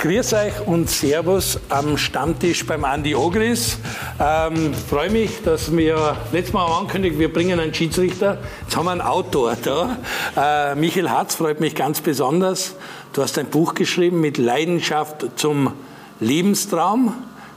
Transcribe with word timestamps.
Grüß 0.00 0.32
euch 0.34 0.52
und 0.64 0.88
Servus 0.88 1.58
am 1.70 1.98
Stammtisch 1.98 2.64
beim 2.64 2.84
Andi 2.84 3.16
Ogris. 3.16 3.78
Ähm, 4.20 4.72
Freue 4.72 5.10
mich, 5.10 5.42
dass 5.42 5.76
wir 5.76 6.16
letztes 6.30 6.52
Mal 6.52 6.66
angekündigt, 6.66 7.18
wir 7.18 7.32
bringen 7.32 7.58
einen 7.58 7.74
Schiedsrichter. 7.74 8.38
Jetzt 8.62 8.76
haben 8.76 8.84
wir 8.84 8.92
einen 8.92 9.00
Autor 9.00 9.56
da. 9.60 9.96
Äh, 10.36 10.76
Michael 10.76 11.10
Hatz 11.10 11.34
freut 11.34 11.58
mich 11.58 11.74
ganz 11.74 12.00
besonders. 12.00 12.76
Du 13.12 13.22
hast 13.22 13.38
ein 13.38 13.46
Buch 13.46 13.74
geschrieben 13.74 14.20
mit 14.20 14.38
Leidenschaft 14.38 15.26
zum 15.34 15.72
Lebenstraum. 16.20 17.14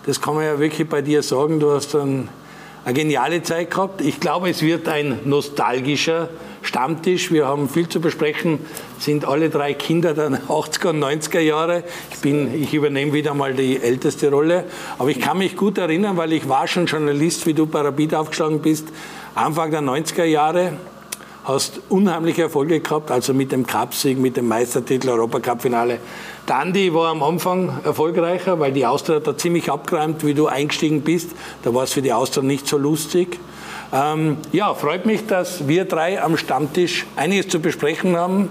Das 0.08 0.20
kann 0.20 0.34
man 0.34 0.44
ja 0.44 0.58
wirklich 0.58 0.90
bei 0.90 1.04
dir 1.04 1.22
sagen. 1.22 1.60
Du 1.60 1.72
hast 1.72 1.94
dann 1.94 2.28
eine 2.84 2.94
geniale 2.94 3.44
Zeit 3.44 3.72
gehabt. 3.72 4.02
Ich 4.02 4.20
glaube, 4.20 4.50
es 4.50 4.62
wird 4.62 4.88
ein 4.88 5.20
nostalgischer 5.26 6.30
Stammtisch. 6.64 7.32
Wir 7.32 7.48
haben 7.48 7.70
viel 7.70 7.90
zu 7.90 8.00
besprechen, 8.02 8.60
sind 9.00 9.26
alle 9.26 9.50
drei 9.50 9.74
Kinder 9.74 10.14
der 10.14 10.30
80er 10.48 10.90
und 10.90 11.04
90er 11.04 11.40
Jahre. 11.40 11.84
Ich, 12.12 12.20
bin, 12.20 12.62
ich 12.62 12.74
übernehme 12.74 13.14
wieder 13.14 13.34
mal 13.34 13.54
die 13.54 13.82
älteste 13.82 14.30
Rolle. 14.30 14.66
Aber 14.98 15.10
ich 15.10 15.20
kann 15.20 15.38
mich 15.38 15.56
gut 15.56 15.78
erinnern, 15.78 16.18
weil 16.18 16.34
ich 16.34 16.48
war 16.50 16.68
schon 16.68 16.86
Journalist, 16.86 17.46
wie 17.46 17.54
du 17.54 17.68
Rapid 17.72 18.16
aufgeschlagen 18.16 18.62
bist, 18.62 18.88
Anfang 19.36 19.72
der 19.72 19.82
90er 19.82 20.24
Jahre. 20.24 20.74
Hast 21.44 21.82
unheimliche 21.90 22.44
Erfolge 22.44 22.80
gehabt, 22.80 23.10
also 23.10 23.34
mit 23.34 23.52
dem 23.52 23.66
Cupsieg, 23.66 24.20
mit 24.20 24.38
dem 24.38 24.48
Meistertitel, 24.48 25.10
Europacup-Finale. 25.10 25.98
Andi 26.48 26.94
war 26.94 27.10
am 27.10 27.24
Anfang 27.24 27.80
erfolgreicher, 27.84 28.60
weil 28.60 28.74
die 28.74 28.86
Austria 28.86 29.20
da 29.20 29.36
ziemlich 29.36 29.72
abgeräumt, 29.72 30.26
wie 30.26 30.34
du 30.34 30.48
eingestiegen 30.48 31.02
bist. 31.02 31.32
Da 31.64 31.74
war 31.74 31.84
es 31.84 31.94
für 31.94 32.02
die 32.02 32.14
Austria 32.14 32.44
nicht 32.44 32.68
so 32.68 32.78
lustig. 32.78 33.40
Ähm, 33.94 34.38
ja, 34.52 34.74
freut 34.74 35.06
mich, 35.06 35.26
dass 35.26 35.68
wir 35.68 35.86
drei 35.86 36.22
am 36.22 36.38
Stammtisch 36.38 37.06
einiges 37.16 37.48
zu 37.48 37.60
besprechen 37.60 38.16
haben. 38.16 38.50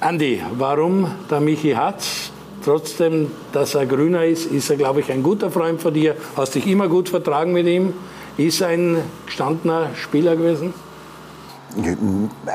Andi, 0.00 0.42
warum 0.58 1.10
der 1.30 1.40
Michi 1.40 1.72
Hatz? 1.72 2.30
Trotzdem, 2.64 3.30
dass 3.52 3.74
er 3.74 3.86
grüner 3.86 4.24
ist, 4.24 4.46
ist 4.46 4.70
er, 4.70 4.76
glaube 4.76 5.00
ich, 5.00 5.12
ein 5.12 5.22
guter 5.22 5.50
Freund 5.50 5.80
von 5.80 5.92
dir. 5.92 6.16
Hast 6.36 6.54
dich 6.54 6.66
immer 6.66 6.88
gut 6.88 7.10
vertragen 7.10 7.52
mit 7.52 7.66
ihm. 7.66 7.92
Ist 8.36 8.62
ein 8.62 8.98
gestandener 9.26 9.90
Spieler 9.94 10.34
gewesen? 10.34 10.74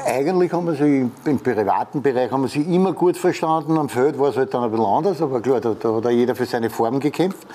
Eigentlich 0.05 0.53
haben 0.53 0.65
wir 0.65 0.75
sie 0.75 1.09
im 1.25 1.39
privaten 1.39 2.01
Bereich 2.01 2.31
haben 2.31 2.43
wir 2.43 2.47
sie 2.47 2.61
immer 2.61 2.93
gut 2.93 3.17
verstanden. 3.17 3.77
Am 3.77 3.89
Feld 3.89 4.17
war 4.17 4.29
es 4.29 4.37
halt 4.37 4.53
dann 4.53 4.63
ein 4.63 4.71
bisschen 4.71 4.85
anders, 4.85 5.21
aber 5.21 5.41
klar, 5.41 5.59
da, 5.59 5.75
da 5.77 5.95
hat 5.95 6.09
jeder 6.09 6.35
für 6.35 6.45
seine 6.45 6.69
Form 6.69 6.99
gekämpft. 6.99 7.45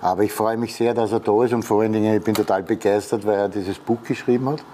Aber 0.00 0.22
ich 0.22 0.32
freue 0.32 0.56
mich 0.56 0.74
sehr, 0.74 0.94
dass 0.94 1.12
er 1.12 1.20
da 1.20 1.44
ist 1.44 1.52
und 1.52 1.64
vor 1.64 1.82
allen 1.82 1.92
Dingen, 1.92 2.16
ich 2.16 2.22
bin 2.22 2.34
total 2.34 2.62
begeistert, 2.62 3.26
weil 3.26 3.36
er 3.36 3.48
dieses 3.48 3.78
Buch 3.78 3.98
geschrieben 4.06 4.48
hat. 4.48 4.64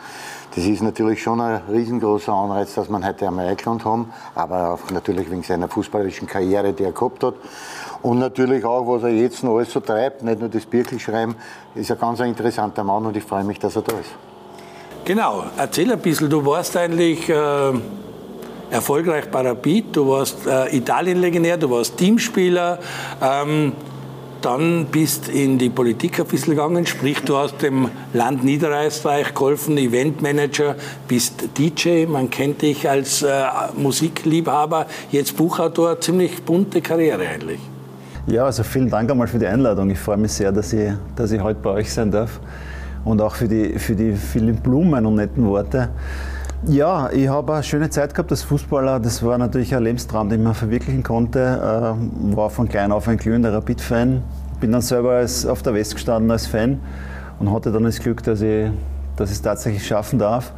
Das 0.55 0.65
ist 0.65 0.83
natürlich 0.83 1.23
schon 1.23 1.41
ein 1.41 1.61
riesengroßer 1.71 2.33
Anreiz, 2.33 2.75
dass 2.75 2.89
man 2.89 3.07
heute 3.07 3.27
am 3.27 3.39
Eichland 3.39 3.85
haben, 3.85 4.11
aber 4.35 4.73
auch 4.73 4.91
natürlich 4.91 5.31
wegen 5.31 5.43
seiner 5.43 5.69
fußballerischen 5.69 6.27
Karriere, 6.27 6.73
die 6.73 6.85
er 6.85 6.93
gehabt 6.93 7.23
hat. 7.23 7.35
Und 8.03 8.19
natürlich 8.19 8.65
auch, 8.65 8.87
was 8.87 9.03
er 9.03 9.11
jetzt 9.11 9.45
noch 9.45 9.57
alles 9.57 9.73
so 9.73 9.81
treibt, 9.81 10.23
nicht 10.23 10.41
nur 10.41 10.49
das 10.49 10.65
Birkelschreiben, 10.65 11.37
ist 11.75 11.91
ein 11.91 11.99
ganz 11.99 12.21
interessanter 12.21 12.85
Mann 12.85 13.05
und 13.05 13.17
ich 13.17 13.25
freue 13.25 13.45
mich, 13.45 13.59
dass 13.59 13.77
er 13.77 13.83
da 13.83 13.97
ist. 13.99 14.28
Genau, 15.09 15.45
erzähl 15.57 15.91
ein 15.91 16.01
bisschen, 16.01 16.29
du 16.29 16.45
warst 16.45 16.77
eigentlich 16.77 17.31
äh, 17.31 17.73
erfolgreich 18.71 19.31
bei 19.31 19.41
Rapid, 19.41 19.97
du 19.97 20.07
warst 20.07 20.47
äh, 20.47 20.77
Italien-Legionär, 20.77 21.57
du 21.57 21.71
warst 21.71 21.97
Teamspieler, 21.97 22.79
ähm, 23.23 23.73
dann 24.43 24.85
bist 24.93 25.31
in 25.31 25.57
die 25.57 25.71
Politik 25.71 26.21
ein 26.21 26.27
bisschen 26.27 26.57
gegangen, 26.57 26.85
sprich 26.85 27.21
du 27.23 27.39
hast 27.39 27.63
dem 27.63 27.89
Land 28.13 28.45
Niederösterreich 28.45 29.33
geholfen, 29.33 29.79
Eventmanager, 29.79 30.75
bist 31.09 31.57
DJ, 31.57 32.05
man 32.05 32.29
kennt 32.29 32.61
dich 32.61 32.87
als 32.87 33.23
äh, 33.23 33.45
Musikliebhaber, 33.79 34.89
jetzt 35.11 35.39
Buchautor, 35.39 35.99
ziemlich 36.03 36.43
bunte 36.43 36.83
Karriere 36.83 37.27
eigentlich. 37.27 37.61
Ja, 38.27 38.45
also 38.45 38.63
vielen 38.63 38.91
Dank 38.91 39.11
einmal 39.11 39.27
für 39.27 39.39
die 39.39 39.47
Einladung. 39.47 39.89
Ich 39.89 39.99
freue 39.99 40.19
mich 40.19 40.33
sehr, 40.33 40.53
dass 40.53 40.75
ich, 40.75 40.93
dass 41.17 41.33
ich 41.33 41.41
heute 41.41 41.61
bei 41.61 41.71
euch 41.71 41.91
sein 41.91 42.11
darf 42.11 42.39
und 43.05 43.21
auch 43.21 43.35
für 43.35 43.49
die, 43.49 43.79
für 43.79 43.95
die 43.95 44.13
vielen 44.13 44.57
Blumen 44.57 45.07
und 45.07 45.17
netten 45.17 45.47
Worte. 45.47 45.89
Ja, 46.67 47.09
ich 47.13 47.29
habe 47.29 47.55
eine 47.55 47.63
schöne 47.63 47.89
Zeit 47.89 48.15
gehabt 48.15 48.33
als 48.33 48.43
Fußballer. 48.43 48.99
Das 48.99 49.23
war 49.23 49.39
natürlich 49.39 49.75
ein 49.77 49.85
Lebenstraum, 49.85 50.29
den 50.29 50.43
man 50.43 50.55
verwirklichen 50.55 51.05
konnte. 51.05 51.39
Äh, 51.39 52.37
war 52.37 52.51
von 52.51 52.69
klein 52.69 52.91
auf 52.91 53.07
ein 53.07 53.17
glühender 53.17 53.53
Rapid-Fan. 53.53 54.23
Bin 54.61 54.73
dann 54.73 54.83
selber 54.83 55.13
als, 55.13 55.47
auf 55.47 55.63
der 55.63 55.75
West 55.75 55.95
gestanden 55.95 56.31
als 56.33 56.49
Fan 56.49 56.81
und 57.39 57.53
hatte 57.53 57.71
dann 57.71 57.85
das 57.85 58.01
Glück, 58.01 58.25
dass 58.25 58.41
ich, 58.41 58.71
dass 59.15 59.31
ich 59.31 59.37
es 59.37 59.43
tatsächlich 59.43 59.87
schaffen 59.87 60.19
darf. 60.19 60.53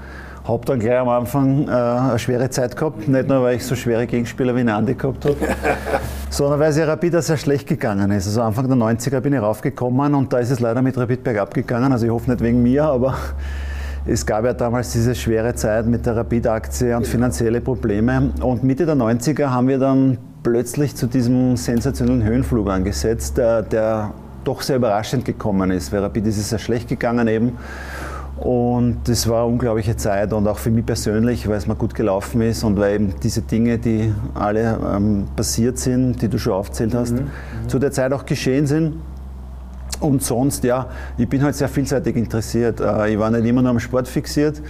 Habe 0.51 0.67
dann 0.67 0.81
gleich 0.81 0.99
am 0.99 1.09
Anfang 1.09 1.69
äh, 1.69 1.71
eine 1.71 2.19
schwere 2.19 2.51
Zeit 2.51 2.77
gehabt. 2.77 3.07
Nicht 3.07 3.29
nur, 3.29 3.41
weil 3.43 3.57
ich 3.57 3.65
so 3.65 3.77
schwere 3.77 4.05
Gegenspieler 4.05 4.57
wie 4.57 4.65
Nandi 4.65 4.95
gehabt 4.95 5.25
habe, 5.25 5.37
sondern 6.31 6.59
weil 6.59 6.71
es 6.71 6.77
ja 6.77 6.87
Rapid 6.87 7.23
sehr 7.23 7.37
schlecht 7.37 7.69
gegangen 7.69 8.11
ist. 8.11 8.27
Also 8.27 8.43
Anfang 8.43 8.67
der 8.67 8.77
90er 8.77 9.21
bin 9.21 9.33
ich 9.33 9.41
raufgekommen 9.41 10.13
und 10.13 10.33
da 10.33 10.39
ist 10.39 10.51
es 10.51 10.59
leider 10.59 10.83
mit 10.83 10.99
Rapid 10.99 11.23
bergab 11.23 11.55
gegangen. 11.55 11.93
Also 11.93 12.07
ich 12.07 12.11
hoffe 12.11 12.29
nicht 12.29 12.43
wegen 12.43 12.65
mir, 12.65 12.83
aber 12.83 13.15
es 14.07 14.27
gab 14.27 14.45
ja 14.45 14.53
damals 14.53 14.91
diese 14.91 15.15
schwere 15.15 15.55
Zeit 15.55 15.87
mit 15.87 16.05
der 16.05 16.17
Rapid-Aktie 16.17 16.97
und 16.97 17.07
finanzielle 17.07 17.61
Probleme. 17.61 18.33
Und 18.41 18.65
Mitte 18.65 18.87
der 18.87 18.97
90er 18.97 19.51
haben 19.51 19.69
wir 19.69 19.79
dann 19.79 20.19
plötzlich 20.43 20.97
zu 20.97 21.07
diesem 21.07 21.57
sensationellen 21.57 22.25
Höhenflug 22.25 22.69
angesetzt, 22.69 23.39
der, 23.39 23.63
der 23.63 24.11
doch 24.43 24.63
sehr 24.63 24.77
überraschend 24.77 25.25
gekommen 25.25 25.71
ist. 25.71 25.93
Weil 25.93 26.01
Rapid 26.01 26.27
ist 26.27 26.39
es 26.39 26.49
sehr 26.49 26.59
schlecht 26.59 26.89
gegangen 26.89 27.29
eben. 27.29 27.53
Und 28.41 29.01
das 29.05 29.29
war 29.29 29.43
eine 29.43 29.53
unglaubliche 29.53 29.97
Zeit 29.97 30.33
und 30.33 30.49
auch 30.49 30.57
für 30.57 30.71
mich 30.71 30.87
persönlich, 30.87 31.47
weil 31.47 31.59
es 31.59 31.67
mir 31.67 31.75
gut 31.75 31.95
gelaufen 31.95 32.41
ist 32.41 32.65
und 32.65 32.79
weil 32.79 32.95
eben 32.95 33.15
diese 33.23 33.43
Dinge, 33.43 33.77
die 33.77 34.15
alle 34.33 34.79
ähm, 34.97 35.27
passiert 35.37 35.79
sind, 35.79 36.23
die 36.23 36.29
du 36.29 36.39
schon 36.39 36.55
aufzählt 36.55 36.95
hast, 36.95 37.13
mhm. 37.13 37.29
zu 37.69 37.79
der 37.79 37.93
Zeit 37.93 38.15
auch 38.15 38.25
geschehen 38.25 38.67
sind. 38.67 38.95
Und 40.01 40.23
sonst, 40.23 40.65
ja, 40.65 40.87
ich 41.19 41.29
bin 41.29 41.43
halt 41.43 41.55
sehr 41.55 41.69
vielseitig 41.69 42.17
interessiert. 42.17 42.81
Äh, 42.81 43.11
ich 43.13 43.19
war 43.19 43.31
nicht 43.31 43.45
immer 43.45 43.61
nur 43.61 43.73
am 43.73 43.79
Sport 43.79 44.09
fixiert. 44.09 44.63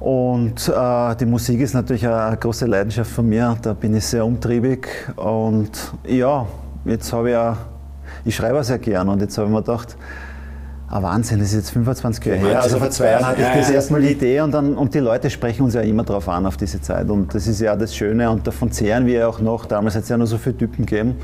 Und 0.00 0.68
äh, 0.68 1.14
die 1.16 1.26
Musik 1.26 1.60
ist 1.60 1.74
natürlich 1.74 2.06
eine 2.06 2.36
große 2.36 2.66
Leidenschaft 2.66 3.12
von 3.12 3.28
mir. 3.28 3.56
Da 3.62 3.74
bin 3.74 3.94
ich 3.94 4.06
sehr 4.06 4.26
umtriebig. 4.26 4.88
Und 5.14 5.70
ja, 6.04 6.46
jetzt 6.84 7.12
habe 7.12 7.28
ich 7.28 7.32
ja, 7.34 7.56
ich 8.24 8.34
schreibe 8.34 8.64
sehr 8.64 8.78
gern. 8.80 9.08
Und 9.08 9.20
jetzt 9.20 9.38
habe 9.38 9.46
ich 9.46 9.54
mir 9.54 9.62
gedacht, 9.62 9.96
Ah, 10.90 11.02
Wahnsinn, 11.02 11.38
das 11.38 11.48
ist 11.48 11.54
jetzt 11.54 11.70
25 11.72 12.24
Jahre 12.24 12.38
her. 12.38 12.62
Also 12.62 12.78
vor 12.78 12.88
zwei 12.88 13.10
Jahren 13.10 13.26
hatte 13.26 13.42
ich 13.42 13.48
das 13.48 13.70
erste 13.70 13.92
Mal 13.92 14.00
die 14.00 14.12
Idee 14.12 14.40
und, 14.40 14.52
dann, 14.52 14.74
und 14.74 14.94
die 14.94 15.00
Leute 15.00 15.28
sprechen 15.28 15.64
uns 15.64 15.74
ja 15.74 15.82
immer 15.82 16.02
darauf 16.02 16.26
an, 16.30 16.46
auf 16.46 16.56
diese 16.56 16.80
Zeit. 16.80 17.10
Und 17.10 17.34
das 17.34 17.46
ist 17.46 17.60
ja 17.60 17.76
das 17.76 17.94
Schöne 17.94 18.30
und 18.30 18.46
davon 18.46 18.72
zehren 18.72 19.04
wir 19.04 19.28
auch 19.28 19.38
noch. 19.40 19.66
Damals 19.66 19.96
hat 19.96 20.04
es 20.04 20.08
ja 20.08 20.16
nur 20.16 20.26
so 20.26 20.38
viele 20.38 20.56
Typen 20.56 20.86
gegeben. 20.86 21.16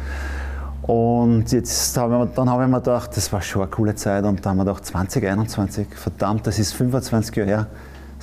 Und 0.82 1.50
jetzt 1.50 1.96
haben 1.96 2.12
wir, 2.12 2.26
dann 2.26 2.50
haben 2.50 2.60
wir 2.60 2.68
mir 2.68 2.80
gedacht, 2.80 3.16
das 3.16 3.32
war 3.32 3.40
schon 3.40 3.62
eine 3.62 3.70
coole 3.70 3.94
Zeit. 3.94 4.24
Und 4.24 4.44
dann 4.44 4.50
haben 4.50 4.56
wir 4.58 4.64
gedacht, 4.66 4.84
2021, 4.84 5.86
verdammt, 5.94 6.46
das 6.46 6.58
ist 6.58 6.74
25 6.74 7.34
Jahre 7.34 7.48
her. 7.48 7.66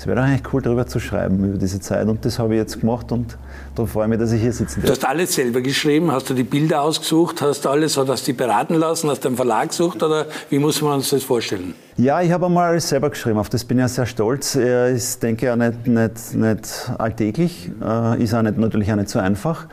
Es 0.02 0.08
wäre 0.08 0.16
doch 0.16 0.24
eigentlich 0.24 0.52
cool, 0.52 0.64
darüber 0.64 0.88
zu 0.88 1.00
schreiben, 1.00 1.46
über 1.46 1.60
diese 1.60 1.80
Zeit. 1.80 2.08
Und 2.08 2.26
das 2.26 2.40
habe 2.40 2.56
ich 2.56 2.60
jetzt 2.60 2.80
gemacht 2.80 3.12
und 3.12 3.38
darum 3.76 3.88
freue 3.88 4.06
ich 4.06 4.10
mich, 4.10 4.18
dass 4.18 4.32
ich 4.32 4.42
hier 4.42 4.52
sitzen 4.52 4.82
darf. 4.82 4.86
Du 4.86 4.92
hast 4.94 5.06
alles 5.06 5.36
selber 5.36 5.62
geschrieben, 5.62 6.12
hast 6.12 6.28
du 6.28 6.34
die 6.34 6.44
Bilder 6.44 6.82
ausgesucht, 6.82 7.40
hast 7.44 7.66
du 7.66 7.70
alles, 7.70 7.98
hast 7.98 8.28
du 8.28 8.32
die 8.32 8.34
beraten 8.34 8.74
lassen, 8.74 9.12
hast 9.12 9.24
du 9.24 9.28
einen 9.28 9.38
Verlag 9.38 9.70
gesucht 9.70 10.02
oder 10.02 10.26
wie 10.50 10.58
muss 10.58 10.82
man 10.82 10.94
uns 10.94 11.12
das 11.12 11.22
vorstellen? 11.22 11.76
Ja, 11.98 12.20
ich 12.20 12.32
habe 12.32 12.48
einmal 12.48 12.72
alles 12.72 12.90
selber 12.90 13.12
geschrieben, 13.12 13.38
auf 13.38 13.50
das 13.50 13.64
bin 13.64 13.78
ich 13.78 13.82
ja 13.82 13.88
sehr 13.90 14.08
stolz. 14.08 14.56
Ist, 14.56 15.22
denke 15.22 15.46
ich, 15.46 15.52
auch 15.52 15.56
nicht, 15.56 15.86
nicht, 15.86 16.34
nicht 16.34 16.92
alltäglich, 16.98 17.70
äh, 17.80 18.24
ist 18.24 18.34
auch 18.34 18.42
nicht, 18.42 18.58
natürlich 18.58 18.92
auch 18.92 18.96
nicht 18.96 19.10
so 19.10 19.20
einfach. 19.20 19.68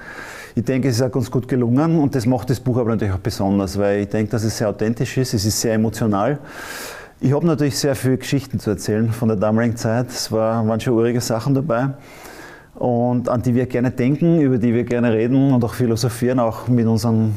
Ich 0.54 0.64
denke, 0.64 0.88
es 0.88 0.96
ist 0.96 1.02
auch 1.02 1.10
ganz 1.10 1.30
gut 1.30 1.48
gelungen 1.48 1.98
und 1.98 2.14
das 2.14 2.26
macht 2.26 2.50
das 2.50 2.60
Buch 2.60 2.76
aber 2.76 2.90
natürlich 2.90 3.14
auch 3.14 3.18
besonders, 3.18 3.78
weil 3.78 4.00
ich 4.00 4.08
denke, 4.10 4.30
dass 4.32 4.44
es 4.44 4.58
sehr 4.58 4.68
authentisch 4.68 5.16
ist, 5.16 5.32
es 5.32 5.46
ist 5.46 5.58
sehr 5.58 5.72
emotional. 5.72 6.38
Ich 7.20 7.32
habe 7.32 7.44
natürlich 7.46 7.76
sehr 7.76 7.96
viele 7.96 8.16
Geschichten 8.16 8.60
zu 8.60 8.70
erzählen 8.70 9.10
von 9.10 9.28
der 9.28 9.36
damaligen 9.36 9.76
Zeit. 9.76 10.08
Es 10.08 10.30
war, 10.30 10.66
waren 10.68 10.78
schon 10.78 10.94
urige 10.94 11.20
Sachen 11.20 11.52
dabei 11.52 11.88
und 12.76 13.28
an 13.28 13.42
die 13.42 13.56
wir 13.56 13.66
gerne 13.66 13.90
denken, 13.90 14.40
über 14.40 14.56
die 14.58 14.72
wir 14.72 14.84
gerne 14.84 15.12
reden 15.12 15.52
und 15.52 15.64
auch 15.64 15.74
philosophieren, 15.74 16.38
auch 16.38 16.68
mit 16.68 16.86
unseren 16.86 17.34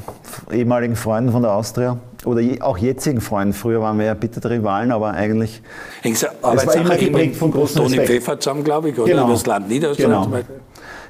ehemaligen 0.52 0.96
Freunden 0.96 1.32
von 1.32 1.42
der 1.42 1.54
Austria 1.54 1.98
oder 2.26 2.42
auch 2.60 2.78
jetzigen 2.78 3.22
Freunden. 3.22 3.54
Früher 3.54 3.82
waren 3.82 3.98
wir 3.98 4.06
ja 4.06 4.14
bitter 4.14 4.48
Rivalen, 4.48 4.92
aber 4.92 5.12
eigentlich 5.14 5.64
es 6.04 6.28
war 6.42 6.76
immer 6.76 6.96
geprägt 6.96 7.36
von 7.38 7.50
großen 7.50 7.82
Toni 7.82 7.98
Pfeffer 7.98 8.40
zusammen, 8.40 8.64
glaube 8.64 8.90
ich, 8.90 9.00
oder 9.00 9.12
genau. 9.12 9.32
das 9.32 9.48
Land 9.48 9.68
Niederösterreich 9.68 10.28
genau. 10.28 10.40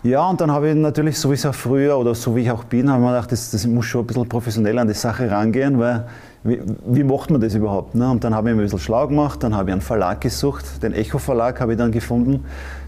Ja, 0.03 0.29
und 0.29 0.39
dann 0.39 0.49
habe 0.49 0.69
ich 0.69 0.75
natürlich, 0.75 1.19
so 1.19 1.29
wie 1.29 1.35
es 1.35 1.45
auch 1.45 1.53
früher 1.53 1.97
oder 1.97 2.15
so 2.15 2.35
wie 2.35 2.41
ich 2.41 2.51
auch 2.51 2.63
bin, 2.63 2.89
habe 2.89 3.01
ich 3.01 3.05
mir 3.05 3.13
gedacht, 3.13 3.33
das, 3.33 3.51
das 3.51 3.67
muss 3.67 3.85
schon 3.85 4.01
ein 4.01 4.07
bisschen 4.07 4.29
professionell 4.29 4.79
an 4.79 4.87
die 4.87 4.93
Sache 4.93 5.29
rangehen, 5.29 5.77
weil 5.77 6.05
wie, 6.43 6.59
wie 6.85 7.03
macht 7.03 7.29
man 7.29 7.39
das 7.39 7.53
überhaupt? 7.53 7.93
Ne? 7.93 8.09
Und 8.09 8.23
dann 8.23 8.33
habe 8.33 8.49
ich 8.49 8.55
mir 8.55 8.61
ein 8.61 8.65
bisschen 8.65 8.79
schlau 8.79 9.07
gemacht, 9.07 9.43
dann 9.43 9.55
habe 9.55 9.69
ich 9.69 9.73
einen 9.73 9.81
Verlag 9.81 10.21
gesucht, 10.21 10.81
den 10.81 10.93
Echo 10.93 11.19
Verlag 11.19 11.59
habe 11.61 11.73
ich 11.73 11.77
dann 11.77 11.91
gefunden. 11.91 12.45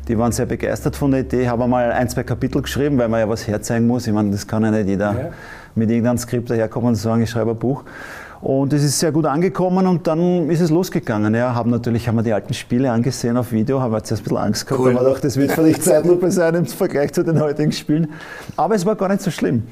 Die 0.07 0.17
waren 0.17 0.31
sehr 0.31 0.45
begeistert 0.45 0.95
von 0.95 1.11
der 1.11 1.21
Idee, 1.21 1.47
habe 1.47 1.65
mal 1.67 1.91
ein, 1.91 2.09
zwei 2.09 2.23
Kapitel 2.23 2.61
geschrieben, 2.61 2.97
weil 2.97 3.07
man 3.07 3.19
ja 3.19 3.29
was 3.29 3.47
herzeigen 3.47 3.87
muss. 3.87 4.05
Ich 4.07 4.13
meine, 4.13 4.31
das 4.31 4.45
kann 4.45 4.63
ja 4.63 4.71
nicht 4.71 4.87
jeder 4.87 5.13
ja. 5.13 5.29
mit 5.75 5.89
irgendeinem 5.89 6.17
Skript 6.17 6.49
daherkommen 6.49 6.89
und 6.89 6.95
sagen, 6.95 7.21
ich 7.21 7.29
schreibe 7.29 7.51
ein 7.51 7.57
Buch. 7.57 7.83
Und 8.41 8.73
es 8.73 8.83
ist 8.83 8.99
sehr 8.99 9.13
gut 9.13 9.25
angekommen 9.25 9.87
und 9.87 10.05
dann 10.05 10.49
ist 10.49 10.59
es 10.59 10.69
losgegangen. 10.69 11.33
Ja, 11.33 11.55
haben 11.55 11.69
natürlich 11.69 12.09
haben 12.09 12.17
wir 12.17 12.23
die 12.23 12.33
alten 12.33 12.53
Spiele 12.53 12.91
angesehen 12.91 13.37
auf 13.37 13.53
Video, 13.53 13.79
haben 13.79 13.93
jetzt 13.93 14.11
ein 14.11 14.17
bisschen 14.17 14.35
Angst 14.35 14.67
gehabt, 14.67 14.81
cool. 14.83 14.91
aber 14.91 15.05
gedacht, 15.05 15.23
das 15.23 15.37
wird 15.37 15.53
vielleicht 15.53 15.81
Zeitlupe 15.83 16.29
sein 16.29 16.55
im 16.55 16.65
Vergleich 16.65 17.13
zu 17.13 17.23
den 17.23 17.39
heutigen 17.39 17.71
Spielen. 17.71 18.11
Aber 18.57 18.75
es 18.75 18.85
war 18.85 18.97
gar 18.97 19.07
nicht 19.07 19.21
so 19.21 19.31
schlimm. 19.31 19.63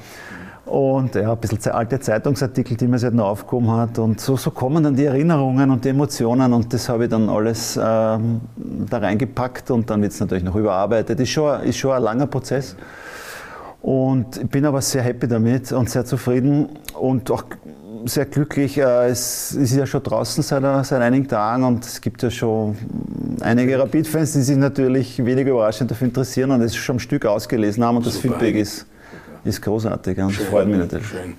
Und 0.72 1.16
ja, 1.16 1.32
ein 1.32 1.38
bisschen 1.38 1.70
alte 1.72 2.00
Zeitungsartikel, 2.00 2.78
die 2.78 2.86
man 2.86 2.98
sich 2.98 3.04
halt 3.04 3.14
noch 3.14 3.26
aufgehoben 3.26 3.70
hat. 3.72 3.98
Und 3.98 4.22
so, 4.22 4.38
so 4.38 4.50
kommen 4.50 4.82
dann 4.82 4.96
die 4.96 5.04
Erinnerungen 5.04 5.70
und 5.70 5.84
die 5.84 5.90
Emotionen 5.90 6.50
und 6.54 6.72
das 6.72 6.88
habe 6.88 7.04
ich 7.04 7.10
dann 7.10 7.28
alles 7.28 7.76
ähm, 7.76 8.40
da 8.56 8.96
reingepackt 8.96 9.70
und 9.70 9.90
dann 9.90 10.00
wird 10.00 10.12
es 10.12 10.20
natürlich 10.20 10.42
noch 10.42 10.56
überarbeitet. 10.56 11.20
Ist 11.20 11.28
schon, 11.28 11.60
ist 11.60 11.76
schon 11.76 11.92
ein 11.92 12.02
langer 12.02 12.26
Prozess. 12.26 12.74
Und 13.82 14.38
ich 14.38 14.48
bin 14.48 14.64
aber 14.64 14.80
sehr 14.80 15.02
happy 15.02 15.28
damit 15.28 15.72
und 15.72 15.90
sehr 15.90 16.06
zufrieden 16.06 16.70
und 16.98 17.30
auch 17.30 17.44
sehr 18.06 18.24
glücklich. 18.24 18.78
Äh, 18.78 19.08
es 19.08 19.52
ist 19.52 19.76
ja 19.76 19.84
schon 19.84 20.02
draußen 20.02 20.42
seit, 20.42 20.86
seit 20.86 21.02
einigen 21.02 21.28
Tagen 21.28 21.64
und 21.64 21.84
es 21.84 22.00
gibt 22.00 22.22
ja 22.22 22.30
schon 22.30 22.78
einige 23.42 23.78
Rapid-Fans, 23.78 24.32
die 24.32 24.40
sich 24.40 24.56
natürlich 24.56 25.22
wenig 25.22 25.46
überraschend 25.46 25.90
dafür 25.90 26.06
interessieren 26.06 26.50
und 26.50 26.62
es 26.62 26.74
schon 26.74 26.96
ein 26.96 27.00
Stück 27.00 27.26
ausgelesen 27.26 27.84
haben 27.84 27.98
und 27.98 28.06
das 28.06 28.14
Super. 28.14 28.38
Feedback 28.38 28.54
ist, 28.54 28.86
ist 29.44 29.62
großartig 29.62 30.18
und 30.18 30.32
schön, 30.32 30.46
freut 30.46 30.68
mich 30.68 30.78
natürlich. 30.78 31.06
Schön. 31.06 31.36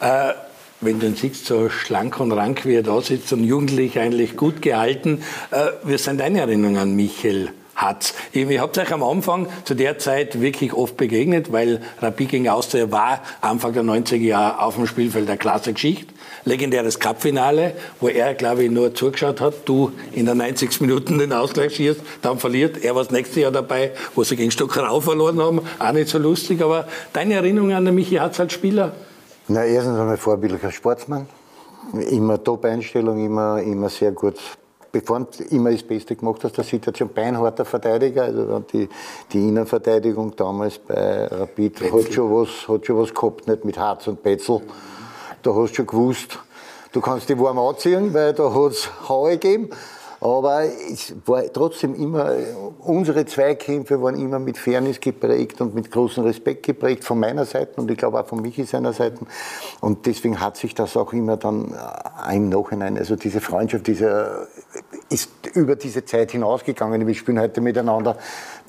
Äh, 0.00 0.32
wenn 0.80 0.98
du 0.98 1.06
ihn 1.06 1.16
siehst, 1.16 1.46
so 1.46 1.68
schlank 1.68 2.20
und 2.20 2.32
rank 2.32 2.64
wie 2.64 2.74
er 2.74 2.82
da 2.82 3.00
sitzt 3.02 3.32
und 3.32 3.44
jugendlich 3.44 3.98
eigentlich 3.98 4.36
gut 4.36 4.62
gehalten, 4.62 5.22
äh, 5.50 5.66
wie 5.84 5.98
sind 5.98 6.20
deine 6.20 6.40
Erinnerungen 6.40 6.78
an 6.78 6.96
Michael? 6.96 7.50
hat. 7.80 8.12
Ihr 8.32 8.60
habt 8.60 8.76
euch 8.78 8.92
am 8.92 9.02
Anfang 9.02 9.48
zu 9.64 9.74
der 9.74 9.98
Zeit 9.98 10.40
wirklich 10.40 10.72
oft 10.74 10.96
begegnet, 10.96 11.50
weil 11.50 11.80
Rapid 12.00 12.28
gegen 12.28 12.48
Austria 12.48 12.90
war 12.90 13.22
Anfang 13.40 13.72
der 13.72 13.82
90er 13.82 14.16
Jahre 14.16 14.62
auf 14.62 14.74
dem 14.74 14.86
Spielfeld 14.86 15.28
eine 15.28 15.38
klasse 15.38 15.72
Geschichte. 15.72 16.12
Legendäres 16.44 16.98
Cupfinale, 16.98 17.74
wo 18.00 18.08
er, 18.08 18.34
glaube 18.34 18.64
ich, 18.64 18.70
nur 18.70 18.94
zugeschaut 18.94 19.40
hat, 19.40 19.54
du 19.66 19.92
in 20.12 20.26
der 20.26 20.34
90. 20.34 20.80
Minuten 20.80 21.18
den 21.18 21.32
Ausgleich 21.32 21.76
schießt, 21.76 22.00
dann 22.22 22.38
verliert. 22.38 22.82
Er 22.82 22.94
war 22.94 23.02
das 23.02 23.12
nächste 23.12 23.40
Jahr 23.40 23.52
dabei, 23.52 23.92
wo 24.14 24.24
sie 24.24 24.36
gegen 24.36 24.50
Stockerau 24.50 25.00
verloren 25.00 25.40
haben. 25.40 25.60
Auch 25.78 25.92
nicht 25.92 26.08
so 26.08 26.18
lustig, 26.18 26.62
aber 26.62 26.86
deine 27.12 27.34
Erinnerung 27.34 27.72
an 27.72 27.84
den 27.84 27.94
Michi 27.94 28.16
Hatz 28.16 28.40
als 28.40 28.52
Spieler? 28.52 28.92
Na, 29.48 29.64
erstens 29.64 29.98
einmal 29.98 30.16
vorbildlicher 30.16 30.70
Sportsmann. 30.70 31.26
Immer 32.10 32.42
Top-Einstellung, 32.42 33.24
immer, 33.24 33.60
immer 33.60 33.88
sehr 33.88 34.12
gut 34.12 34.36
bevor 34.92 35.20
du 35.20 35.44
immer 35.54 35.70
das 35.70 35.82
Beste 35.82 36.16
gemacht 36.16 36.42
hast, 36.44 36.56
der 36.56 36.64
Situation 36.64 37.10
beinharter 37.14 37.64
Verteidiger. 37.64 38.24
Also 38.24 38.60
die, 38.72 38.88
die 39.32 39.48
Innenverteidigung 39.48 40.34
damals 40.36 40.78
bei 40.78 41.26
Rapid 41.26 41.92
hat 41.92 42.12
schon, 42.12 42.30
was, 42.32 42.68
hat 42.68 42.86
schon 42.86 42.98
was 42.98 43.14
gehabt, 43.14 43.46
nicht 43.46 43.64
mit 43.64 43.78
Harz 43.78 44.06
und 44.08 44.22
Betzel. 44.22 44.60
Da 45.42 45.54
hast 45.54 45.70
du 45.70 45.74
schon 45.76 45.86
gewusst, 45.86 46.38
du 46.92 47.00
kannst 47.00 47.28
die 47.28 47.38
warm 47.38 47.58
anziehen, 47.58 48.12
weil 48.12 48.34
da 48.34 48.52
hat 48.52 48.72
es 48.72 48.90
Haue 49.08 49.32
gegeben. 49.32 49.70
Aber 50.22 50.64
es 50.64 51.14
war 51.24 51.42
trotzdem 51.50 51.94
immer, 51.94 52.34
unsere 52.80 53.24
Zweikämpfe 53.24 54.02
waren 54.02 54.16
immer 54.16 54.38
mit 54.38 54.58
Fairness 54.58 55.00
geprägt 55.00 55.62
und 55.62 55.74
mit 55.74 55.90
großem 55.90 56.24
Respekt 56.24 56.66
geprägt 56.66 57.04
von 57.04 57.18
meiner 57.18 57.46
Seite 57.46 57.80
und 57.80 57.90
ich 57.90 57.96
glaube 57.96 58.20
auch 58.20 58.26
von 58.26 58.42
Michi 58.42 58.64
seiner 58.64 58.92
Seite. 58.92 59.20
Und 59.80 60.04
deswegen 60.04 60.38
hat 60.38 60.58
sich 60.58 60.74
das 60.74 60.94
auch 60.98 61.14
immer 61.14 61.38
dann 61.38 61.72
äh, 61.72 62.36
im 62.36 62.50
Nachhinein, 62.50 62.98
also 62.98 63.16
diese 63.16 63.40
Freundschaft, 63.40 63.86
diese, 63.86 64.46
ist 65.08 65.30
über 65.54 65.74
diese 65.74 66.04
Zeit 66.04 66.32
hinausgegangen. 66.32 67.06
Wir 67.06 67.14
spielen 67.14 67.40
heute 67.40 67.62
miteinander 67.62 68.18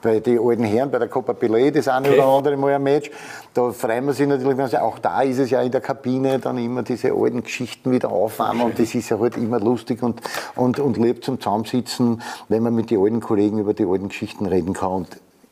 bei 0.02 0.20
den 0.20 0.40
alten 0.40 0.64
Herren, 0.64 0.92
bei 0.92 1.00
der 1.00 1.08
Copa 1.08 1.34
Pelé, 1.34 1.72
das 1.72 1.88
eine 1.88 2.10
okay. 2.10 2.20
oder 2.20 2.28
andere 2.28 2.58
Mal 2.58 2.74
ein 2.74 2.84
Match. 2.84 3.12
Da 3.54 3.72
freuen 3.72 4.06
wir 4.06 4.14
sich 4.14 4.28
natürlich, 4.28 4.78
auch 4.78 5.00
da 5.00 5.22
ist 5.22 5.40
es 5.40 5.50
ja 5.50 5.62
in 5.62 5.72
der 5.72 5.82
Kabine 5.82 6.40
dann 6.40 6.58
immer 6.58 6.84
diese 6.84 7.12
alten 7.14 7.44
Geschichten 7.44 7.92
wieder 7.92 8.12
aufwärmen 8.12 8.62
und 8.62 8.80
das 8.80 8.96
ist 8.96 9.10
ja 9.10 9.20
halt 9.20 9.38
immer 9.38 9.60
lustig 9.60 10.02
und, 10.04 10.22
und, 10.56 10.80
und 10.80 10.98
lieb 10.98 11.24
zum 11.24 11.40
Zusammensitzen, 11.40 12.22
wenn 12.50 12.64
man 12.64 12.74
mit 12.76 12.90
den 12.90 13.02
alten 13.02 13.20
Kollegen 13.20 13.60
über 13.60 13.74
die 13.74 13.86
alten 13.86 14.10
Geschichten 14.10 14.46
reden 14.46 14.74
kann. 14.74 14.92
Und 14.92 15.08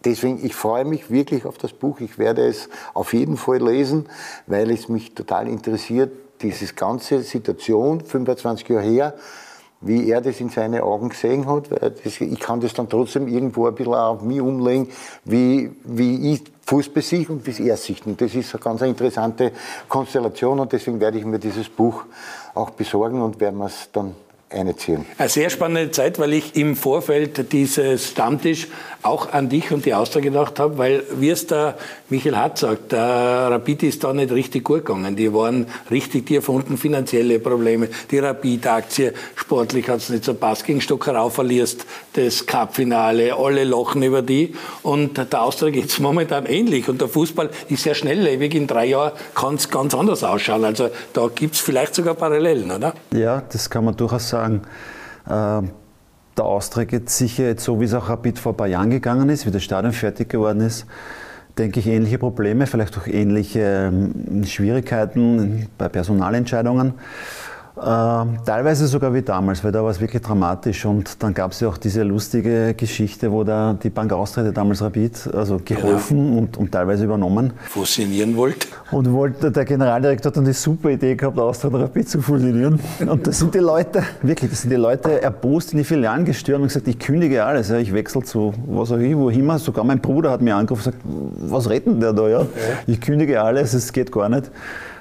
deswegen, 0.06 0.44
ich 0.44 0.56
freue 0.56 0.86
mich 0.86 1.10
wirklich 1.12 1.46
auf 1.46 1.58
das 1.58 1.74
Buch. 1.74 2.00
Ich 2.00 2.18
werde 2.18 2.46
es 2.48 2.70
auf 2.94 3.14
jeden 3.14 3.38
Fall 3.38 3.62
lesen, 3.62 4.08
weil 4.48 4.72
es 4.72 4.90
mich 4.90 5.14
total 5.14 5.48
interessiert, 5.48 6.12
diese 6.42 6.74
ganze 6.74 7.22
Situation, 7.22 8.02
25 8.02 8.70
Jahre 8.70 8.84
her, 8.84 9.14
wie 9.82 10.10
er 10.10 10.22
das 10.22 10.40
in 10.40 10.50
seine 10.50 10.84
Augen 10.84 11.10
gesehen 11.10 11.48
hat. 11.48 11.72
Weil 11.72 11.94
ich 12.04 12.40
kann 12.40 12.60
das 12.60 12.74
dann 12.74 12.90
trotzdem 12.90 13.28
irgendwo 13.28 13.68
ein 13.68 13.76
bisschen 13.76 13.94
auf 13.94 14.22
mich 14.22 14.42
umlegen, 14.42 14.90
wie, 15.26 15.72
wie 15.84 16.34
ich 16.34 16.44
Fußball 16.66 17.02
sehe 17.02 17.28
und 17.30 17.46
wie 17.48 17.68
er 17.68 17.78
sich. 17.78 18.06
Und 18.06 18.22
das 18.22 18.36
ist 18.36 18.54
eine 18.54 18.64
ganz 18.64 18.82
interessante 18.82 19.52
Konstellation 19.88 20.60
und 20.60 20.72
deswegen 20.72 21.00
werde 21.00 21.18
ich 21.18 21.26
mir 21.26 21.40
dieses 21.40 21.70
Buch 21.70 22.06
auch 22.54 22.72
besorgen 22.72 23.22
und 23.22 23.40
werden 23.40 23.58
wir 23.58 23.66
es 23.68 23.90
dann 23.92 24.16
einziehen. 24.50 25.06
Eine 25.18 25.30
sehr 25.30 25.50
spannende 25.50 25.92
Zeit, 25.92 26.20
weil 26.20 26.34
ich 26.34 26.56
im 26.56 26.76
Vorfeld 26.76 27.52
dieses 27.52 28.10
Stammtisch 28.10 28.68
auch 29.02 29.32
an 29.32 29.50
dich 29.50 29.72
und 29.72 29.86
die 29.86 29.94
Austria 29.94 30.22
gedacht 30.22 30.60
habe, 30.60 30.78
weil, 30.78 31.04
wie 31.20 31.30
es 31.30 31.48
der 31.48 31.78
Michael 32.10 32.36
Hart 32.36 32.58
sagt, 32.58 32.92
der 32.92 33.50
Rapid 33.52 33.84
ist 33.84 34.04
da 34.04 34.14
nicht 34.14 34.32
richtig 34.32 34.64
gut 34.64 34.86
gegangen. 34.86 35.16
Die 35.16 35.34
waren 35.34 35.68
richtig 35.90 36.26
tief 36.26 36.50
unten, 36.50 36.78
finanzielle 36.78 37.40
Probleme. 37.40 37.90
Die 38.12 38.20
Rapid-Aktie, 38.20 39.14
sportlich 39.36 39.88
hat 39.88 39.98
es 39.98 40.10
nicht 40.10 40.26
so 40.26 40.34
passt. 40.34 40.66
Gegen 40.66 40.82
Stockerau 40.82 41.30
verlierst 41.30 41.86
das 42.26 42.46
Cup-Finale, 42.46 43.36
alle 43.36 43.64
lachen 43.64 44.04
über 44.04 44.22
die. 44.22 44.54
Und 44.84 45.18
der 45.18 45.42
Austria 45.42 45.72
geht 45.72 45.86
es 45.86 46.00
momentan 46.00 46.46
ähnlich. 46.46 46.90
Und 46.90 47.02
der 47.02 47.08
Fußball 47.08 47.50
ist 47.70 47.84
sehr 47.84 47.96
schnelllebig. 47.96 48.56
In 48.56 48.68
drei 48.68 48.86
Jahren 48.86 49.14
kann 49.36 49.56
es 49.56 49.70
ganz 49.70 49.94
anders 49.94 50.24
ausschauen. 50.24 50.66
Also 50.66 50.90
da 51.14 51.28
gibt 51.34 51.56
es 51.56 51.62
vielleicht 51.62 51.96
sogar 51.96 52.16
Parallelen, 52.16 52.72
oder? 52.72 52.94
Ja, 53.14 53.42
das 53.52 53.70
kann 53.70 53.86
man 53.86 53.96
durchaus 53.96 54.30
sagen. 54.30 54.62
Ähm 55.30 55.70
der 56.40 56.46
Austria 56.46 56.86
geht 56.86 57.10
sicher 57.10 57.44
jetzt 57.44 57.66
so, 57.66 57.82
wie 57.82 57.84
es 57.84 57.94
auch 57.94 58.08
Rapid 58.08 58.40
vor 58.40 58.54
ein 58.54 58.58
paar 58.58 58.68
Jahren 58.68 58.90
gegangen 58.90 59.28
ist, 59.28 59.46
wie 59.46 59.52
das 59.52 59.62
Stadion 59.62 59.92
fertig 59.92 60.30
geworden 60.30 60.62
ist, 60.62 60.86
denke 61.58 61.82
ich, 61.82 61.88
ähnliche 61.88 62.18
Probleme, 62.18 62.66
vielleicht 62.66 62.98
auch 62.98 63.08
ähnliche 63.08 63.92
ähm, 63.92 64.46
Schwierigkeiten 64.46 65.68
bei 65.78 65.90
Personalentscheidungen. 65.90 66.94
Ähm, 67.86 68.38
teilweise 68.46 68.88
sogar 68.88 69.14
wie 69.14 69.22
damals, 69.22 69.64
weil 69.64 69.72
da 69.72 69.84
war 69.84 69.92
es 69.92 70.00
wirklich 70.00 70.22
dramatisch. 70.22 70.86
Und 70.86 71.22
dann 71.24 71.34
gab 71.34 71.52
es 71.52 71.60
ja 71.60 71.70
auch 71.70 71.78
diese 71.78 72.04
lustige 72.04 72.74
Geschichte, 72.74 73.32
wo 73.32 73.44
da 73.44 73.76
die 73.82 73.90
Bank 73.90 74.12
Austria 74.14 74.52
damals 74.52 74.82
Rapid 74.82 75.30
also 75.34 75.60
geholfen 75.64 76.34
ja. 76.34 76.40
und, 76.40 76.58
und, 76.58 76.72
teilweise 76.72 77.06
übernommen. 77.06 77.54
Fusionieren 77.70 78.36
wollte. 78.36 78.68
Und 78.92 79.12
wollte, 79.14 79.52
der 79.52 79.66
Generaldirektor 79.66 80.32
hat 80.32 80.38
dann 80.38 80.46
die 80.46 80.54
super 80.54 80.90
Idee 80.90 81.16
gehabt, 81.16 81.40
Austria 81.40 81.72
und 81.74 81.82
Rapid 81.82 82.10
zu 82.10 82.22
fusionieren. 82.22 82.80
Und 83.08 83.28
da 83.28 83.32
sind 83.32 83.54
die 83.56 83.60
Leute, 83.60 84.04
wirklich, 84.22 84.50
das 84.50 84.62
sind 84.62 84.72
die 84.72 84.78
Leute 84.78 85.22
erbost 85.22 85.72
in 85.72 85.78
die 85.78 85.84
Filialen 85.84 86.26
gestört 86.26 86.60
und 86.60 86.68
gesagt, 86.68 86.88
ich 86.88 87.00
kündige 87.00 87.44
alles, 87.46 87.70
ja, 87.70 87.78
ich 87.78 87.94
wechsle 87.94 88.24
zu 88.24 88.54
was 88.68 88.92
auch 88.92 88.98
immer, 88.98 89.20
wo 89.20 89.30
immer. 89.30 89.60
Sogar 89.60 89.84
mein 89.84 90.00
Bruder 90.00 90.32
hat 90.32 90.42
mir 90.42 90.56
angerufen 90.56 90.94
und 90.94 91.04
gesagt, 91.04 91.52
was 91.52 91.70
redet 91.70 92.02
der 92.02 92.14
da? 92.14 92.28
Ja? 92.28 92.46
Ich 92.88 93.00
kündige 93.00 93.42
alles, 93.42 93.74
es 93.74 93.92
geht 93.94 94.12
gar 94.12 94.30
nicht. 94.30 94.52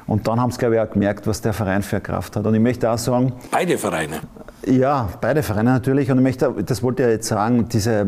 Und 0.08 0.26
dann 0.26 0.40
haben 0.40 0.50
sie, 0.50 0.58
glaube 0.58 0.76
ich, 0.76 0.80
auch 0.80 0.90
gemerkt, 0.90 1.26
was 1.26 1.42
der 1.42 1.52
Verein 1.52 1.82
für 1.82 2.00
Kraft 2.00 2.34
hat. 2.34 2.46
Und 2.46 2.54
ich 2.54 2.60
möchte 2.60 2.90
auch 2.90 2.96
sagen. 2.96 3.34
Beide 3.50 3.76
Vereine? 3.76 4.20
Ja, 4.66 5.08
beide 5.20 5.42
Vereine 5.42 5.70
natürlich. 5.70 6.10
Und 6.10 6.16
ich 6.16 6.22
möchte, 6.22 6.52
das 6.64 6.82
wollte 6.82 7.02
ich 7.02 7.06
ja 7.06 7.12
jetzt 7.12 7.28
sagen, 7.28 7.68
diese, 7.68 8.06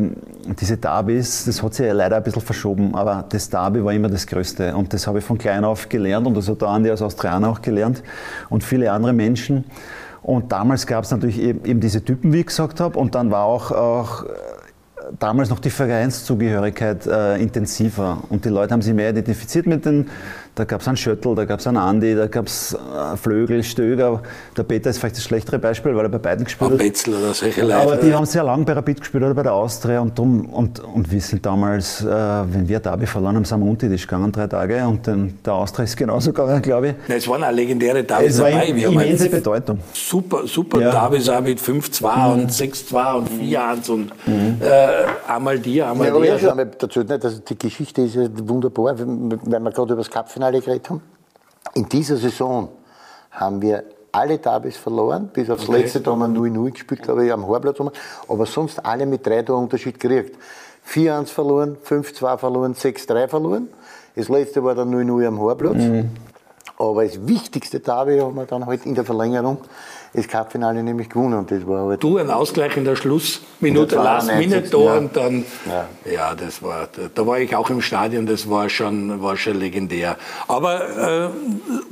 diese 0.59 0.79
Derbys, 0.79 1.45
das 1.45 1.63
hat 1.63 1.75
sich 1.75 1.87
ja 1.87 1.93
leider 1.93 2.17
ein 2.17 2.23
bisschen 2.23 2.41
verschoben. 2.41 2.95
Aber 2.95 3.25
das 3.29 3.51
Derby 3.51 3.85
war 3.85 3.93
immer 3.93 4.09
das 4.09 4.27
Größte. 4.27 4.75
Und 4.75 4.95
das 4.95 5.07
habe 5.07 5.19
ich 5.19 5.25
von 5.25 5.37
klein 5.37 5.63
auf 5.63 5.91
gelernt. 5.91 6.27
Und 6.27 6.37
das 6.39 6.49
hat 6.49 6.63
der 6.63 6.69
Andi 6.69 6.91
als 6.91 7.03
Australier 7.03 7.49
auch 7.49 7.61
gelernt. 7.61 8.03
Und 8.49 8.65
viele 8.65 8.91
andere 8.91 9.13
Menschen. 9.13 9.65
Und 10.23 10.53
damals 10.53 10.87
gab 10.87 11.05
es 11.05 11.11
natürlich 11.11 11.39
eben, 11.39 11.65
eben, 11.67 11.81
diese 11.81 12.03
Typen, 12.03 12.33
wie 12.33 12.41
ich 12.41 12.47
gesagt 12.47 12.81
habe. 12.81 12.99
Und 12.99 13.15
dann 13.15 13.31
war 13.31 13.45
auch, 13.45 13.73
auch 13.73 14.25
damals 15.19 15.51
noch 15.51 15.59
die 15.59 15.71
Vereinszugehörigkeit 15.71 17.07
äh, 17.07 17.37
intensiver. 17.37 18.23
Und 18.29 18.45
die 18.45 18.49
Leute 18.49 18.73
haben 18.73 18.83
sich 18.83 18.95
mehr 18.95 19.11
identifiziert 19.11 19.67
mit 19.67 19.85
den 19.85 20.09
da 20.61 20.65
gab 20.65 20.83
es 20.83 20.89
einen 20.89 20.99
Schöttl, 20.99 21.35
da 21.35 21.47
gab 21.47 21.61
es 21.61 21.67
einen 21.67 21.79
Andi, 21.79 22.15
da 22.15 22.27
gab 22.27 22.47
es 22.47 22.75
äh, 22.75 23.17
Flögel, 23.17 23.63
Stöger. 23.63 24.23
Der 24.59 24.63
Peter 24.63 24.91
ist 24.91 24.99
vielleicht 24.99 25.17
das 25.17 25.25
schlechtere 25.25 25.59
Beispiel, 25.59 25.97
weil 25.97 26.05
er 26.05 26.11
bei 26.11 26.19
beiden 26.19 26.45
gespielt 26.45 26.73
hat. 26.73 26.79
Betzel 26.79 27.15
oder 27.15 27.33
solche 27.33 27.63
Leute. 27.63 27.77
Aber 27.77 27.97
die 27.97 28.13
haben 28.13 28.27
sehr 28.27 28.45
lange 28.45 28.65
bei 28.67 28.75
Rapid 28.75 29.01
gespielt 29.01 29.25
oder 29.25 29.33
bei 29.33 29.43
der 29.43 29.55
Austria 29.55 30.01
und, 30.01 30.19
drum, 30.19 30.45
und, 30.51 30.81
und 30.81 31.11
wir 31.11 31.21
sind 31.23 31.47
damals, 31.47 32.03
äh, 32.03 32.07
wenn 32.07 32.69
wir 32.69 32.79
Derby 32.79 33.07
verloren 33.07 33.37
haben, 33.37 33.47
sind 33.47 33.59
wir 33.61 33.71
unter 33.71 33.89
Tisch 33.89 34.07
gegangen, 34.07 34.31
drei 34.31 34.47
Tage 34.49 34.87
und 34.87 35.07
den, 35.07 35.39
der 35.43 35.55
Austria 35.55 35.85
ist 35.85 35.97
genauso 35.97 36.31
gegangen, 36.31 36.61
glaube 36.61 36.89
ich. 36.89 37.17
es 37.17 37.27
waren 37.27 37.43
auch 37.43 37.51
legendäre 37.51 38.05
Derbys 38.05 38.37
dabei. 38.37 38.71
Wir 38.75 38.89
immense 38.89 39.25
haben 39.25 39.31
Bedeutung. 39.31 39.79
Super, 39.95 40.47
super 40.47 40.79
ja. 40.79 40.91
Derbys 40.91 41.27
auch 41.31 41.41
mit 41.41 41.59
5-2 41.59 42.03
mhm. 42.03 42.43
und 42.43 42.51
6-2 42.51 43.15
und 43.15 43.31
4-1 43.31 43.91
und 43.91 44.13
mhm. 44.27 44.57
äh, 44.61 45.31
einmal 45.33 45.59
dir, 45.59 45.91
einmal 45.91 46.09
ja, 46.09 46.19
dir. 46.19 46.27
Ja, 46.27 46.51
also. 46.51 46.65
dazu 46.79 47.01
nicht, 47.01 47.25
also 47.25 47.39
die 47.49 47.59
Geschichte 47.59 48.03
ist 48.03 48.15
ja 48.15 48.29
wunderbar, 48.45 48.99
wenn 48.99 49.31
wir 49.31 49.71
gerade 49.71 49.93
über 49.95 50.03
das 50.03 50.11
Cup-Finale 50.51 50.61
geredet 50.61 50.91
haben. 50.91 51.03
In 51.75 51.89
dieser 51.89 52.17
Saison 52.17 52.69
haben 53.31 53.63
wir 53.63 53.85
alle 54.13 54.39
Derbys 54.39 54.77
verloren, 54.77 55.31
bis 55.33 55.49
aufs 55.51 55.69
okay. 55.69 55.83
letzte, 55.83 56.01
da 56.01 56.13
haben 56.13 56.35
wir 56.35 56.41
0-0 56.41 56.73
gespielt, 56.73 57.03
glaube 57.03 57.27
ich, 57.27 57.33
am 57.33 57.47
Horplatz. 57.47 57.79
Aber 58.29 58.47
sonst 58.47 58.85
alle 58.85 59.07
mit 59.07 59.25
drei 59.25 59.43
Toren 59.43 59.65
Unterschied 59.65 60.01
gekriegt. 60.01 60.37
4-1 60.89 61.27
verloren, 61.27 61.77
5-2 61.85 62.39
verloren, 62.39 62.75
6-3 62.75 63.29
verloren. 63.29 63.69
Das 64.17 64.29
letzte 64.29 64.65
war 64.65 64.75
dann 64.75 64.93
0-0 64.93 65.27
am 65.27 65.39
Horplatz. 65.39 65.77
Mhm. 65.77 66.11
Aber 66.79 67.05
das 67.05 67.29
wichtigste 67.29 67.79
Derby 67.79 68.19
haben 68.19 68.35
wir 68.35 68.47
dann 68.47 68.67
halt 68.67 68.87
in 68.87 68.95
der 68.95 69.05
Verlängerung 69.05 69.59
das 70.13 70.29
Cupfinale 70.29 70.83
nämlich 70.83 71.09
gewonnen. 71.09 71.39
Und 71.39 71.51
das 71.51 71.67
war 71.67 71.89
halt 71.89 72.03
du, 72.03 72.19
ein 72.19 72.31
Ausgleich 72.31 72.77
in 72.77 72.85
der 72.85 72.97
Schlussminute, 72.97 73.97
Last 73.97 74.35
Minute 74.35 74.69
Tor 74.71 74.97
und 74.97 75.17
dann, 75.17 75.45
ja. 75.67 75.89
ja, 76.11 76.35
das 76.35 76.63
war, 76.63 76.89
da 77.15 77.27
war 77.27 77.39
ich 77.39 77.55
auch 77.55 77.71
im 77.71 77.81
Stadion, 77.81 78.27
das 78.27 78.49
war 78.49 78.69
schon, 78.69 79.23
war 79.23 79.37
schon 79.37 79.59
legendär. 79.59 80.17
Aber 80.49 81.29
äh, 81.29 81.29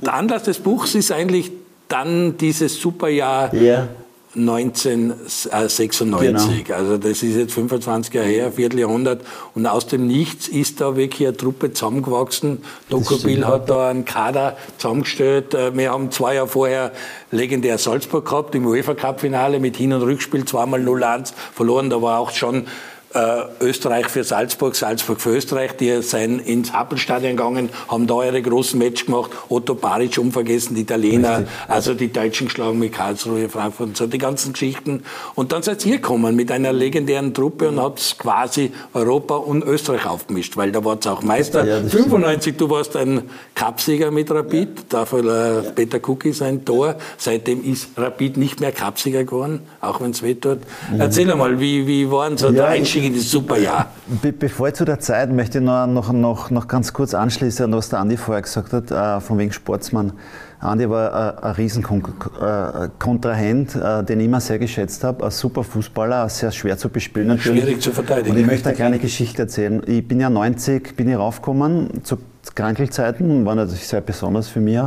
der 0.04 0.14
Anlass 0.14 0.44
des 0.44 0.58
Buchs 0.58 0.94
ist 0.94 1.12
eigentlich 1.12 1.52
dann 1.88 2.36
dieses 2.36 2.80
Superjahr. 2.80 3.54
Ja 3.54 3.88
1996. 4.38 6.64
Genau. 6.64 6.78
Also 6.78 6.98
das 6.98 7.22
ist 7.22 7.36
jetzt 7.36 7.52
25 7.52 8.14
Jahre 8.14 8.28
her, 8.28 8.52
Vierteljahrhundert. 8.52 9.22
Und 9.54 9.66
aus 9.66 9.86
dem 9.86 10.06
Nichts 10.06 10.48
ist 10.48 10.80
da 10.80 10.96
wirklich 10.96 11.28
eine 11.28 11.36
Truppe 11.36 11.72
zusammengewachsen. 11.72 12.62
Dokobil 12.88 13.46
hat 13.46 13.68
da 13.68 13.88
einen 13.88 14.04
Kader 14.04 14.56
zusammengestellt. 14.78 15.54
Äh, 15.54 15.76
wir 15.76 15.90
haben 15.90 16.10
zwei 16.10 16.36
Jahre 16.36 16.48
vorher 16.48 16.92
legendär 17.30 17.78
Salzburg 17.78 18.24
gehabt, 18.24 18.54
im 18.54 18.66
UEFA 18.66 18.94
Cup 18.94 19.20
Finale 19.20 19.60
mit 19.60 19.76
Hin- 19.76 19.92
und 19.92 20.02
Rückspiel, 20.02 20.44
zweimal 20.44 20.80
0-1 20.80 21.32
verloren. 21.52 21.90
Da 21.90 22.00
war 22.00 22.18
auch 22.18 22.30
schon 22.30 22.66
äh, 23.14 23.64
Österreich 23.64 24.08
für 24.08 24.22
Salzburg, 24.22 24.76
Salzburg 24.76 25.20
für 25.20 25.30
Österreich. 25.30 25.76
Die 25.76 26.02
sind 26.02 26.40
ins 26.40 26.72
Happelstadion 26.72 27.36
gegangen, 27.36 27.70
haben 27.88 28.06
da 28.06 28.22
ihre 28.22 28.42
großen 28.42 28.78
Match 28.78 29.06
gemacht. 29.06 29.30
Otto 29.48 29.74
Baric 29.74 30.18
unvergessen, 30.18 30.74
die 30.74 30.82
Italiener, 30.82 31.38
Richtig. 31.38 31.54
also 31.68 31.94
die 31.94 32.12
Deutschen 32.12 32.48
geschlagen 32.48 32.78
mit 32.78 32.92
Karlsruhe, 32.92 33.48
Frankfurt 33.48 33.88
und 33.88 33.96
so, 33.96 34.06
die 34.06 34.18
ganzen 34.18 34.52
Geschichten. 34.52 35.04
Und 35.34 35.52
dann 35.52 35.62
seid 35.62 35.84
ihr 35.86 35.96
gekommen 35.96 36.36
mit 36.36 36.50
einer 36.52 36.72
legendären 36.72 37.32
Truppe 37.32 37.68
und 37.68 37.80
habt 37.80 38.16
quasi 38.18 38.72
Europa 38.92 39.36
und 39.36 39.64
Österreich 39.64 40.06
aufgemischt, 40.06 40.56
weil 40.56 40.70
da 40.70 40.84
wart 40.84 41.06
auch 41.06 41.22
Meister. 41.22 41.64
Ja, 41.64 41.80
95, 41.80 42.56
du 42.56 42.68
warst 42.68 42.94
ein 42.96 43.22
Cupsieger 43.54 44.10
mit 44.10 44.30
Rapid, 44.30 44.68
ja. 44.68 44.84
dafür 44.90 45.24
äh, 45.24 45.64
ja. 45.64 45.70
Peter 45.70 45.98
Cookie 46.08 46.32
sein 46.32 46.64
Tor. 46.64 46.96
Seitdem 47.16 47.64
ist 47.64 47.88
Rapid 47.96 48.36
nicht 48.36 48.60
mehr 48.60 48.72
Cupsieger 48.72 49.24
geworden, 49.24 49.60
auch 49.80 50.00
wenn 50.00 50.10
es 50.10 50.22
weh 50.22 50.34
tut. 50.34 50.58
Mhm. 50.92 51.00
Erzähl 51.00 51.30
einmal, 51.30 51.58
wie, 51.58 51.86
wie 51.86 52.10
waren 52.10 52.36
so 52.36 52.50
der 52.50 52.68
Einstieg 52.68 52.97
in 53.04 53.14
das 53.14 53.30
super 53.30 53.58
Jahr. 53.58 53.90
Be 54.06 54.32
bevor 54.32 54.72
zu 54.74 54.84
der 54.84 55.00
Zeit 55.00 55.32
möchte 55.32 55.58
ich 55.58 55.64
noch, 55.64 55.86
noch, 55.86 56.12
noch, 56.12 56.50
noch 56.50 56.68
ganz 56.68 56.92
kurz 56.92 57.14
anschließen 57.14 57.64
an 57.64 57.72
was 57.72 57.88
der 57.88 58.00
Andi 58.00 58.16
vorher 58.16 58.42
gesagt 58.42 58.72
hat, 58.72 58.90
äh, 58.90 59.20
von 59.20 59.38
wegen 59.38 59.52
Sportsmann. 59.52 60.12
Andi 60.60 60.90
war 60.90 61.42
äh, 61.42 61.46
ein 61.46 61.52
Riesenkontrahent, 61.52 63.76
äh, 63.76 64.04
den 64.04 64.20
ich 64.20 64.26
immer 64.26 64.40
sehr 64.40 64.58
geschätzt 64.58 65.04
habe. 65.04 65.24
Ein 65.24 65.30
super 65.30 65.62
Fußballer, 65.62 66.28
sehr 66.28 66.50
schwer 66.50 66.76
zu 66.76 66.88
bespielen 66.88 67.28
natürlich. 67.28 67.62
Schwierig 67.62 67.80
zu 67.80 67.92
verteidigen. 67.92 68.30
Und 68.30 68.38
ich 68.38 68.46
möchte 68.46 68.68
eine 68.68 68.76
kleine 68.76 68.98
Geschichte 68.98 69.42
erzählen. 69.42 69.82
Ich 69.86 70.06
bin 70.06 70.20
ja 70.20 70.30
90, 70.30 70.96
bin 70.96 71.08
ich 71.08 71.16
raufgekommen, 71.16 72.04
zu 72.04 72.18
Krankelzeiten, 72.54 73.44
war 73.44 73.54
natürlich 73.54 73.86
sehr 73.86 74.00
besonders 74.00 74.48
für 74.48 74.60
mich. 74.60 74.80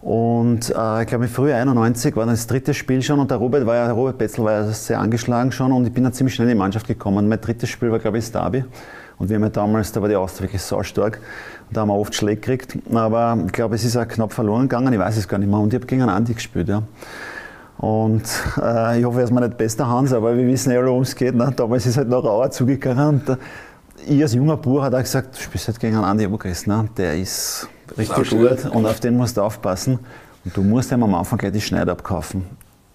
Und 0.00 0.70
äh, 0.70 1.02
ich 1.02 1.08
glaube, 1.08 1.24
im 1.24 1.30
Frühjahr 1.30 1.60
91 1.60 2.16
war 2.16 2.24
das 2.24 2.46
dritte 2.46 2.72
Spiel 2.72 3.02
schon 3.02 3.20
und 3.20 3.30
der 3.30 3.36
Robert 3.36 3.66
war 3.66 3.76
ja, 3.76 3.90
Robert 3.92 4.16
Betzel 4.16 4.44
war 4.44 4.52
ja 4.52 4.64
sehr 4.72 4.98
angeschlagen 4.98 5.52
schon 5.52 5.72
und 5.72 5.86
ich 5.86 5.92
bin 5.92 6.04
dann 6.04 6.12
ziemlich 6.14 6.34
schnell 6.34 6.48
in 6.48 6.54
die 6.54 6.58
Mannschaft 6.58 6.86
gekommen. 6.86 7.28
Mein 7.28 7.40
drittes 7.40 7.68
Spiel 7.68 7.90
war, 7.90 7.98
glaube 7.98 8.18
ich, 8.18 8.24
das 8.24 8.32
Derby. 8.32 8.64
Und 9.18 9.28
wir 9.28 9.36
haben 9.36 9.42
ja 9.42 9.50
damals, 9.50 9.92
da 9.92 10.00
war 10.00 10.08
die 10.08 10.16
Austria 10.16 10.44
wirklich 10.46 10.62
so 10.62 10.82
stark. 10.82 11.20
Da 11.70 11.82
haben 11.82 11.88
wir 11.88 11.94
oft 11.94 12.14
Schläge 12.14 12.40
gekriegt. 12.40 12.78
Aber 12.90 13.36
ich 13.44 13.52
glaube, 13.52 13.74
es 13.74 13.84
ist 13.84 13.94
auch 13.98 14.08
knapp 14.08 14.32
verloren 14.32 14.62
gegangen, 14.62 14.94
ich 14.94 14.98
weiß 14.98 15.18
es 15.18 15.28
gar 15.28 15.36
nicht 15.36 15.50
mehr. 15.50 15.58
Und 15.58 15.74
ich 15.74 15.78
habe 15.78 15.86
gegen 15.86 16.00
einen 16.00 16.10
Andi 16.10 16.32
gespielt, 16.32 16.70
ja. 16.70 16.82
Und 17.76 18.22
äh, 18.60 18.98
ich 18.98 19.04
hoffe, 19.04 19.18
er 19.18 19.24
ist 19.24 19.30
mir 19.30 19.40
nicht 19.40 19.56
bester 19.56 19.86
Hans, 19.88 20.12
aber 20.12 20.36
wir 20.36 20.46
wissen 20.46 20.70
ja, 20.72 20.84
worum 20.84 21.02
es 21.02 21.14
geht. 21.14 21.34
Ne? 21.34 21.52
Damals 21.54 21.86
ist 21.86 21.96
halt 21.98 22.08
noch 22.08 22.24
rauer 22.24 22.50
zugegangen. 22.50 23.08
Und 23.08 23.28
äh, 23.28 23.36
ich 24.06 24.22
als 24.22 24.34
junger 24.34 24.56
Bub 24.56 24.82
habe 24.82 25.00
gesagt, 25.00 25.36
du 25.36 25.40
spielst 25.42 25.68
halt 25.68 25.80
gegen 25.80 25.96
einen 25.96 26.04
Andi 26.04 26.26
Obergris, 26.26 26.66
ne? 26.66 26.88
der 26.96 27.16
ist 27.16 27.68
richtig 27.96 28.30
gut 28.30 28.66
und 28.66 28.86
auf 28.86 29.00
den 29.00 29.16
musst 29.16 29.36
du 29.36 29.42
aufpassen. 29.42 29.98
Und 30.44 30.56
du 30.56 30.62
musst 30.62 30.90
ihm 30.90 31.02
am 31.02 31.14
Anfang 31.14 31.38
gleich 31.38 31.52
die 31.52 31.60
Schneider 31.60 31.92
abkaufen. 31.92 32.44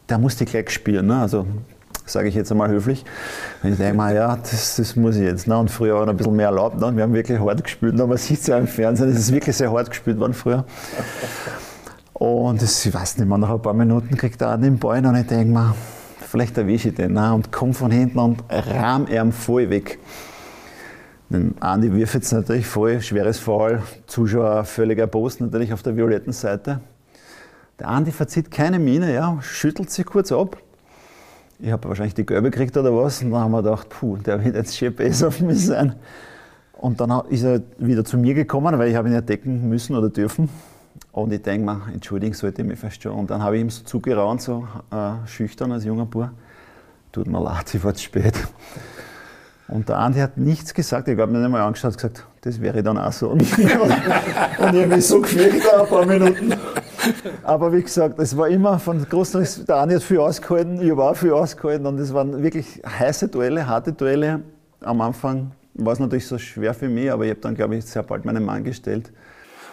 Der 0.10 0.18
muss 0.18 0.36
die 0.36 0.46
gleich 0.46 0.70
spielen. 0.72 1.08
Ne? 1.08 1.18
Also 1.18 1.46
sage 2.06 2.28
ich 2.28 2.36
jetzt 2.36 2.52
einmal 2.52 2.70
höflich. 2.70 3.04
Wenn 3.62 3.74
ich 3.74 3.78
denke, 3.78 4.14
ja, 4.14 4.36
das, 4.36 4.76
das 4.76 4.96
muss 4.96 5.16
ich 5.16 5.24
jetzt. 5.24 5.48
Ne? 5.48 5.58
Und 5.58 5.70
früher 5.70 5.96
war 5.96 6.04
er 6.04 6.10
ein 6.10 6.18
bisschen 6.18 6.36
mehr 6.36 6.48
erlaubt. 6.48 6.80
Ne? 6.80 6.96
Wir 6.96 7.04
haben 7.04 7.14
wirklich 7.14 7.40
hart 7.40 7.64
gespielt. 7.64 7.96
Ne? 7.96 8.06
Man 8.06 8.18
sieht 8.18 8.40
es 8.40 8.48
ja 8.48 8.58
im 8.58 8.68
Fernsehen, 8.68 9.10
es 9.10 9.20
ist 9.20 9.32
wirklich 9.32 9.56
sehr 9.56 9.72
hart 9.72 9.90
gespielt 9.90 10.20
worden 10.20 10.34
früher. 10.34 10.66
Und 12.14 12.62
das, 12.62 12.86
ich 12.86 12.94
weiß 12.94 13.18
nicht 13.18 13.28
mehr, 13.28 13.38
nach 13.38 13.50
ein 13.50 13.62
paar 13.62 13.74
Minuten 13.74 14.16
kriegt 14.16 14.42
er 14.42 14.58
den 14.58 14.80
Ball 14.80 15.06
und 15.06 15.16
ich 15.16 15.28
denke 15.28 15.52
mir, 15.52 15.76
vielleicht 16.22 16.58
erwische 16.58 16.90
ich 16.90 16.96
den. 16.96 17.14
Ne? 17.14 17.34
Und 17.34 17.52
komme 17.52 17.74
von 17.74 17.92
hinten 17.92 18.20
und 18.20 18.44
rahm 18.50 19.08
er 19.08 19.30
voll 19.32 19.70
weg. 19.70 20.00
Den 21.30 21.56
Andi 21.60 21.92
wirft 21.92 22.14
jetzt 22.14 22.32
natürlich 22.32 22.68
voll, 22.68 23.02
schweres 23.02 23.40
Foul, 23.40 23.82
Zuschauer 24.06 24.64
völlig 24.64 25.00
erbost 25.00 25.42
natürlich 25.42 25.74
auf 25.74 25.82
der 25.82 25.98
violetten 25.98 26.34
Seite. 26.34 26.82
Der 27.80 27.88
Andi 27.90 28.12
verzieht 28.12 28.52
keine 28.52 28.80
Miene, 28.80 29.14
ja, 29.14 29.38
schüttelt 29.42 29.90
sich 29.90 30.06
kurz 30.06 30.32
ab. 30.32 30.58
Ich 31.60 31.72
habe 31.72 31.88
wahrscheinlich 31.88 32.14
die 32.14 32.26
Gelbe 32.26 32.52
gekriegt 32.52 32.78
oder 32.78 32.96
was. 32.96 33.22
Und 33.22 33.32
dann 33.32 33.42
haben 33.42 33.52
wir 33.52 33.64
gedacht, 33.64 33.90
puh, 33.90 34.18
der 34.18 34.44
wird 34.44 34.56
jetzt 34.56 34.78
schon 34.78 34.94
besser 34.94 35.30
auf 35.30 35.40
mich 35.42 35.66
sein. 35.66 35.96
Und 36.74 37.02
dann 37.02 37.26
ist 37.30 37.44
er 37.44 37.62
wieder 37.78 38.06
zu 38.06 38.18
mir 38.18 38.34
gekommen, 38.34 38.78
weil 38.78 38.90
ich 38.90 38.96
habe 38.96 39.08
ihn 39.08 39.14
ja 39.14 39.22
decken 39.22 39.68
müssen 39.68 39.96
oder 39.96 40.10
dürfen. 40.10 40.50
Und 41.12 41.34
ich 41.34 41.42
denke 41.42 41.66
mir, 41.66 41.82
entschuldigen 41.94 42.34
sollte 42.34 42.62
ich 42.62 42.68
mich 42.68 42.78
fast 42.78 43.02
schon. 43.02 43.14
Und 43.14 43.30
dann 43.30 43.42
habe 43.42 43.56
ich 43.56 43.62
ihm 43.62 43.70
so 43.70 43.84
zugeraunt, 43.84 44.42
so 44.42 44.68
äh, 44.92 45.28
schüchtern 45.28 45.72
als 45.72 45.86
junger 45.86 46.06
Bub. 46.06 46.30
Tut 47.12 47.28
mir 47.28 47.42
leid, 47.42 47.74
ich 47.74 47.84
war 47.84 47.94
zu 47.94 48.04
spät. 48.04 48.34
Und 49.68 49.90
der 49.90 49.98
Andi 49.98 50.20
hat 50.20 50.38
nichts 50.38 50.74
gesagt. 50.74 51.08
Ich 51.08 51.18
habe 51.18 51.32
mir 51.32 51.40
nicht 51.40 51.50
mal 51.50 51.62
angeschaut 51.62 51.92
und 51.92 51.98
gesagt, 51.98 52.26
das 52.42 52.62
wäre 52.62 52.84
dann 52.84 52.98
auch 52.98 53.12
so. 53.12 53.30
und 53.32 53.42
ich 53.42 53.76
habe 53.76 54.88
mich 54.88 55.06
so 55.08 55.22
da 55.22 55.82
ein 55.82 55.88
paar 55.88 56.06
Minuten. 56.06 56.54
Aber 57.44 57.74
wie 57.74 57.82
gesagt, 57.82 58.20
es 58.20 58.36
war 58.38 58.48
immer 58.48 58.80
von 58.80 59.04
großen, 59.08 59.66
der 59.68 59.78
Andi 59.78 59.96
hat 59.96 60.04
viel 60.04 60.20
ausgehalten, 60.20 60.82
ich 60.82 60.92
habe 60.92 61.04
auch 61.04 61.16
viel 61.16 61.32
ausgehalten 61.32 61.86
und 61.86 62.00
es 62.00 62.14
waren 62.14 62.42
wirklich 62.42 62.82
heiße 62.86 63.28
Duelle, 63.28 63.68
harte 63.68 63.94
Duelle. 63.94 64.42
Am 64.82 65.02
Anfang 65.02 65.52
war 65.74 65.94
es 65.94 66.00
natürlich 66.00 66.28
so 66.28 66.38
schwer 66.38 66.74
für 66.74 66.90
mich, 66.90 67.12
aber 67.12 67.26
ich 67.26 67.32
habe 67.32 67.42
dann, 67.42 67.56
glaube 67.56 67.76
ich, 67.76 67.86
sehr 67.86 68.04
bald 68.04 68.26
meinen 68.26 68.44
Mann 68.44 68.64
gestellt. 68.64 69.12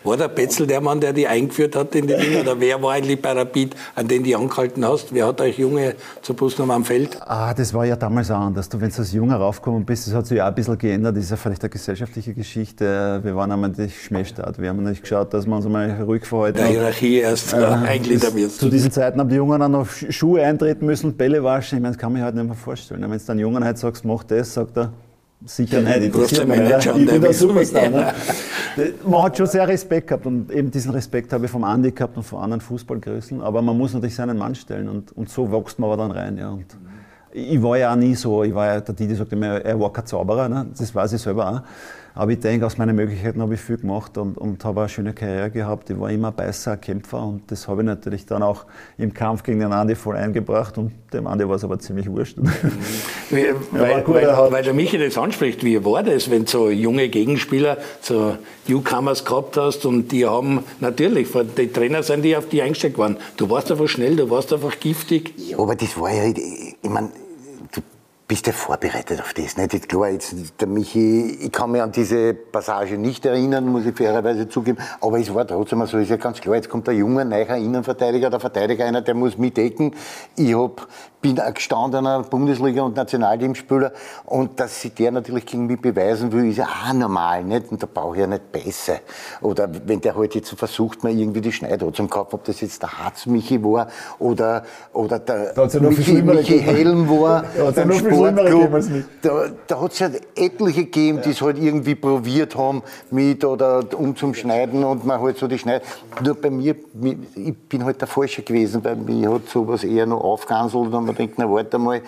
War 0.05 0.17
der 0.17 0.29
Betzel 0.29 0.67
der 0.67 0.81
Mann, 0.81 1.01
der 1.01 1.13
die 1.13 1.27
eingeführt 1.29 1.77
hat 1.77 1.95
in 1.95 2.07
die 2.07 2.17
Dinge? 2.17 2.41
Oder 2.41 2.59
wer 2.59 2.83
war 2.83 2.93
eigentlich 2.93 3.21
bei 3.23 3.33
Rapid, 3.33 3.77
an 3.95 4.09
den 4.09 4.25
du 4.25 4.37
angehalten 4.37 4.85
hast? 4.85 5.15
Wer 5.15 5.27
hat 5.27 5.41
euch 5.41 5.59
Junge 5.59 5.95
zur 6.23 6.37
Busnummer 6.37 6.75
am 6.75 6.85
Feld? 6.85 7.19
Ah, 7.21 7.55
das 7.55 7.73
war 7.73 7.85
ja 7.85 7.95
damals 7.95 8.31
auch 8.31 8.41
anders. 8.41 8.69
Du, 8.69 8.81
wenn 8.81 8.91
du 8.91 8.99
als 8.99 9.13
Junger 9.13 9.37
raufgekommen 9.37 9.85
bist, 9.85 10.07
das 10.07 10.15
hat 10.15 10.27
sich 10.27 10.39
ja 10.39 10.45
auch 10.45 10.49
ein 10.49 10.55
bisschen 10.55 10.77
geändert. 10.77 11.17
Das 11.17 11.25
ist 11.25 11.31
ja 11.31 11.37
vielleicht 11.37 11.63
eine 11.63 11.71
gesellschaftliche 11.71 12.35
Geschichte. 12.35 13.21
Wir 13.23 13.37
waren 13.37 13.53
einmal 13.53 13.71
die 13.71 13.89
Schmähstaat. 13.91 14.61
Wir 14.61 14.71
haben 14.71 14.83
nicht 14.83 15.03
geschaut, 15.03 15.33
dass 15.33 15.47
wir 15.47 15.55
uns 15.55 15.67
mal 15.67 15.91
ruhig 16.03 16.25
verhalten. 16.25 16.59
Der 16.59 16.67
Hierarchie 16.67 17.19
erst 17.19 17.53
äh, 17.53 17.57
eingliedern 17.65 18.35
wirst. 18.35 18.59
Zu 18.59 18.69
diesen 18.69 18.91
Zeiten 18.91 19.21
haben 19.21 19.29
die 19.29 19.37
Jungen 19.37 19.61
dann 19.61 19.73
noch 19.73 19.89
Schuhe 19.89 20.43
eintreten 20.43 20.87
müssen, 20.87 21.17
Bälle 21.17 21.45
waschen. 21.45 21.79
Ich 21.79 21.83
meine, 21.83 21.95
das 21.95 22.01
kann 22.01 22.13
man 22.13 22.21
sich 22.21 22.25
halt 22.25 22.35
nicht 22.35 22.47
mehr 22.47 22.55
vorstellen. 22.55 23.03
Wenn 23.03 23.11
du 23.11 23.25
dann 23.25 23.39
Jungen 23.39 23.65
halt 23.65 23.79
sagst, 23.79 24.05
mach 24.05 24.25
das, 24.25 24.55
sagt 24.55 24.77
er, 24.77 24.93
sicher 25.47 25.81
nicht. 25.81 25.97
Interessiert 25.97 26.49
mich 26.49 26.61
nicht. 26.61 26.87
Ich 26.87 27.07
bin 27.07 27.21
der 27.21 27.33
Superstar. 27.33 27.89
Ne? 27.89 28.15
Man 29.07 29.23
hat 29.23 29.37
schon 29.37 29.47
sehr 29.47 29.67
Respekt 29.69 30.09
gehabt 30.09 30.27
und 30.27 30.51
eben 30.51 30.71
diesen 30.71 30.93
Respekt 30.93 31.33
habe 31.33 31.45
ich 31.45 31.51
vom 31.51 31.65
Andi 31.65 31.93
gehabt 31.93 32.17
und 32.17 32.23
von 32.23 32.41
anderen 32.41 32.61
Fußballgrößen. 32.61 33.41
Aber 33.43 33.61
man 33.61 33.77
muss 33.77 33.93
natürlich 33.93 34.15
seinen 34.15 34.39
Mann 34.39 34.55
stellen 34.55 34.89
und, 34.89 35.13
und 35.13 35.29
so 35.29 35.51
wächst 35.53 35.79
man 35.79 35.91
aber 35.91 36.03
dann 36.03 36.11
rein. 36.11 36.39
Ja. 36.39 36.51
Und 36.51 36.67
ich 37.33 37.63
war 37.63 37.77
ja 37.77 37.93
auch 37.93 37.97
nie 37.97 38.15
so, 38.15 38.43
ich 38.45 38.55
war 38.55 38.67
ja, 38.67 38.81
der 38.81 38.95
Didi 38.95 39.15
sagt 39.15 39.33
immer, 39.33 39.61
er 39.61 39.79
war 39.79 39.93
kein 39.93 40.07
Zauberer, 40.07 40.49
ne? 40.49 40.67
das 40.77 40.95
weiß 40.95 41.13
ich 41.15 41.21
selber 41.21 41.49
auch. 41.49 41.63
Aber 42.15 42.31
ich 42.33 42.41
denke, 42.41 42.67
aus 42.67 42.77
meinen 42.77 42.95
Möglichkeiten 42.95 43.41
habe 43.41 43.55
ich 43.55 43.61
viel 43.61 43.79
gemacht 43.79 44.19
und, 44.19 44.37
und 44.37 44.63
habe 44.65 44.81
eine 44.81 44.89
schöne 44.89 45.15
Karriere 45.15 45.51
gehabt. 45.51 45.89
Ich 45.89 45.99
war 45.99 46.11
immer 46.11 46.29
ein 46.29 46.35
Beißer, 46.35 46.77
Kämpfer 46.77 47.23
und 47.23 47.51
das 47.51 47.67
habe 47.69 47.83
ich 47.83 47.87
natürlich 47.87 48.27
dann 48.27 48.43
auch 48.43 48.67
im 48.99 49.15
Kampf 49.15 49.43
gegen 49.43 49.61
den 49.61 49.73
Andi 49.73 49.95
voll 49.95 50.17
eingebracht 50.17 50.77
und 50.77 50.93
dem 51.13 51.27
Andi 51.27 51.49
war 51.49 51.57
es 51.57 51.65
aber 51.65 51.79
ziemlich 51.79 52.11
wurscht. 52.11 52.37
Mhm. 52.39 52.51
Weil, 53.31 53.55
weil, 53.71 54.07
weil, 54.07 54.53
weil, 54.53 54.63
der 54.63 54.75
Michi 54.75 54.99
das 54.99 55.17
anspricht, 55.17 55.65
wie 55.65 55.83
war 55.83 56.03
das, 56.03 56.31
wenn 56.31 56.45
du 56.45 56.51
so 56.51 56.71
junge 56.71 57.09
Gegenspieler, 57.09 57.79
so 58.03 58.37
Newcomers 58.69 59.25
gehabt 59.25 59.57
hast 59.57 59.87
und 59.87 60.13
die 60.13 60.27
haben 60.27 60.63
natürlich, 60.81 61.29
die 61.57 61.69
Trainer 61.69 62.03
sind 62.03 62.23
die 62.23 62.37
auf 62.37 62.49
die 62.49 62.61
eingestellt 62.61 62.99
worden. 62.99 63.17
Du 63.39 63.49
warst 63.49 63.71
einfach 63.71 63.89
schnell, 63.89 64.17
du 64.17 64.29
warst 64.29 64.53
einfach 64.53 64.79
giftig. 64.79 65.33
Ja, 65.39 65.59
aber 65.59 65.75
das 65.77 65.99
war 65.99 66.13
ja, 66.13 66.25
ich 66.25 66.91
meine, 66.91 67.09
bist 68.33 68.47
du 68.47 68.53
vorbereitet 68.55 69.21
auf 69.21 69.35
das? 69.35 69.59
Nicht? 69.59 69.91
Klar, 69.91 70.09
jetzt, 70.09 70.35
der 70.59 70.67
Michi, 70.67 71.37
ich 71.39 71.53
kann 71.53 71.71
mich 71.71 71.83
an 71.83 71.93
diese 71.93 72.33
Passage 72.33 72.97
nicht 72.97 73.27
erinnern, 73.27 73.67
muss 73.67 73.85
ich 73.85 73.95
fairerweise 73.95 74.49
zugeben, 74.49 74.79
aber 75.03 75.19
es 75.19 75.35
war 75.35 75.47
trotzdem 75.47 75.85
so, 75.85 75.99
ist 75.99 76.09
ja 76.09 76.17
ganz 76.17 76.41
klar, 76.41 76.55
jetzt 76.55 76.71
kommt 76.71 76.87
der 76.87 76.95
junge, 76.95 77.27
neuer 77.27 77.57
Innenverteidiger, 77.57 78.31
der 78.31 78.41
Verteidiger 78.41 78.87
einer, 78.87 79.03
der 79.03 79.13
muss 79.13 79.37
mitdecken. 79.37 79.95
Ich 80.35 80.57
hab, 80.57 80.89
bin 81.21 81.39
ein 81.39 81.53
gestandener 81.53 82.23
Bundesliga- 82.23 82.81
und 82.81 82.97
Nationalteamspieler 82.97 83.93
und 84.25 84.59
dass 84.59 84.81
sich 84.81 84.95
der 84.95 85.13
natürlich 85.13 85.45
gegen 85.45 85.67
mich 85.67 85.83
beweisen 85.83 86.33
will, 86.33 86.49
ist 86.49 86.57
ja 86.57 86.65
auch 86.65 86.93
normal, 86.95 87.45
nicht? 87.45 87.71
Und 87.71 87.83
da 87.83 87.87
brauche 87.93 88.17
ich 88.17 88.21
ja 88.23 88.27
nicht 88.27 88.51
besser. 88.51 89.01
Oder 89.43 89.69
wenn 89.87 90.01
der 90.01 90.17
halt 90.17 90.35
jetzt 90.35 90.51
versucht, 90.55 91.05
mir 91.05 91.11
irgendwie 91.11 91.43
die 91.43 91.53
Schneider 91.53 91.93
zum 91.93 92.09
Kopf, 92.09 92.33
ob 92.33 92.45
das 92.45 92.63
jetzt 92.63 92.83
der 92.83 92.99
Hatz-Michi 92.99 93.63
war 93.63 93.89
oder, 94.19 94.65
oder 94.95 95.19
der 95.19 95.53
Michi, 95.83 96.23
Michi 96.23 96.61
Helm 96.61 97.09
war 97.11 97.45
beim 97.75 97.93
Sport 97.93 98.22
Sportclub, 98.31 99.05
da, 99.23 99.47
da 99.67 99.81
hat 99.81 99.93
es 99.93 100.01
halt 100.01 100.23
etliche 100.37 100.85
gegeben, 100.85 101.19
ja. 101.19 101.25
die 101.25 101.31
es 101.31 101.41
halt 101.41 101.59
irgendwie 101.59 101.95
probiert 101.95 102.57
haben 102.57 102.83
mit 103.11 103.45
oder 103.45 103.85
um 103.97 104.17
zum 104.17 104.35
Schneiden 104.35 104.85
und 104.85 105.05
man 105.05 105.21
halt 105.21 105.39
so 105.39 105.47
die 105.47 105.59
Schneid. 105.59 105.83
Nur 106.23 106.35
bei 106.35 106.51
mir, 106.51 106.75
ich 107.35 107.57
bin 107.69 107.85
halt 107.85 108.01
der 108.01 108.09
Falsche 108.09 108.43
gewesen, 108.43 108.85
weil 108.85 108.97
mich 108.97 109.27
hat 109.27 109.49
sowas 109.49 109.85
eher 109.85 110.07
noch 110.07 110.23
aufgehanselt 110.23 110.93
und 110.93 111.07
man 111.07 111.15
denkt, 111.15 111.35
na 111.39 111.51
warte 111.51 111.79
mal, 111.79 112.01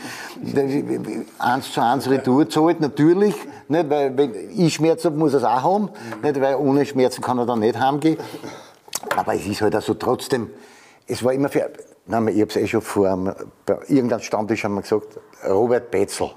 eins 1.38 1.72
zu 1.72 1.80
eins 1.80 2.08
Retour 2.08 2.48
zahlt, 2.48 2.80
natürlich, 2.80 3.34
nicht, 3.68 3.90
weil 3.90 4.16
wenn 4.16 4.32
ich 4.56 4.74
Schmerzen 4.74 5.06
habe, 5.06 5.16
muss 5.16 5.32
er 5.32 5.38
es 5.38 5.44
auch 5.44 5.62
haben, 5.62 5.88
nicht, 6.22 6.40
weil 6.40 6.56
ohne 6.56 6.84
Schmerzen 6.86 7.22
kann 7.22 7.38
er 7.38 7.46
dann 7.46 7.60
nicht 7.60 7.78
heimgehen. 7.78 8.18
Aber 9.16 9.34
es 9.34 9.46
ist 9.46 9.60
halt 9.60 9.74
also 9.74 9.94
trotzdem, 9.94 10.50
es 11.06 11.22
war 11.24 11.32
immer 11.32 11.48
für, 11.48 11.70
nein, 12.06 12.28
ich 12.28 12.40
habe 12.40 12.50
es 12.50 12.56
eh 12.56 12.66
schon 12.66 12.80
vor, 12.80 13.36
bei 13.66 13.78
irgendeinem 13.88 14.20
Stammtisch 14.20 14.64
haben 14.64 14.74
wir 14.74 14.82
gesagt, 14.82 15.18
Robert 15.48 15.90
Betzel, 15.90 16.30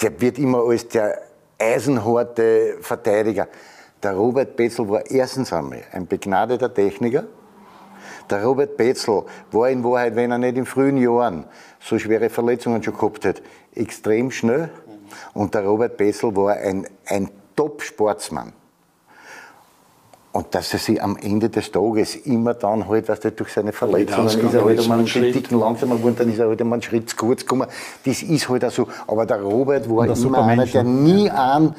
der 0.00 0.20
wird 0.20 0.38
immer 0.38 0.64
als 0.64 0.88
der 0.88 1.22
eisenharte 1.58 2.78
Verteidiger. 2.80 3.48
Der 4.02 4.14
Robert 4.14 4.56
Betzel 4.56 4.88
war 4.88 5.08
erstens 5.08 5.52
einmal 5.52 5.82
ein 5.92 6.06
begnadeter 6.06 6.72
Techniker. 6.72 7.24
Der 8.28 8.44
Robert 8.44 8.76
Betzel 8.76 9.24
war 9.52 9.70
in 9.70 9.84
Wahrheit, 9.84 10.16
wenn 10.16 10.30
er 10.30 10.38
nicht 10.38 10.56
in 10.56 10.66
frühen 10.66 10.96
Jahren 10.96 11.44
so 11.80 11.98
schwere 11.98 12.28
Verletzungen 12.30 12.82
schon 12.82 12.96
gehabt 12.96 13.24
hat, 13.24 13.42
extrem 13.74 14.30
schnell. 14.30 14.70
Und 15.34 15.54
der 15.54 15.64
Robert 15.64 15.96
Betzel 15.96 16.34
war 16.34 16.54
ein, 16.54 16.86
ein 17.06 17.30
Top-Sportsmann. 17.54 18.52
Und 20.32 20.54
dass 20.54 20.72
er 20.72 20.78
sich 20.78 21.02
am 21.02 21.18
Ende 21.18 21.50
des 21.50 21.70
Tages 21.70 22.16
immer 22.16 22.54
dann 22.54 22.88
halt, 22.88 23.06
was 23.08 23.20
der 23.20 23.32
durch 23.32 23.52
seine 23.52 23.72
Verletzungen 23.72 24.28
ist 24.28 24.54
er 24.54 24.64
halt 24.64 24.80
einmal 24.80 24.98
einen 24.98 25.06
Schritt 25.06 25.50
langsamer 25.50 25.96
geworden, 25.96 26.16
dann 26.18 26.32
ist 26.32 26.38
er 26.38 26.48
halt 26.48 26.60
einmal 26.60 26.76
einen 26.76 26.82
Schritt 26.82 27.10
zu 27.10 27.16
kurz 27.16 27.42
gekommen. 27.42 27.68
Das 28.06 28.22
ist 28.22 28.48
halt 28.48 28.64
auch 28.64 28.70
so. 28.70 28.88
Aber 29.06 29.26
der 29.26 29.42
Robert 29.42 29.88
war 29.90 30.06
immer 30.06 30.42
einer, 30.42 30.64
der 30.64 30.84
nie 30.84 31.28
einen 31.28 31.74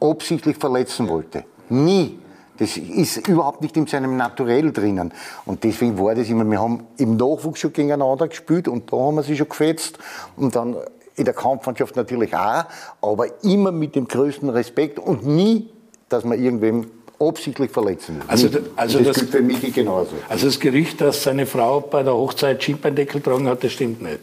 absichtlich 0.00 0.56
verletzen 0.56 1.06
wollte. 1.08 1.44
Nie. 1.68 2.18
Das 2.58 2.76
ist 2.76 3.28
überhaupt 3.28 3.60
nicht 3.62 3.76
in 3.76 3.86
seinem 3.86 4.16
Naturell 4.16 4.72
drinnen. 4.72 5.12
Und 5.44 5.62
deswegen 5.62 5.98
war 5.98 6.14
das 6.14 6.28
immer, 6.28 6.44
wir 6.50 6.60
haben 6.60 6.86
im 6.96 7.16
Nachwuchs 7.16 7.60
schon 7.60 7.72
gegeneinander 7.72 8.26
gespielt 8.26 8.68
und 8.68 8.92
da 8.92 8.96
haben 8.96 9.16
wir 9.16 9.22
sie 9.22 9.36
schon 9.36 9.48
gefetzt. 9.48 9.98
Und 10.36 10.56
dann 10.56 10.76
in 11.14 11.24
der 11.24 11.34
Kampfmannschaft 11.34 11.94
natürlich 11.94 12.34
auch, 12.34 12.64
aber 13.02 13.26
immer 13.44 13.70
mit 13.70 13.94
dem 13.94 14.08
größten 14.08 14.48
Respekt 14.48 14.98
und 14.98 15.26
nie, 15.26 15.70
dass 16.08 16.24
man 16.24 16.42
irgendwem 16.42 16.86
absichtlich 17.20 17.70
verletzen. 17.70 18.22
Also, 18.26 18.48
also 18.76 18.98
das, 18.98 19.06
das 19.08 19.16
gilt 19.16 19.30
für 19.30 19.42
mich 19.42 19.74
genauso. 19.74 20.14
Also 20.28 20.46
das 20.46 20.60
Gerücht, 20.60 21.00
dass 21.00 21.22
seine 21.22 21.46
Frau 21.46 21.80
bei 21.80 22.02
der 22.02 22.14
Hochzeit 22.14 22.62
Schienbeindeckel 22.62 23.20
getragen 23.20 23.48
hat, 23.48 23.64
das 23.64 23.72
stimmt 23.72 24.02
nicht. 24.02 24.20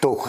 Doch. 0.00 0.28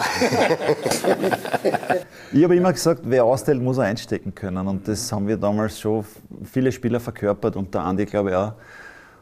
ich 2.32 2.44
habe 2.44 2.56
immer 2.56 2.72
gesagt, 2.72 3.02
wer 3.04 3.24
austeilt, 3.24 3.62
muss 3.62 3.76
er 3.78 3.84
einstecken 3.84 4.34
können. 4.34 4.66
Und 4.66 4.88
das 4.88 5.12
haben 5.12 5.28
wir 5.28 5.36
damals 5.36 5.78
schon 5.78 6.06
viele 6.50 6.72
Spieler 6.72 7.00
verkörpert 7.00 7.54
und 7.56 7.74
der 7.74 7.82
Andi, 7.82 8.06
glaube 8.06 8.30
ich, 8.30 8.36
auch. 8.36 8.52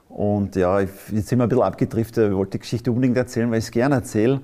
Und 0.08 0.54
ja, 0.54 0.80
jetzt 0.80 1.08
sind 1.10 1.38
wir 1.38 1.42
ein 1.44 1.48
bisschen 1.48 1.64
abgedriftet. 1.64 2.30
Ich 2.30 2.36
wollte 2.36 2.52
die 2.52 2.60
Geschichte 2.60 2.90
unbedingt 2.90 3.16
erzählen, 3.16 3.50
weil 3.50 3.58
ich 3.58 3.64
es 3.64 3.70
gerne 3.70 3.96
erzähle. 3.96 4.40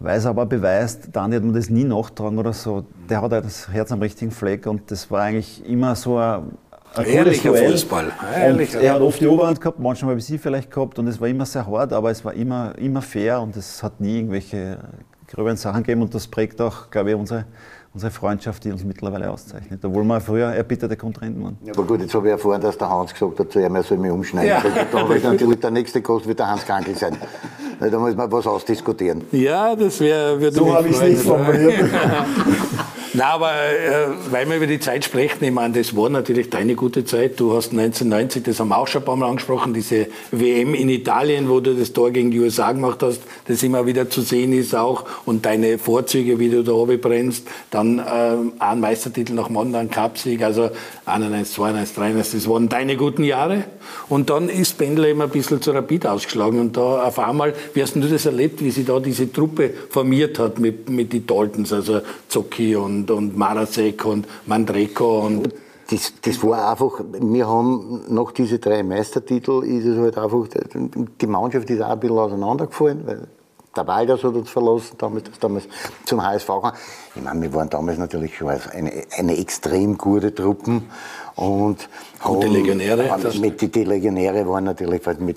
Weil 0.00 0.18
es 0.18 0.26
aber 0.26 0.44
beweist, 0.44 1.14
der 1.14 1.22
Andi 1.22 1.36
hat 1.36 1.44
mir 1.44 1.52
das 1.52 1.70
nie 1.70 1.84
nachtragen 1.84 2.36
oder 2.36 2.52
so. 2.52 2.84
Der 3.08 3.22
hat 3.22 3.30
halt 3.30 3.44
das 3.44 3.68
Herz 3.68 3.92
am 3.92 4.00
richtigen 4.00 4.32
Fleck 4.32 4.66
und 4.66 4.90
das 4.90 5.08
war 5.10 5.22
eigentlich 5.22 5.64
immer 5.68 5.94
so 5.94 6.18
ein 6.18 6.42
ein 6.96 7.40
Duell. 7.42 7.72
Fußball. 7.72 8.12
Ehrlicher. 8.36 8.80
er 8.80 8.94
hat 8.94 9.00
oft 9.00 9.20
die 9.20 9.26
Oberhand 9.26 9.60
gehabt, 9.60 9.78
manchmal 9.78 10.10
habe 10.10 10.20
ich 10.20 10.26
sie 10.26 10.38
vielleicht 10.38 10.70
gehabt 10.70 10.98
und 10.98 11.06
es 11.08 11.20
war 11.20 11.28
immer 11.28 11.46
sehr 11.46 11.66
hart, 11.66 11.92
aber 11.92 12.10
es 12.10 12.24
war 12.24 12.34
immer, 12.34 12.76
immer 12.78 13.02
fair 13.02 13.40
und 13.40 13.56
es 13.56 13.82
hat 13.82 14.00
nie 14.00 14.18
irgendwelche 14.18 14.78
gröberen 15.26 15.56
Sachen 15.56 15.82
gegeben 15.82 16.02
und 16.02 16.14
das 16.14 16.26
prägt 16.26 16.60
auch, 16.60 16.90
glaube 16.90 17.10
ich, 17.10 17.16
unsere, 17.16 17.46
unsere 17.92 18.12
Freundschaft, 18.12 18.64
die 18.64 18.72
uns 18.72 18.84
mittlerweile 18.84 19.30
auszeichnet. 19.30 19.84
Obwohl 19.84 20.04
wir 20.04 20.20
früher 20.20 20.48
erbitterte 20.48 20.96
Kontrahenten 20.96 21.42
waren. 21.42 21.58
Ja, 21.64 21.72
aber 21.72 21.84
gut, 21.84 22.00
jetzt 22.00 22.14
habe 22.14 22.28
ich 22.28 22.32
erfahren, 22.32 22.60
dass 22.60 22.78
der 22.78 22.88
Hans 22.88 23.12
gesagt 23.12 23.38
hat, 23.38 23.52
zu 23.52 23.60
ihm, 23.60 23.74
er 23.74 23.82
soll 23.82 23.98
mich 23.98 24.10
umschneiden. 24.10 24.48
Ja. 24.48 24.62
Da 24.92 25.08
wird 25.08 25.24
natürlich 25.24 25.60
der 25.60 25.70
nächste 25.70 26.00
Gast 26.02 26.26
wird 26.26 26.38
der 26.38 26.48
Hans 26.48 26.64
Krankel 26.64 26.94
sein. 26.94 27.16
Da 27.80 27.98
muss 27.98 28.14
man 28.14 28.30
was 28.30 28.46
ausdiskutieren. 28.46 29.22
Ja, 29.32 29.74
das 29.76 30.00
wäre. 30.00 30.52
So 30.52 30.74
habe 30.74 30.88
ich 30.88 30.96
es 30.96 31.02
nicht 31.02 31.22
formuliert. 31.22 31.84
Na, 33.16 33.26
aber 33.26 33.52
äh, 33.52 34.08
weil 34.32 34.48
wir 34.48 34.56
über 34.56 34.66
die 34.66 34.80
Zeit 34.80 35.04
sprechen, 35.04 35.44
ich 35.44 35.52
meine, 35.52 35.78
das 35.78 35.96
war 35.96 36.10
natürlich 36.10 36.50
deine 36.50 36.74
gute 36.74 37.04
Zeit. 37.04 37.38
Du 37.38 37.54
hast 37.54 37.70
1990, 37.70 38.42
das 38.42 38.58
haben 38.58 38.70
wir 38.70 38.76
auch 38.76 38.88
schon 38.88 39.02
ein 39.02 39.04
paar 39.04 39.14
Mal 39.14 39.28
angesprochen, 39.28 39.72
diese 39.72 40.08
WM 40.32 40.74
in 40.74 40.88
Italien, 40.88 41.48
wo 41.48 41.60
du 41.60 41.74
das 41.74 41.92
Tor 41.92 42.10
gegen 42.10 42.32
die 42.32 42.40
USA 42.40 42.72
gemacht 42.72 43.04
hast, 43.04 43.20
das 43.46 43.62
immer 43.62 43.86
wieder 43.86 44.10
zu 44.10 44.22
sehen 44.22 44.52
ist 44.52 44.74
auch. 44.74 45.04
Und 45.26 45.46
deine 45.46 45.78
Vorzüge, 45.78 46.40
wie 46.40 46.50
du 46.50 46.64
da 46.64 46.72
oben 46.72 47.00
brennst. 47.00 47.46
Dann 47.70 48.00
äh, 48.00 48.02
ein 48.58 48.80
Meistertitel 48.80 49.34
nach 49.34 49.48
Mondern, 49.48 49.88
Cupsieg, 49.92 50.42
also 50.42 50.70
91, 51.06 51.54
92, 51.54 51.94
93, 51.94 52.40
das 52.42 52.50
waren 52.50 52.68
deine 52.68 52.96
guten 52.96 53.22
Jahre. 53.22 53.62
Und 54.08 54.28
dann 54.28 54.48
ist 54.48 54.76
Pendler 54.76 55.08
immer 55.08 55.24
ein 55.24 55.30
bisschen 55.30 55.62
zu 55.62 55.70
Rapid 55.70 56.08
ausgeschlagen. 56.08 56.58
Und 56.58 56.76
da 56.76 57.04
auf 57.04 57.20
einmal, 57.20 57.54
wie 57.72 57.82
hast 57.82 57.96
du 57.96 58.00
das 58.00 58.26
erlebt, 58.26 58.62
wie 58.62 58.70
sich 58.70 58.84
da 58.84 59.00
diese 59.00 59.32
Truppe 59.32 59.70
formiert 59.90 60.38
hat 60.38 60.58
mit, 60.58 60.88
mit 60.90 61.12
den 61.12 61.26
Daltons, 61.26 61.72
also 61.72 62.00
Zocchi 62.28 62.76
und, 62.76 63.10
und 63.10 63.36
Marasek 63.36 64.04
und 64.04 64.26
Mandreko 64.46 65.26
und 65.26 65.48
das, 65.90 66.14
das 66.22 66.42
war 66.42 66.70
einfach, 66.70 67.04
wir 67.12 67.46
haben 67.46 68.02
nach 68.08 68.32
diesen 68.32 68.60
drei 68.60 68.82
Meistertitel 68.82 69.62
ist 69.64 69.84
es 69.84 69.98
halt 69.98 70.16
einfach, 70.16 70.46
die 71.20 71.26
Mannschaft 71.26 71.68
ist 71.68 71.82
auch 71.82 71.90
ein 71.90 72.00
bisschen 72.00 72.18
auseinandergefallen, 72.18 73.02
weil 73.06 73.28
der 73.76 73.86
Walders 73.86 74.22
hat 74.22 74.34
uns 74.34 74.50
verlassen, 74.50 74.96
damals, 74.98 75.24
damals 75.40 75.68
zum 76.04 76.22
HSV 76.22 76.46
gegangen. 76.46 76.76
Ich 77.14 77.22
meine, 77.22 77.42
wir 77.42 77.54
waren 77.54 77.70
damals 77.70 77.98
natürlich 77.98 78.36
schon 78.36 78.48
eine, 78.48 79.04
eine 79.16 79.36
extrem 79.36 79.98
gute 79.98 80.34
Truppe 80.34 80.82
und 81.36 81.88
Gute 82.22 82.46
Legionäre? 82.46 83.18
Mit 83.40 83.60
die, 83.60 83.68
die 83.68 83.84
Legionäre 83.84 84.48
waren 84.48 84.64
natürlich 84.64 85.02
mit 85.18 85.36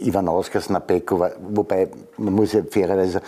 Ivan 0.00 0.28
Auskas, 0.28 0.70
Napeko, 0.70 1.26
wobei 1.50 1.88
man 2.16 2.34
muss 2.34 2.52
ja 2.52 2.62
fairerweise 2.70 3.12
sagen, 3.12 3.26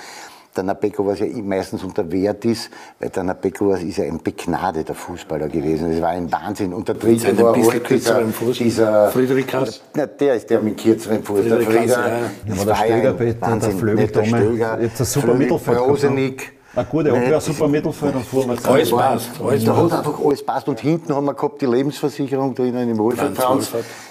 der 0.56 0.64
Napeko, 0.64 1.06
was 1.06 1.20
ja 1.20 1.26
meistens 1.42 1.84
unter 1.84 2.10
Wert 2.10 2.44
ist, 2.44 2.70
weil 2.98 3.10
der 3.10 3.22
Napeko 3.22 3.72
ist 3.74 3.98
ja 3.98 4.04
ein 4.04 4.20
begnadeter 4.22 4.94
Fußballer 4.94 5.48
gewesen. 5.48 5.92
Das 5.92 6.02
war 6.02 6.10
ein 6.10 6.30
Wahnsinn. 6.30 6.74
Und 6.74 6.88
der 6.88 6.96
dritte 6.96 7.38
war 7.38 7.54
halt 7.54 7.88
dieser, 7.88 8.22
dieser 8.58 9.10
Friedrich 9.10 9.46
Kass. 9.46 9.80
Na, 9.94 10.06
der 10.06 10.34
ist 10.34 10.50
der 10.50 10.60
mit 10.60 10.76
kürzerem 10.76 11.22
Fuß. 11.22 11.40
Friedrich 11.40 11.66
der 11.66 11.80
Frieder, 11.80 12.08
ja. 12.08 12.18
das 12.46 12.58
war 12.58 12.66
der 12.66 12.74
Stöger, 12.74 13.40
Wahnsinn. 13.40 13.70
Der 13.70 13.78
Flügel, 13.78 14.06
der 14.08 14.24
Stöger, 14.24 14.80
jetzt 14.80 15.00
ein 15.00 15.06
super 15.06 15.34
Mittelfeld. 15.34 15.78
Rosenig. 15.78 16.52
Ein 16.74 16.86
guter 16.88 17.12
Abwehr, 17.12 17.40
super 17.40 17.66
Mittelfeld 17.66 18.14
und 18.14 18.24
vorne 18.24 18.56
Alles 18.62 18.90
passt. 18.90 19.30
Alles 19.42 19.64
da 19.64 19.76
hat 19.76 19.92
einfach 19.92 20.20
alles 20.24 20.44
passt. 20.44 20.68
Und 20.68 20.78
hinten 20.78 21.12
haben 21.14 21.24
wir 21.24 21.34
gehabt 21.34 21.60
die 21.60 21.66
Lebensversicherung 21.66 22.54
drinnen 22.54 22.88
im 22.88 22.98
Wohlvertrauen, 22.98 23.60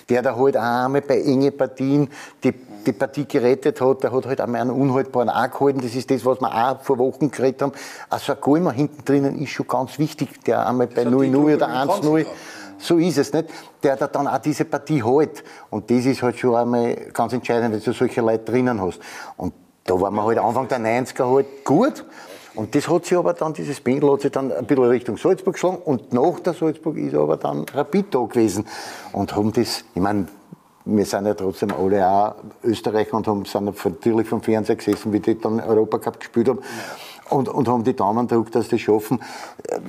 der 0.10 0.22
da 0.22 0.36
halt 0.36 0.58
auch 0.58 0.62
einmal 0.62 1.02
bei 1.02 1.22
enge 1.22 1.52
Partien 1.52 2.10
die, 2.44 2.54
die 2.86 2.94
Partie 2.94 3.26
gerettet 3.26 3.82
hat. 3.82 4.04
Der 4.04 4.12
hat 4.12 4.26
halt 4.26 4.42
einmal 4.42 4.62
einen 4.62 4.72
unhaltbaren 4.72 5.30
auch 5.30 5.50
gehalten. 5.52 5.82
Das 5.82 5.96
ist 5.96 6.10
das, 6.10 6.26
was 6.26 6.40
wir 6.40 6.54
auch 6.54 6.82
vor 6.82 6.98
Wochen 6.98 7.32
geredet 7.32 7.62
haben. 7.62 7.74
Also 8.10 8.34
ein 8.34 8.42
Goalmann 8.42 8.76
hinten 8.76 9.06
drinnen 9.06 9.40
ist 9.40 9.52
schon 9.52 9.68
ganz 9.68 10.00
wichtig, 10.00 10.44
der 10.46 10.68
einmal 10.68 10.88
bei 10.88 11.04
0-0 11.04 11.56
oder 11.56 11.68
1-0 11.68 12.26
so 12.80 12.98
ist 12.98 13.18
es 13.18 13.34
nicht, 13.34 13.50
der 13.84 13.98
da 13.98 14.08
dann 14.08 14.28
auch 14.28 14.38
diese 14.40 14.66
Partie 14.66 15.04
hält. 15.04 15.44
Und 15.70 15.92
das 15.92 16.06
ist 16.06 16.24
halt 16.24 16.40
schon 16.40 16.56
einmal 16.56 16.96
ganz 17.14 17.34
entscheidend, 17.34 17.76
dass 17.76 17.84
du 17.84 17.92
solche 17.92 18.22
Leute 18.22 18.52
drinnen 18.52 18.82
hast. 18.82 19.00
Und 19.38 19.54
da 19.84 20.00
waren 20.00 20.16
wir 20.16 20.24
halt 20.24 20.38
Anfang 20.38 20.68
der 20.68 20.80
90er 20.80 21.30
halt 21.34 21.66
gut. 21.66 22.06
Und 22.56 22.74
das 22.76 22.90
hat 22.90 23.06
sich 23.06 23.18
aber 23.18 23.34
dann, 23.34 23.54
dieses 23.54 23.80
Pendel 23.80 24.12
hat 24.12 24.22
sich 24.22 24.32
dann 24.32 24.52
ein 24.52 24.66
bisschen 24.66 24.86
Richtung 24.86 25.18
Salzburg 25.18 25.54
geschlagen 25.54 25.78
und 25.86 26.14
nach 26.14 26.40
der 26.40 26.54
Salzburg 26.54 26.98
ist 26.98 27.16
aber 27.16 27.38
dann 27.38 27.66
Rapid 27.74 28.14
da 28.14 28.20
gewesen 28.20 28.66
und 29.14 29.36
haben 29.36 29.54
das, 29.54 29.84
ich 29.94 30.02
meine, 30.02 30.28
wir 30.96 31.06
sind 31.06 31.26
ja 31.26 31.34
trotzdem 31.34 31.72
alle 31.72 32.08
auch 32.08 32.36
Österreicher 32.64 33.16
und 33.16 33.28
haben, 33.28 33.46
sind 33.46 33.66
natürlich 33.66 34.28
vom 34.28 34.42
Fernseher 34.42 34.76
gesessen, 34.76 35.14
wie 35.14 35.20
die 35.20 35.40
dann 35.40 35.60
Europacup 35.60 36.20
gespielt 36.20 36.50
haben. 36.50 36.60
Und, 37.30 37.48
und 37.48 37.68
haben 37.68 37.84
die 37.84 37.96
Daumen 37.96 38.28
gedrückt, 38.28 38.56
dass 38.56 38.70
die 38.70 38.80
schaffen. 38.80 39.22
Äh, 39.68 39.80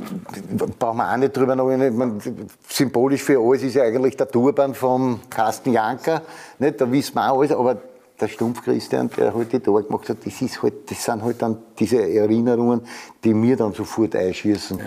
brauchen 0.79 0.99
wir 0.99 1.11
auch 1.11 1.17
nicht 1.17 1.35
drüber 1.35 1.57
nachdenken. 1.57 2.49
Symbolisch 2.69 3.23
für 3.23 3.41
alles 3.41 3.63
ist 3.63 3.77
ja 3.77 3.85
eigentlich 3.85 4.15
der 4.17 4.29
Turban 4.29 4.75
von 4.75 5.21
Carsten 5.31 5.73
Janker. 5.73 6.21
Nicht? 6.59 6.81
Da 6.81 6.93
wissen 6.93 7.15
wir 7.15 7.33
auch 7.33 7.39
alles. 7.39 7.53
Aber 7.53 7.79
der 8.21 8.29
Stumpf 8.29 8.63
Christian, 8.63 9.09
der 9.17 9.35
halt 9.35 9.53
die 9.53 9.61
Tor 9.61 9.83
gemacht 9.83 10.09
hat, 10.11 10.19
das, 10.25 10.43
ist 10.43 10.63
halt, 10.63 10.91
das 10.91 11.03
sind 11.03 11.23
halt 11.23 11.41
dann 11.41 11.57
diese 11.79 12.03
Erinnerungen, 12.03 12.83
die 13.25 13.33
mir 13.33 13.57
dann 13.57 13.73
sofort 13.73 14.15
einschießen. 14.15 14.79
Ja. 14.79 14.85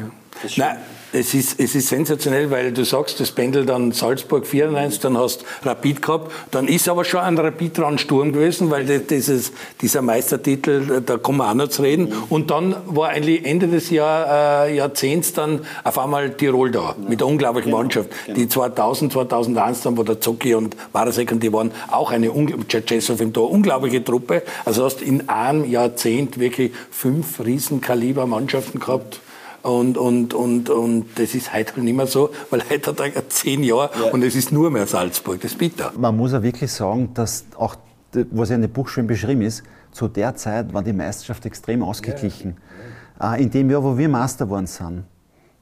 Nein, 0.58 0.78
es 1.13 1.34
ist, 1.36 1.60
es 1.60 1.76
ist 1.76 1.88
sensationell, 1.89 2.49
weil 2.49 2.71
du 2.71 2.84
sagst, 2.84 3.19
das 3.19 3.32
pendelt 3.32 3.69
dann 3.69 3.91
Salzburg 3.91 4.47
94, 4.47 4.99
dann 4.99 5.17
hast 5.17 5.45
Rapid 5.63 6.02
gehabt, 6.02 6.32
dann 6.49 6.67
ist 6.67 6.89
aber 6.89 7.06
schon 7.06 7.19
ein 7.19 7.38
Rapid 7.38 7.78
dran 7.78 7.97
Sturm 7.99 8.34
gewesen, 8.34 8.71
weil 8.71 8.86
dieses, 8.99 9.52
dieser 9.80 10.02
Meistertitel, 10.02 11.02
da 11.06 11.17
kommen 11.17 11.38
wir 11.38 11.49
auch 11.49 11.54
noch 11.54 11.67
zu 11.67 11.84
reden. 11.84 12.12
Und 12.30 12.49
dann 12.49 12.76
war 12.88 13.10
eigentlich 13.10 13.45
Ende 13.45 13.67
des 13.67 13.91
Jahr, 13.91 14.65
äh, 14.67 14.76
Jahrzehnts 14.76 15.34
dann 15.34 15.62
auf 15.84 15.99
einmal 15.99 16.32
Tirol 16.32 16.71
da, 16.71 16.95
mit 17.08 17.21
einer 17.21 17.30
unglaublichen 17.30 17.71
Mannschaft. 17.71 18.10
Die 18.36 18.49
2000, 18.49 19.13
2001 19.13 19.82
dann, 19.82 19.97
wo 19.97 20.04
der 20.04 20.19
Zocki 20.19 20.56
und 20.56 20.76
Warasek 20.93 21.32
und 21.32 21.43
die 21.43 21.54
waren 21.54 21.71
auch 21.91 22.12
eine, 22.12 22.28
im 22.28 23.34
Tor, 23.34 23.52
unglaubliche 23.52 24.04
Truppe. 24.04 24.41
Also 24.65 24.84
hast 24.84 25.02
in 25.02 25.30
einem 25.30 25.69
Jahrzehnt 25.69 26.39
wirklich 26.39 26.71
fünf 26.89 27.39
Riesenkaliber 27.39 28.26
Mannschaften 28.26 28.80
gehabt. 28.80 29.19
Und, 29.63 29.97
und, 29.97 30.34
und, 30.34 30.69
und 30.69 31.06
das 31.15 31.34
ist 31.34 31.54
heute 31.54 31.80
nicht 31.80 31.95
mehr 31.95 32.06
so, 32.06 32.32
weil 32.49 32.62
heute 32.69 32.91
hat 32.91 32.99
er 32.99 33.30
zehn 33.30 33.63
Jahre 33.63 33.89
ja. 33.97 34.12
und 34.12 34.21
es 34.21 34.36
ist 34.36 34.52
nur 34.52 34.69
mehr 34.69 34.86
Salzburg. 34.86 35.39
Das 35.39 35.54
ist 35.54 35.58
bitter. 35.58 35.93
Man 35.97 36.17
muss 36.17 36.34
ja 36.34 36.43
wirklich 36.43 36.69
sagen, 36.69 37.13
dass 37.13 37.45
auch, 37.58 37.78
was 38.32 38.49
ja 38.49 38.56
in 38.56 38.62
dem 38.62 38.71
Buch 38.71 38.89
schön 38.89 39.08
beschrieben 39.08 39.41
ist, 39.41 39.63
zu 39.91 40.10
der 40.10 40.36
Zeit 40.36 40.73
war 40.73 40.84
die 40.84 40.91
Meisterschaft 40.91 41.45
extrem 41.45 41.82
ausgeglichen. 41.82 42.58
Ja. 43.19 43.36
In 43.36 43.52
dem 43.52 43.69
Jahr, 43.69 43.82
wo 43.82 43.97
wir 43.97 44.10
Master 44.10 44.45
geworden 44.45 44.67
sind, 44.67 45.06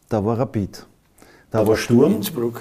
da 0.09 0.25
war 0.25 0.39
Rapid. 0.39 0.87
Da, 1.51 1.59
da 1.59 1.67
war 1.67 1.77
Sturm. 1.77 2.15
Innsbruck. 2.15 2.59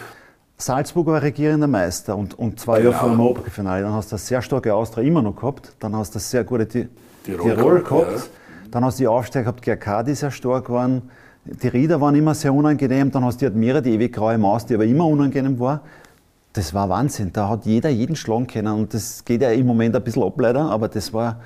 Salzburg 0.59 1.07
war 1.07 1.23
regierender 1.23 1.69
Meister 1.69 2.17
und, 2.17 2.39
und 2.39 2.61
zwei 2.61 2.83
Jahre 2.83 2.99
vor 2.99 3.09
dem 3.09 3.21
Oberfinale. 3.21 3.83
Dann 3.83 3.95
hast 3.95 4.13
du 4.13 4.17
eine 4.17 4.21
sehr 4.21 4.43
starke 4.43 4.75
Austria 4.75 5.05
immer 5.05 5.23
noch 5.23 5.37
gehabt. 5.37 5.73
Dann 5.79 5.97
hast 5.97 6.15
du 6.15 6.19
eine 6.19 6.23
sehr 6.23 6.45
gute 6.45 6.69
Tirol, 6.69 6.91
Tirol 7.25 7.83
gehabt. 7.83 8.13
Ja. 8.13 8.23
Dann 8.71 8.85
hast 8.85 8.99
du 8.99 9.05
die 9.05 9.09
Aufsteiger 9.09 9.53
gehabt, 9.53 9.63
GRK, 9.63 10.03
die 10.03 10.15
sehr 10.15 10.31
stark 10.31 10.69
waren. 10.69 11.11
Die 11.45 11.69
Rieder 11.69 12.01
waren 12.01 12.15
immer 12.15 12.35
sehr 12.35 12.53
unangenehm. 12.53 13.11
Dann 13.11 13.25
hast 13.25 13.41
du 13.41 13.47
die 13.47 13.53
Admira, 13.53 13.81
die 13.81 13.93
ewig 13.93 14.13
graue 14.13 14.39
Maus, 14.39 14.67
die 14.67 14.75
aber 14.75 14.85
immer 14.85 15.07
unangenehm 15.07 15.59
war. 15.59 15.81
Das 16.53 16.75
war 16.75 16.89
Wahnsinn. 16.89 17.33
Da 17.33 17.49
hat 17.49 17.65
jeder 17.65 17.89
jeden 17.89 18.17
schlagen 18.17 18.47
können. 18.47 18.75
Und 18.75 18.93
das 18.95 19.25
geht 19.25 19.43
ja 19.43 19.51
im 19.51 19.67
Moment 19.67 19.97
ein 19.97 20.03
bisschen 20.03 20.23
ab 20.23 20.39
leider, 20.39 20.63
aber 20.63 20.89
das 20.89 21.13
war. 21.13 21.41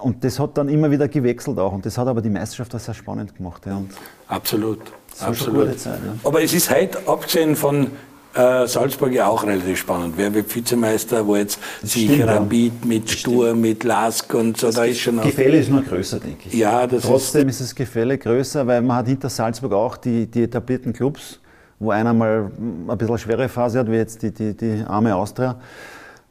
Und 0.00 0.24
das 0.24 0.40
hat 0.40 0.58
dann 0.58 0.68
immer 0.68 0.90
wieder 0.90 1.06
gewechselt 1.06 1.58
auch. 1.58 1.72
Und 1.72 1.86
das 1.86 1.96
hat 1.96 2.08
aber 2.08 2.20
die 2.20 2.30
Meisterschaft 2.30 2.74
auch 2.74 2.80
sehr 2.80 2.94
spannend 2.94 3.36
gemacht. 3.36 3.64
Ja. 3.66 3.80
Absolut. 4.26 4.80
Absolut. 5.20 5.78
Zeit, 5.78 6.00
ja. 6.04 6.14
Aber 6.24 6.42
es 6.42 6.52
ist 6.52 6.70
heute, 6.70 6.98
abgesehen 7.06 7.54
von 7.54 7.88
äh, 8.34 8.66
Salzburg 8.66 9.12
ja 9.12 9.26
auch 9.26 9.44
relativ 9.44 9.78
spannend. 9.78 10.14
Wer 10.16 10.32
wird 10.32 10.54
Vizemeister, 10.54 11.26
wo 11.26 11.36
jetzt 11.36 11.58
sich 11.82 12.24
Rapid 12.26 12.84
mit 12.84 13.10
Sturm, 13.10 13.60
mit 13.60 13.84
Lask 13.84 14.32
und 14.34 14.56
so, 14.56 14.68
das 14.68 14.76
da 14.76 14.84
ist 14.84 15.00
schon 15.00 15.16
Das 15.16 15.26
Gefälle 15.26 15.58
ist 15.58 15.70
nur 15.70 15.82
größer, 15.82 16.20
denke 16.20 16.48
ich. 16.48 16.54
Ja, 16.54 16.86
das 16.86 17.02
Trotzdem 17.02 17.48
ist, 17.48 17.60
ist 17.60 17.70
das 17.70 17.74
Gefälle 17.74 18.18
größer, 18.18 18.66
weil 18.66 18.82
man 18.82 18.98
hat 18.98 19.08
hinter 19.08 19.28
Salzburg 19.28 19.72
auch 19.72 19.96
die, 19.96 20.26
die 20.26 20.44
etablierten 20.44 20.92
Clubs, 20.92 21.40
wo 21.78 21.90
einer 21.90 22.14
mal 22.14 22.50
ein 22.88 22.98
bisschen 22.98 23.18
schwere 23.18 23.48
Phase 23.48 23.78
hat, 23.78 23.90
wie 23.90 23.96
jetzt 23.96 24.22
die, 24.22 24.32
die, 24.32 24.56
die 24.56 24.84
arme 24.86 25.14
Austria. 25.14 25.60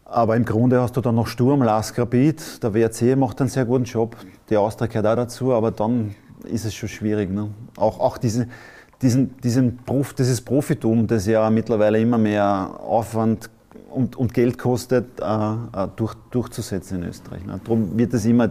Aber 0.05 0.35
im 0.35 0.43
Grunde 0.43 0.81
hast 0.81 0.97
du 0.97 1.01
dann 1.01 1.15
noch 1.15 1.27
Sturm, 1.27 1.63
Lask, 1.63 1.97
Rapid. 1.97 2.61
Der 2.63 2.73
WRC 2.73 3.15
macht 3.15 3.39
einen 3.39 3.49
sehr 3.49 3.63
guten 3.63 3.85
Job. 3.85 4.17
Die 4.49 4.57
Austria 4.57 4.87
gehört 4.87 5.07
auch 5.07 5.15
dazu, 5.15 5.53
aber 5.53 5.71
dann 5.71 6.15
ist 6.43 6.65
es 6.65 6.73
schon 6.73 6.89
schwierig. 6.89 7.31
Ne? 7.31 7.49
Auch, 7.77 7.99
auch 7.99 8.17
diese, 8.17 8.47
diesen, 9.01 9.37
diesen 9.41 9.77
Prof, 9.77 10.13
dieses 10.13 10.41
Profitum, 10.41 11.07
das 11.07 11.25
ja 11.25 11.49
mittlerweile 11.49 11.99
immer 11.99 12.17
mehr 12.17 12.79
Aufwand 12.81 13.49
und, 13.89 14.15
und 14.15 14.33
Geld 14.33 14.57
kostet, 14.57 15.19
äh, 15.19 15.23
äh 15.23 15.87
durch, 15.95 16.13
durchzusetzen 16.31 17.01
in 17.01 17.09
Österreich. 17.09 17.45
Ne? 17.45 17.59
Darum 17.63 17.97
wird 17.97 18.13
es 18.13 18.25
immer, 18.25 18.49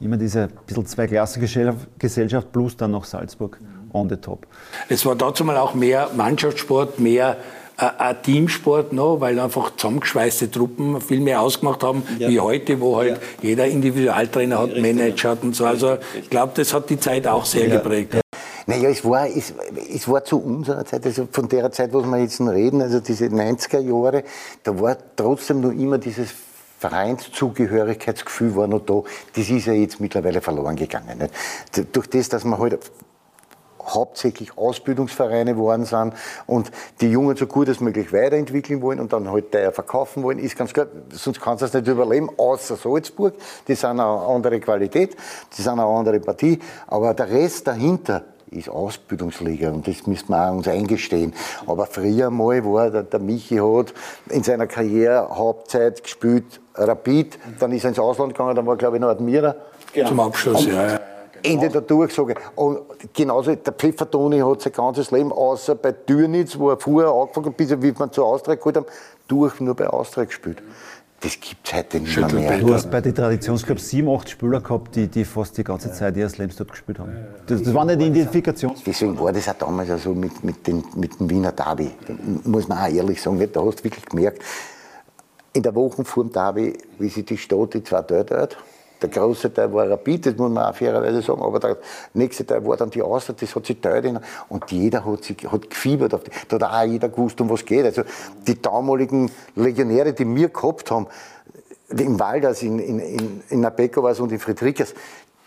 immer 0.00 0.16
diese 0.16 0.48
bisschen 0.66 0.86
Zweiklassengesellschaft 0.86 2.52
plus 2.52 2.76
dann 2.76 2.92
noch 2.92 3.04
Salzburg 3.04 3.60
on 3.92 4.08
the 4.08 4.16
top. 4.16 4.46
Es 4.88 5.04
war 5.04 5.16
dazu 5.16 5.44
mal 5.44 5.56
auch 5.56 5.74
mehr 5.74 6.10
Mannschaftssport, 6.16 7.00
mehr 7.00 7.36
äh, 7.76 7.88
ein 7.98 8.22
Teamsport 8.22 8.92
noch, 8.92 9.20
weil 9.20 9.38
einfach 9.38 9.76
zusammengeschweißte 9.76 10.50
Truppen 10.50 11.00
viel 11.00 11.20
mehr 11.20 11.40
ausgemacht 11.40 11.82
haben 11.82 12.02
ja. 12.18 12.28
wie 12.28 12.40
heute, 12.40 12.80
wo 12.80 12.96
halt 12.96 13.16
ja. 13.16 13.48
jeder 13.48 13.66
Individualtrainer 13.66 14.58
hat. 14.58 14.76
Manager 14.76 15.30
hat 15.30 15.42
und 15.42 15.56
so. 15.56 15.66
Also 15.66 15.98
ich 16.18 16.30
glaube, 16.30 16.52
das 16.54 16.72
hat 16.72 16.88
die 16.88 17.00
Zeit 17.00 17.26
auch 17.26 17.44
sehr 17.44 17.68
ja. 17.68 17.76
geprägt. 17.76 18.20
Naja, 18.70 18.88
es 18.88 19.04
war, 19.04 19.26
es, 19.26 19.52
es 19.92 20.06
war 20.06 20.22
zu 20.22 20.40
unserer 20.40 20.84
Zeit, 20.84 21.04
also 21.04 21.26
von 21.32 21.48
der 21.48 21.72
Zeit, 21.72 21.92
was 21.92 22.06
wir 22.06 22.18
jetzt 22.18 22.40
reden, 22.40 22.80
also 22.80 23.00
diese 23.00 23.24
90er 23.24 23.80
Jahre, 23.80 24.22
da 24.62 24.78
war 24.78 24.96
trotzdem 25.16 25.60
noch 25.60 25.72
immer 25.72 25.98
dieses 25.98 26.32
Vereinszugehörigkeitsgefühl 26.78 28.54
war 28.54 28.68
noch 28.68 28.86
da. 28.86 29.02
Das 29.34 29.50
ist 29.50 29.66
ja 29.66 29.72
jetzt 29.72 29.98
mittlerweile 29.98 30.40
verloren 30.40 30.76
gegangen. 30.76 31.18
Nicht? 31.18 31.94
Durch 31.96 32.08
das, 32.10 32.28
dass 32.28 32.44
man 32.44 32.60
halt 32.60 32.78
hauptsächlich 33.82 34.56
Ausbildungsvereine 34.56 35.54
geworden 35.54 35.84
sind 35.84 36.14
und 36.46 36.70
die 37.00 37.10
Jungen 37.10 37.36
so 37.36 37.48
gut 37.48 37.68
als 37.68 37.80
möglich 37.80 38.12
weiterentwickeln 38.12 38.82
wollen 38.82 39.00
und 39.00 39.12
dann 39.12 39.32
halt 39.32 39.50
teuer 39.50 39.72
verkaufen 39.72 40.22
wollen, 40.22 40.38
ist 40.38 40.56
ganz 40.56 40.72
klar, 40.72 40.86
sonst 41.10 41.40
kannst 41.40 41.62
du 41.62 41.66
das 41.66 41.74
nicht 41.74 41.88
überleben, 41.88 42.30
außer 42.36 42.76
Salzburg. 42.76 43.34
Die 43.66 43.74
sind 43.74 43.90
eine 43.90 44.04
andere 44.04 44.60
Qualität, 44.60 45.16
die 45.58 45.62
sind 45.62 45.72
eine 45.72 45.84
andere 45.84 46.20
Partie, 46.20 46.60
aber 46.86 47.14
der 47.14 47.30
Rest 47.30 47.66
dahinter 47.66 48.22
ist 48.50 48.68
Ausbildungsliga 48.68 49.70
und 49.70 49.86
das 49.86 50.06
müssen 50.06 50.28
wir 50.28 50.48
auch 50.48 50.56
uns 50.56 50.68
eingestehen. 50.68 51.32
Aber 51.66 51.86
früher 51.86 52.30
mal 52.30 52.64
war 52.64 52.90
der, 52.90 53.04
der 53.04 53.20
Michi 53.20 53.56
hat 53.56 53.94
in 54.28 54.42
seiner 54.42 54.66
Karriere 54.66 55.28
Hauptzeit 55.30 56.02
gespielt 56.02 56.60
Rapid, 56.74 57.38
dann 57.58 57.72
ist 57.72 57.84
er 57.84 57.90
ins 57.90 57.98
Ausland 57.98 58.34
gegangen, 58.34 58.56
dann 58.56 58.66
war 58.66 58.76
glaube 58.76 58.96
ich 58.96 59.00
noch 59.00 59.08
Admira. 59.08 59.54
Genau. 59.92 60.08
Zum 60.08 60.20
Abschluss, 60.20 60.66
ja, 60.66 60.86
ja. 60.86 61.00
Ende 61.42 61.68
der 61.68 61.80
Durchsage. 61.80 62.34
Und 62.54 62.80
genauso, 63.14 63.54
der 63.54 63.72
Pfeffertoni 63.72 64.40
hat 64.40 64.60
sein 64.60 64.72
ganzes 64.72 65.10
Leben, 65.10 65.32
außer 65.32 65.74
bei 65.74 65.92
Dürnitz, 65.92 66.58
wo 66.58 66.70
er 66.70 66.76
vorher 66.76 67.10
angefangen 67.10 67.46
hat, 67.46 67.56
bis 67.56 67.70
wir 67.70 68.12
zu 68.12 68.24
Austria 68.24 68.56
geholt 68.56 68.76
haben, 68.76 68.86
durch 69.26 69.60
nur 69.60 69.74
bei 69.74 69.88
Austria 69.88 70.24
gespielt. 70.24 70.62
Das 71.22 71.38
gibt 71.38 71.66
es 71.66 71.74
heute 71.74 72.00
nicht 72.00 72.16
mehr, 72.16 72.28
mehr. 72.32 72.58
Du 72.58 72.72
hast 72.72 72.90
bei 72.90 73.02
den 73.02 73.14
Traditionsclubs 73.14 73.90
sieben, 73.90 74.08
acht 74.08 74.30
Spieler 74.30 74.60
gehabt, 74.60 74.96
die, 74.96 75.06
die 75.06 75.26
fast 75.26 75.56
die 75.58 75.64
ganze 75.64 75.92
Zeit 75.92 76.16
ihres 76.16 76.38
Lebens 76.38 76.56
dort 76.56 76.70
gespielt 76.70 76.98
haben. 76.98 77.12
Das, 77.46 77.62
das 77.62 77.74
war 77.74 77.84
nicht 77.84 78.00
die 78.00 78.06
Identifikation. 78.06 78.74
Deswegen 78.86 79.18
war 79.18 79.30
das 79.30 79.46
auch 79.48 79.54
damals 79.54 80.02
so 80.02 80.14
mit, 80.14 80.42
mit, 80.42 80.66
den, 80.66 80.82
mit 80.96 81.20
dem 81.20 81.28
Wiener 81.28 81.52
Derby. 81.52 81.90
Da 82.06 82.14
muss 82.44 82.68
man 82.68 82.78
auch 82.78 82.88
ehrlich 82.88 83.20
sagen, 83.20 83.38
da 83.52 83.62
hast 83.62 83.80
du 83.80 83.84
wirklich 83.84 84.06
gemerkt, 84.06 84.42
in 85.52 85.62
der 85.62 85.74
Woche 85.74 86.04
vor 86.04 86.24
dem 86.24 86.32
Derby, 86.32 86.78
wie 86.98 87.08
sich 87.08 87.26
die 87.26 87.36
Stadt 87.36 87.74
die 87.74 87.84
zwei 87.84 88.00
dort 88.00 88.30
hat, 88.30 88.56
der 89.02 89.08
große 89.08 89.52
Teil 89.52 89.72
war 89.72 89.88
Rapid, 89.88 90.26
das 90.26 90.36
muss 90.36 90.50
man 90.50 90.64
auch 90.64 90.74
fairerweise 90.74 91.22
sagen, 91.22 91.42
aber 91.42 91.58
der 91.58 91.76
nächste 92.14 92.46
Teil 92.46 92.64
war 92.66 92.76
dann 92.76 92.90
die 92.90 93.02
Austria, 93.02 93.34
das 93.38 93.54
hat 93.54 93.66
sich 93.66 93.80
teilt 93.80 94.20
und 94.48 94.70
jeder 94.70 95.04
hat, 95.04 95.24
sich, 95.24 95.36
hat 95.50 95.70
gefiebert. 95.70 96.14
Auf 96.14 96.24
die, 96.24 96.30
da 96.48 96.56
hat 96.56 96.62
auch 96.62 96.90
jeder 96.90 97.08
gewusst, 97.08 97.40
um 97.40 97.50
was 97.50 97.64
geht. 97.64 97.84
Also 97.84 98.02
die 98.46 98.60
damaligen 98.60 99.30
Legionäre, 99.56 100.12
die 100.12 100.26
wir 100.26 100.48
gehabt 100.48 100.90
haben, 100.90 101.06
im 101.88 102.20
Walders, 102.20 102.62
in, 102.62 102.78
in, 102.78 102.98
in, 103.00 103.42
in 103.48 103.64
es 103.64 104.20
und 104.20 104.32
in 104.32 104.38
Friedrichs, 104.38 104.94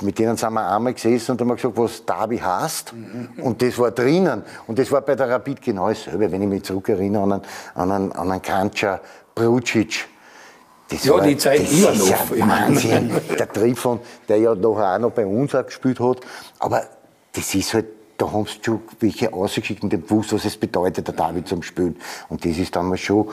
mit 0.02 0.20
denen 0.20 0.36
sind 0.36 0.54
wir 0.54 0.70
einmal 0.70 0.94
gesessen 0.94 1.32
und 1.32 1.42
haben 1.42 1.56
gesagt, 1.56 1.78
was 1.78 2.06
Derby 2.06 2.38
heißt. 2.38 2.94
Und 3.42 3.62
das 3.62 3.78
war 3.78 3.92
drinnen. 3.92 4.44
Und 4.68 4.80
das 4.80 4.92
war 4.92 5.02
bei 5.02 5.16
der 5.16 5.30
Rapid 5.30 5.62
genau 5.62 5.90
dasselbe, 5.90 6.32
wenn 6.32 6.42
ich 6.42 6.50
mich 6.50 6.64
zurückerinnere 6.64 7.24
an 7.24 7.32
einen, 7.32 7.42
an 7.76 7.92
einen, 7.92 8.12
an 8.12 8.32
einen 8.32 8.42
Kancha 8.42 9.00
Brucic 9.36 10.08
das 10.90 11.06
ja, 11.06 11.14
war, 11.14 11.22
die 11.22 11.38
Zeit 11.38 11.72
immer 11.72 11.94
noch. 11.94 12.36
Ja 12.36 12.48
Wahnsinn. 12.48 13.12
der 13.40 13.52
Trifon, 13.52 14.00
der 14.28 14.38
ja 14.38 14.54
nachher 14.56 14.96
auch 14.96 15.00
noch 15.00 15.12
bei 15.12 15.26
uns 15.26 15.56
auch 15.56 15.66
gespielt 15.66 16.00
hat. 16.00 16.20
Aber 16.60 16.84
das 17.34 17.56
ist 17.56 17.74
halt, 17.74 17.86
da 18.18 18.32
haben 18.32 18.46
sie 18.46 18.60
schon 18.64 18.82
welche 19.00 19.34
ausgeschickt 19.34 19.84
und 19.84 19.92
dem 19.92 20.04
gewusst, 20.04 20.34
was 20.34 20.46
es 20.46 20.58
bedeutet, 20.58 21.08
der 21.08 21.16
David 21.16 21.48
zum 21.48 21.64
Spielen. 21.64 21.96
Und 22.30 22.46
das 22.46 22.58
ist 22.58 22.76
damals 22.76 23.02
schon 23.02 23.30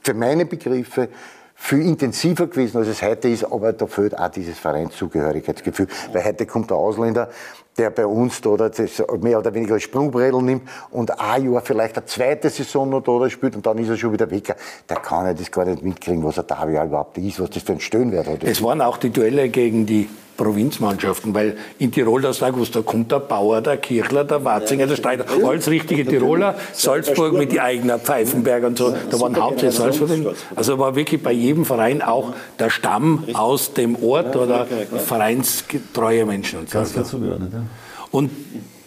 für 0.00 0.14
meine 0.14 0.46
Begriffe 0.46 1.08
viel 1.62 1.86
intensiver 1.86 2.48
gewesen, 2.48 2.78
als 2.78 2.88
es 2.88 3.02
heute 3.02 3.28
ist, 3.28 3.44
aber 3.44 3.72
da 3.72 3.86
fehlt 3.86 4.18
auch 4.18 4.28
dieses 4.28 4.58
Vereinszugehörigkeitsgefühl. 4.58 5.86
Weil 6.12 6.24
heute 6.24 6.44
kommt 6.44 6.70
der 6.70 6.76
Ausländer, 6.76 7.30
der 7.78 7.90
bei 7.90 8.04
uns 8.04 8.40
da 8.40 8.56
das 8.56 9.00
mehr 9.20 9.38
oder 9.38 9.54
weniger 9.54 9.74
als 9.74 9.84
Sprungbredel 9.84 10.42
nimmt 10.42 10.68
und 10.90 11.20
ein 11.20 11.52
Jahr 11.52 11.62
vielleicht 11.62 11.96
eine 11.96 12.06
zweite 12.06 12.50
Saison 12.50 12.90
noch 12.90 13.02
da 13.02 13.30
spielt 13.30 13.54
und 13.54 13.64
dann 13.64 13.78
ist 13.78 13.88
er 13.88 13.96
schon 13.96 14.12
wieder 14.12 14.28
weg. 14.30 14.56
Der 14.88 14.96
kann 14.96 15.24
ja 15.24 15.34
das 15.34 15.52
gar 15.52 15.64
nicht 15.64 15.84
mitkriegen, 15.84 16.24
was 16.24 16.36
er 16.36 16.42
da 16.42 16.66
überhaupt 16.66 17.16
ist, 17.18 17.40
was 17.40 17.50
das 17.50 17.62
für 17.62 17.72
ein 17.72 17.80
Stöhnwert 17.80 18.26
hat. 18.26 18.42
Es 18.42 18.60
waren 18.60 18.80
auch 18.80 18.96
die 18.96 19.10
Duelle 19.10 19.48
gegen 19.48 19.86
die 19.86 20.10
Provinzmannschaften, 20.42 21.34
weil 21.34 21.56
in 21.78 21.92
Tirol, 21.92 22.22
da 22.22 22.32
sagst 22.32 22.58
du, 22.58 22.64
da 22.64 22.82
kommt 22.82 23.12
der 23.12 23.20
Bauer, 23.20 23.60
der 23.60 23.76
Kirchler, 23.76 24.24
der 24.24 24.44
Watzinger, 24.44 24.86
der 24.86 24.96
Streiter, 24.96 25.24
alles 25.44 25.68
richtige 25.68 26.04
Tiroler, 26.04 26.56
Salzburg 26.72 27.34
mit 27.34 27.52
die 27.52 27.60
eigenen 27.60 28.00
Pfeifenberg 28.00 28.64
und 28.64 28.78
so, 28.78 28.92
da 29.10 29.20
waren 29.20 29.40
hauptsächlich 29.40 29.78
Salzburg. 29.78 30.10
Also 30.56 30.78
war 30.78 30.96
wirklich 30.96 31.22
bei 31.22 31.32
jedem 31.32 31.64
Verein 31.64 32.02
auch 32.02 32.32
der 32.58 32.70
Stamm 32.70 33.24
aus 33.34 33.72
dem 33.74 34.02
Ort 34.02 34.34
oder 34.34 34.66
vereinstreue 35.06 36.26
Menschen. 36.26 36.60
Und, 36.60 36.70
so. 36.70 37.20
und 38.10 38.30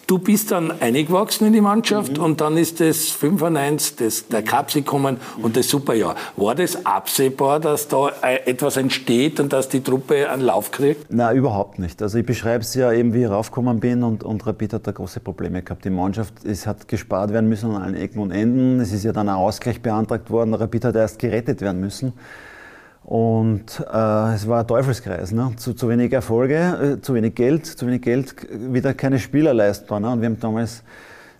Du 0.06 0.18
bist 0.18 0.52
dann 0.52 0.70
eingewachsen 0.80 1.48
in 1.48 1.52
die 1.52 1.60
Mannschaft 1.60 2.18
mhm. 2.18 2.22
und 2.22 2.40
dann 2.40 2.56
ist 2.56 2.78
das 2.78 3.10
95, 3.10 3.96
das, 3.96 4.28
der 4.28 4.42
Cup 4.42 4.72
gekommen 4.72 5.16
und 5.42 5.56
das 5.56 5.68
Superjahr. 5.68 6.14
War 6.36 6.54
das 6.54 6.86
absehbar, 6.86 7.58
dass 7.58 7.88
da 7.88 8.10
äh, 8.22 8.48
etwas 8.48 8.76
entsteht 8.76 9.40
und 9.40 9.52
dass 9.52 9.68
die 9.68 9.80
Truppe 9.80 10.30
einen 10.30 10.42
Lauf 10.42 10.70
kriegt? 10.70 11.12
Nein, 11.12 11.36
überhaupt 11.36 11.80
nicht. 11.80 12.00
Also 12.02 12.18
ich 12.18 12.26
beschreibe 12.26 12.62
es 12.62 12.72
ja 12.74 12.92
eben, 12.92 13.14
wie 13.14 13.24
ich 13.24 13.28
raufgekommen 13.28 13.80
bin 13.80 14.04
und, 14.04 14.22
und 14.22 14.46
Rapid 14.46 14.74
hat 14.74 14.86
da 14.86 14.92
große 14.92 15.18
Probleme 15.18 15.62
gehabt. 15.62 15.84
Die 15.84 15.90
Mannschaft 15.90 16.34
es 16.44 16.68
hat 16.68 16.86
gespart 16.86 17.32
werden 17.32 17.48
müssen 17.48 17.74
an 17.74 17.82
allen 17.82 17.96
Ecken 17.96 18.20
und 18.20 18.30
Enden. 18.30 18.78
Es 18.78 18.92
ist 18.92 19.02
ja 19.02 19.10
dann 19.10 19.28
ein 19.28 19.34
Ausgleich 19.34 19.82
beantragt 19.82 20.30
worden. 20.30 20.54
Rapid 20.54 20.84
hat 20.84 20.94
erst 20.94 21.18
gerettet 21.18 21.60
werden 21.62 21.80
müssen. 21.80 22.12
Und 23.06 23.78
äh, 23.88 24.34
es 24.34 24.48
war 24.48 24.60
ein 24.60 24.66
Teufelskreis. 24.66 25.30
Ne? 25.30 25.52
Zu, 25.56 25.74
zu 25.74 25.88
wenig 25.88 26.12
Erfolge, 26.12 26.96
äh, 26.98 27.00
zu 27.00 27.14
wenig 27.14 27.36
Geld, 27.36 27.64
zu 27.64 27.86
wenig 27.86 28.02
Geld, 28.02 28.34
wieder 28.50 28.94
keine 28.94 29.20
Spieler 29.20 29.54
leistbar. 29.54 30.00
Ne? 30.00 30.10
Und 30.10 30.22
wir 30.22 30.26
haben 30.26 30.40
damals 30.40 30.82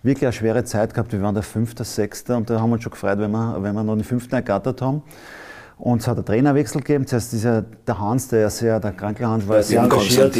wirklich 0.01 0.23
eine 0.23 0.31
schwere 0.31 0.63
Zeit 0.63 0.93
gehabt. 0.93 1.11
Wir 1.11 1.21
waren 1.21 1.33
der 1.33 1.43
Fünfte, 1.43 1.83
Sechste 1.83 2.37
und 2.37 2.49
da 2.49 2.61
haben 2.61 2.69
wir 2.69 2.75
uns 2.75 2.83
schon 2.83 2.93
gefreut, 2.93 3.19
wenn 3.19 3.31
wir, 3.31 3.57
wenn 3.61 3.75
wir 3.75 3.83
noch 3.83 3.95
den 3.95 4.05
Fünften 4.05 4.33
ergattert 4.33 4.81
haben. 4.81 5.01
Und 5.77 5.99
es 5.99 6.07
hat 6.07 6.15
einen 6.15 6.25
Trainerwechsel 6.25 6.79
gegeben. 6.79 7.05
Zuerst 7.05 7.33
dieser, 7.33 7.63
der 7.63 7.99
Hans, 7.99 8.29
der 8.29 8.39
ja 8.39 8.49
sehr, 8.49 8.79
der 8.79 8.93
kranke 8.93 9.27
Hans, 9.27 9.45
war 9.45 9.57
ja 9.57 9.63
sehr 9.63 9.81
engagiert. 9.81 10.33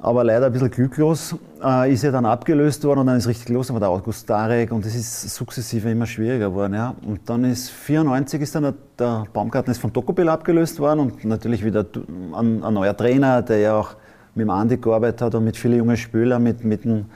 Aber 0.00 0.22
leider 0.22 0.46
ein 0.46 0.52
bisschen 0.52 0.70
glücklos. 0.70 1.34
Äh, 1.62 1.92
ist 1.92 2.04
ja 2.04 2.12
dann 2.12 2.24
abgelöst 2.24 2.84
worden 2.84 3.00
und 3.00 3.06
dann 3.08 3.16
ist 3.16 3.26
richtig 3.26 3.48
los, 3.48 3.68
aber 3.68 3.80
der 3.80 3.88
August 3.88 4.30
Darek 4.30 4.70
und 4.70 4.86
es 4.86 4.94
ist 4.94 5.34
sukzessive 5.34 5.90
immer 5.90 6.06
schwieriger 6.06 6.50
geworden. 6.50 6.74
Ja. 6.74 6.94
Und 7.04 7.28
dann 7.28 7.44
ist 7.44 7.70
94 7.70 8.40
ist 8.40 8.54
dann 8.54 8.74
der 8.96 9.24
Baumgarten 9.32 9.72
ist 9.72 9.80
von 9.80 9.92
Tokopil 9.92 10.28
abgelöst 10.28 10.78
worden 10.78 11.00
und 11.00 11.24
natürlich 11.24 11.64
wieder 11.64 11.84
ein, 12.32 12.62
ein, 12.62 12.74
neuer 12.74 12.96
Trainer, 12.96 13.42
der 13.42 13.58
ja 13.58 13.74
auch 13.74 13.96
mit 14.36 14.44
dem 14.44 14.50
Andi 14.50 14.76
gearbeitet 14.76 15.20
hat 15.20 15.34
und 15.34 15.44
mit 15.44 15.56
vielen 15.56 15.78
jungen 15.78 15.96
Spielern, 15.96 16.44
mit, 16.44 16.62
mit 16.62 16.84
dem, 16.84 17.06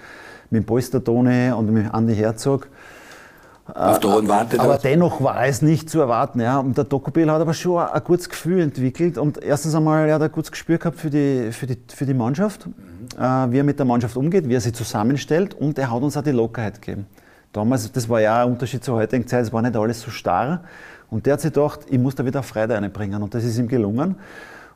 mit 0.51 0.64
dem 0.64 0.66
Polstertone 0.66 1.55
und 1.55 1.73
mit 1.73 1.95
Andi 1.95 2.16
Herzog. 2.16 2.66
Auf 3.66 4.01
der 4.01 4.12
hohen 4.12 4.29
Warte 4.29 4.59
aber 4.59 4.77
dennoch 4.77 5.22
war 5.22 5.46
es 5.46 5.62
nicht 5.62 5.88
zu 5.88 6.01
erwarten. 6.01 6.40
Ja. 6.40 6.59
Und 6.59 6.77
der 6.77 6.85
Dokopel 6.85 7.31
hat 7.31 7.40
aber 7.40 7.55
schon 7.55 7.79
ein 7.79 8.05
gutes 8.05 8.29
Gefühl 8.29 8.61
entwickelt. 8.61 9.18
Und 9.18 9.42
erstens 9.42 9.75
einmal 9.75 10.09
er 10.09 10.16
hat 10.16 10.22
er 10.22 10.27
ein 10.27 10.33
gutes 10.33 10.51
Gespür 10.51 10.79
gehabt 10.79 10.98
für 10.98 11.11
die, 11.11 11.53
für 11.53 11.66
die, 11.66 11.79
für 11.94 12.05
die 12.05 12.14
Mannschaft, 12.14 12.66
mhm. 12.66 13.22
äh, 13.22 13.53
wie 13.53 13.59
er 13.59 13.64
mit 13.64 13.79
der 13.79 13.87
Mannschaft 13.87 14.16
umgeht, 14.16 14.48
wie 14.48 14.55
er 14.55 14.61
sie 14.61 14.72
zusammenstellt. 14.72 15.55
Und 15.55 15.79
er 15.79 15.90
hat 15.90 16.03
uns 16.03 16.16
auch 16.16 16.22
die 16.22 16.33
Lockerheit 16.33 16.83
gegeben. 16.83 17.07
Damals, 17.53 17.90
das 17.92 18.09
war 18.09 18.20
ja 18.20 18.42
ein 18.42 18.51
Unterschied 18.51 18.83
zur 18.83 18.96
heutigen 18.96 19.27
Zeit, 19.27 19.44
es 19.44 19.53
war 19.53 19.62
nicht 19.62 19.77
alles 19.77 20.01
so 20.01 20.11
starr. 20.11 20.64
Und 21.11 21.27
der 21.27 21.35
hat 21.35 21.42
sich 21.42 21.53
gedacht, 21.53 21.81
ich 21.88 21.98
muss 21.98 22.14
da 22.14 22.25
wieder 22.25 22.42
Freude 22.42 22.75
reinbringen. 22.75 23.22
Und 23.22 23.33
das 23.35 23.44
ist 23.44 23.59
ihm 23.59 23.68
gelungen. 23.68 24.16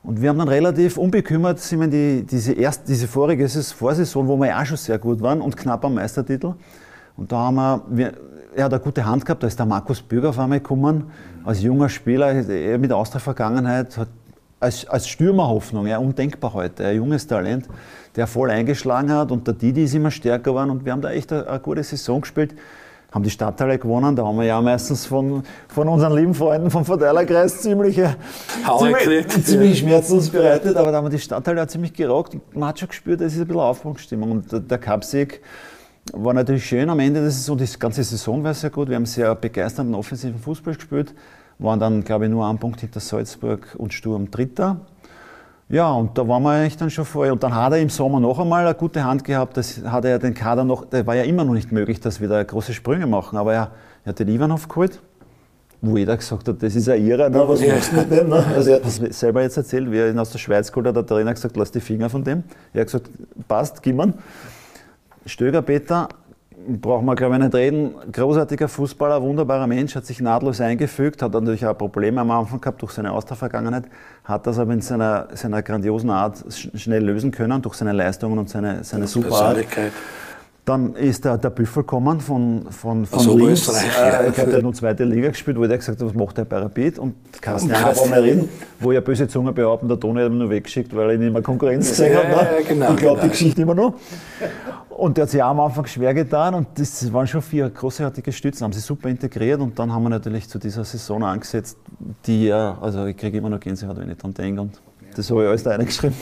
Und 0.02 0.22
wir 0.22 0.28
haben 0.28 0.38
dann 0.38 0.48
relativ 0.48 0.96
unbekümmert, 0.98 1.58
sind 1.58 1.80
wir 1.80 1.88
die, 1.88 2.24
diese, 2.24 2.52
erst, 2.52 2.86
diese 2.86 3.08
vorige 3.08 3.48
Vorsaison, 3.48 4.28
wo 4.28 4.36
wir 4.36 4.48
ja 4.48 4.62
auch 4.62 4.66
schon 4.66 4.76
sehr 4.76 4.98
gut 4.98 5.20
waren 5.20 5.40
und 5.40 5.56
knapp 5.56 5.84
am 5.84 5.94
Meistertitel. 5.94 6.54
Und 7.16 7.32
da 7.32 7.38
haben 7.38 7.56
wir, 7.56 7.82
wir 7.88 8.12
er 8.56 8.64
hat 8.64 8.72
eine 8.72 8.82
gute 8.82 9.04
Hand 9.04 9.24
gehabt, 9.24 9.42
da 9.42 9.46
ist 9.46 9.58
der 9.58 9.66
Markus 9.66 10.00
Bürger 10.00 10.30
auf 10.30 10.38
einmal 10.38 10.60
gekommen, 10.60 11.10
als 11.44 11.62
junger 11.62 11.90
Spieler, 11.90 12.32
er 12.32 12.78
mit 12.78 12.90
Austria-Vergangenheit, 12.90 13.98
als, 14.58 14.88
als 14.88 15.08
Stürmerhoffnung, 15.08 15.86
ja, 15.86 15.98
undenkbar 15.98 16.54
heute, 16.54 16.86
ein 16.86 16.96
junges 16.96 17.26
Talent, 17.26 17.68
der 18.16 18.26
voll 18.26 18.50
eingeschlagen 18.50 19.12
hat 19.12 19.30
und 19.30 19.46
der 19.46 19.54
Didi 19.54 19.84
ist 19.84 19.94
immer 19.94 20.10
stärker 20.10 20.44
geworden 20.44 20.70
und 20.70 20.84
wir 20.86 20.92
haben 20.92 21.02
da 21.02 21.10
echt 21.10 21.32
eine, 21.32 21.46
eine 21.46 21.60
gute 21.60 21.82
Saison 21.82 22.22
gespielt 22.22 22.54
haben 23.12 23.22
die 23.22 23.30
Stadtteile 23.30 23.78
gewonnen. 23.78 24.14
Da 24.14 24.26
haben 24.26 24.36
wir 24.36 24.44
ja 24.44 24.60
meistens 24.60 25.06
von, 25.06 25.42
von 25.68 25.88
unseren 25.88 26.14
lieben 26.14 26.34
Freunden 26.34 26.70
vom 26.70 26.84
Verteilerkreis 26.84 27.62
ziemliche, 27.62 28.16
ziemlich, 28.78 29.28
ziemlich 29.44 29.78
Schmerzen 29.78 30.14
uns 30.14 30.28
bereitet. 30.28 30.76
Aber 30.76 30.90
da 30.90 30.98
haben 30.98 31.06
wir 31.06 31.10
die 31.10 31.18
Stadtteile 31.18 31.62
auch 31.62 31.66
ziemlich 31.66 31.94
gerockt. 31.94 32.36
Man 32.54 32.68
hat 32.68 32.78
schon 32.78 32.88
gespürt, 32.88 33.20
das 33.20 33.32
ist 33.32 33.40
ein 33.40 33.46
bisschen 33.46 33.62
Aufbruchsstimmung. 33.62 34.32
Und 34.32 34.52
der, 34.52 34.60
der 34.60 34.78
Cupsieg 34.78 35.40
war 36.12 36.34
natürlich 36.34 36.66
schön 36.66 36.88
am 36.88 36.98
Ende 37.00 37.20
der 37.20 37.30
Saison. 37.30 37.58
Die 37.58 37.66
ganze 37.78 38.02
Saison 38.04 38.42
war 38.44 38.54
sehr 38.54 38.70
gut. 38.70 38.88
Wir 38.88 38.96
haben 38.96 39.06
sehr 39.06 39.34
begeisternden 39.34 39.94
offensiven 39.94 40.38
Fußball 40.38 40.74
gespielt. 40.74 41.14
Waren 41.58 41.80
dann, 41.80 42.04
glaube 42.04 42.26
ich, 42.26 42.30
nur 42.30 42.46
ein 42.46 42.58
Punkt 42.58 42.80
hinter 42.80 43.00
Salzburg 43.00 43.74
und 43.78 43.94
Sturm 43.94 44.30
Dritter. 44.30 44.80
Ja, 45.68 45.90
und 45.90 46.16
da 46.16 46.28
waren 46.28 46.44
wir 46.44 46.50
eigentlich 46.50 46.76
dann 46.76 46.90
schon 46.90 47.04
vorher. 47.04 47.32
Und 47.32 47.42
dann 47.42 47.54
hat 47.54 47.72
er 47.72 47.80
im 47.80 47.88
Sommer 47.88 48.20
noch 48.20 48.38
einmal 48.38 48.64
eine 48.64 48.74
gute 48.74 49.02
Hand 49.02 49.24
gehabt. 49.24 49.56
Das 49.56 49.82
hat 49.84 50.04
er 50.04 50.18
den 50.18 50.34
Kader 50.34 50.64
noch, 50.64 50.84
da 50.84 51.04
war 51.06 51.16
ja 51.16 51.24
immer 51.24 51.44
noch 51.44 51.54
nicht 51.54 51.72
möglich, 51.72 51.98
dass 51.98 52.20
wir 52.20 52.28
da 52.28 52.42
große 52.42 52.72
Sprünge 52.72 53.06
machen. 53.06 53.36
Aber 53.36 53.52
er, 53.52 53.70
er 54.04 54.10
hat 54.10 54.18
den 54.20 54.28
Ivanov 54.28 54.68
geholt, 54.68 55.00
wo 55.80 55.96
jeder 55.96 56.16
gesagt 56.16 56.46
hat, 56.46 56.62
das 56.62 56.76
ist 56.76 56.88
ein 56.88 57.04
Irrer, 57.04 57.28
ne? 57.30 57.48
was 57.48 57.60
machst 57.66 57.92
du 57.92 57.96
mit 57.96 58.10
dem? 58.12 58.28
Ne? 58.28 58.44
Also 58.54 58.70
er 58.70 58.76
hat 58.76 58.86
das 58.86 58.96
selber 59.18 59.42
jetzt 59.42 59.56
erzählt, 59.56 59.90
wie 59.90 59.98
er 59.98 60.10
ihn 60.10 60.18
aus 60.18 60.30
der 60.30 60.38
Schweiz 60.38 60.70
geholt 60.70 60.86
hat, 60.86 60.96
hat 60.96 61.10
der 61.10 61.16
Trainer 61.16 61.34
gesagt, 61.34 61.56
lass 61.56 61.72
die 61.72 61.80
Finger 61.80 62.08
von 62.08 62.22
dem. 62.22 62.44
Er 62.72 62.82
hat 62.82 62.86
gesagt, 62.86 63.10
passt, 63.48 63.82
gib 63.82 63.96
mir. 63.96 64.14
Stöger 65.26 65.60
Peter, 65.62 66.08
brauchen 66.68 67.04
wir 67.04 67.14
glaube 67.16 67.34
ich 67.34 67.42
nicht 67.42 67.54
reden, 67.54 67.94
großartiger 68.12 68.68
Fußballer, 68.68 69.20
wunderbarer 69.22 69.66
Mensch, 69.66 69.94
hat 69.94 70.06
sich 70.06 70.20
nahtlos 70.20 70.60
eingefügt, 70.60 71.20
hat 71.20 71.32
natürlich 71.32 71.66
auch 71.66 71.76
Probleme 71.76 72.20
am 72.20 72.30
Anfang 72.30 72.60
gehabt 72.60 72.80
durch 72.80 72.92
seine 72.92 73.12
Austervergangenheit, 73.12 73.84
hat 74.24 74.46
das 74.46 74.58
aber 74.58 74.72
in 74.72 74.80
seiner, 74.80 75.28
seiner 75.34 75.62
grandiosen 75.62 76.10
Art 76.10 76.44
schnell 76.74 77.04
lösen 77.04 77.30
können 77.32 77.60
durch 77.60 77.74
seine 77.74 77.92
Leistungen 77.92 78.38
und 78.38 78.48
seine, 78.48 78.84
seine 78.84 79.06
super 79.06 79.34
Art. 79.34 79.58
Dann 80.66 80.96
ist 80.96 81.24
der, 81.24 81.38
der 81.38 81.50
Büffel 81.50 81.84
gekommen 81.84 82.18
von, 82.18 82.66
von, 82.70 83.06
von 83.06 83.18
also 83.20 83.38
Linz. 83.38 83.68
Äh, 83.68 84.30
ich 84.30 84.38
habe 84.38 84.50
ja 84.50 84.60
nur 84.60 84.74
zweite 84.74 85.04
Liga 85.04 85.28
gespielt, 85.28 85.56
wo 85.56 85.64
der 85.64 85.78
gesagt 85.78 86.00
hat, 86.00 86.06
was 86.08 86.14
macht 86.14 86.36
der 86.38 86.44
bei 86.44 86.58
Rapid? 86.58 86.98
Und 86.98 87.14
Carsten 87.40 87.70
reden, 88.12 88.48
wo 88.80 88.90
ja 88.90 89.00
böse 89.00 89.28
Zunge 89.28 89.52
behaupten, 89.52 89.86
der 89.86 90.00
Toni 90.00 90.22
hat 90.22 90.32
ihn 90.32 90.38
nur 90.38 90.50
weggeschickt, 90.50 90.94
weil 90.96 91.10
er 91.10 91.14
ihn 91.14 91.22
immer 91.22 91.40
Konkurrenz 91.40 91.90
gesehen 91.90 92.16
hat. 92.16 92.28
Ne? 92.28 92.34
Ja, 92.34 92.68
genau, 92.68 92.90
ich 92.90 92.96
glaube 92.96 93.00
genau. 93.00 93.22
die 93.22 93.28
Geschichte 93.28 93.62
immer 93.62 93.76
noch. 93.76 93.94
Und 94.90 95.16
der 95.16 95.22
hat 95.22 95.30
sich 95.30 95.40
auch 95.40 95.50
am 95.50 95.60
Anfang 95.60 95.86
schwer 95.86 96.12
getan 96.14 96.54
und 96.54 96.66
das 96.74 97.12
waren 97.12 97.28
schon 97.28 97.42
vier 97.42 97.70
großartige 97.70 98.32
Stützen, 98.32 98.64
haben 98.64 98.72
sie 98.72 98.80
super 98.80 99.08
integriert 99.08 99.60
und 99.60 99.78
dann 99.78 99.92
haben 99.92 100.02
wir 100.02 100.08
natürlich 100.08 100.48
zu 100.48 100.58
dieser 100.58 100.84
Saison 100.84 101.22
angesetzt, 101.22 101.78
die 102.26 102.46
ja, 102.46 102.76
also 102.80 103.06
ich 103.06 103.16
kriege 103.16 103.38
immer 103.38 103.50
noch 103.50 103.60
Gänsehaut, 103.60 103.98
wenn 103.98 104.10
ich 104.10 104.16
dran 104.16 104.34
denke 104.34 104.62
und 104.62 104.80
das 105.14 105.30
habe 105.30 105.44
ich 105.44 105.48
alles 105.48 105.62
da 105.62 105.76
reingeschrieben. 105.76 106.16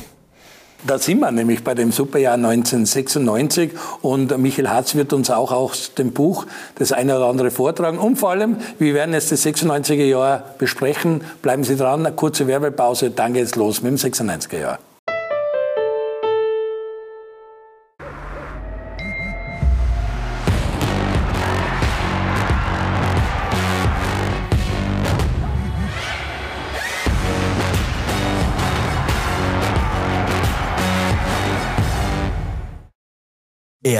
Da 0.86 0.98
sind 0.98 1.20
wir 1.20 1.30
nämlich 1.30 1.64
bei 1.64 1.74
dem 1.74 1.92
Superjahr 1.92 2.34
1996 2.34 3.70
und 4.02 4.36
Michael 4.36 4.68
Hatz 4.68 4.94
wird 4.94 5.14
uns 5.14 5.30
auch 5.30 5.50
aus 5.50 5.94
dem 5.94 6.12
Buch 6.12 6.44
das 6.74 6.92
eine 6.92 7.16
oder 7.16 7.26
andere 7.26 7.50
vortragen 7.50 7.96
und 7.96 8.16
vor 8.16 8.30
allem, 8.30 8.58
wir 8.78 8.92
werden 8.92 9.14
jetzt 9.14 9.32
das 9.32 9.46
96er 9.46 10.04
Jahr 10.04 10.44
besprechen. 10.58 11.22
Bleiben 11.40 11.64
Sie 11.64 11.76
dran, 11.76 12.04
eine 12.04 12.14
kurze 12.14 12.46
Werbepause, 12.46 13.10
dann 13.10 13.32
geht's 13.32 13.54
los 13.54 13.80
mit 13.80 13.92
dem 13.92 13.96
96er 13.96 14.60
Jahr. 14.60 14.78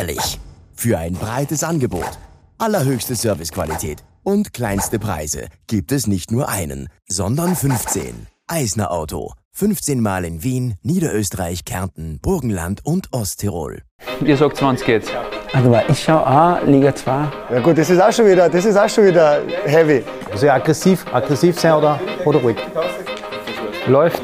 Ehrlich. 0.05 0.39
Für 0.75 0.99
ein 0.99 1.15
breites 1.15 1.65
Angebot, 1.65 2.19
allerhöchste 2.59 3.15
Servicequalität 3.15 4.05
und 4.23 4.53
kleinste 4.53 4.99
Preise 4.99 5.47
gibt 5.67 5.93
es 5.93 6.07
nicht 6.07 6.31
nur 6.31 6.51
einen, 6.51 6.91
sondern 7.09 7.57
15. 7.57 8.27
Eisner 8.47 8.91
Auto. 8.91 9.33
15 9.53 10.03
Mal 10.03 10.27
in 10.27 10.43
Wien, 10.43 10.75
Niederösterreich, 10.83 11.65
Kärnten, 11.65 12.19
Burgenland 12.21 12.85
und 12.85 13.15
Osttirol. 13.15 13.81
Ihr 14.23 14.37
sagt 14.37 14.59
20 14.59 14.87
jetzt. 14.89 15.11
Also 15.55 15.75
ich 15.89 16.03
schaue 16.03 16.27
auch 16.27 16.63
Liga 16.67 16.95
2. 16.95 17.11
Ja 17.51 17.61
gut, 17.61 17.79
das 17.79 17.89
ist 17.89 18.03
auch 18.03 18.13
schon 18.13 18.27
wieder, 18.27 18.51
das 18.51 18.67
ist 18.67 18.77
auch 18.77 18.91
schon 18.91 19.07
wieder 19.07 19.41
heavy. 19.65 20.05
Also 20.31 20.51
aggressiv, 20.51 21.07
aggressiv 21.15 21.59
sein 21.59 21.73
oder, 21.73 21.99
oder 22.27 22.41
ruhig. 22.41 22.59
Läuft. 23.87 24.23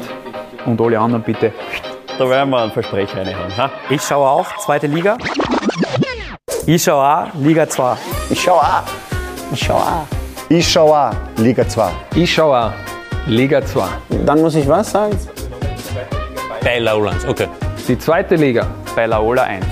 Und 0.63 0.79
alle 0.79 0.99
anderen 0.99 1.23
bitte. 1.23 1.51
Da 2.19 2.29
werden 2.29 2.51
wir 2.51 2.61
ein 2.61 2.71
Versprecher 2.71 3.25
reinhauen. 3.25 3.57
Ha? 3.57 3.71
Ich 3.89 4.03
schaue 4.03 4.29
auch 4.29 4.55
zweite 4.57 4.85
Liga. 4.85 5.17
Ich 6.65 6.83
schaue 6.83 7.03
auch 7.03 7.27
Liga 7.39 7.67
2. 7.67 7.97
Ich 8.29 8.41
schaue 8.41 8.61
auch. 8.61 8.83
Ich 9.51 9.59
schaue 9.59 9.81
auch. 9.81 10.05
Ich 10.49 10.71
schaue 10.71 10.97
auch 10.97 11.13
Liga 11.37 11.67
2. 11.67 11.91
Ich 12.15 12.33
schaue 12.33 12.57
auch 12.57 12.71
Liga 13.27 13.65
2. 13.65 13.83
Dann 14.25 14.41
muss 14.41 14.55
ich 14.55 14.67
was 14.67 14.91
sagen? 14.91 15.17
Bei 16.63 16.79
Laola 16.79 17.11
1, 17.11 17.25
okay. 17.25 17.47
Die 17.87 17.97
zweite 17.97 18.35
Liga 18.35 18.67
bei 18.95 19.05
Laola 19.05 19.43
1. 19.43 19.65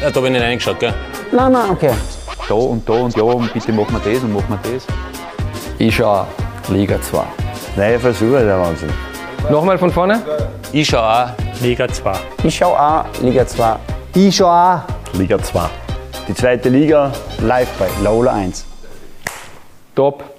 Ja, 0.00 0.10
da 0.10 0.16
habe 0.16 0.26
ich 0.26 0.32
nicht 0.32 0.42
reingeschaut, 0.42 0.78
gell? 0.78 0.94
Nein, 1.32 1.52
nein, 1.52 1.70
okay. 1.70 1.92
Da 2.48 2.54
und 2.54 2.88
da 2.88 2.92
und 2.92 3.16
ja 3.16 3.22
und 3.22 3.52
bitte 3.52 3.72
machen 3.72 4.00
wir 4.02 4.12
das 4.14 4.22
und 4.22 4.32
machen 4.32 4.58
wir 4.62 4.72
das. 4.72 4.86
Ich 5.78 5.96
schaue 5.96 6.20
auch 6.20 6.26
Liga 6.70 7.00
2. 7.00 7.22
Neue 7.76 7.98
Versuche, 7.98 8.44
der 8.44 8.58
Wahnsinn. 8.58 8.90
Nochmal 9.50 9.78
von 9.78 9.90
vorne. 9.90 10.22
Ich 10.72 10.88
schaue 10.88 11.02
auch 11.02 11.28
Liga 11.60 11.88
2. 11.88 12.12
Ich 12.44 12.56
schaue 12.56 12.78
auch 12.78 13.04
Liga 13.20 13.46
2. 13.46 13.76
Ich 14.14 14.36
schaue 14.36 14.50
auch 14.50 14.97
Liga 15.14 15.38
2. 15.38 15.68
Die 16.28 16.34
zweite 16.34 16.68
Liga 16.68 17.12
live 17.40 17.70
bei 17.78 17.88
Laola 18.02 18.34
1. 18.34 18.64
Top. 19.94 20.37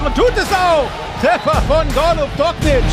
Machen, 0.00 0.14
tut 0.14 0.36
es 0.36 0.52
auch. 0.52 0.88
Treffer 1.20 1.62
von 1.62 1.86
Golub 1.94 2.36
Doknic. 2.36 2.84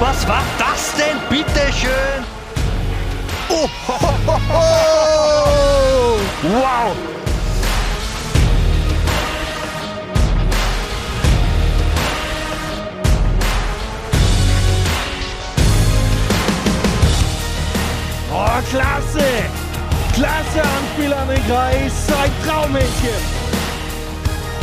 Was 0.00 0.26
war 0.28 0.42
das 0.58 0.94
denn, 0.94 1.18
bitteschön? 1.28 2.24
Oh, 3.48 3.68
ho, 3.88 4.14
ho, 4.26 4.40
ho. 4.48 6.18
Wow! 6.42 7.17
Oh, 18.40 18.62
klasse! 18.70 19.26
Klasse 20.14 20.62
Anspiel 20.62 21.12
an 21.12 21.26
den 21.28 21.44
Kreis. 21.48 21.92
Ein 22.22 22.30
Traummädchen. 22.46 23.20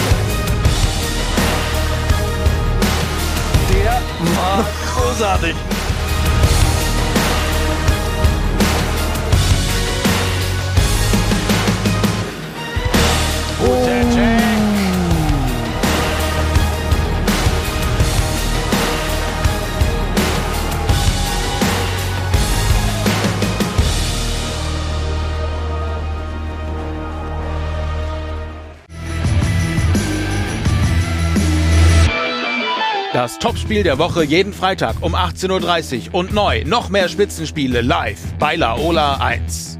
Der 3.72 4.02
war 4.36 4.66
großartig. 4.94 5.56
Guter 13.60 13.93
Das 33.24 33.38
Topspiel 33.38 33.82
der 33.82 33.96
Woche 33.96 34.22
jeden 34.22 34.52
Freitag 34.52 34.96
um 35.00 35.14
18.30 35.14 36.08
Uhr 36.08 36.14
und 36.14 36.34
neu 36.34 36.62
noch 36.66 36.90
mehr 36.90 37.08
Spitzenspiele 37.08 37.80
live 37.80 38.20
bei 38.38 38.54
Laola 38.54 39.14
1. 39.14 39.78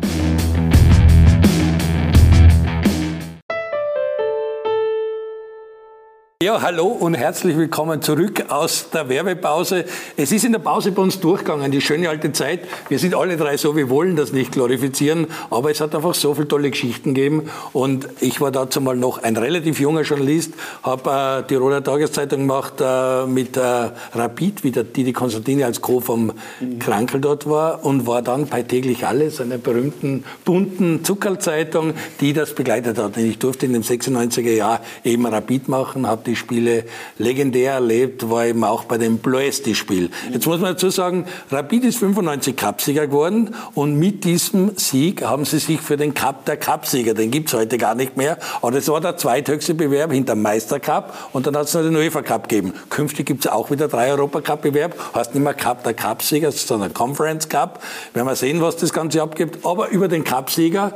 Ja, 6.45 6.61
hallo 6.61 6.89
und 6.89 7.15
herzlich 7.15 7.57
willkommen 7.57 8.03
zurück 8.03 8.45
aus 8.51 8.91
der 8.93 9.09
Werbepause. 9.09 9.87
Es 10.15 10.31
ist 10.31 10.45
in 10.45 10.53
der 10.53 10.59
Pause 10.59 10.93
bei 10.93 11.01
uns 11.01 11.19
durchgegangen, 11.19 11.73
die 11.73 11.81
schöne 11.81 12.11
alte 12.11 12.33
Zeit. 12.33 12.61
Wir 12.91 12.99
sind 12.99 13.15
alle 13.15 13.39
drei 13.39 13.57
so, 13.57 13.77
wir 13.77 13.89
wollen 13.89 14.15
das 14.15 14.35
nicht 14.35 14.53
glorifizieren, 14.53 15.29
aber 15.49 15.71
es 15.71 15.81
hat 15.81 15.95
einfach 15.95 16.13
so 16.13 16.35
viele 16.35 16.47
tolle 16.47 16.71
Geschichten 16.71 17.15
gegeben. 17.15 17.49
Und 17.73 18.09
ich 18.21 18.43
war 18.43 18.51
dazu 18.51 18.83
mal 18.83 18.95
noch 18.95 19.23
ein 19.23 19.39
relativ 19.39 19.81
junger 19.81 20.03
Journalist, 20.03 20.53
habe 20.83 21.45
äh, 21.45 21.49
die 21.49 21.55
Roller 21.55 21.83
Tageszeitung 21.83 22.41
gemacht 22.41 22.75
äh, 22.79 23.25
mit 23.25 23.57
äh, 23.57 23.89
Rapid, 24.13 24.65
wie 24.65 24.71
der 24.71 24.85
Didi 24.85 25.15
Konstantini 25.15 25.65
als 25.65 25.81
Co. 25.81 26.01
vom 26.01 26.31
Krankel 26.79 27.23
dort 27.23 27.49
war 27.49 27.87
und 27.87 28.07
war 28.07 28.21
dann 28.21 28.49
bei 28.49 28.63
täglich 28.63 29.07
alles, 29.07 29.41
einer 29.41 29.57
berühmten 29.57 30.25
bunten 30.45 31.05
Zuckerlzeitung, 31.05 31.95
die 32.21 32.35
das 32.35 32.55
begleitet 32.55 32.99
hat. 32.99 33.17
Und 33.17 33.25
ich 33.25 33.39
durfte 33.39 33.65
in 33.65 33.73
den 33.73 33.83
96er 33.83 34.53
Jahren 34.53 34.81
eben 35.05 35.25
Rapid 35.25 35.69
machen, 35.69 36.07
habe 36.07 36.23
die 36.27 36.34
Spiele 36.37 36.85
legendär 37.19 37.73
erlebt, 37.73 38.31
war 38.31 38.47
eben 38.47 38.65
auch 38.65 38.85
bei 38.85 38.99
dem 38.99 39.19
Ploesti-Spiel. 39.19 40.11
Jetzt 40.33 40.47
muss 40.47 40.61
man 40.61 40.73
dazu 40.73 40.91
sagen, 40.91 41.27
Rapid 41.51 41.85
ist 41.85 41.99
95 41.99 42.57
Cupsieger 42.57 43.07
geworden 43.07 43.55
und 43.75 43.99
mit 43.99 44.25
diesem 44.25 44.77
Sieg 44.77 45.23
haben 45.23 45.45
sie 45.45 45.59
sich 45.59 45.81
für 45.81 45.97
den 45.97 46.15
Cup 46.15 46.45
der 46.45 46.57
Cupsieger, 46.57 47.15
den 47.15 47.31
gibt's 47.31 47.55
heute 47.55 47.79
gar 47.79 47.95
nicht 47.95 48.17
mehr, 48.17 48.39
aber 48.63 48.73
das 48.73 48.89
war 48.89 49.01
der 49.01 49.17
zweithöchste 49.17 49.75
Bewerb 49.75 50.13
hinter 50.13 50.35
dem 50.35 50.43
Meistercup 50.43 51.13
und 51.33 51.47
dann 51.47 51.57
hat 51.57 51.67
es 51.67 51.75
noch 51.75 51.83
den 51.83 51.97
UEFA 51.97 52.23
Cup 52.23 52.49
gegeben. 52.49 52.75
Künftig 52.91 53.27
gibt's 53.27 53.47
auch 53.47 53.71
wieder 53.71 53.89
drei 53.89 54.11
Europacup-Bewerb, 54.13 55.15
heißt 55.15 55.35
nicht 55.35 55.43
mehr 55.43 55.55
Cup 55.55 55.85
der 55.85 55.95
Cupsieger, 55.95 56.53
sondern 56.53 56.95
Conference 56.95 57.49
Cup. 57.49 57.83
Werden 58.13 58.27
wir 58.27 58.37
sehen, 58.37 58.61
was 58.61 58.77
das 58.77 58.93
Ganze 58.93 59.23
abgibt, 59.23 59.65
aber 59.65 59.89
über 59.89 60.09
den 60.09 60.25
Cupsieger 60.25 60.93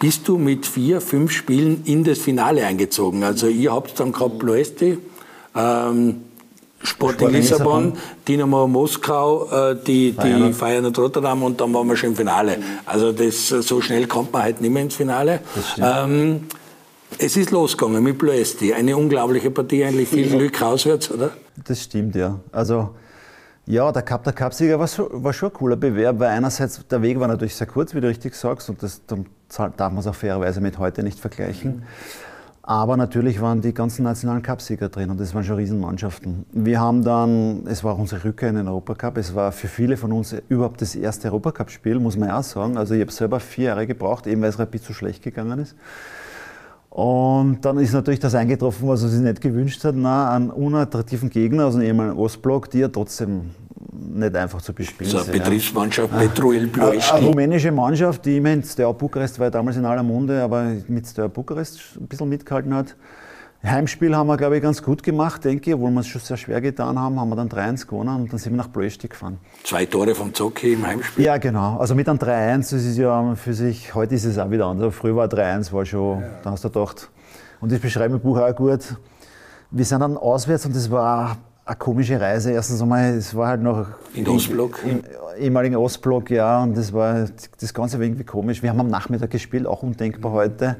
bist 0.00 0.26
du 0.26 0.38
mit 0.38 0.66
vier, 0.66 1.00
fünf 1.00 1.30
Spielen 1.30 1.82
in 1.84 2.02
das 2.02 2.18
Finale 2.18 2.66
eingezogen. 2.66 3.22
Also 3.22 3.46
ihr 3.46 3.72
habt 3.72 4.00
dann 4.00 4.10
gehabt 4.10 4.40
Ploesti, 4.40 4.98
ähm, 5.54 6.22
Sporting 6.82 7.28
Sporting 7.28 7.28
Lissabon, 7.28 7.84
Lissabon. 7.84 8.02
Dynamo 8.26 8.66
Moskau, 8.66 9.70
äh, 9.70 9.76
die, 9.86 10.12
die 10.12 10.20
Feyenoord. 10.20 10.54
Feyenoord 10.54 10.98
Rotterdam 10.98 11.42
und 11.42 11.60
dann 11.60 11.74
waren 11.74 11.86
wir 11.86 11.96
schon 11.96 12.10
im 12.10 12.16
Finale. 12.16 12.58
Also 12.86 13.12
das, 13.12 13.48
so 13.48 13.80
schnell 13.82 14.06
kommt 14.06 14.32
man 14.32 14.42
halt 14.42 14.62
nicht 14.62 14.72
mehr 14.72 14.82
ins 14.82 14.94
Finale. 14.94 15.40
Ähm, 15.78 16.46
es 17.18 17.36
ist 17.36 17.50
losgegangen 17.50 18.02
mit 18.02 18.18
Ploesti. 18.18 18.72
Eine 18.72 18.96
unglaubliche 18.96 19.50
Partie, 19.50 19.84
eigentlich 19.84 20.08
viel 20.08 20.28
Glück 20.30 20.62
auswärts, 20.62 21.10
oder? 21.10 21.32
Das 21.62 21.82
stimmt, 21.82 22.16
ja. 22.16 22.40
Also, 22.52 22.90
ja, 23.70 23.92
der 23.92 24.02
Cup 24.02 24.24
der 24.24 24.32
Cupsieger 24.32 24.78
war, 24.80 24.88
war 24.88 25.32
schon 25.32 25.50
ein 25.50 25.52
cooler 25.52 25.76
Bewerb, 25.76 26.18
weil 26.18 26.28
einerseits 26.28 26.84
der 26.88 27.02
Weg 27.02 27.20
war 27.20 27.28
natürlich 27.28 27.54
sehr 27.54 27.68
kurz, 27.68 27.94
wie 27.94 28.00
du 28.00 28.08
richtig 28.08 28.34
sagst, 28.34 28.68
und 28.68 28.82
das 28.82 29.02
darf 29.06 29.92
man 29.92 29.98
es 29.98 30.06
auch 30.06 30.14
fairerweise 30.14 30.60
mit 30.60 30.78
heute 30.78 31.02
nicht 31.04 31.20
vergleichen. 31.20 31.84
Aber 32.62 32.96
natürlich 32.96 33.40
waren 33.40 33.60
die 33.62 33.72
ganzen 33.72 34.02
nationalen 34.02 34.42
Cupsieger 34.42 34.88
drin 34.88 35.10
und 35.10 35.18
das 35.18 35.34
waren 35.34 35.44
schon 35.44 35.56
Riesenmannschaften. 35.56 36.46
Wir 36.52 36.80
haben 36.80 37.02
dann, 37.04 37.66
es 37.66 37.82
war 37.82 37.94
auch 37.94 37.98
unsere 37.98 38.24
Rückkehr 38.24 38.50
in 38.50 38.56
den 38.56 38.68
Europacup, 38.68 39.16
es 39.16 39.34
war 39.34 39.50
für 39.52 39.68
viele 39.68 39.96
von 39.96 40.12
uns 40.12 40.34
überhaupt 40.48 40.82
das 40.82 40.94
erste 40.94 41.28
Europacup-Spiel, 41.28 41.98
muss 41.98 42.16
man 42.16 42.28
ja 42.28 42.38
auch 42.38 42.44
sagen. 42.44 42.76
Also 42.76 42.94
ich 42.94 43.00
habe 43.00 43.12
selber 43.12 43.40
vier 43.40 43.66
Jahre 43.66 43.86
gebraucht, 43.86 44.26
eben 44.26 44.42
weil 44.42 44.50
es 44.50 44.58
Rapid 44.58 44.82
so 44.82 44.92
schlecht 44.92 45.22
gegangen 45.22 45.60
ist. 45.60 45.74
Und 47.00 47.64
dann 47.64 47.78
ist 47.78 47.94
natürlich 47.94 48.20
das 48.20 48.34
eingetroffen, 48.34 48.86
was 48.86 49.02
er 49.02 49.08
sich 49.08 49.20
nicht 49.20 49.40
gewünscht 49.40 49.82
hat, 49.84 49.94
na, 49.96 50.34
einen 50.34 50.50
unattraktiven 50.50 51.30
Gegner 51.30 51.64
aus 51.64 51.72
dem 51.72 51.82
ehemaligen 51.82 52.18
Ostblock, 52.18 52.68
die 52.68 52.80
ja 52.80 52.88
trotzdem 52.88 53.52
nicht 53.90 54.36
einfach 54.36 54.60
zu 54.60 54.74
bespielen 54.74 55.10
So 55.10 55.16
eine 55.16 55.24
sind. 55.24 55.36
ja. 55.36 55.42
Betriebsmannschaft, 55.42 56.12
Petrol 56.12 56.68
Eine 56.78 57.26
rumänische 57.26 57.72
Mannschaft, 57.72 58.26
die 58.26 58.36
immerhin 58.36 58.62
Steaua 58.62 58.92
Bukarest 58.92 59.38
war 59.38 59.46
ja 59.46 59.50
damals 59.50 59.78
in 59.78 59.86
aller 59.86 60.02
Munde, 60.02 60.42
aber 60.42 60.72
mit 60.88 61.06
Steaua 61.06 61.28
Bukarest 61.28 61.80
ein 61.98 62.06
bisschen 62.06 62.28
mitgehalten 62.28 62.74
hat. 62.74 62.94
Heimspiel 63.62 64.16
haben 64.16 64.26
wir, 64.26 64.38
glaube 64.38 64.56
ich, 64.56 64.62
ganz 64.62 64.82
gut 64.82 65.02
gemacht, 65.02 65.44
denke 65.44 65.70
ich, 65.70 65.74
obwohl 65.74 65.90
wir 65.90 66.00
es 66.00 66.06
schon 66.06 66.22
sehr 66.22 66.38
schwer 66.38 66.62
getan 66.62 66.98
haben, 66.98 67.20
haben 67.20 67.28
wir 67.28 67.36
dann 67.36 67.48
3-1 67.48 67.86
gewonnen 67.86 68.22
und 68.22 68.32
dann 68.32 68.38
sind 68.38 68.52
wir 68.52 68.56
nach 68.56 68.72
Ploesti 68.72 69.08
gefahren. 69.08 69.38
Zwei 69.64 69.84
Tore 69.84 70.14
vom 70.14 70.32
Zocki 70.32 70.72
im 70.72 70.86
Heimspiel. 70.86 71.26
Ja, 71.26 71.36
genau. 71.36 71.76
Also 71.76 71.94
mit 71.94 72.08
einem 72.08 72.18
3-1, 72.18 72.56
das 72.56 72.72
ist 72.72 72.96
ja 72.96 73.34
für 73.34 73.52
sich, 73.52 73.94
heute 73.94 74.14
ist 74.14 74.24
es 74.24 74.38
auch 74.38 74.50
wieder 74.50 74.64
anders. 74.64 74.94
Früher 74.94 75.14
war 75.14 75.26
3-1, 75.26 75.72
war 75.72 75.84
schon, 75.84 76.22
da 76.42 76.52
hast 76.52 76.64
du 76.64 76.68
gedacht, 76.70 77.10
und 77.60 77.70
das 77.70 77.80
beschreibt 77.80 78.14
im 78.14 78.20
Buch 78.20 78.38
auch 78.38 78.56
gut. 78.56 78.96
Wir 79.70 79.84
sind 79.84 80.00
dann 80.00 80.16
auswärts 80.16 80.64
und 80.64 80.74
das 80.74 80.90
war 80.90 81.36
eine 81.66 81.76
komische 81.76 82.18
Reise. 82.18 82.52
Erstens 82.52 82.80
einmal, 82.80 83.10
es 83.10 83.34
war 83.34 83.48
halt 83.48 83.60
noch 83.60 83.86
In 84.14 84.26
Ostblock. 84.26 84.80
Im 84.84 85.02
ehemaligen 85.38 85.76
Ostblock, 85.76 86.30
ja, 86.30 86.62
und 86.62 86.76
das 86.76 86.94
war 86.94 87.26
das 87.58 87.74
Ganze 87.74 87.98
war 87.98 88.06
irgendwie 88.06 88.24
komisch. 88.24 88.62
Wir 88.62 88.70
haben 88.70 88.80
am 88.80 88.88
Nachmittag 88.88 89.30
gespielt, 89.30 89.66
auch 89.66 89.82
undenkbar 89.82 90.32
heute. 90.32 90.76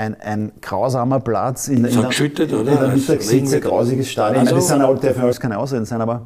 Ein, 0.00 0.16
ein 0.20 0.52
grausamer 0.62 1.20
Platz 1.20 1.68
in, 1.68 1.82
So 1.82 1.88
in, 1.88 1.94
der- 2.00 2.08
geschüttet, 2.08 2.52
oder? 2.54 2.60
in 2.60 2.64
der 2.66 2.78
Also 2.88 2.96
Mittagshitze, 2.96 3.32
Regenwetter. 3.34 3.68
grausiges 3.68 4.10
Stadion. 4.10 4.40
Also- 4.40 4.54
Das 4.54 4.68
sind 4.68 4.80
auch, 4.82 4.98
darf 4.98 5.18
alles 5.18 5.38
keine 5.38 5.58
Ausreden 5.58 5.84
sein, 5.84 6.00
aber 6.00 6.22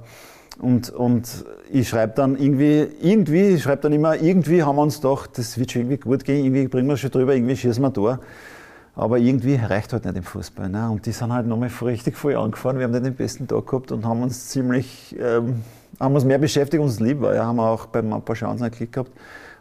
und, 0.60 0.90
und 0.90 1.44
ich 1.72 1.88
schreibe 1.88 2.12
dann 2.14 2.37
irgendwie, 2.38 2.87
irgendwie, 3.02 3.48
ich 3.48 3.64
schreibe 3.64 3.82
dann 3.82 3.92
immer, 3.92 4.14
irgendwie 4.14 4.62
haben 4.62 4.76
wir 4.76 4.82
uns 4.82 5.00
gedacht, 5.00 5.30
das 5.38 5.58
wird 5.58 5.72
schon 5.72 5.82
irgendwie 5.82 5.96
gut 5.96 6.24
gehen, 6.24 6.44
irgendwie 6.44 6.68
bringen 6.68 6.88
wir 6.88 6.96
schon 6.96 7.10
drüber, 7.10 7.34
irgendwie 7.34 7.56
schießen 7.56 7.82
wir 7.82 7.92
Tor. 7.92 8.20
Aber 8.94 9.18
irgendwie 9.18 9.56
reicht 9.56 9.92
halt 9.92 10.04
nicht 10.04 10.16
im 10.16 10.22
Fußball. 10.22 10.68
Ne? 10.68 10.88
Und 10.88 11.04
die 11.04 11.10
sind 11.10 11.32
halt 11.32 11.48
nochmal 11.48 11.70
richtig 11.82 12.16
voll 12.16 12.37
angefahren. 12.37 12.78
Wir 12.78 12.84
haben 12.84 12.92
nicht 12.92 13.04
den 13.04 13.16
besten 13.16 13.48
Tag 13.48 13.66
gehabt 13.66 13.90
und 13.90 14.06
haben 14.06 14.22
uns 14.22 14.50
ziemlich, 14.50 15.16
ähm, 15.20 15.62
haben 15.98 16.14
uns 16.14 16.24
mehr 16.24 16.38
beschäftigt, 16.38 16.80
uns 16.80 17.00
lieb 17.00 17.20
war. 17.20 17.34
Ja, 17.34 17.44
haben 17.46 17.56
wir 17.56 17.68
auch 17.68 17.87
beim 17.87 18.12
ein 18.12 18.22
paar 18.22 18.37
Chancen 18.37 18.62
einen 18.62 18.72
Klick 18.72 18.92
gehabt. 18.92 19.10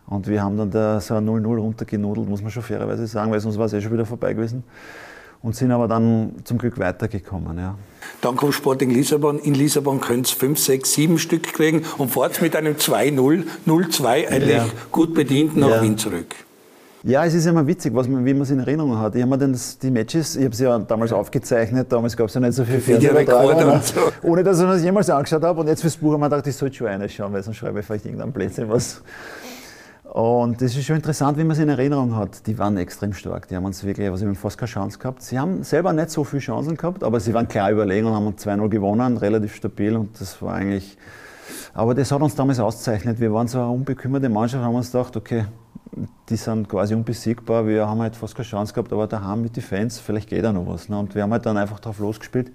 Und 0.08 0.28
wir 0.28 0.44
haben 0.44 0.58
dann 0.58 0.70
da 0.70 1.00
so 1.00 1.16
ein 1.16 1.28
0-0 1.28 1.46
runtergenudelt, 1.58 2.28
muss 2.28 2.42
man 2.42 2.52
schon 2.52 2.63
fairerweise 2.63 3.08
sagen, 3.08 3.32
weil 3.32 3.39
sonst 3.39 3.58
war 3.58 3.66
es 3.66 3.74
eh 3.74 3.82
schon 3.82 3.94
wieder 3.94 4.06
vorbei 4.06 4.34
gewesen. 4.34 4.63
Und 5.42 5.56
sind 5.58 5.72
aber 5.72 5.89
dann 5.89 6.36
zum 6.46 6.58
Glück 6.58 6.80
weitergekommen. 6.80 7.58
Ja. 7.58 7.76
Dann 8.22 8.38
kommt 8.38 8.54
Sporting 8.54 8.89
Lissabon. 8.89 9.39
In 9.39 9.56
Lissabon 9.56 10.00
könnt 10.00 10.32
ihr 10.32 10.38
5, 10.38 10.58
6, 10.58 10.94
7 10.94 11.18
Stück 11.20 11.44
kriegen 11.44 11.84
und 11.98 12.12
fahrt 12.12 12.42
mit 12.42 12.56
einem 12.56 12.76
2-0, 12.76 13.44
0-2 13.68 14.28
eigentlich 14.30 14.56
Ja. 14.56 14.66
gut 14.92 15.13
bedient 15.13 15.58
nach 15.58 15.70
Ja. 15.70 15.82
Wien 15.82 15.98
zurück. 15.98 16.34
Ja, 17.06 17.26
es 17.26 17.34
ist 17.34 17.46
immer 17.46 17.68
witzig, 17.68 17.94
was 17.94 18.08
man, 18.08 18.24
wie 18.26 18.34
man 18.34 18.44
es 18.44 18.52
in 18.52 18.60
Erinnerung 18.60 18.98
hat. 18.98 19.16
Ich 19.16 19.22
habe 19.22 19.30
mir 19.32 19.38
dann 19.38 19.60
die 19.82 19.92
Matches, 19.92 20.38
ich 20.38 20.46
habe 20.46 20.56
sie 20.56 20.63
ja 20.63 20.80
damals 20.80 21.12
aufgezeichnet, 21.12 21.92
damals 21.92 22.16
gab 22.16 22.28
es 22.30 22.34
ja 22.36 22.39
nicht 22.39 22.54
so 22.54 22.63
viel 22.63 22.80
Fernsehübertragungen, 22.80 23.70
und 23.72 23.84
so. 23.84 24.00
ohne 24.22 24.42
dass 24.42 24.62
ich 24.62 24.66
das 24.66 24.82
jemals 24.82 25.10
angeschaut 25.10 25.44
habe. 25.44 25.60
Und 25.60 25.68
jetzt 25.68 25.82
fürs 25.82 25.98
Buch 25.98 26.13
habe 26.13 26.16
ich 26.16 26.22
mir 26.22 26.30
gedacht, 26.30 26.48
ich 26.48 26.56
sollte 26.56 26.78
schon 26.78 26.88
eine 26.88 27.10
schauen, 27.10 27.34
weil 27.34 27.44
sonst 27.44 27.58
schreibe 27.58 27.82
ich 27.82 27.86
vielleicht 27.86 28.06
irgendein 28.06 28.32
Blödsinn 28.32 28.70
was. 28.70 29.02
Und 30.13 30.62
das 30.62 30.76
ist 30.76 30.86
schon 30.86 30.97
interessant, 30.97 31.39
wie 31.39 31.43
man 31.43 31.56
sie 31.56 31.63
in 31.63 31.69
Erinnerung 31.69 32.15
hat. 32.15 32.45
Die 32.45 32.60
waren 32.60 32.78
extrem 32.78 33.13
stark. 33.13 33.47
Die 33.47 33.56
haben 33.56 33.65
uns 33.65 33.84
wirklich, 33.84 34.08
also 34.08 34.21
wir 34.26 34.28
haben 34.28 34.36
fast 34.36 34.60
keine 34.60 34.69
Chance 34.69 34.99
gehabt. 34.99 35.23
Sie 35.23 35.39
haben 35.39 35.63
selber 35.63 35.91
nicht 35.91 36.12
so 36.12 36.23
viele 36.23 36.39
Chancen 36.39 36.78
gehabt, 36.78 37.04
aber 37.04 37.19
sie 37.19 37.34
waren 37.34 37.47
klar 37.47 37.71
überlegen 37.71 38.06
und 38.06 38.13
haben 38.13 38.28
2-0 38.28 38.69
gewonnen, 38.69 39.17
relativ 39.17 39.56
stabil. 39.56 39.95
Und 39.95 40.21
das 40.21 40.39
war 40.39 40.54
eigentlich, 40.54 40.99
aber 41.74 41.95
das 41.95 42.11
hat 42.11 42.22
uns 42.22 42.36
damals 42.36 42.59
auszeichnet. 42.59 43.20
Wir 43.20 43.34
waren 43.34 43.47
so 43.47 43.57
eine 43.57 43.70
unbekümmerte 43.70 44.30
Mannschaft, 44.30 44.64
haben 44.64 44.76
uns 44.76 44.91
gedacht, 44.91 45.18
okay, 45.18 45.45
die 46.30 46.36
sind 46.36 46.70
quasi 46.70 46.93
unbesiegbar. 46.93 47.66
Wir 47.66 47.88
haben 47.88 47.99
halt 47.99 48.16
fast 48.16 48.36
keine 48.36 48.47
Chance 48.47 48.72
gehabt, 48.72 48.93
aber 48.93 49.07
daheim 49.07 49.41
mit 49.41 49.55
den 49.55 49.64
Fans, 49.64 49.99
vielleicht 49.99 50.30
geht 50.30 50.43
da 50.43 50.53
noch 50.53 50.68
was. 50.68 50.89
Ne? 50.89 50.99
Und 50.99 51.16
wir 51.16 51.24
haben 51.24 51.32
halt 51.32 51.47
dann 51.47 51.57
einfach 51.57 51.80
drauf 51.80 51.97
losgespielt. 51.97 52.51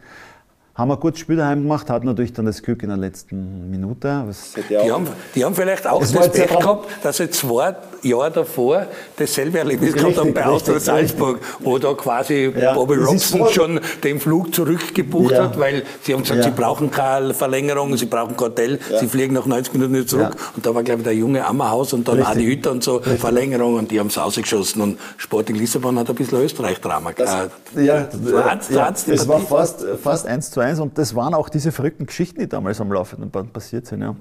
Haben 0.78 0.92
ein 0.92 1.00
gutes 1.00 1.18
Spiel 1.18 1.34
daheim 1.36 1.62
gemacht, 1.62 1.90
hat 1.90 2.04
natürlich 2.04 2.32
dann 2.32 2.46
das 2.46 2.62
Glück 2.62 2.84
in 2.84 2.88
der 2.90 2.98
letzten 2.98 3.68
Minute. 3.68 4.24
Die 4.70 4.90
haben, 4.92 5.08
die 5.34 5.44
haben 5.44 5.52
vielleicht 5.54 5.84
auch 5.88 5.98
das 5.98 6.12
jetzt 6.14 6.32
Pech 6.34 6.56
gehabt, 6.56 6.86
dass 7.02 7.16
sie 7.16 7.28
zwei 7.30 7.74
Jahre 8.02 8.30
davor 8.30 8.86
dasselbe 9.16 9.58
Erlebnis 9.58 9.92
gehabt 9.94 10.16
haben 10.18 10.32
bei 10.32 10.42
Richtig, 10.42 10.54
Austria 10.54 10.74
richtig, 10.76 10.86
Salzburg, 11.10 11.40
wo 11.58 11.78
da 11.78 11.94
quasi 11.94 12.52
Ja, 12.56 12.74
Bobby 12.74 12.94
das 12.96 13.08
Robson 13.08 13.40
so- 13.40 13.48
schon 13.48 13.80
den 14.04 14.20
Flug 14.20 14.54
zurückgebucht 14.54 15.32
Ja. 15.32 15.44
hat, 15.44 15.58
weil 15.58 15.82
sie 16.04 16.14
haben 16.14 16.22
gesagt, 16.22 16.38
Ja. 16.38 16.44
sie 16.44 16.50
brauchen 16.52 16.92
keine 16.92 17.34
Verlängerung, 17.34 17.96
sie 17.96 18.06
brauchen 18.06 18.36
kein 18.36 18.46
Hotel, 18.50 18.78
sie 19.00 19.08
fliegen 19.08 19.34
nach 19.34 19.46
90 19.46 19.72
Minuten 19.74 19.94
wieder 19.94 20.06
zurück. 20.06 20.36
Und 20.54 20.64
da 20.64 20.72
war, 20.72 20.84
glaube 20.84 21.00
ich, 21.00 21.04
der 21.04 21.14
junge 21.16 21.44
Ammerhaus 21.44 21.92
und 21.92 22.06
dann 22.06 22.18
Richtig. 22.18 22.36
Adi 22.36 22.44
Hütter 22.46 22.70
und 22.70 22.84
so, 22.84 23.00
Verlängerung 23.00 23.74
und 23.74 23.90
die 23.90 23.98
haben 23.98 24.06
es 24.06 24.16
ausgeschossen. 24.16 24.80
Und 24.80 24.98
Sporting 25.16 25.56
Lissabon 25.56 25.98
hat 25.98 26.08
ein 26.08 26.14
bisschen 26.14 26.40
Österreich-Drama 26.40 27.10
gehabt. 27.10 27.50
Ja, 27.74 28.08
Zwanz- 28.08 28.70
ja, 28.70 28.92
es 29.12 29.26
war 29.26 29.40
fast, 29.40 29.84
fast 30.04 30.24
eins 30.26 30.52
zu 30.52 30.60
eins 30.68 30.80
und 30.80 30.98
das 30.98 31.14
waren 31.14 31.34
auch 31.34 31.48
diese 31.48 31.72
verrückten 31.72 32.06
Geschichten, 32.06 32.40
die 32.40 32.48
damals 32.48 32.80
am 32.80 32.92
laufenden 32.92 33.30
Band 33.30 33.52
passiert 33.52 33.86
sind. 33.86 34.02
Ja. 34.02 34.14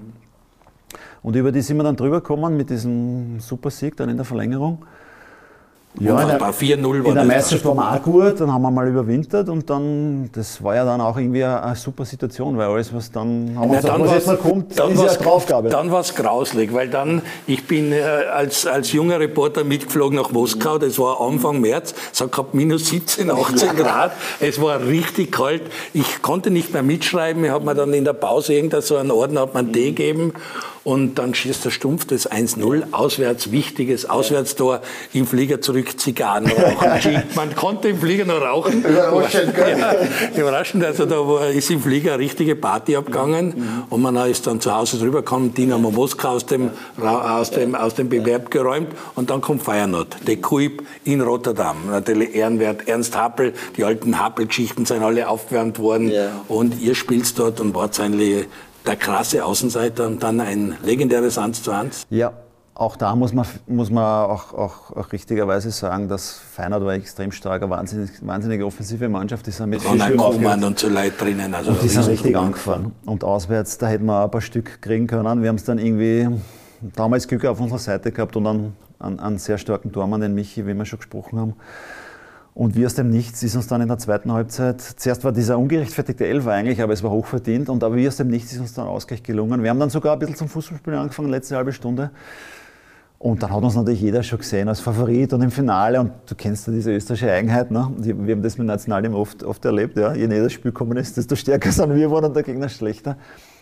Und 1.22 1.36
über 1.36 1.52
die 1.52 1.60
sind 1.60 1.76
wir 1.76 1.84
dann 1.84 1.96
drüber 1.96 2.20
gekommen 2.20 2.56
mit 2.56 2.70
diesem 2.70 3.40
Supersieg 3.40 3.96
dann 3.96 4.08
in 4.08 4.16
der 4.16 4.24
Verlängerung. 4.24 4.84
Ja, 6.00 6.20
in 6.22 6.28
der, 6.28 6.36
Bei 6.36 6.50
4-0 6.50 6.82
war 6.82 6.94
in 6.94 7.14
der. 7.14 7.24
Meisterschaft 7.24 7.64
waren 7.64 7.76
wir 7.76 7.92
auch 7.92 8.02
gut, 8.02 8.40
dann 8.40 8.52
haben 8.52 8.62
wir 8.62 8.70
mal 8.70 8.88
überwintert 8.88 9.48
und 9.48 9.68
dann, 9.68 10.30
das 10.32 10.62
war 10.62 10.74
ja 10.74 10.84
dann 10.84 11.00
auch 11.00 11.16
irgendwie 11.16 11.44
eine, 11.44 11.62
eine 11.62 11.76
super 11.76 12.04
Situation, 12.04 12.56
weil 12.56 12.68
alles, 12.68 12.92
was 12.94 13.10
dann, 13.10 13.54
haben 13.56 13.70
uns 13.70 13.80
gedacht, 13.80 14.00
was 14.00 14.12
jetzt 14.12 14.26
noch 14.26 14.38
kommt, 14.38 14.78
dann 14.78 14.92
ist 14.92 15.02
ja 15.02 15.14
Draufgabe. 15.14 15.68
Dann 15.68 15.90
war 15.90 16.00
es 16.00 16.14
grauslig, 16.14 16.72
weil 16.72 16.88
dann, 16.88 17.22
ich 17.46 17.66
bin 17.66 17.92
äh, 17.92 18.02
als, 18.02 18.66
als 18.66 18.92
junger 18.92 19.18
Reporter 19.20 19.64
mitgeflogen 19.64 20.16
nach 20.16 20.30
Moskau, 20.30 20.78
das 20.78 20.98
war 20.98 21.20
Anfang 21.20 21.60
März, 21.60 21.94
es 22.12 22.20
hat 22.20 22.32
gehabt 22.32 22.54
minus 22.54 22.88
17, 22.88 23.30
18 23.30 23.76
Grad, 23.76 24.12
es 24.40 24.60
war 24.60 24.80
richtig 24.84 25.32
kalt, 25.32 25.62
ich 25.94 26.22
konnte 26.22 26.50
nicht 26.50 26.72
mehr 26.72 26.82
mitschreiben, 26.82 27.44
ich 27.44 27.50
habe 27.50 27.64
mir 27.64 27.74
dann 27.74 27.92
in 27.92 28.04
der 28.04 28.12
Pause 28.12 28.54
irgendein 28.54 28.82
so 28.82 28.96
einen 28.96 29.10
Ordner, 29.10 29.42
hat 29.42 29.54
man 29.54 29.72
Tee 29.72 29.92
gegeben 29.92 30.32
und 30.84 31.16
dann 31.16 31.34
schießt 31.34 31.64
der 31.64 31.70
Stumpf 31.70 32.06
das 32.06 32.30
1-0, 32.30 32.92
auswärts, 32.92 33.50
wichtiges 33.50 34.08
Auswärtstor, 34.08 34.80
im 35.12 35.26
Flieger 35.26 35.60
zurück 35.60 35.98
Zigarren 35.98 36.46
rauchen. 36.46 37.22
Man 37.34 37.54
konnte 37.54 37.88
im 37.88 37.98
Flieger 37.98 38.24
noch 38.24 38.40
rauchen. 38.40 38.84
Überraschend? 38.84 39.54
Ja, 39.56 39.94
überraschend, 40.40 40.84
also 40.84 41.06
da 41.06 41.46
ist 41.46 41.70
im 41.70 41.80
Flieger 41.80 42.14
eine 42.14 42.22
richtige 42.22 42.56
Party 42.56 42.96
abgegangen. 42.96 43.84
Und 43.90 44.02
man 44.02 44.16
ist 44.28 44.46
dann 44.46 44.60
zu 44.60 44.74
Hause 44.74 44.98
drüber 44.98 45.18
gekommen, 45.18 45.54
Dynamo 45.54 45.90
Moskau 45.90 46.30
aus 46.30 46.46
dem, 46.46 46.70
aus 47.00 47.50
dem, 47.50 47.74
aus 47.74 47.94
dem 47.94 48.08
Bewerb 48.08 48.50
geräumt. 48.50 48.88
Und 49.14 49.30
dann 49.30 49.40
kommt 49.40 49.62
Feyenoord, 49.62 50.16
De 50.26 50.36
Kuip 50.36 50.82
in 51.04 51.20
Rotterdam. 51.20 51.76
Natürlich 51.90 52.34
ehrenwert, 52.34 52.88
Ernst 52.88 53.16
Happel, 53.16 53.52
die 53.76 53.84
alten 53.84 54.18
Happel-Geschichten 54.18 54.86
sind 54.86 55.02
alle 55.02 55.28
aufgewärmt 55.28 55.78
worden. 55.78 56.12
Und 56.48 56.80
ihr 56.80 56.94
spielt 56.94 57.38
dort 57.38 57.60
und 57.60 57.74
wart 57.74 57.98
eigentlich 58.00 58.46
der 58.86 58.96
krasse 58.96 59.44
Außenseiter 59.44 60.06
und 60.06 60.22
dann 60.22 60.40
ein 60.40 60.76
legendäres 60.82 61.38
1 61.38 61.62
zu 61.62 61.70
1. 61.70 62.06
Ja, 62.10 62.32
auch 62.78 62.94
da 62.94 63.16
muss 63.16 63.32
man, 63.32 63.44
muss 63.66 63.90
man 63.90 64.04
auch, 64.30 64.54
auch, 64.54 64.96
auch 64.96 65.12
richtigerweise 65.12 65.72
sagen, 65.72 66.06
dass 66.08 66.38
Feyenoord 66.54 66.84
war 66.84 66.94
extrem 66.94 67.32
stark, 67.32 67.62
eine 67.62 67.70
wahnsinnig, 67.72 68.10
wahnsinnige 68.24 68.64
offensive 68.64 69.08
Mannschaft. 69.08 69.46
Die 69.48 69.50
sind 69.50 69.70
mit 69.70 69.82
Spielen 69.82 69.98
Koeman 69.98 70.20
aufgehört. 70.20 70.64
und 70.64 70.78
so 70.78 70.88
Leute 70.88 71.10
drinnen. 71.10 71.52
Also 71.52 71.72
Und 71.72 71.82
die 71.82 71.88
sind 71.88 72.06
richtig 72.06 72.36
angefahren. 72.36 72.92
Und 73.04 73.24
auswärts, 73.24 73.78
da 73.78 73.88
hätten 73.88 74.06
wir 74.06 74.22
ein 74.22 74.30
paar 74.30 74.40
Stück 74.40 74.80
kriegen 74.80 75.08
können. 75.08 75.42
Wir 75.42 75.48
haben 75.48 75.56
es 75.56 75.64
dann 75.64 75.78
irgendwie 75.78 76.28
damals 76.94 77.26
Glück 77.26 77.44
auf 77.46 77.58
unserer 77.58 77.80
Seite 77.80 78.12
gehabt 78.12 78.36
und 78.36 78.46
einen, 78.46 78.76
einen, 79.00 79.18
einen 79.18 79.38
sehr 79.38 79.58
starken 79.58 79.90
Tormann, 79.90 80.20
den 80.20 80.34
Michi, 80.34 80.64
wie 80.64 80.74
wir 80.74 80.84
schon 80.84 81.00
gesprochen 81.00 81.40
haben. 81.40 81.54
Und 82.58 82.74
wie 82.74 82.84
aus 82.84 82.94
dem 82.94 83.08
Nichts 83.08 83.40
ist 83.44 83.54
uns 83.54 83.68
dann 83.68 83.82
in 83.82 83.86
der 83.86 83.98
zweiten 83.98 84.32
Halbzeit, 84.32 84.80
zuerst 84.80 85.22
war 85.22 85.30
dieser 85.30 85.56
ungerechtfertigte 85.56 86.26
Elfer 86.26 86.50
eigentlich, 86.50 86.82
aber 86.82 86.92
es 86.92 87.04
war 87.04 87.12
hochverdient. 87.12 87.68
Und 87.68 87.84
aber 87.84 87.94
wie 87.94 88.08
aus 88.08 88.16
dem 88.16 88.26
Nichts 88.26 88.52
ist 88.52 88.58
uns 88.58 88.74
dann 88.74 88.88
Ausgleich 88.88 89.22
gelungen. 89.22 89.62
Wir 89.62 89.70
haben 89.70 89.78
dann 89.78 89.90
sogar 89.90 90.14
ein 90.14 90.18
bisschen 90.18 90.34
zum 90.34 90.48
Fußballspielen 90.48 90.98
angefangen, 90.98 91.28
letzte 91.28 91.54
halbe 91.54 91.72
Stunde. 91.72 92.10
Und 93.20 93.44
dann 93.44 93.52
hat 93.52 93.62
uns 93.62 93.76
natürlich 93.76 94.00
jeder 94.00 94.24
schon 94.24 94.40
gesehen 94.40 94.68
als 94.68 94.80
Favorit 94.80 95.32
und 95.34 95.42
im 95.42 95.52
Finale. 95.52 96.00
Und 96.00 96.10
du 96.26 96.34
kennst 96.34 96.66
ja 96.66 96.72
diese 96.72 96.92
österreichische 96.92 97.30
Eigenheit. 97.30 97.70
Ne? 97.70 97.92
Wir 97.96 98.34
haben 98.34 98.42
das 98.42 98.58
mit 98.58 98.66
Nationalteam 98.66 99.14
oft, 99.14 99.44
oft 99.44 99.64
erlebt. 99.64 99.96
Ja? 99.96 100.12
Je 100.14 100.26
näher 100.26 100.42
das 100.42 100.52
Spiel 100.52 100.72
gekommen 100.72 100.96
ist, 100.96 101.16
desto 101.16 101.36
stärker 101.36 101.70
sind 101.70 101.90
wir 101.90 102.06
geworden 102.06 102.24
und 102.24 102.34
der 102.34 102.42
Gegner 102.42 102.68
schlechter. 102.68 103.18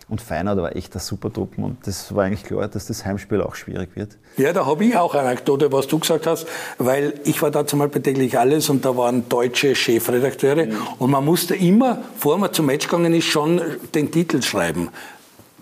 Und 0.08 0.20
Feyenoord 0.20 0.58
war 0.58 0.76
echt 0.76 0.94
ein 0.94 1.00
super 1.00 1.32
Truppen. 1.32 1.64
Und 1.64 1.84
das 1.86 2.14
war 2.14 2.24
eigentlich 2.24 2.44
klar, 2.44 2.68
dass 2.68 2.86
das 2.86 3.04
Heimspiel 3.04 3.42
auch 3.42 3.56
schwierig 3.56 3.90
wird. 3.96 4.16
Ja, 4.36 4.52
da 4.52 4.64
habe 4.64 4.84
ich 4.84 4.96
auch 4.96 5.14
eine 5.14 5.28
Anekdote, 5.28 5.72
was 5.72 5.88
du 5.88 5.98
gesagt 5.98 6.26
hast, 6.26 6.46
weil 6.78 7.14
ich 7.24 7.42
war 7.42 7.50
dazu 7.50 7.76
mal 7.76 7.88
bei 7.88 7.98
täglich 7.98 8.38
alles 8.38 8.68
und 8.68 8.84
da 8.84 8.96
waren 8.96 9.28
deutsche 9.28 9.74
Chefredakteure 9.74 10.68
und 10.98 11.10
man 11.10 11.24
musste 11.24 11.56
immer, 11.56 12.02
bevor 12.14 12.38
man 12.38 12.52
zum 12.52 12.66
Match 12.66 12.86
gegangen 12.86 13.14
ist, 13.14 13.24
schon 13.24 13.60
den 13.94 14.12
Titel 14.12 14.42
schreiben, 14.42 14.90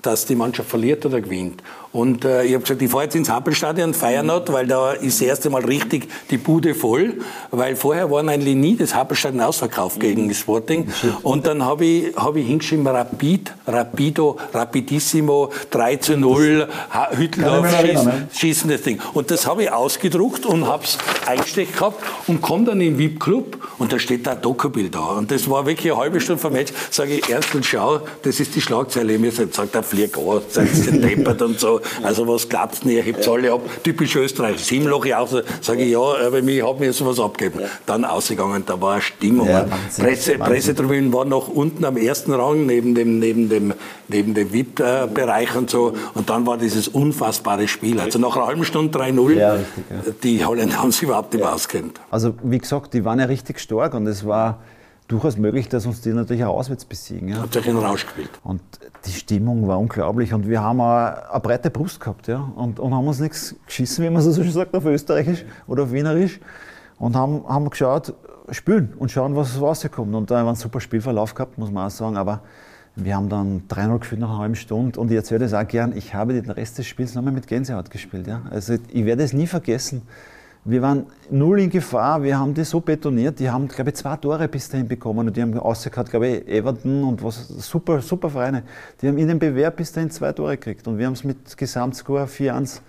dass 0.02 0.26
die 0.26 0.34
Mannschaft 0.34 0.68
verliert 0.68 1.06
oder 1.06 1.22
gewinnt. 1.22 1.62
Und 1.94 2.24
äh, 2.24 2.42
ich 2.44 2.52
habe 2.54 2.62
gesagt, 2.62 2.82
ich 2.82 2.90
fahre 2.90 3.04
jetzt 3.04 3.14
ins 3.14 3.30
Happelstadion, 3.30 3.94
Feyenoord, 3.94 4.52
weil 4.52 4.66
da 4.66 4.92
ist 4.92 5.20
das 5.20 5.26
erste 5.28 5.48
Mal 5.48 5.64
richtig 5.64 6.08
die 6.28 6.36
Bude 6.38 6.74
voll, 6.74 7.14
weil 7.52 7.76
vorher 7.76 8.10
waren 8.10 8.28
eigentlich 8.28 8.56
nie 8.56 8.76
das 8.76 8.94
Happelstadion 8.94 9.40
ausverkauft 9.40 10.00
gegen 10.00 10.34
Sporting. 10.34 10.88
Und 11.22 11.46
dann 11.46 11.64
habe 11.64 11.84
ich, 11.86 12.16
hab 12.16 12.34
ich 12.36 12.46
hingeschrieben, 12.46 12.86
Rapid, 12.86 13.52
Rapido, 13.66 14.36
Rapidissimo, 14.52 15.50
3 15.70 15.96
zu 15.96 16.16
0, 16.16 16.68
Ha- 16.92 17.10
Hütteldorf 17.16 17.66
schießen, 17.80 18.28
schießen 18.34 18.70
das 18.70 18.82
Ding. 18.82 18.98
Und 19.14 19.30
das 19.30 19.46
habe 19.46 19.62
ich 19.62 19.70
ausgedruckt 19.72 20.46
und 20.46 20.66
habe 20.66 20.82
es 20.84 20.98
eingesteckt 21.26 21.74
gehabt 21.74 22.02
und 22.26 22.42
komme 22.42 22.64
dann 22.64 22.80
in 22.80 22.96
den 22.96 22.98
VIP-Club 22.98 23.56
und 23.78 23.92
da 23.92 23.98
steht 24.00 24.26
da 24.26 24.32
ein 24.32 24.42
Dokubild 24.42 24.94
da. 24.96 25.00
Und 25.16 25.30
das 25.30 25.48
war 25.48 25.64
wirklich 25.66 25.92
eine 25.92 26.00
halbe 26.00 26.20
Stunde 26.20 26.42
vom 26.42 26.52
Match. 26.54 26.72
Sage 26.90 27.14
ich, 27.14 27.28
Ernstl, 27.30 27.62
schau, 27.62 28.00
das 28.22 28.40
ist 28.40 28.54
die 28.56 28.60
Schlagzeile. 28.60 29.16
Mir 29.18 29.30
sagt, 29.30 29.54
sagt 29.54 29.74
der 29.76 29.82
Flieg, 29.84 30.16
oh, 30.18 30.40
seid 30.48 30.68
ihr 30.86 31.00
deppert 31.00 31.40
und 31.40 31.60
so. 31.60 31.80
Also 32.02 32.26
was 32.26 32.48
glaubt's 32.48 32.80
denn, 32.80 32.92
ihr 32.92 33.02
hebt 33.02 33.26
alle 33.26 33.52
ab. 33.52 33.62
Typisch 33.82 34.16
Österreich. 34.16 34.64
Simloch 34.64 35.04
so. 35.26 35.40
Sage 35.60 35.82
ich, 35.82 35.92
ja, 35.92 36.00
aber 36.00 36.38
ich 36.38 36.62
habe 36.62 36.80
mir 36.80 36.92
sowas 36.92 37.20
abgegeben. 37.20 37.64
Dann 37.86 38.04
ausgegangen, 38.04 38.62
da 38.66 38.80
war 38.80 38.94
eine 38.94 39.02
Stimmung. 39.02 39.48
Ja, 39.48 39.66
Wahnsinn, 39.70 40.04
Presse, 40.04 40.38
Wahnsinn. 40.38 40.40
Pressetribünen 40.40 41.12
waren 41.12 41.28
noch 41.28 41.48
unten 41.48 41.84
am 41.84 41.96
ersten 41.96 42.32
Rang, 42.32 42.66
neben 42.66 42.94
dem, 42.94 43.18
neben 43.18 43.48
dem, 43.48 43.74
neben 44.08 44.34
dem 44.34 44.52
VIP-Bereich 44.52 45.54
und 45.56 45.70
so. 45.70 45.94
Und 46.14 46.30
dann 46.30 46.46
war 46.46 46.58
dieses 46.58 46.88
unfassbare 46.88 47.68
Spiel. 47.68 48.00
Also 48.00 48.18
nach 48.18 48.36
einer 48.36 48.46
halben 48.46 48.64
Stunde 48.64 48.98
3-0. 48.98 49.32
Ja, 49.34 49.56
ja. 49.56 49.62
Die 50.22 50.44
Holländer 50.44 50.78
haben 50.78 50.92
sich 50.92 51.02
überhaupt 51.02 51.32
nicht 51.32 51.42
mehr 51.42 51.52
auskennt. 51.52 52.00
Also 52.10 52.34
wie 52.42 52.58
gesagt, 52.58 52.94
die 52.94 53.04
waren 53.04 53.18
ja 53.18 53.26
richtig 53.26 53.60
stark 53.60 53.94
und 53.94 54.06
es 54.06 54.26
war 54.26 54.58
durchaus 55.08 55.36
möglich, 55.36 55.68
dass 55.68 55.86
uns 55.86 56.00
die 56.00 56.10
natürlich 56.10 56.44
auch 56.44 56.56
auswärts 56.56 56.84
besiegen. 56.84 57.28
Ja. 57.28 57.42
Habt 57.42 57.54
ihr 57.56 57.64
einen 57.66 57.78
Rausch 57.78 58.04
gespielt? 58.04 58.30
Und 58.42 58.62
die 59.04 59.12
Stimmung 59.12 59.68
war 59.68 59.78
unglaublich 59.78 60.32
und 60.32 60.48
wir 60.48 60.62
haben 60.62 60.80
auch 60.80 61.30
eine 61.30 61.40
breite 61.40 61.70
Brust 61.70 62.00
gehabt 62.00 62.26
ja? 62.26 62.50
und, 62.56 62.80
und 62.80 62.94
haben 62.94 63.06
uns 63.06 63.20
nichts 63.20 63.54
geschissen, 63.66 64.04
wie 64.04 64.10
man 64.10 64.22
so 64.22 64.32
schön 64.32 64.50
sagt 64.50 64.74
auf 64.74 64.84
Österreichisch 64.84 65.44
oder 65.66 65.84
auf 65.84 65.92
Wienerisch 65.92 66.40
und 66.98 67.16
haben, 67.16 67.46
haben 67.46 67.68
geschaut, 67.68 68.14
spielen 68.50 68.94
und 68.98 69.10
schauen, 69.10 69.36
was 69.36 69.60
rauskommt. 69.60 70.14
Und 70.14 70.30
da 70.30 70.38
haben 70.38 70.46
wir 70.46 70.50
einen 70.50 70.56
super 70.56 70.80
Spielverlauf 70.80 71.34
gehabt, 71.34 71.58
muss 71.58 71.70
man 71.70 71.86
auch 71.86 71.90
sagen, 71.90 72.16
aber 72.16 72.40
wir 72.96 73.16
haben 73.16 73.28
dann 73.28 73.64
3-0 73.68 73.98
geführt 73.98 74.20
nach 74.20 74.30
einer 74.30 74.38
halben 74.38 74.54
Stunde 74.54 74.98
und 75.00 75.10
ich 75.10 75.16
erzähle 75.16 75.40
das 75.40 75.52
auch 75.52 75.66
gern, 75.66 75.96
ich 75.96 76.14
habe 76.14 76.32
den 76.32 76.48
Rest 76.50 76.78
des 76.78 76.86
Spiels 76.86 77.14
nochmal 77.14 77.32
mit 77.32 77.46
Gänsehaut 77.46 77.90
gespielt. 77.90 78.26
Ja? 78.26 78.42
Also 78.50 78.74
ich 78.88 79.04
werde 79.04 79.22
es 79.24 79.32
nie 79.32 79.46
vergessen. 79.46 80.02
Wir 80.66 80.80
waren 80.80 81.04
null 81.30 81.60
in 81.60 81.68
Gefahr, 81.68 82.22
wir 82.22 82.38
haben 82.38 82.54
die 82.54 82.64
so 82.64 82.80
betoniert, 82.80 83.38
die 83.38 83.50
haben, 83.50 83.68
glaube 83.68 83.90
ich, 83.90 83.96
zwei 83.96 84.16
Tore 84.16 84.48
bis 84.48 84.66
dahin 84.70 84.88
bekommen 84.88 85.28
und 85.28 85.36
die 85.36 85.42
haben 85.42 85.52
rausgehört, 85.52 86.08
glaube 86.08 86.26
ich, 86.28 86.48
Everton 86.48 87.04
und 87.04 87.22
was, 87.22 87.48
super, 87.48 88.00
super 88.00 88.30
Vereine. 88.30 88.62
Die 89.02 89.08
haben 89.08 89.18
in 89.18 89.28
den 89.28 89.38
Bewerb 89.38 89.76
bis 89.76 89.92
dahin 89.92 90.10
zwei 90.10 90.32
Tore 90.32 90.56
gekriegt 90.56 90.88
und 90.88 90.96
wir 90.96 91.04
haben 91.04 91.12
es 91.12 91.22
mit 91.22 91.54
Gesamtscore 91.54 92.24
4-1. 92.24 92.80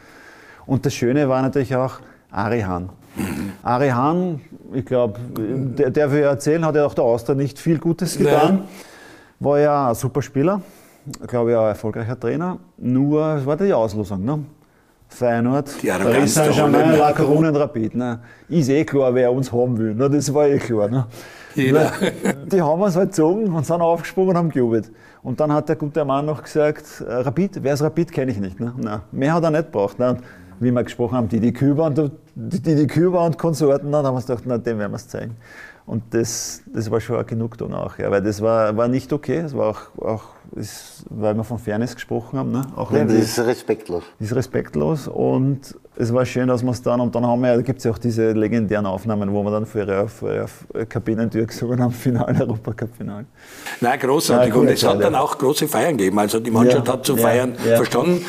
Und 0.65 0.85
das 0.85 0.93
Schöne 0.93 1.27
war 1.27 1.41
natürlich 1.41 1.75
auch 1.75 1.99
Ari 2.31 2.61
Hahn. 2.61 2.89
Ari 3.61 3.89
Hahn, 3.89 4.39
ich 4.71 4.85
glaube, 4.85 5.19
der, 5.37 5.89
der 5.89 6.11
wir 6.13 6.27
erzählen, 6.27 6.63
hat 6.63 6.75
ja 6.75 6.85
auch 6.85 6.93
der 6.93 7.03
Austria 7.03 7.35
nicht 7.35 7.59
viel 7.59 7.79
Gutes 7.79 8.17
getan. 8.17 8.63
War 9.41 9.59
ja 9.59 9.89
ein 9.89 9.95
super 9.95 10.21
Spieler, 10.21 10.61
glaube 11.27 11.51
ich 11.51 11.57
auch 11.57 11.63
ein 11.63 11.69
erfolgreicher 11.69 12.17
Trainer. 12.17 12.57
Nur, 12.77 13.35
es 13.35 13.45
war 13.45 13.57
die 13.57 13.73
Auslosung. 13.73 14.23
Ne? 14.23 14.45
Feyenoord, 15.07 15.69
Arroganz 15.89 16.15
Paris 16.15 16.33
Saint-Germain. 16.33 16.97
La 16.97 17.13
Corona 17.13 17.49
und 17.49 17.55
Rapid. 17.55 17.95
Ne? 17.95 18.19
Ist 18.49 18.69
eh 18.69 18.83
klar, 18.83 19.13
wer 19.15 19.31
uns 19.31 19.51
haben 19.51 19.77
will. 19.77 19.93
Ne? 19.93 20.09
Das 20.09 20.33
war 20.33 20.47
eh 20.47 20.57
klar. 20.57 20.89
Ne? 20.89 21.05
Jeder. 21.55 21.91
Die 22.51 22.61
haben 22.61 22.81
uns 22.81 22.95
halt 22.95 23.09
gezogen 23.09 23.53
und 23.53 23.65
sind 23.65 23.81
aufgesprungen 23.81 24.31
und 24.31 24.37
haben 24.37 24.49
gejubelt. 24.49 24.91
Und 25.23 25.39
dann 25.39 25.53
hat 25.53 25.69
der 25.69 25.75
gute 25.75 26.03
Mann 26.03 26.25
noch 26.25 26.43
gesagt, 26.43 27.01
äh, 27.07 27.13
Rapid, 27.13 27.63
wer 27.63 27.73
ist 27.73 27.81
Rapid, 27.81 28.11
kenne 28.11 28.31
ich 28.31 28.39
nicht. 28.39 28.59
Ne? 28.59 28.73
Nein, 28.77 29.01
mehr 29.11 29.33
hat 29.33 29.43
er 29.43 29.51
nicht 29.51 29.65
gebraucht. 29.65 29.99
Ne? 29.99 30.17
wie 30.59 30.71
wir 30.71 30.83
gesprochen 30.83 31.17
haben, 31.17 31.27
die 31.27 31.39
die 31.39 31.53
Küber 31.53 31.85
und 31.85 32.11
die, 32.35 32.61
die 32.61 32.87
Küber 32.87 33.25
und 33.25 33.37
Konsorten, 33.37 33.91
dann 33.91 34.05
haben 34.05 34.15
wir 34.15 34.21
gedacht, 34.21 34.43
na, 34.45 34.57
dem 34.57 34.79
werden 34.79 34.91
wir 34.91 34.97
es 34.97 35.07
zeigen. 35.07 35.35
Und 35.85 36.03
das, 36.11 36.63
das 36.65 36.89
war 36.89 36.99
schon 36.99 37.17
eine 37.17 37.25
Genugtuung 37.25 37.73
auch, 37.73 37.97
ja, 37.97 38.09
weil 38.09 38.21
das 38.21 38.41
war, 38.41 38.75
war 38.75 38.87
nicht 38.87 39.13
okay. 39.13 39.37
Es 39.37 39.55
war 39.55 39.69
auch, 39.69 39.81
auch 39.99 40.23
ist, 40.55 41.05
weil 41.09 41.33
wir 41.35 41.43
von 41.43 41.57
Fairness 41.59 41.95
gesprochen 41.95 42.39
haben. 42.39 42.51
Ne? 42.51 42.61
Auch 42.75 42.91
Ja, 42.91 42.99
wenn 42.99 43.07
das 43.07 43.17
ist 43.17 43.39
respektlos. 43.39 44.03
ist 44.19 44.35
respektlos 44.35 45.07
und 45.07 45.75
es 45.97 46.13
war 46.13 46.25
schön, 46.25 46.47
dass 46.49 46.61
wir 46.61 46.71
es 46.71 46.81
dann, 46.81 46.99
und 46.99 47.15
dann 47.15 47.25
haben 47.25 47.41
wir, 47.41 47.55
da 47.55 47.61
gibt 47.61 47.77
es 47.79 47.85
ja 47.85 47.91
auch 47.91 47.97
diese 47.97 48.31
legendären 48.33 48.85
Aufnahmen, 48.85 49.31
wo 49.31 49.43
wir 49.43 49.51
dann 49.51 49.65
vor 49.65 49.81
ihrer, 49.81 50.07
vor 50.09 50.31
ihrer 50.33 50.85
Kabinentür 50.85 51.45
gesungen 51.45 51.81
haben, 51.81 51.91
Finale, 51.93 52.41
Europacup-Finale. 52.41 53.25
Nein, 53.81 53.99
großartig. 53.99 54.53
Ja, 54.53 54.59
und 54.59 54.67
es 54.67 54.83
hat 54.85 55.01
dann 55.01 55.15
auch 55.15 55.37
große 55.37 55.67
Feiern 55.67 55.97
gegeben. 55.97 56.19
Also 56.19 56.39
die 56.39 56.51
Mannschaft 56.51 56.87
Ja, 56.87 56.93
hat 56.93 57.05
zu 57.05 57.15
ja, 57.15 57.21
feiern 57.21 57.53
ja. 57.65 57.77
verstanden. 57.77 58.25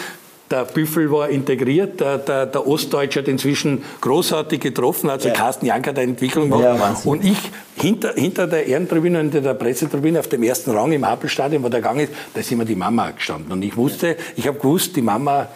Der 0.51 0.65
Büffel 0.65 1.11
war 1.11 1.29
integriert, 1.29 1.99
der, 1.99 2.19
der, 2.19 2.47
der 2.47 2.67
Ostdeutsche 2.67 3.21
hat 3.21 3.29
inzwischen 3.29 3.83
großartig 4.01 4.61
getroffen, 4.61 5.11
also 5.11 5.29
Carsten 5.31 5.67
Jank 5.67 5.89
hat 5.89 5.99
eine 5.99 6.11
Entwicklung 6.11 6.51
gemacht. 6.51 6.63
Ja, 6.63 6.97
und 7.05 7.25
ich 7.25 7.39
hinter, 7.75 8.15
hinter 8.15 8.47
der 8.47 8.67
Ehrentribüne, 8.67 9.19
hinter 9.19 9.41
der 9.41 9.55
Pressetribüne 9.55 10.21
auf 10.21 10.29
dem 10.29 10.45
ersten 10.45 10.71
Rang 10.71 10.93
im 10.93 11.03
Apelstadion, 11.03 11.65
wo 11.65 11.69
der 11.69 11.81
Gang 11.81 12.01
ist, 12.01 12.13
da 12.33 12.41
ist 12.41 12.53
immer 12.53 12.65
die 12.65 12.77
Mama 12.77 13.11
gestanden. 13.11 13.51
Und 13.51 13.63
ich 13.63 13.77
wusste, 13.77 14.17
ich 14.37 14.47
habe 14.47 14.59
gewusst, 14.59 14.95
die 14.95 15.03
Mama 15.03 15.49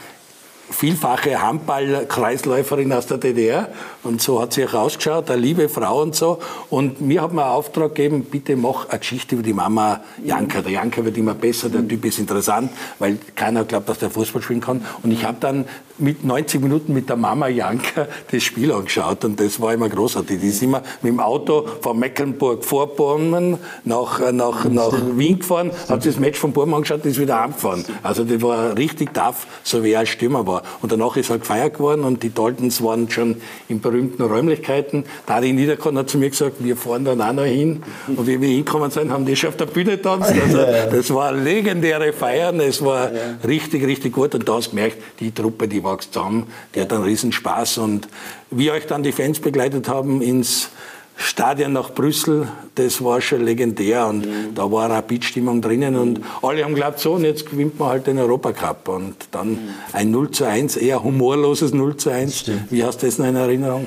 vielfache 0.70 1.42
Handball-Kreisläuferin 1.42 2.92
aus 2.92 3.06
der 3.06 3.18
DDR 3.18 3.68
und 4.02 4.22
so 4.22 4.40
hat 4.40 4.52
sie 4.52 4.66
auch 4.66 4.74
ausgeschaut, 4.74 5.30
eine 5.30 5.40
liebe 5.40 5.68
Frau 5.68 6.02
und 6.02 6.14
so. 6.14 6.38
Und 6.70 7.00
mir 7.00 7.22
hat 7.22 7.32
man 7.32 7.44
einen 7.44 7.54
Auftrag 7.54 7.94
gegeben, 7.94 8.24
bitte 8.24 8.56
mach 8.56 8.88
eine 8.88 8.98
Geschichte 8.98 9.34
über 9.34 9.42
die 9.42 9.52
Mama 9.52 10.00
Janka. 10.24 10.62
Der 10.62 10.72
Janka 10.72 11.04
wird 11.04 11.16
immer 11.18 11.34
besser, 11.34 11.68
der 11.68 11.86
Typ 11.86 12.04
ist 12.04 12.18
interessant, 12.18 12.70
weil 12.98 13.18
keiner 13.34 13.64
glaubt, 13.64 13.88
dass 13.88 13.98
der 13.98 14.10
Fußball 14.10 14.42
spielen 14.42 14.60
kann. 14.60 14.84
Und 15.02 15.10
ich 15.10 15.24
habe 15.24 15.36
dann 15.40 15.66
mit 16.00 16.24
90 16.24 16.60
Minuten 16.60 16.92
mit 16.92 17.08
der 17.08 17.16
Mama 17.16 17.48
Janka 17.48 18.08
das 18.30 18.42
Spiel 18.42 18.72
angeschaut 18.72 19.24
und 19.24 19.38
das 19.38 19.60
war 19.60 19.74
immer 19.74 19.88
großartig. 19.88 20.40
Die 20.40 20.48
ist 20.48 20.62
immer 20.62 20.82
mit 21.02 21.12
dem 21.12 21.20
Auto 21.20 21.66
von 21.80 21.98
Mecklenburg-Vorpommern 21.98 23.58
nach, 23.84 24.20
äh, 24.20 24.32
nach, 24.32 24.64
nach 24.64 24.92
Wien 25.16 25.38
gefahren, 25.38 25.70
hat 25.88 26.02
sich 26.02 26.14
das 26.14 26.20
Match 26.20 26.38
von 26.38 26.52
Burm 26.52 26.74
angeschaut 26.74 27.04
und 27.04 27.10
ist 27.10 27.20
wieder 27.20 27.40
heimgefahren. 27.40 27.84
Also 28.02 28.24
die 28.24 28.40
war 28.42 28.76
richtig 28.76 29.14
tough, 29.14 29.46
so 29.62 29.84
wie 29.84 29.92
er 29.92 30.00
als 30.00 30.08
Stürmer 30.08 30.46
war. 30.46 30.62
Und 30.82 30.90
danach 30.92 31.16
ist 31.16 31.30
halt 31.30 31.42
gefeiert 31.42 31.74
geworden 31.74 32.04
und 32.04 32.22
die 32.22 32.32
Daltons 32.32 32.82
waren 32.82 33.10
schon 33.10 33.36
in 33.68 33.80
berühmten 33.80 34.22
Räumlichkeiten. 34.22 35.04
Da 35.26 35.34
hat 35.36 35.44
Niederkorn 35.60 35.98
hat 35.98 36.08
zu 36.08 36.18
mir 36.18 36.30
gesagt, 36.30 36.56
wir 36.60 36.76
fahren 36.76 37.04
dann 37.04 37.20
auch 37.20 37.32
noch 37.32 37.44
hin. 37.44 37.82
Und 38.08 38.26
wie 38.26 38.40
wir 38.40 38.48
hingekommen 38.48 38.90
sind, 38.90 39.10
haben 39.10 39.26
die 39.26 39.36
schon 39.36 39.50
auf 39.50 39.56
der 39.56 39.66
Bühne 39.66 39.92
getanzt. 39.92 40.32
Also, 40.42 40.58
das 40.90 41.12
war 41.12 41.32
legendäre 41.32 42.12
Feiern, 42.12 42.60
es 42.60 42.84
war 42.84 43.10
richtig, 43.46 43.84
richtig 43.86 44.12
gut. 44.12 44.34
Und 44.34 44.48
da 44.48 44.54
hast 44.54 44.68
du 44.68 44.70
gemerkt, 44.70 44.98
die 45.20 45.32
Truppe, 45.32 45.68
die 45.68 45.82
wächst 45.90 46.14
zusammen, 46.14 46.46
die 46.74 46.80
hat 46.80 46.92
einen 46.92 47.04
riesen 47.04 47.32
Spaß. 47.32 47.78
Und 47.78 48.08
wie 48.50 48.70
euch 48.70 48.86
dann 48.86 49.02
die 49.02 49.12
Fans 49.12 49.40
begleitet 49.40 49.88
haben 49.88 50.22
ins 50.22 50.70
Stadion 51.16 51.74
nach 51.74 51.92
Brüssel, 51.92 52.48
das 52.76 53.04
war 53.04 53.20
schon 53.20 53.44
legendär. 53.44 54.06
Und 54.06 54.26
da 54.54 54.70
war 54.72 54.88
Rapid-Stimmung 54.90 55.60
drinnen. 55.60 55.96
Und 55.96 56.20
alle 56.42 56.64
haben 56.64 56.74
geglaubt, 56.74 56.98
so 56.98 57.12
und 57.12 57.24
jetzt 57.24 57.50
gewinnt 57.50 57.78
man 57.78 57.90
halt 57.90 58.06
den 58.06 58.18
Europacup. 58.18 58.88
Und 58.88 59.16
dann 59.30 59.58
ein 59.92 60.10
0 60.10 60.30
zu 60.30 60.44
1, 60.44 60.76
eher 60.76 61.02
humorloses 61.02 61.74
0 61.74 61.96
zu 61.96 62.10
1. 62.10 62.50
Wie 62.70 62.84
hast 62.84 63.02
du 63.02 63.06
das 63.06 63.18
noch 63.18 63.26
in 63.26 63.36
Erinnerung? 63.36 63.86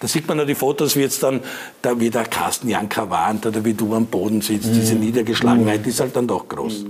Da 0.00 0.08
sieht 0.08 0.26
man 0.26 0.38
ja 0.38 0.46
die 0.46 0.54
Fotos, 0.54 0.96
wie 0.96 1.00
jetzt 1.00 1.22
dann, 1.22 1.40
da 1.82 2.00
wie 2.00 2.08
der 2.08 2.24
Carsten 2.24 2.68
Janka 2.68 3.10
warnt 3.10 3.44
oder 3.44 3.64
wie 3.64 3.74
du 3.74 3.94
am 3.94 4.06
Boden 4.06 4.40
sitzt, 4.40 4.70
diese 4.74 4.94
Niedergeschlagenheit, 4.94 5.84
die 5.84 5.90
ist 5.90 6.00
halt 6.00 6.16
dann 6.16 6.26
doch 6.26 6.48
groß. 6.48 6.86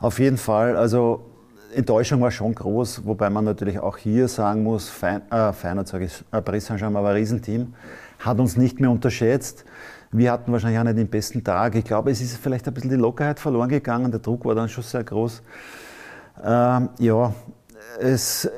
Auf 0.00 0.18
jeden 0.18 0.36
Fall, 0.36 0.76
also 0.76 1.20
Enttäuschung 1.76 2.22
war 2.22 2.30
schon 2.30 2.54
groß, 2.54 3.04
wobei 3.04 3.28
man 3.28 3.44
natürlich 3.44 3.78
auch 3.78 3.98
hier 3.98 4.28
sagen 4.28 4.62
muss, 4.62 4.88
Fein, 4.88 5.20
äh, 5.30 5.52
Feyenoord, 5.52 5.86
sage 5.86 6.06
ich, 6.06 6.24
äh, 6.32 6.40
Paris 6.40 6.66
Saint-Germain 6.66 7.02
war 7.02 7.10
ein 7.10 7.16
Riesenteam, 7.16 7.74
hat 8.18 8.38
uns 8.38 8.56
nicht 8.56 8.80
mehr 8.80 8.90
unterschätzt. 8.90 9.64
Wir 10.10 10.32
hatten 10.32 10.50
wahrscheinlich 10.52 10.78
auch 10.80 10.84
nicht 10.84 10.96
den 10.96 11.08
besten 11.08 11.44
Tag. 11.44 11.74
Ich 11.74 11.84
glaube, 11.84 12.10
es 12.10 12.22
ist 12.22 12.38
vielleicht 12.38 12.66
ein 12.66 12.72
bisschen 12.72 12.90
die 12.90 12.96
Lockerheit 12.96 13.38
verloren 13.38 13.68
gegangen. 13.68 14.10
Der 14.10 14.20
Druck 14.20 14.46
war 14.46 14.54
dann 14.54 14.68
schon 14.68 14.84
sehr 14.84 15.04
groß. 15.04 15.42
Ähm, 16.42 16.88
ja, 16.98 17.34
es, 18.00 18.50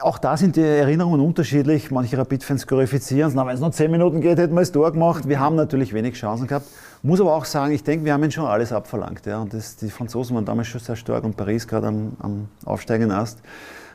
auch 0.00 0.18
da 0.18 0.36
sind 0.36 0.56
die 0.56 0.62
Erinnerungen 0.62 1.20
unterschiedlich. 1.20 1.90
Manche 1.90 2.18
Rapid-Fans 2.18 2.66
glorifizieren 2.66 3.30
es. 3.30 3.36
Wenn 3.36 3.48
es 3.48 3.60
noch 3.60 3.70
zehn 3.70 3.90
Minuten 3.90 4.20
geht, 4.20 4.38
hätten 4.38 4.54
wir 4.54 4.60
es 4.60 4.72
Tor 4.72 4.92
gemacht. 4.92 5.28
Wir 5.28 5.40
haben 5.40 5.56
natürlich 5.56 5.92
wenig 5.92 6.14
Chancen 6.14 6.46
gehabt. 6.46 6.66
Muss 7.02 7.20
aber 7.20 7.34
auch 7.34 7.44
sagen, 7.44 7.72
ich 7.72 7.84
denke, 7.84 8.04
wir 8.04 8.12
haben 8.12 8.22
ihnen 8.22 8.32
schon 8.32 8.46
alles 8.46 8.72
abverlangt. 8.72 9.26
Ja. 9.26 9.40
Und 9.40 9.54
das, 9.54 9.76
die 9.76 9.90
Franzosen 9.90 10.34
waren 10.34 10.44
damals 10.44 10.68
schon 10.68 10.80
sehr 10.80 10.96
stark 10.96 11.24
und 11.24 11.36
Paris 11.36 11.66
gerade 11.66 11.88
am, 11.88 12.12
am 12.20 12.48
aufsteigenden 12.64 13.16
Ast. 13.16 13.40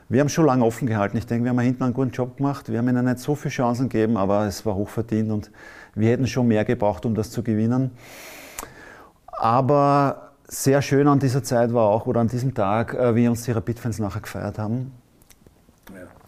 Wir 0.10 0.22
haben 0.22 0.30
schon 0.30 0.46
lange 0.46 0.66
offen 0.66 0.88
gehalten. 0.88 1.18
Ich 1.18 1.26
denke, 1.26 1.46
wir 1.46 1.50
haben 1.50 1.60
hinten 1.60 1.84
einen 1.84 1.94
guten 1.94 2.12
Job 2.12 2.38
gemacht. 2.38 2.72
Wir 2.72 2.80
haben 2.80 2.90
ihnen 2.90 3.06
nicht 3.06 3.20
so 3.20 3.36
viele 3.36 3.52
Chancen 3.52 3.90
gegeben, 3.90 4.18
aber 4.18 4.46
es 4.46 4.66
war 4.66 4.76
hochverdient 4.76 5.32
und 5.32 5.52
wir 5.96 6.10
hätten 6.10 6.28
schon 6.28 6.48
mehr 6.48 6.66
gebraucht, 6.66 7.06
um 7.06 7.16
das 7.16 7.32
zu 7.32 7.44
gewinnen. 7.44 7.92
Aber 9.32 10.32
sehr 10.48 10.82
schön 10.82 11.08
an 11.08 11.20
dieser 11.20 11.44
Zeit 11.44 11.74
war 11.74 11.90
auch, 11.90 12.06
oder 12.06 12.22
an 12.22 12.28
diesem 12.28 12.54
Tag, 12.54 12.94
äh, 12.94 13.16
wie 13.16 13.28
uns 13.28 13.44
die 13.44 13.52
Rapid-Fans 13.52 14.00
nachher 14.00 14.22
gefeiert 14.22 14.60
haben. 14.60 14.92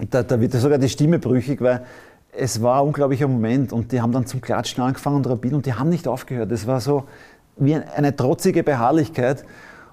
Da, 0.10 0.24
da 0.24 0.40
wird 0.40 0.54
sogar 0.54 0.78
die 0.78 0.90
Stimme 0.90 1.20
brüchig, 1.20 1.62
weil 1.62 1.86
es 2.32 2.62
war 2.62 2.82
ein 2.82 2.88
unglaublicher 2.88 3.28
Moment 3.28 3.72
und 3.72 3.92
die 3.92 4.02
haben 4.02 4.12
dann 4.12 4.26
zum 4.26 4.42
Klatschen 4.42 4.84
angefangen 4.84 5.18
und 5.18 5.28
Rapid 5.28 5.54
und 5.54 5.66
die 5.66 5.74
haben 5.74 5.90
nicht 5.90 6.08
aufgehört. 6.08 6.52
Es 6.52 6.68
war 6.68 6.82
so 6.82 7.06
wie 7.58 7.76
eine 7.76 8.16
trotzige 8.16 8.64
Beharrlichkeit. 8.64 9.46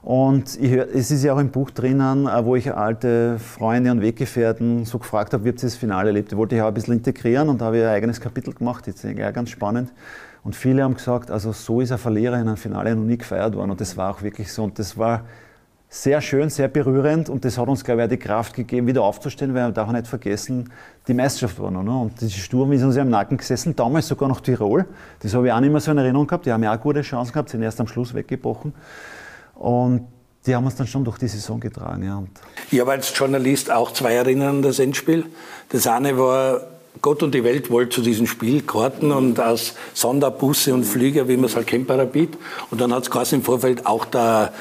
Und 0.02 0.58
hör, 0.60 0.88
es 0.92 1.12
ist 1.12 1.22
ja 1.22 1.32
auch 1.32 1.38
im 1.38 1.50
Buch 1.50 1.70
drinnen, 1.70 2.26
äh, 2.26 2.44
wo 2.44 2.56
ich 2.56 2.74
alte 2.74 3.38
Freunde 3.38 3.92
und 3.92 4.00
Weggefährten 4.00 4.84
so 4.84 4.98
gefragt 4.98 5.32
habe, 5.32 5.44
wie 5.44 5.50
ihr 5.50 5.54
das 5.54 5.76
Finale 5.76 6.08
erlebt? 6.08 6.32
Die 6.32 6.36
wollte 6.36 6.56
ich 6.56 6.62
auch 6.62 6.66
ein 6.66 6.74
bisschen 6.74 6.94
integrieren 6.94 7.48
und 7.48 7.60
da 7.60 7.66
habe 7.66 7.78
ich 7.78 7.84
ein 7.84 7.90
eigenes 7.90 8.20
Kapitel 8.20 8.52
gemacht. 8.52 8.84
Eigentlich 8.88 9.24
auch 9.24 9.32
ganz 9.32 9.50
spannend. 9.50 9.92
Und 10.42 10.56
viele 10.56 10.82
haben 10.82 10.94
gesagt, 10.94 11.30
also 11.30 11.52
so 11.52 11.80
ist 11.80 11.92
ein 11.92 11.98
Verlierer 11.98 12.34
in 12.34 12.48
einem 12.48 12.56
Finale 12.56 12.96
noch 12.96 13.04
nie 13.04 13.16
gefeiert 13.16 13.54
worden. 13.54 13.70
Und 13.70 13.80
das 13.80 13.96
war 13.96 14.10
auch 14.10 14.22
wirklich 14.22 14.52
so. 14.52 14.64
Und 14.64 14.76
das 14.80 14.98
war 14.98 15.22
sehr 15.94 16.22
schön, 16.22 16.48
sehr 16.48 16.68
berührend 16.68 17.28
und 17.28 17.44
das 17.44 17.58
hat 17.58 17.68
uns, 17.68 17.84
glaube 17.84 18.00
ich, 18.00 18.06
auch 18.06 18.08
die 18.08 18.16
Kraft 18.16 18.54
gegeben, 18.54 18.86
wieder 18.86 19.02
aufzustehen, 19.02 19.52
weil 19.52 19.66
wir 19.66 19.72
darf 19.72 19.92
nicht 19.92 20.06
vergessen, 20.06 20.72
die 21.06 21.12
Meisterschaft 21.12 21.60
war 21.60 21.70
noch. 21.70 21.82
Ne? 21.82 21.94
Und 21.94 22.18
dieser 22.18 22.38
Sturm 22.38 22.72
ist 22.72 22.82
uns 22.82 22.96
ja 22.96 23.02
im 23.02 23.10
Nacken 23.10 23.36
gesessen, 23.36 23.76
damals 23.76 24.08
sogar 24.08 24.26
noch 24.26 24.40
Tirol. 24.40 24.86
Das 25.20 25.34
habe 25.34 25.48
ich 25.48 25.52
auch 25.52 25.60
nicht 25.60 25.70
mehr 25.70 25.82
so 25.82 25.90
in 25.90 25.98
Erinnerung 25.98 26.26
gehabt. 26.26 26.46
Die 26.46 26.52
haben 26.52 26.62
ja 26.62 26.74
auch 26.74 26.80
gute 26.80 27.02
Chancen 27.02 27.32
gehabt, 27.34 27.50
sind 27.50 27.62
erst 27.62 27.78
am 27.78 27.88
Schluss 27.88 28.14
weggebrochen. 28.14 28.72
Und 29.54 30.06
die 30.46 30.56
haben 30.56 30.64
uns 30.64 30.76
dann 30.76 30.86
schon 30.86 31.04
durch 31.04 31.18
die 31.18 31.28
Saison 31.28 31.60
getragen. 31.60 32.02
Ja. 32.02 32.22
Ich 32.70 32.80
habe 32.80 32.92
als 32.92 33.16
Journalist 33.16 33.70
auch 33.70 33.92
zwei 33.92 34.14
Erinnerungen 34.14 34.56
an 34.56 34.62
das 34.62 34.78
Endspiel. 34.78 35.26
Das 35.68 35.86
eine 35.86 36.16
war, 36.16 36.62
Gott 37.02 37.22
und 37.22 37.34
die 37.34 37.44
Welt 37.44 37.70
wollte 37.70 37.96
zu 37.96 38.00
diesem 38.00 38.26
Spiel 38.26 38.62
Karten 38.62 39.12
und 39.12 39.38
aus 39.40 39.74
Sonderbusse 39.92 40.72
und 40.72 40.84
Flüger, 40.84 41.28
wie 41.28 41.36
man 41.36 41.46
es 41.46 41.56
halt 41.56 41.66
kennt 41.66 41.86
bei 41.86 41.96
Rapid. 41.96 42.38
Und 42.70 42.80
dann 42.80 42.94
hat 42.94 43.14
es 43.14 43.32
im 43.32 43.42
Vorfeld 43.42 43.86
auch 43.86 44.06
der, 44.06 44.52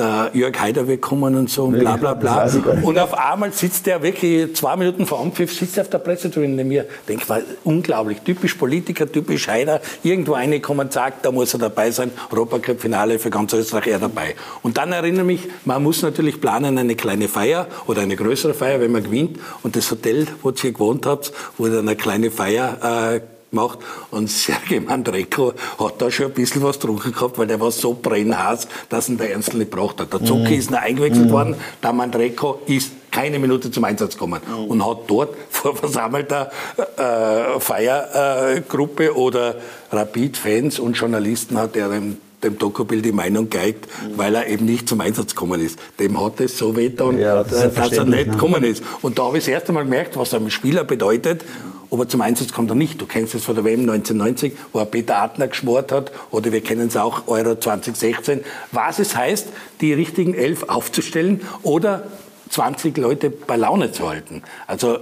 der 0.00 0.30
Jörg 0.34 0.58
Haider 0.58 0.88
wegkommen 0.88 1.36
und 1.36 1.50
so 1.50 1.64
und 1.64 1.78
bla 1.78 1.96
bla 1.96 2.14
bla. 2.14 2.50
Und 2.82 2.98
auf 2.98 3.14
einmal 3.14 3.52
sitzt 3.52 3.86
der 3.86 4.02
wirklich 4.02 4.54
zwei 4.56 4.76
Minuten 4.76 5.06
vor 5.06 5.20
Anpfiff, 5.20 5.52
sitzt 5.52 5.76
er 5.76 5.82
auf 5.82 5.90
der 5.90 5.98
Pressetribüne 5.98 6.54
neben 6.54 6.68
mir. 6.68 6.86
Denk 7.08 7.28
mal, 7.28 7.44
unglaublich, 7.64 8.20
typisch 8.22 8.54
Politiker, 8.54 9.10
typisch 9.10 9.48
Haider. 9.48 9.80
Irgendwo 10.02 10.32
reinkommen, 10.32 10.90
sagt, 10.90 11.24
da 11.24 11.30
muss 11.30 11.52
er 11.54 11.60
dabei 11.60 11.90
sein. 11.90 12.10
Europacup-Finale 12.30 13.18
für 13.18 13.30
ganz 13.30 13.52
Österreich, 13.52 13.88
er 13.88 13.98
dabei. 13.98 14.34
Und 14.62 14.76
dann 14.78 14.92
erinnere 14.92 15.24
mich, 15.24 15.48
man 15.64 15.82
muss 15.82 16.02
natürlich 16.02 16.40
planen, 16.40 16.78
eine 16.78 16.96
kleine 16.96 17.28
Feier 17.28 17.66
oder 17.86 18.02
eine 18.02 18.16
größere 18.16 18.54
Feier, 18.54 18.80
wenn 18.80 18.92
man 18.92 19.04
gewinnt. 19.04 19.38
Und 19.62 19.76
das 19.76 19.90
Hotel, 19.90 20.26
wo 20.42 20.50
ihr 20.50 20.56
hier 20.56 20.72
gewohnt 20.72 21.06
habt, 21.06 21.32
wurde 21.58 21.78
eine 21.78 21.96
kleine 21.96 22.30
Feier 22.30 23.14
äh, 23.14 23.20
gemacht. 23.50 23.78
Und 24.10 24.30
Sergej 24.30 24.80
Mandreko 24.80 25.52
hat 25.78 26.00
da 26.00 26.10
schon 26.10 26.26
ein 26.26 26.32
bisschen 26.32 26.62
was 26.62 26.78
getrunken 26.78 27.12
gehabt, 27.12 27.38
weil 27.38 27.46
der 27.46 27.60
war 27.60 27.70
so 27.70 27.94
brennhaß, 27.94 28.68
dass 28.88 29.08
ihn 29.08 29.18
der 29.18 29.32
Ernst 29.32 29.54
nicht 29.54 29.70
gebracht 29.70 30.00
hat. 30.00 30.12
Der 30.12 30.24
Zucki 30.24 30.56
ist 30.56 30.70
noch 30.70 30.80
eingewechselt 30.80 31.30
worden, 31.30 31.56
der 31.82 31.92
Mandreko 31.92 32.60
ist 32.66 32.92
keine 33.10 33.38
Minute 33.38 33.70
zum 33.70 33.84
Einsatz 33.84 34.14
gekommen 34.14 34.40
und 34.68 34.86
hat 34.86 34.98
dort 35.08 35.34
vor 35.50 35.76
versammelter 35.76 36.50
äh, 36.96 37.58
Feiergruppe 37.58 39.16
oder 39.16 39.56
Rapid-Fans 39.90 40.78
und 40.78 40.94
Journalisten 40.94 41.58
hat 41.58 41.76
er 41.76 41.88
dem 41.88 42.18
dem 42.42 42.58
Dokubild 42.58 43.04
die 43.04 43.12
Meinung 43.12 43.50
geigt, 43.50 43.86
weil 44.16 44.34
er 44.34 44.46
eben 44.46 44.64
nicht 44.64 44.88
zum 44.88 45.02
Einsatz 45.02 45.34
gekommen 45.34 45.60
ist. 45.60 45.78
Dem 45.98 46.18
hat 46.18 46.40
es 46.40 46.56
so 46.56 46.74
wehgetan, 46.74 47.18
Ja, 47.18 47.44
das 47.44 47.74
dass 47.74 47.92
er 47.92 48.04
nicht 48.04 48.28
ne? 48.28 48.32
gekommen 48.32 48.64
ist. 48.64 48.82
Und 49.02 49.18
da 49.18 49.24
habe 49.24 49.36
ich 49.38 49.44
das 49.44 49.52
erste 49.52 49.72
Mal 49.72 49.84
gemerkt, 49.84 50.16
was 50.16 50.32
einem 50.32 50.48
Spieler 50.48 50.84
bedeutet, 50.84 51.44
ob 51.90 52.00
er 52.00 52.08
zum 52.08 52.20
Einsatz 52.20 52.52
kommt 52.52 52.70
oder 52.70 52.78
nicht. 52.78 53.00
Du 53.00 53.06
kennst 53.06 53.34
es 53.34 53.44
von 53.44 53.54
der 53.54 53.64
WM 53.64 53.80
1990, 53.80 54.52
wo 54.72 54.78
er 54.78 54.86
Peter 54.86 55.18
Adner 55.18 55.48
geschmort 55.48 55.92
hat, 55.92 56.12
oder 56.30 56.52
wir 56.52 56.62
kennen 56.62 56.88
es 56.88 56.96
auch 56.96 57.28
Euro 57.28 57.56
2016. 57.56 58.40
Was 58.72 58.98
es 58.98 59.16
heißt, 59.16 59.48
die 59.80 59.92
richtigen 59.92 60.34
elf 60.34 60.62
aufzustellen 60.64 61.42
oder 61.62 62.04
20 62.50 62.96
Leute 62.96 63.30
bei 63.30 63.56
Laune 63.56 63.92
zu 63.92 64.08
halten. 64.08 64.42
Also 64.66 64.98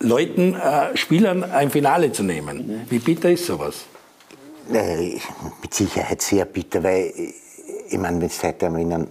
Leuten, 0.00 0.54
äh, 0.54 0.96
Spielern 0.96 1.44
ein 1.44 1.70
Finale 1.70 2.12
zu 2.12 2.22
nehmen. 2.22 2.82
Wie 2.88 2.98
bitter 2.98 3.30
ist 3.30 3.46
sowas? 3.46 3.84
Äh, 4.72 5.18
mit 5.62 5.74
Sicherheit 5.74 6.22
sehr 6.22 6.44
bitter, 6.44 6.82
weil, 6.82 7.12
äh, 7.16 7.32
ich 7.88 7.98
meine, 7.98 8.20
wenn 8.20 8.28
Sie 8.28 8.46
heute 8.46 8.66
erinnern, 8.66 9.08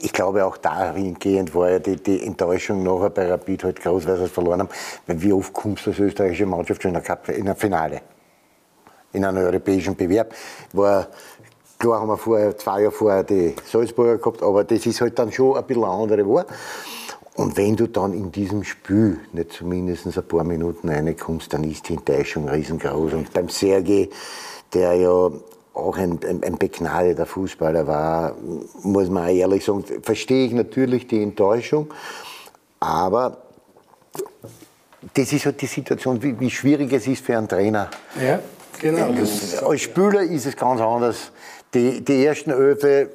ich 0.00 0.12
glaube 0.12 0.44
auch 0.44 0.56
dahingehend 0.56 1.54
war 1.54 1.70
ja 1.70 1.78
die, 1.78 1.96
die 1.96 2.24
Enttäuschung 2.24 2.82
nachher 2.82 3.10
bei 3.10 3.30
Rapid 3.30 3.64
halt 3.64 3.82
groß, 3.82 4.06
weil 4.06 4.16
sie 4.16 4.24
es 4.24 4.30
verloren 4.30 4.60
haben. 4.60 4.68
Wie 5.06 5.32
oft 5.32 5.52
kommst 5.52 5.86
du 5.86 5.90
als 5.90 5.98
österreichische 5.98 6.46
Mannschaft 6.46 6.82
schon 6.82 6.94
in 6.94 7.02
der, 7.02 7.36
in 7.36 7.44
der 7.44 7.56
Finale? 7.56 8.02
In 9.12 9.24
einem 9.24 9.38
europäischen 9.38 9.96
Bewerb. 9.96 10.34
War, 10.72 11.08
klar 11.78 12.00
haben 12.00 12.08
wir 12.08 12.18
vorher, 12.18 12.56
zwei 12.56 12.82
Jahre 12.82 12.92
vorher 12.92 13.24
die 13.24 13.54
Salzburger 13.64 14.18
gehabt, 14.18 14.42
aber 14.42 14.64
das 14.64 14.84
ist 14.86 15.00
halt 15.00 15.18
dann 15.18 15.32
schon 15.32 15.56
ein 15.56 15.64
bisschen 15.64 15.84
eine 15.84 15.92
andere 15.92 16.28
Wahr. 16.28 16.46
Und 17.34 17.56
wenn 17.56 17.76
du 17.76 17.86
dann 17.86 18.14
in 18.14 18.32
diesem 18.32 18.64
Spiel 18.64 19.20
nicht 19.32 19.52
zumindest 19.52 20.06
ein 20.06 20.24
paar 20.24 20.42
Minuten 20.42 20.88
reinkommst, 20.88 21.52
dann 21.52 21.62
ist 21.62 21.88
die 21.88 21.94
Enttäuschung 21.94 22.48
riesengroß. 22.48 23.12
Und 23.12 23.32
beim 23.32 23.48
Sergei, 23.48 24.08
der 24.74 24.94
ja 24.94 25.30
auch 25.78 25.96
ein, 25.96 26.18
ein, 26.26 26.42
ein 26.42 26.58
begnadeter 26.58 27.26
Fußballer 27.26 27.86
war, 27.86 28.36
muss 28.82 29.08
man 29.08 29.28
ehrlich 29.28 29.64
sagen, 29.64 29.84
verstehe 30.02 30.46
ich 30.46 30.52
natürlich 30.52 31.06
die 31.06 31.22
Enttäuschung, 31.22 31.88
aber 32.80 33.38
das 35.14 35.32
ist 35.32 35.46
halt 35.46 35.60
die 35.60 35.66
Situation, 35.66 36.22
wie, 36.22 36.38
wie 36.38 36.50
schwierig 36.50 36.92
es 36.92 37.06
ist 37.06 37.24
für 37.24 37.36
einen 37.36 37.48
Trainer. 37.48 37.90
Ja, 38.20 38.40
genau. 38.80 39.12
Das, 39.12 39.62
als 39.62 39.80
Spieler 39.80 40.22
ist 40.22 40.46
es 40.46 40.56
ganz 40.56 40.80
anders. 40.80 41.32
Die, 41.72 42.04
die 42.04 42.24
ersten 42.24 42.50
Öfe 42.50 43.10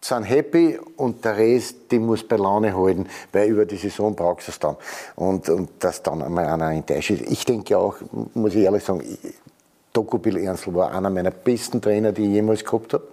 sind 0.00 0.24
happy 0.24 0.78
und 0.96 1.24
der 1.24 1.36
Rest, 1.36 1.90
die 1.90 1.98
muss 1.98 2.22
bei 2.22 2.36
Laune 2.36 2.76
halten, 2.76 3.06
weil 3.32 3.48
über 3.48 3.64
die 3.64 3.76
Saison 3.76 4.14
brauchst 4.14 4.48
du 4.48 4.52
es 4.52 4.58
dann. 4.58 4.76
Und, 5.16 5.48
und 5.48 5.70
dass 5.80 6.02
dann 6.02 6.22
einmal 6.22 6.46
einer 6.46 6.70
enttäuscht 6.70 7.10
ist. 7.10 7.22
Ich 7.22 7.44
denke 7.44 7.76
auch, 7.78 7.96
muss 8.34 8.54
ich 8.54 8.62
ehrlich 8.62 8.84
sagen, 8.84 9.02
Dokupil 9.96 10.36
Ernstl 10.36 10.74
war 10.74 10.92
einer 10.92 11.10
meiner 11.10 11.30
besten 11.30 11.80
Trainer, 11.80 12.12
die 12.12 12.24
ich 12.24 12.30
jemals 12.30 12.64
gehabt 12.64 12.92
habe. 12.92 13.08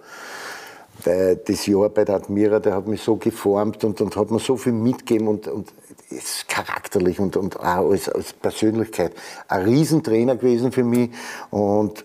Das 1.44 1.66
Jahr 1.66 1.88
bei 1.88 2.04
der 2.04 2.16
Admira, 2.16 2.60
der 2.60 2.74
hat 2.74 2.86
mich 2.86 3.02
so 3.02 3.16
geformt 3.16 3.84
und, 3.84 4.00
und 4.00 4.16
hat 4.16 4.30
mir 4.30 4.38
so 4.38 4.56
viel 4.56 4.72
mitgegeben 4.72 5.28
und, 5.28 5.48
und 5.48 5.72
ist 6.10 6.48
charakterlich 6.48 7.18
und, 7.18 7.36
und 7.36 7.58
auch 7.58 7.90
als, 7.90 8.08
als 8.08 8.32
Persönlichkeit 8.32 9.12
ein 9.48 9.62
Riesentrainer 9.62 10.36
gewesen 10.36 10.72
für 10.72 10.84
mich 10.84 11.10
und 11.50 12.04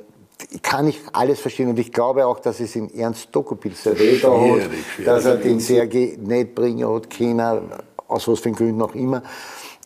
ich 0.52 0.62
kann 0.62 0.86
nicht 0.86 1.02
alles 1.12 1.40
verstehen 1.40 1.70
und 1.70 1.78
ich 1.78 1.92
glaube 1.92 2.26
auch, 2.26 2.40
dass 2.40 2.60
es 2.60 2.76
in 2.76 2.94
Ernst 2.96 3.30
Dokupil 3.32 3.74
sehr 3.74 3.94
hat, 3.94 4.70
dass 5.06 5.26
er 5.26 5.36
den 5.36 5.60
Sergei 5.60 6.18
nicht 6.20 6.56
bringen 6.56 6.88
hat 6.88 7.10
können, 7.10 7.72
aus 8.08 8.28
was 8.28 8.40
für 8.40 8.52
Gründen 8.52 8.82
auch 8.82 8.96
immer. 8.96 9.22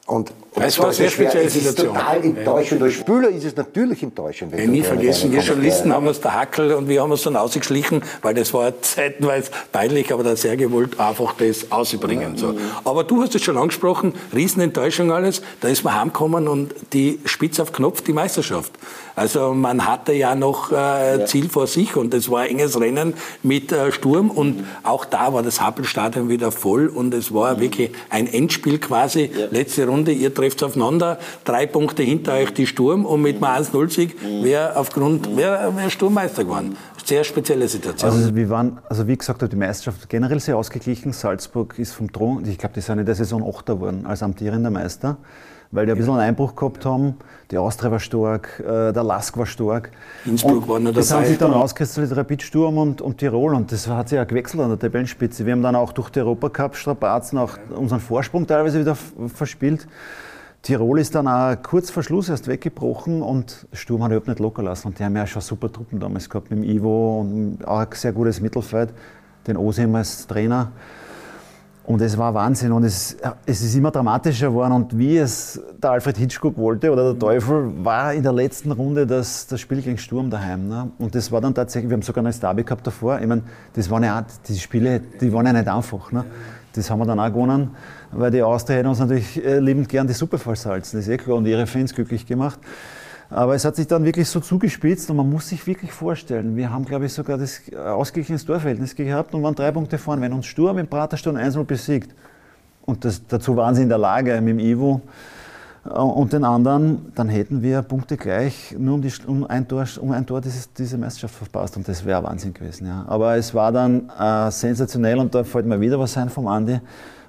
Und, 0.05 0.31
es 0.61 0.77
war 0.77 0.85
eine 0.85 0.93
sehr 0.93 1.09
spezielle 1.09 1.45
es 1.45 1.55
ist 1.55 1.67
Situation. 1.67 1.95
total 1.95 2.23
enttäuschend. 2.23 2.81
Als 2.83 2.93
Spieler 2.93 3.29
ist 3.29 3.43
es 3.43 3.55
natürlich 3.55 4.03
enttäuschend. 4.03 4.53
Ich 4.53 4.67
nie 4.67 4.83
vergessen, 4.83 5.31
wir 5.31 5.41
Journalisten 5.41 5.93
haben 5.93 6.07
uns 6.07 6.21
der 6.21 6.33
Hackel 6.33 6.73
und 6.73 6.87
wir 6.87 7.01
haben 7.01 7.11
uns 7.11 7.23
dann 7.23 7.35
ausgeschlichen, 7.35 8.03
weil 8.21 8.33
das 8.33 8.53
war 8.53 8.81
zeitenweise 8.81 9.51
peinlich, 9.71 10.13
aber 10.13 10.23
der 10.23 10.35
Serge 10.35 10.71
wollte 10.71 10.99
einfach 10.99 11.33
das 11.37 11.71
ausbringen. 11.71 12.37
So. 12.37 12.55
Aber 12.83 13.03
du 13.03 13.21
hast 13.21 13.35
es 13.35 13.43
schon 13.43 13.57
angesprochen, 13.57 14.13
Riesenenttäuschung 14.33 15.11
alles, 15.11 15.41
da 15.61 15.67
ist 15.67 15.83
man 15.83 15.95
heimgekommen 15.95 16.47
und 16.47 16.73
die 16.93 17.19
Spitz 17.25 17.59
auf 17.59 17.71
Knopf, 17.73 18.01
die 18.01 18.13
Meisterschaft. 18.13 18.71
Also 19.15 19.53
man 19.53 19.85
hatte 19.87 20.13
ja 20.13 20.35
noch 20.35 20.71
äh, 20.71 21.19
ja. 21.19 21.25
Ziel 21.25 21.49
vor 21.49 21.67
sich 21.67 21.95
und 21.95 22.13
es 22.13 22.31
war 22.31 22.41
ein 22.41 22.51
enges 22.51 22.79
Rennen 22.79 23.13
mit 23.43 23.71
äh, 23.71 23.91
Sturm 23.91 24.31
und 24.31 24.65
auch 24.81 25.05
da 25.05 25.33
war 25.33 25.43
das 25.43 25.61
Happelstadion 25.61 26.29
wieder 26.29 26.51
voll 26.51 26.87
und 26.87 27.13
es 27.13 27.33
war 27.33 27.55
mhm. 27.55 27.61
wirklich 27.61 27.91
ein 28.09 28.27
Endspiel 28.27 28.79
quasi, 28.79 29.29
ja. 29.33 29.47
letzte 29.51 29.87
Runde, 29.87 30.11
ihr 30.11 30.33
trefft 30.43 30.63
aufeinander, 30.63 31.17
drei 31.45 31.65
Punkte 31.65 32.03
hinter 32.03 32.33
euch 32.33 32.53
die 32.53 32.67
Sturm 32.67 33.05
und 33.05 33.21
mit 33.21 33.41
einem 33.41 33.63
1-0-Sieg 33.63 34.21
Mhm. 34.21 34.43
wäre 34.43 34.75
aufgrund, 34.75 35.37
wäre 35.37 35.75
wär 35.75 35.89
Sturmmeister 35.89 36.43
geworden. 36.43 36.75
Sehr 37.05 37.23
spezielle 37.23 37.67
Situation. 37.67 38.11
Also 38.11 38.35
wir 38.35 38.49
waren, 38.49 38.79
also 38.89 39.07
wie 39.07 39.17
gesagt, 39.17 39.41
die 39.51 39.55
Meisterschaft 39.55 40.09
generell 40.09 40.39
sehr 40.39 40.57
ausgeglichen. 40.57 41.11
Salzburg 41.11 41.77
ist 41.77 41.93
vom 41.93 42.11
Thron, 42.11 42.45
ich 42.45 42.57
glaube, 42.57 42.75
die 42.75 42.81
sind 42.81 42.99
in 42.99 43.05
der 43.05 43.15
Saison 43.15 43.43
Achter 43.47 43.75
geworden 43.75 44.05
als 44.05 44.23
amtierender 44.23 44.69
Meister 44.69 45.17
weil 45.73 45.87
die 45.87 45.91
ein 45.91 45.97
bisschen 45.97 46.13
einen 46.13 46.21
Einbruch 46.21 46.55
gehabt 46.55 46.85
haben. 46.85 47.15
Die 47.49 47.57
Austria 47.57 47.91
war 47.91 47.99
stark, 47.99 48.59
äh, 48.59 48.93
der 48.93 49.03
Lask 49.03 49.35
war 49.37 49.45
stark. 49.45 49.91
Innsbruck 50.23 50.67
war 50.67 50.79
noch 50.79 50.91
dabei. 50.91 50.99
Das 50.99 51.11
haben 51.11 51.25
sich 51.25 51.37
dann 51.37 51.53
auskristallisiert, 51.53 52.17
Rapid 52.17 52.43
Sturm 52.43 52.77
und, 52.77 53.01
und 53.01 53.17
Tirol 53.17 53.55
und 53.55 53.71
das 53.71 53.87
hat 53.87 54.09
sich 54.09 54.17
ja 54.17 54.23
gewechselt 54.23 54.61
an 54.61 54.69
der 54.69 54.79
Tabellenspitze. 54.79 55.45
Wir 55.45 55.53
haben 55.53 55.63
dann 55.63 55.75
auch 55.75 55.91
durch 55.91 56.09
die 56.11 56.19
Europacup-Strapazen 56.19 57.39
auch 57.39 57.57
unseren 57.75 57.99
Vorsprung 57.99 58.45
teilweise 58.45 58.79
wieder 58.79 58.95
verspielt. 59.33 59.87
Tirol 60.63 60.97
ist 60.99 61.13
dann 61.13 61.27
auch 61.27 61.61
kurz 61.61 61.89
vor 61.89 62.03
Schluss 62.03 62.29
erst 62.29 62.47
weggebrochen 62.47 63.21
und 63.21 63.67
Sturm 63.73 64.01
hat 64.01 64.11
überhaupt 64.11 64.29
nicht 64.29 64.39
locker 64.39 64.63
lassen. 64.63 64.87
Und 64.87 64.97
die 64.97 65.03
haben 65.03 65.15
ja 65.17 65.27
schon 65.27 65.41
super 65.41 65.69
Truppen 65.69 65.99
damals 65.99 66.29
gehabt 66.29 66.49
mit 66.51 66.59
dem 66.59 66.63
Ivo 66.63 67.19
und 67.19 67.67
auch 67.67 67.79
ein 67.79 67.87
sehr 67.91 68.13
gutes 68.13 68.39
Mittelfeld, 68.39 68.93
den 69.45 69.57
Osim 69.57 69.93
als 69.93 70.25
Trainer. 70.25 70.71
Und 71.85 72.01
es 72.01 72.17
war 72.17 72.33
Wahnsinn 72.33 72.71
und 72.71 72.85
es, 72.85 73.17
es 73.45 73.61
ist 73.61 73.75
immer 73.75 73.91
dramatischer 73.91 74.47
geworden. 74.47 74.71
Und 74.71 74.97
wie 74.97 75.17
es 75.17 75.61
der 75.81 75.91
Alfred 75.91 76.15
Hitchcock 76.15 76.57
wollte 76.57 76.89
oder 76.93 77.11
der 77.11 77.19
Teufel, 77.19 77.73
war 77.83 78.13
in 78.13 78.23
der 78.23 78.31
letzten 78.31 78.71
Runde 78.71 79.05
das, 79.05 79.47
das 79.47 79.59
Spiel 79.59 79.81
gegen 79.81 79.97
Sturm 79.97 80.29
daheim. 80.29 80.69
Ne? 80.69 80.91
Und 80.97 81.13
das 81.13 81.29
war 81.29 81.41
dann 81.41 81.53
tatsächlich, 81.53 81.89
wir 81.89 81.95
haben 81.97 82.03
sogar 82.03 82.25
ein 82.25 82.39
Derby 82.39 82.63
gehabt 82.63 82.87
davor. 82.87 83.19
Ich 83.19 83.27
meine, 83.27 83.41
das 83.73 83.89
waren 83.89 84.03
ja, 84.03 84.25
die 84.47 84.57
Spiele, 84.57 85.01
die 85.19 85.33
waren 85.33 85.45
ja 85.45 85.51
nicht 85.51 85.67
einfach. 85.67 86.09
Ne? 86.13 86.23
Das 86.73 86.89
haben 86.89 86.99
wir 86.99 87.05
dann 87.05 87.19
auch 87.19 87.29
gewonnen, 87.29 87.71
weil 88.11 88.31
die 88.31 88.41
Austria 88.41 88.77
hätten 88.77 88.89
uns 88.89 88.99
natürlich 88.99 89.43
äh, 89.43 89.59
liebend 89.59 89.87
gern 89.89 90.07
die 90.07 90.13
Suppe 90.13 90.37
versalzen, 90.39 90.99
das 90.99 91.07
ist 91.07 91.13
eh 91.13 91.17
klar, 91.17 91.37
und 91.37 91.45
ihre 91.45 91.67
Fans 91.67 91.93
glücklich 91.93 92.25
gemacht. 92.25 92.59
Aber 93.29 93.55
es 93.55 93.65
hat 93.65 93.75
sich 93.75 93.87
dann 93.87 94.03
wirklich 94.05 94.27
so 94.27 94.39
zugespitzt 94.39 95.09
und 95.09 95.17
man 95.17 95.29
muss 95.29 95.49
sich 95.49 95.65
wirklich 95.65 95.91
vorstellen, 95.91 96.55
wir 96.55 96.71
haben, 96.71 96.85
glaube 96.85 97.05
ich, 97.05 97.13
sogar 97.13 97.37
das 97.37 97.61
ausgeglichenes 97.75 98.45
Torverhältnis 98.45 98.95
gehabt 98.95 99.33
und 99.33 99.41
waren 99.41 99.55
drei 99.55 99.71
Punkte 99.71 99.97
vorn. 99.97 100.21
Wenn 100.21 100.33
uns 100.33 100.45
Sturm 100.45 100.77
im 100.77 100.87
Praterstone 100.87 101.43
1-0 101.43 101.63
besiegt, 101.63 102.13
und 102.85 103.05
das, 103.05 103.25
dazu 103.27 103.55
waren 103.55 103.75
sie 103.75 103.83
in 103.83 103.89
der 103.89 103.97
Lage 103.97 104.39
mit 104.41 104.51
dem 104.51 104.59
Ivo 104.59 105.01
und 105.83 106.31
den 106.31 106.45
anderen, 106.45 107.11
dann 107.13 107.27
hätten 107.27 107.61
wir 107.61 107.81
Punkte 107.81 108.15
gleich, 108.15 108.73
nur 108.77 108.95
um, 108.95 109.01
die, 109.01 109.11
um 109.27 109.45
ein 109.45 109.67
Tor, 109.67 109.85
um 109.99 110.11
ein 110.11 110.25
Tor 110.25 110.39
dieses, 110.39 110.71
diese 110.71 110.97
Meisterschaft 110.97 111.35
verpasst 111.35 111.75
und 111.75 111.85
das 111.87 112.05
wäre 112.05 112.23
Wahnsinn 112.23 112.53
gewesen. 112.53 112.87
Ja. 112.87 113.03
Aber 113.07 113.35
es 113.35 113.53
war 113.53 113.71
dann 113.71 114.09
äh, 114.17 114.49
sensationell 114.49 115.17
und 115.19 115.35
da 115.35 115.43
fällt 115.43 115.65
mir 115.65 115.79
wieder 115.81 115.99
was 115.99 116.15
ein 116.17 116.29
vom 116.29 116.47
Andi. 116.47 116.79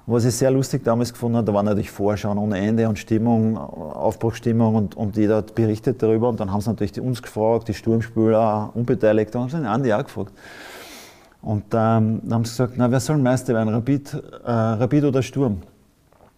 Was 0.07 0.23
ich 0.23 0.35
sehr 0.35 0.51
lustig 0.51 0.83
damals 0.83 1.11
gefunden 1.11 1.37
habe, 1.37 1.47
da 1.47 1.53
war 1.53 1.63
natürlich 1.63 1.89
Vorschauen 1.89 2.37
ohne 2.37 2.59
Ende 2.59 2.87
und 2.87 2.99
Stimmung, 2.99 3.57
Aufbruchstimmung 3.57 4.75
und, 4.75 4.95
und 4.95 5.17
jeder 5.17 5.37
hat 5.37 5.55
berichtet 5.55 6.01
darüber. 6.01 6.29
Und 6.29 6.39
dann 6.39 6.53
haben 6.53 6.61
sie 6.61 6.69
natürlich 6.69 6.91
die 6.91 7.01
uns 7.01 7.23
gefragt, 7.23 7.67
die 7.67 7.73
Sturmspieler, 7.73 8.69
Unbeteiligte, 8.75 9.39
haben 9.39 9.49
sie 9.49 9.57
den 9.57 9.65
Andi 9.65 9.91
auch 9.91 10.03
gefragt. 10.03 10.31
Und 11.41 11.63
ähm, 11.73 12.21
dann 12.23 12.33
haben 12.33 12.45
sie 12.45 12.51
gesagt, 12.51 12.73
na, 12.77 12.89
wer 12.89 12.99
soll 12.99 13.17
Meister 13.17 13.53
werden, 13.53 13.73
Rapid, 13.73 14.13
äh, 14.45 14.51
Rapid 14.51 15.05
oder 15.05 15.23
Sturm? 15.23 15.57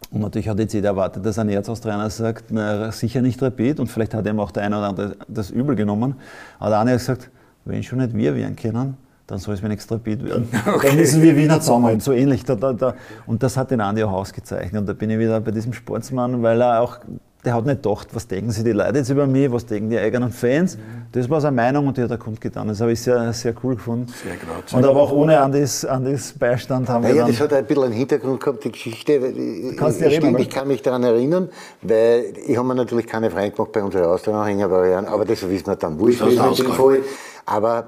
Und 0.09 0.21
natürlich 0.21 0.47
hat 0.47 0.57
jetzt 0.59 0.73
jeder 0.73 0.89
erwartet, 0.89 1.25
dass 1.25 1.37
ein 1.37 1.49
Erzaustrainer 1.49 2.09
sagt, 2.09 2.45
na, 2.49 2.91
sicher 2.91 3.21
nicht 3.21 3.41
Rapid. 3.41 3.79
Und 3.79 3.87
vielleicht 3.87 4.13
hat 4.13 4.25
ihm 4.25 4.39
auch 4.39 4.51
der 4.51 4.63
eine 4.63 4.77
oder 4.77 4.87
andere 4.87 5.15
das 5.27 5.49
übel 5.49 5.75
genommen. 5.75 6.15
Aber 6.59 6.69
der 6.69 6.79
eine 6.79 6.91
hat 6.91 6.99
gesagt, 6.99 7.29
wenn 7.65 7.83
schon 7.83 7.99
nicht 7.99 8.15
wir 8.15 8.35
werden 8.35 8.55
können, 8.55 8.95
dann 9.27 9.39
soll 9.39 9.55
es 9.55 9.61
mir 9.61 9.69
extra 9.69 9.95
Rapid 9.95 10.23
werden. 10.23 10.47
Okay. 10.65 10.87
Dann 10.87 10.97
müssen 10.97 11.21
wir 11.21 11.35
Wiener 11.35 11.59
zusammenhalten, 11.59 11.99
so 11.99 12.13
ähnlich. 12.13 12.45
Da, 12.45 12.55
da, 12.55 12.71
da. 12.71 12.93
Und 13.25 13.43
das 13.43 13.57
hat 13.57 13.71
den 13.71 13.81
Andi 13.81 14.03
auch 14.03 14.13
ausgezeichnet. 14.13 14.79
Und 14.79 14.87
da 14.87 14.93
bin 14.93 15.09
ich 15.09 15.19
wieder 15.19 15.41
bei 15.41 15.51
diesem 15.51 15.73
Sportsmann, 15.73 16.41
weil 16.41 16.61
er 16.61 16.81
auch, 16.81 16.99
der 17.47 17.53
hat 17.53 17.65
nicht 17.65 17.81
gedacht, 17.81 18.09
was 18.11 18.27
denken 18.27 18.51
sich 18.51 18.65
die 18.65 18.73
Leute 18.73 18.97
jetzt 18.97 19.09
über 19.09 19.25
mich, 19.25 19.49
was 19.49 19.65
denken 19.65 19.89
die 19.89 19.97
eigenen 19.97 20.31
Fans. 20.31 20.77
Das 21.13 21.29
war 21.29 21.39
seine 21.39 21.55
Meinung 21.55 21.87
und 21.87 21.95
die 21.95 22.03
hat 22.03 22.11
er 22.11 22.17
kundgetan. 22.17 22.67
Das 22.67 22.81
habe 22.81 22.91
ich 22.91 23.01
sehr, 23.01 23.31
sehr 23.31 23.53
cool 23.63 23.75
gefunden. 23.75 24.11
Sehr 24.21 24.35
gratis. 24.35 24.73
Und 24.73 24.83
aber 24.83 24.99
auch 24.99 25.13
ohne 25.13 25.39
Andis, 25.39 25.85
Andis 25.85 26.33
Beistand 26.37 26.89
haben 26.89 27.03
ja, 27.03 27.09
wir 27.09 27.15
ja, 27.15 27.21
dann... 27.21 27.31
das 27.31 27.39
hat 27.39 27.53
ein 27.53 27.65
bisschen 27.65 27.83
einen 27.85 27.93
Hintergrund 27.93 28.41
gehabt, 28.41 28.65
die 28.65 28.71
Geschichte. 28.73 29.33
Kannst 29.77 30.01
ich, 30.01 30.07
erinnern, 30.07 30.37
ich 30.39 30.49
kann 30.49 30.67
mich 30.67 30.81
daran 30.81 31.03
erinnern, 31.03 31.47
weil 31.83 32.33
ich 32.45 32.57
habe 32.57 32.67
mir 32.67 32.75
natürlich 32.75 33.07
keine 33.07 33.31
Freunde 33.31 33.51
gemacht 33.51 33.71
bei 33.71 33.81
unseren 33.81 34.03
Austria-Anhänger, 34.03 35.07
aber 35.07 35.23
das 35.23 35.49
wissen 35.49 35.67
wir 35.67 35.75
dann 35.77 35.97
Fall. 35.97 36.99
Aber 37.45 37.87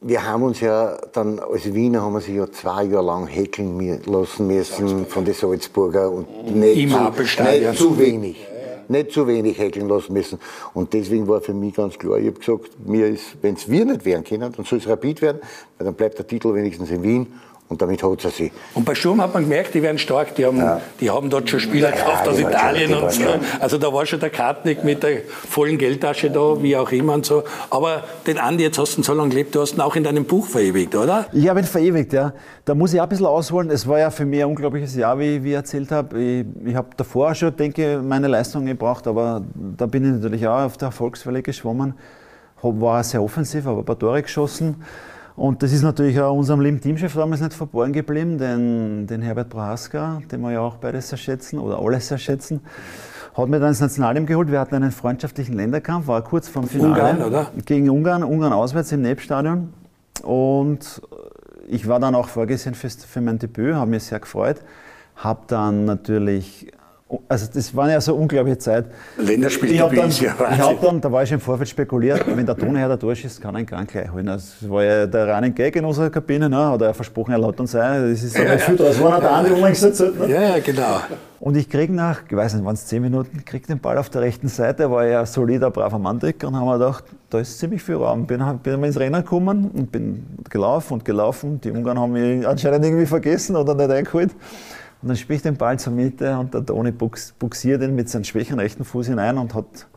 wir 0.00 0.24
haben 0.24 0.44
uns 0.44 0.60
ja 0.60 0.96
dann, 1.12 1.40
als 1.40 1.74
Wiener 1.74 2.02
haben 2.02 2.12
wir 2.12 2.20
sich 2.20 2.36
ja 2.36 2.50
zwei 2.52 2.84
Jahre 2.84 3.04
lang 3.04 3.26
häkeln 3.26 4.00
lassen 4.06 4.46
müssen 4.46 5.06
von 5.06 5.24
den 5.24 5.34
Salzburger 5.34 6.08
und 6.08 6.54
nicht, 6.54 6.88
zu, 6.88 7.42
nicht 7.42 7.78
zu 7.78 7.98
wenig. 7.98 8.51
Nicht 8.92 9.12
zu 9.12 9.26
wenig 9.26 9.58
häkeln 9.58 9.88
lassen 9.88 10.12
müssen. 10.12 10.38
Und 10.74 10.92
deswegen 10.92 11.26
war 11.26 11.40
für 11.40 11.54
mich 11.54 11.74
ganz 11.74 11.98
klar, 11.98 12.18
ich 12.18 12.26
habe 12.28 12.38
gesagt, 12.38 12.78
mir 12.86 13.08
ist, 13.08 13.36
wenn 13.42 13.54
es 13.54 13.68
wir 13.68 13.84
nicht 13.84 14.04
werden 14.04 14.22
können, 14.22 14.52
dann 14.52 14.64
soll 14.64 14.78
es 14.78 14.86
Rapid 14.86 15.22
werden, 15.22 15.40
weil 15.78 15.86
dann 15.86 15.94
bleibt 15.94 16.18
der 16.18 16.26
Titel 16.26 16.54
wenigstens 16.54 16.90
in 16.90 17.02
Wien. 17.02 17.26
Und 17.72 17.80
damit 17.80 18.02
hat 18.02 18.22
es 18.22 18.36
sich. 18.36 18.52
Und 18.74 18.84
bei 18.84 18.94
Sturm 18.94 19.22
hat 19.22 19.32
man 19.32 19.44
gemerkt, 19.44 19.72
die 19.72 19.82
werden 19.82 19.96
stark. 19.96 20.34
Die 20.34 20.44
haben, 20.44 20.58
ja. 20.58 20.78
die 21.00 21.08
haben 21.08 21.30
dort 21.30 21.48
schon 21.48 21.58
Spieler 21.58 21.88
ja, 21.88 21.96
gekauft 21.96 22.28
aus 22.28 22.38
Italien 22.38 22.92
und 22.92 23.10
so. 23.10 23.24
Also 23.60 23.78
da 23.78 23.90
war 23.90 24.04
schon 24.04 24.20
der 24.20 24.28
Kartnick 24.28 24.84
mit 24.84 25.02
der 25.02 25.22
vollen 25.48 25.78
Geldtasche 25.78 26.30
da, 26.30 26.62
wie 26.62 26.76
auch 26.76 26.92
immer 26.92 27.14
und 27.14 27.24
so. 27.24 27.44
Aber 27.70 28.04
den 28.26 28.36
Andi, 28.36 28.64
jetzt 28.64 28.78
hast 28.78 28.96
du 28.96 29.00
ihn 29.00 29.04
so 29.04 29.14
lange 29.14 29.30
gelebt, 29.30 29.54
du 29.54 29.62
hast 29.62 29.72
ihn 29.72 29.80
auch 29.80 29.96
in 29.96 30.04
deinem 30.04 30.26
Buch 30.26 30.46
verewigt, 30.46 30.94
oder? 30.94 31.24
Ich 31.32 31.48
habe 31.48 31.60
ihn 31.60 31.64
verewigt, 31.64 32.12
ja. 32.12 32.34
Da 32.66 32.74
muss 32.74 32.92
ich 32.92 33.00
auch 33.00 33.04
ein 33.04 33.08
bisschen 33.08 33.24
ausholen. 33.24 33.70
Es 33.70 33.88
war 33.88 33.98
ja 33.98 34.10
für 34.10 34.26
mich 34.26 34.42
ein 34.42 34.50
unglaubliches 34.50 34.94
Jahr, 34.94 35.18
wie, 35.18 35.42
wie 35.42 35.48
ich 35.48 35.54
erzählt 35.54 35.90
habe. 35.90 36.22
Ich, 36.22 36.44
ich 36.66 36.74
habe 36.74 36.88
davor 36.94 37.34
schon, 37.34 37.56
denke 37.56 37.94
ich, 37.94 38.02
meine 38.02 38.28
Leistung 38.28 38.66
gebracht, 38.66 39.06
aber 39.06 39.42
da 39.78 39.86
bin 39.86 40.04
ich 40.04 40.20
natürlich 40.20 40.46
auch 40.46 40.60
auf 40.60 40.76
der 40.76 40.88
Erfolgswelle 40.88 41.42
geschwommen. 41.42 41.94
War 42.60 43.02
sehr 43.02 43.22
offensiv, 43.22 43.66
aber 43.66 43.78
ein 43.78 43.84
paar 43.86 43.98
Tore 43.98 44.20
geschossen. 44.20 44.76
Und 45.34 45.62
das 45.62 45.72
ist 45.72 45.82
natürlich 45.82 46.20
auch 46.20 46.34
unserem 46.34 46.60
lieben 46.60 46.80
Teamchef 46.80 47.14
damals 47.14 47.40
nicht 47.40 47.54
verborgen 47.54 47.92
geblieben, 47.92 48.38
den, 48.38 49.06
den 49.06 49.22
Herbert 49.22 49.48
Prohaska, 49.48 50.20
den 50.30 50.42
wir 50.42 50.52
ja 50.52 50.60
auch 50.60 50.76
beide 50.76 51.00
sehr 51.00 51.16
schätzen 51.18 51.58
oder 51.58 51.78
alle 51.78 52.00
sehr 52.00 52.18
schätzen, 52.18 52.60
hat 53.34 53.48
mir 53.48 53.58
dann 53.58 53.70
ins 53.70 53.80
Nationalteam 53.80 54.26
geholt. 54.26 54.50
Wir 54.50 54.60
hatten 54.60 54.74
einen 54.74 54.92
freundschaftlichen 54.92 55.54
Länderkampf, 55.54 56.06
war 56.06 56.22
kurz 56.22 56.48
vorm 56.48 56.66
Finale. 56.66 56.92
Ungarn, 56.92 57.22
oder? 57.22 57.50
Gegen 57.64 57.88
Ungarn, 57.88 58.22
Ungarn 58.22 58.52
auswärts 58.52 58.92
im 58.92 59.02
Nebstadion. 59.02 59.72
Und 60.22 61.00
ich 61.66 61.88
war 61.88 61.98
dann 61.98 62.14
auch 62.14 62.28
vorgesehen 62.28 62.74
für, 62.74 62.90
für 62.90 63.20
mein 63.22 63.38
Debüt, 63.38 63.74
habe 63.74 63.90
mich 63.90 64.04
sehr 64.04 64.20
gefreut. 64.20 64.58
Habe 65.16 65.40
dann 65.46 65.86
natürlich 65.86 66.70
also 67.28 67.46
das 67.52 67.74
war 67.74 67.90
ja 67.90 68.00
so 68.00 68.12
eine 68.12 68.22
unglaubliche 68.22 68.58
Zeit. 68.58 68.86
Länderspiel 69.18 69.72
ich 69.72 69.80
habe 69.80 69.94
dann, 69.94 70.08
ist 70.08 70.20
ja 70.20 70.34
ich 70.52 70.60
hab 70.60 70.80
dann, 70.80 71.00
da 71.00 71.10
war 71.10 71.22
ich 71.22 71.28
schon 71.28 71.38
im 71.38 71.40
Vorfeld 71.40 71.68
spekuliert, 71.68 72.24
wenn 72.26 72.46
der 72.46 72.56
Toni 72.56 72.78
der 72.78 72.98
Tor 72.98 73.14
schießt, 73.14 73.40
kann 73.40 73.66
gar 73.66 73.80
nicht 73.80 73.92
gleich 73.92 74.10
holen. 74.10 74.28
Also 74.28 74.52
das 74.60 74.70
war 74.70 74.84
ja 74.84 75.06
der 75.06 75.34
Running 75.34 75.54
Gag 75.54 75.76
in 75.76 75.84
unserer 75.84 76.10
Kabine, 76.10 76.48
ne? 76.48 76.70
hat 76.70 76.82
er 76.82 76.94
versprochen, 76.94 77.32
er 77.32 77.38
laut 77.38 77.58
uns 77.60 77.72
sein. 77.72 78.10
Das 78.10 78.22
ist 78.22 78.38
aber 78.38 78.58
viel 78.58 78.76
draus 78.76 79.00
war, 79.00 79.20
der 79.20 79.32
andere 79.32 79.54
umgesetzt. 79.54 80.00
Ne? 80.00 80.28
Ja, 80.28 80.42
ja, 80.42 80.58
genau. 80.58 81.00
Und 81.40 81.56
ich 81.56 81.68
krieg 81.68 81.90
nach, 81.90 82.20
ich 82.28 82.36
weiß 82.36 82.54
nicht, 82.54 82.64
waren 82.64 82.74
es 82.74 82.86
zehn 82.86 83.02
Minuten, 83.02 83.44
krieg 83.44 83.66
den 83.66 83.80
Ball 83.80 83.98
auf 83.98 84.08
der 84.10 84.20
rechten 84.20 84.46
Seite, 84.46 84.90
war 84.92 85.04
ja 85.04 85.20
ein 85.20 85.26
solider, 85.26 85.72
braver 85.72 85.98
Manndecker 85.98 86.46
und 86.46 86.54
haben 86.54 86.66
wir 86.66 86.78
gedacht, 86.78 87.04
da 87.30 87.40
ist 87.40 87.58
ziemlich 87.58 87.82
viel 87.82 87.96
Raum. 87.96 88.26
Bin, 88.26 88.40
bin 88.62 88.84
ins 88.84 88.96
Rennen 88.96 89.22
gekommen 89.22 89.70
und 89.74 89.90
bin 89.90 90.24
gelaufen 90.48 90.94
und 90.94 91.04
gelaufen. 91.04 91.60
Die 91.60 91.72
Ungarn 91.72 91.98
haben 91.98 92.12
mich 92.12 92.46
anscheinend 92.46 92.84
irgendwie 92.84 93.06
vergessen 93.06 93.56
oder 93.56 93.74
nicht 93.74 93.90
eingeholt. 93.90 94.30
Und 95.02 95.08
dann 95.08 95.16
spiele 95.16 95.36
ich 95.36 95.42
den 95.42 95.56
Ball 95.56 95.78
zur 95.78 95.92
Mitte 95.92 96.38
und 96.38 96.54
der 96.54 96.64
Toni 96.64 96.92
bux, 96.92 97.34
buxiert 97.36 97.82
ihn 97.82 97.94
mit 97.94 98.08
seinem 98.08 98.22
schwächen 98.22 98.58
rechten 98.58 98.84
Fuß 98.84 99.08
hinein 99.08 99.36
und 99.36 99.52
hat, 99.52 99.88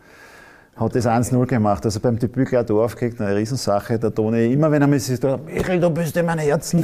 hat 0.75 0.95
das 0.95 1.05
1-0 1.05 1.45
gemacht. 1.45 1.85
Also 1.85 1.99
beim 1.99 2.17
Debüt 2.17 2.49
gleich 2.49 2.65
Tor 2.65 2.85
aufgekriegt, 2.85 3.21
eine 3.21 3.35
Riesensache. 3.35 3.99
Der 3.99 4.13
Toni, 4.13 4.51
immer 4.51 4.71
wenn 4.71 4.81
er 4.81 4.99
sieht, 4.99 5.21
sagt, 5.21 5.45
Michael, 5.45 5.79
du 5.79 5.91
bist 5.91 6.17
in 6.17 6.25
mein 6.25 6.39
Herzen. 6.39 6.81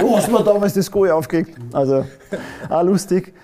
Du 0.00 0.16
hast 0.16 0.30
mir 0.30 0.44
damals 0.44 0.74
das 0.74 0.88
Goal 0.88 1.10
aufgelegt. 1.10 1.58
Also 1.72 2.06
auch 2.68 2.82
lustig. 2.84 3.34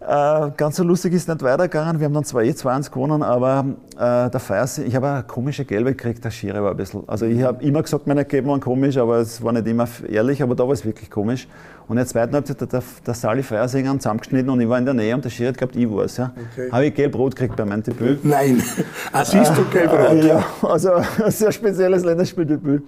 Äh, 0.00 0.52
ganz 0.56 0.76
so 0.76 0.82
lustig 0.82 1.12
ist 1.12 1.28
nicht 1.28 1.42
weitergegangen. 1.42 2.00
Wir 2.00 2.06
haben 2.06 2.14
dann 2.14 2.24
zwar 2.24 2.42
eh 2.42 2.52
2-1 2.52 2.90
gewonnen, 2.90 3.22
aber 3.22 3.66
äh, 3.98 4.30
der 4.30 4.40
Feiers, 4.40 4.78
ich 4.78 4.96
habe 4.96 5.08
eine 5.08 5.22
komische 5.24 5.66
Gelbe 5.66 5.90
gekriegt, 5.90 6.24
der 6.24 6.30
Schiri 6.30 6.62
war 6.62 6.70
ein 6.70 6.76
bisschen. 6.76 7.02
Also 7.06 7.26
ich 7.26 7.42
habe 7.42 7.62
immer 7.62 7.82
gesagt, 7.82 8.06
meine 8.06 8.20
Ergebnisse 8.20 8.50
waren 8.50 8.60
komisch, 8.60 8.96
aber 8.96 9.18
es 9.18 9.42
war 9.42 9.52
nicht 9.52 9.66
immer 9.66 9.86
ehrlich, 10.08 10.42
aber 10.42 10.54
da 10.54 10.64
war 10.64 10.72
es 10.72 10.86
wirklich 10.86 11.10
komisch. 11.10 11.48
Und 11.90 11.96
in 11.96 12.04
der 12.04 12.06
zweiten 12.06 12.34
Halbzeit 12.34 12.62
hat 12.62 12.72
der, 12.72 12.84
der 13.04 13.14
Sali 13.14 13.42
Feiersinger 13.42 13.98
zusammengeschnitten 13.98 14.48
und 14.48 14.60
ich 14.60 14.68
war 14.68 14.78
in 14.78 14.84
der 14.84 14.94
Nähe 14.94 15.12
und 15.12 15.24
der 15.24 15.30
Schiri 15.30 15.48
hat 15.48 15.58
gehabt, 15.58 15.74
ich 15.74 15.90
war 15.90 16.04
es. 16.04 16.18
Ja. 16.18 16.32
Okay. 16.52 16.70
Habe 16.70 16.86
ich 16.86 16.94
gelb-rot 16.94 17.34
gekriegt 17.34 17.56
bei 17.56 17.64
meinem 17.64 17.82
Debüt. 17.82 18.24
Nein, 18.24 18.62
Assist 19.12 19.58
und 19.58 19.72
gelb-rot. 19.72 20.12
Äh, 20.12 20.28
ja, 20.28 20.44
also 20.62 20.92
ein 21.24 21.30
sehr 21.32 21.50
spezielles 21.50 22.04
Länderspieldebüt. 22.04 22.84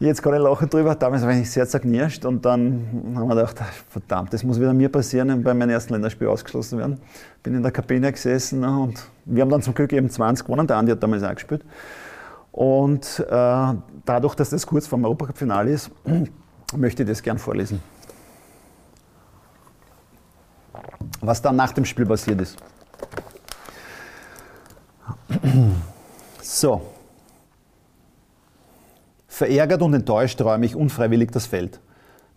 Jetzt 0.00 0.22
kann 0.22 0.34
ich 0.34 0.40
lachen 0.40 0.68
drüber. 0.68 0.94
Damals 0.94 1.22
war 1.22 1.30
ich 1.30 1.50
sehr 1.50 1.66
zerknirscht 1.66 2.26
und 2.26 2.44
dann 2.44 3.14
haben 3.14 3.26
wir 3.26 3.36
gedacht, 3.36 3.56
ach, 3.58 3.72
verdammt, 3.88 4.34
das 4.34 4.44
muss 4.44 4.60
wieder 4.60 4.74
mir 4.74 4.90
passieren 4.90 5.30
und 5.30 5.42
bei 5.42 5.54
meinem 5.54 5.70
ersten 5.70 5.94
Länderspiel 5.94 6.26
ausgeschlossen 6.26 6.78
werden. 6.78 7.00
Bin 7.42 7.54
in 7.54 7.62
der 7.62 7.72
Kabine 7.72 8.12
gesessen 8.12 8.60
ne, 8.60 8.68
und 8.68 9.02
wir 9.24 9.40
haben 9.40 9.50
dann 9.50 9.62
zum 9.62 9.72
Glück 9.72 9.94
eben 9.94 10.10
20 10.10 10.44
gewonnen. 10.44 10.66
Der 10.66 10.76
Andi 10.76 10.92
hat 10.92 11.02
damals 11.02 11.22
auch 11.22 11.34
gespielt. 11.34 11.64
Und 12.52 13.24
äh, 13.30 13.74
dadurch, 14.04 14.34
dass 14.34 14.50
das 14.50 14.66
kurz 14.66 14.86
vor 14.86 14.98
dem 14.98 15.06
Europacup-Finale 15.06 15.70
ist, 15.70 15.90
möchte 16.76 17.02
ich 17.02 17.08
das 17.08 17.22
gern 17.22 17.38
vorlesen. 17.38 17.80
Was 21.20 21.42
dann 21.42 21.56
nach 21.56 21.72
dem 21.72 21.84
Spiel 21.84 22.06
passiert 22.06 22.40
ist. 22.40 22.56
So. 26.42 26.82
Verärgert 29.28 29.82
und 29.82 29.94
enttäuscht 29.94 30.40
räume 30.40 30.64
ich 30.64 30.76
unfreiwillig 30.76 31.30
das 31.30 31.46
Feld. 31.46 31.80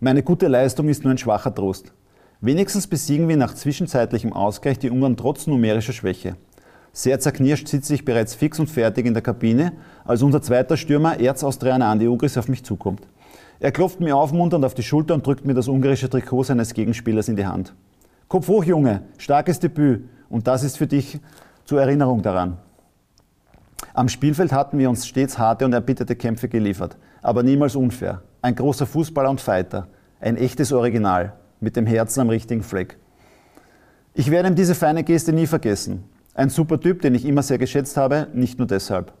Meine 0.00 0.22
gute 0.22 0.48
Leistung 0.48 0.88
ist 0.88 1.04
nur 1.04 1.14
ein 1.14 1.18
schwacher 1.18 1.54
Trost. 1.54 1.92
Wenigstens 2.42 2.86
besiegen 2.86 3.28
wir 3.28 3.36
nach 3.36 3.54
zwischenzeitlichem 3.54 4.32
Ausgleich 4.32 4.78
die 4.78 4.90
Ungarn 4.90 5.16
trotz 5.16 5.46
numerischer 5.46 5.92
Schwäche. 5.92 6.36
Sehr 6.92 7.20
zerknirscht 7.20 7.68
sitze 7.68 7.94
ich 7.94 8.04
bereits 8.04 8.34
fix 8.34 8.58
und 8.58 8.68
fertig 8.68 9.06
in 9.06 9.14
der 9.14 9.22
Kabine, 9.22 9.72
als 10.04 10.22
unser 10.22 10.42
zweiter 10.42 10.76
Stürmer, 10.76 11.20
Erzaustrianer 11.20 11.86
Andi 11.86 12.08
Ugris, 12.08 12.36
auf 12.36 12.48
mich 12.48 12.64
zukommt. 12.64 13.06
Er 13.60 13.72
klopft 13.72 14.00
mir 14.00 14.16
aufmunternd 14.16 14.64
auf 14.64 14.74
die 14.74 14.82
Schulter 14.82 15.14
und 15.14 15.26
drückt 15.26 15.44
mir 15.44 15.54
das 15.54 15.68
ungarische 15.68 16.08
Trikot 16.08 16.44
seines 16.44 16.74
Gegenspielers 16.74 17.28
in 17.28 17.36
die 17.36 17.46
Hand. 17.46 17.74
Kopf 18.30 18.46
hoch, 18.46 18.62
Junge, 18.62 19.02
starkes 19.18 19.58
Debüt 19.58 20.08
und 20.28 20.46
das 20.46 20.62
ist 20.62 20.78
für 20.78 20.86
dich 20.86 21.18
zur 21.64 21.80
Erinnerung 21.80 22.22
daran. 22.22 22.58
Am 23.92 24.08
Spielfeld 24.08 24.52
hatten 24.52 24.78
wir 24.78 24.88
uns 24.88 25.04
stets 25.04 25.36
harte 25.36 25.64
und 25.64 25.72
erbitterte 25.72 26.14
Kämpfe 26.14 26.48
geliefert, 26.48 26.96
aber 27.22 27.42
niemals 27.42 27.74
unfair. 27.74 28.22
Ein 28.40 28.54
großer 28.54 28.86
Fußballer 28.86 29.30
und 29.30 29.40
Fighter, 29.40 29.88
ein 30.20 30.36
echtes 30.36 30.72
Original, 30.72 31.32
mit 31.58 31.74
dem 31.74 31.86
Herzen 31.86 32.20
am 32.20 32.28
richtigen 32.28 32.62
Fleck. 32.62 32.98
Ich 34.14 34.30
werde 34.30 34.48
ihm 34.48 34.54
diese 34.54 34.76
feine 34.76 35.02
Geste 35.02 35.32
nie 35.32 35.48
vergessen. 35.48 36.04
Ein 36.32 36.50
super 36.50 36.78
Typ, 36.78 37.02
den 37.02 37.16
ich 37.16 37.24
immer 37.24 37.42
sehr 37.42 37.58
geschätzt 37.58 37.96
habe, 37.96 38.28
nicht 38.32 38.58
nur 38.58 38.68
deshalb. 38.68 39.12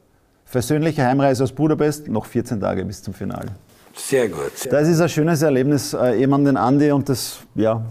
Versöhnliche 0.44 1.04
Heimreise 1.04 1.42
aus 1.42 1.50
Budapest, 1.50 2.06
noch 2.06 2.26
14 2.26 2.60
Tage 2.60 2.84
bis 2.84 3.02
zum 3.02 3.12
Finale. 3.12 3.48
Sehr 3.92 4.28
gut. 4.28 4.52
Sehr 4.56 4.70
Das 4.70 4.86
ist 4.86 5.00
ein 5.00 5.08
schönes 5.08 5.42
Erlebnis, 5.42 5.94
äh, 5.94 6.22
eben 6.22 6.32
an 6.32 6.44
den 6.44 6.56
Andi 6.56 6.92
und 6.92 7.08
das, 7.08 7.40
ja, 7.56 7.82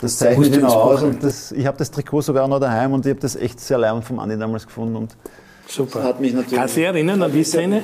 das 0.00 0.18
zeichnet 0.18 0.54
ihn 0.54 0.64
aus. 0.64 1.02
Und 1.02 1.22
das, 1.22 1.52
ich 1.52 1.66
habe 1.66 1.76
das 1.76 1.90
Trikot 1.90 2.22
sogar 2.22 2.48
noch 2.48 2.60
daheim 2.60 2.92
und 2.92 3.04
ich 3.06 3.10
habe 3.10 3.20
das 3.20 3.36
echt 3.36 3.60
sehr 3.60 3.78
leibend 3.78 4.04
vom 4.04 4.18
Andi 4.18 4.38
damals 4.38 4.66
gefunden. 4.66 4.96
Und 4.96 5.16
Super. 5.66 6.02
hat 6.02 6.20
mich 6.20 6.32
natürlich 6.32 6.58
Kannst 6.58 6.76
du 6.76 6.80
dich 6.80 6.88
erinnern 6.88 7.22
an 7.22 7.32
die 7.32 7.44
Szene? 7.44 7.82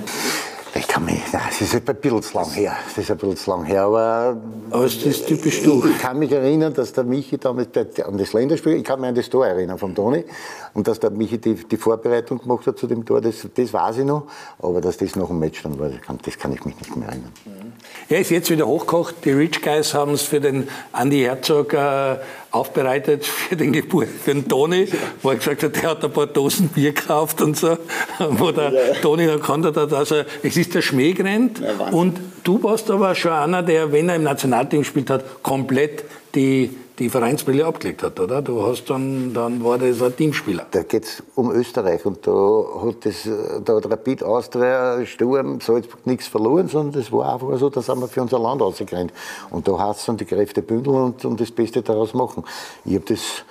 Ich 0.79 0.89
kann 0.89 1.05
mich, 1.05 1.23
nein, 1.33 1.43
ist 1.59 1.75
ein 1.75 1.83
bisschen 1.83 2.23
zu 2.23 2.37
lang 2.37 2.51
her. 2.51 2.77
Das 2.89 2.99
ist 2.99 3.11
ein 3.11 3.17
bisschen 3.17 3.37
zu 3.37 3.51
lang 3.51 3.65
her, 3.65 3.83
aber 3.83 4.37
Aber 4.71 4.85
es 4.85 4.97
ist 5.05 5.27
typisch 5.27 5.63
du. 5.63 5.85
ich 5.87 5.99
kann 5.99 6.19
mich 6.19 6.33
erinnern, 6.33 6.75
dass 6.75 6.93
der 6.93 7.05
Michi 7.05 7.39
damals 7.39 7.69
an 8.05 8.19
das 8.19 8.33
Länderspiel, 8.33 8.75
ich 8.75 8.85
kann 8.85 9.01
mich 9.01 9.09
an 9.09 9.15
das 9.15 9.31
Tor 9.31 9.47
erinnern 9.47 9.79
vom 9.79 9.95
Toni, 9.95 10.25
und 10.75 10.87
dass 10.87 11.01
der 11.01 11.11
Michi 11.11 11.39
die, 11.39 11.55
die 11.55 11.77
Vorbereitung 11.77 12.39
gemacht 12.39 12.67
hat 12.67 12.79
zu 12.79 12.87
dem 12.87 13.07
Tor, 13.07 13.21
das, 13.21 13.47
das 13.55 13.73
weiß 13.73 13.99
ich 13.99 14.05
noch, 14.05 14.25
aber 14.59 14.81
dass 14.81 14.99
das 14.99 15.17
nach 15.17 15.29
dem 15.29 15.39
Match 15.39 15.63
dann 15.63 15.79
war, 15.79 15.89
das 15.89 16.03
kann, 16.03 16.19
das 16.23 16.39
kann 16.39 16.53
ich 16.53 16.65
mich 16.65 16.77
nicht 16.77 16.97
mehr 16.97 17.09
erinnern. 17.09 17.33
Er 18.09 18.21
ist 18.21 18.31
jetzt 18.31 18.51
wieder 18.51 18.67
hochgekocht. 18.67 19.25
Die 19.25 19.31
Rich 19.31 19.63
Guys 19.63 19.95
haben 19.95 20.13
es 20.13 20.23
für 20.23 20.41
den 20.41 20.69
Andy 20.93 21.23
Herzog 21.23 21.73
äh, 21.73 22.17
aufbereitet, 22.57 23.25
für 23.25 23.57
den 23.57 23.73
Geburt, 23.73 24.09
für 24.09 24.35
den 24.35 24.49
Toni, 24.49 24.89
wo 25.23 25.31
er 25.31 25.37
gesagt 25.37 25.63
hat, 25.63 25.77
der 25.77 25.91
hat 25.91 26.05
ein 26.05 26.11
paar 26.11 26.27
Dosen 26.27 26.69
Bier 26.69 26.93
gekauft 26.93 27.41
und 27.41 27.57
so. 27.57 27.77
Wo 28.19 28.51
der 28.51 29.01
Toni 29.01 29.27
dann 29.27 29.41
konnte 29.41 29.69
hat, 29.69 29.93
also 29.93 30.17
es 30.43 30.57
ist 30.57 30.75
der 30.75 30.83
Schmäh 30.83 31.13
gerannt. 31.13 31.61
und 31.93 32.19
du 32.45 32.63
warst 32.63 32.91
aber 32.91 33.15
schon 33.15 33.33
einer, 33.33 33.63
der, 33.63 33.93
wenn 33.93 34.09
er 34.09 34.17
im 34.17 34.23
Nationalteam 34.23 34.81
gespielt 34.81 35.11
hat, 35.11 35.43
komplett 35.43 36.05
die, 36.35 36.71
die 36.99 37.11
Vereinsbrille 37.11 37.67
abgelegt 37.67 38.03
hat, 38.03 38.19
oder? 38.19 38.41
Du 38.41 38.67
hast 38.67 38.89
dann, 38.89 39.35
dann 39.35 39.63
war 39.63 39.77
das 39.79 40.01
ein 40.01 40.17
Teamspieler. 40.17 40.67
Da 40.71 40.83
geht 40.83 41.05
es 41.05 41.23
um 41.35 41.51
Österreich 41.51 42.07
und 42.07 42.27
da 42.27 42.65
hat, 42.85 43.05
das, 43.05 43.29
da 43.65 43.77
hat 43.77 43.91
Rapid 43.91 44.23
Austria, 44.23 45.05
Sturm, 45.05 45.61
Salzburg 45.61 46.07
nichts 46.07 46.27
verloren, 46.27 46.69
sondern 46.69 47.01
das 47.01 47.13
war 47.13 47.35
einfach 47.35 47.59
so, 47.59 47.69
da 47.69 47.83
sind 47.83 48.01
wir 48.01 48.09
für 48.09 48.23
unser 48.23 48.39
Land 48.39 48.63
rausgerannt. 48.63 49.13
Und 49.51 49.69
da 49.69 49.79
heißt 49.79 50.01
es 50.01 50.07
dann 50.07 50.17
die 50.17 50.25
Kräfte 50.25 50.63
bündeln 50.63 50.97
und, 50.97 51.25
und 51.25 51.41
das 51.41 51.51
Beste 51.51 51.83
daraus 51.83 52.15
machen. 52.15 52.45
Ich 52.85 52.95
habe 52.95 53.05
das, 53.05 53.45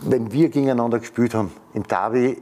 wenn 0.00 0.32
wir 0.32 0.48
gegeneinander 0.48 1.00
gespielt 1.00 1.34
haben, 1.34 1.50
im 1.74 1.82
Derby, 1.82 2.38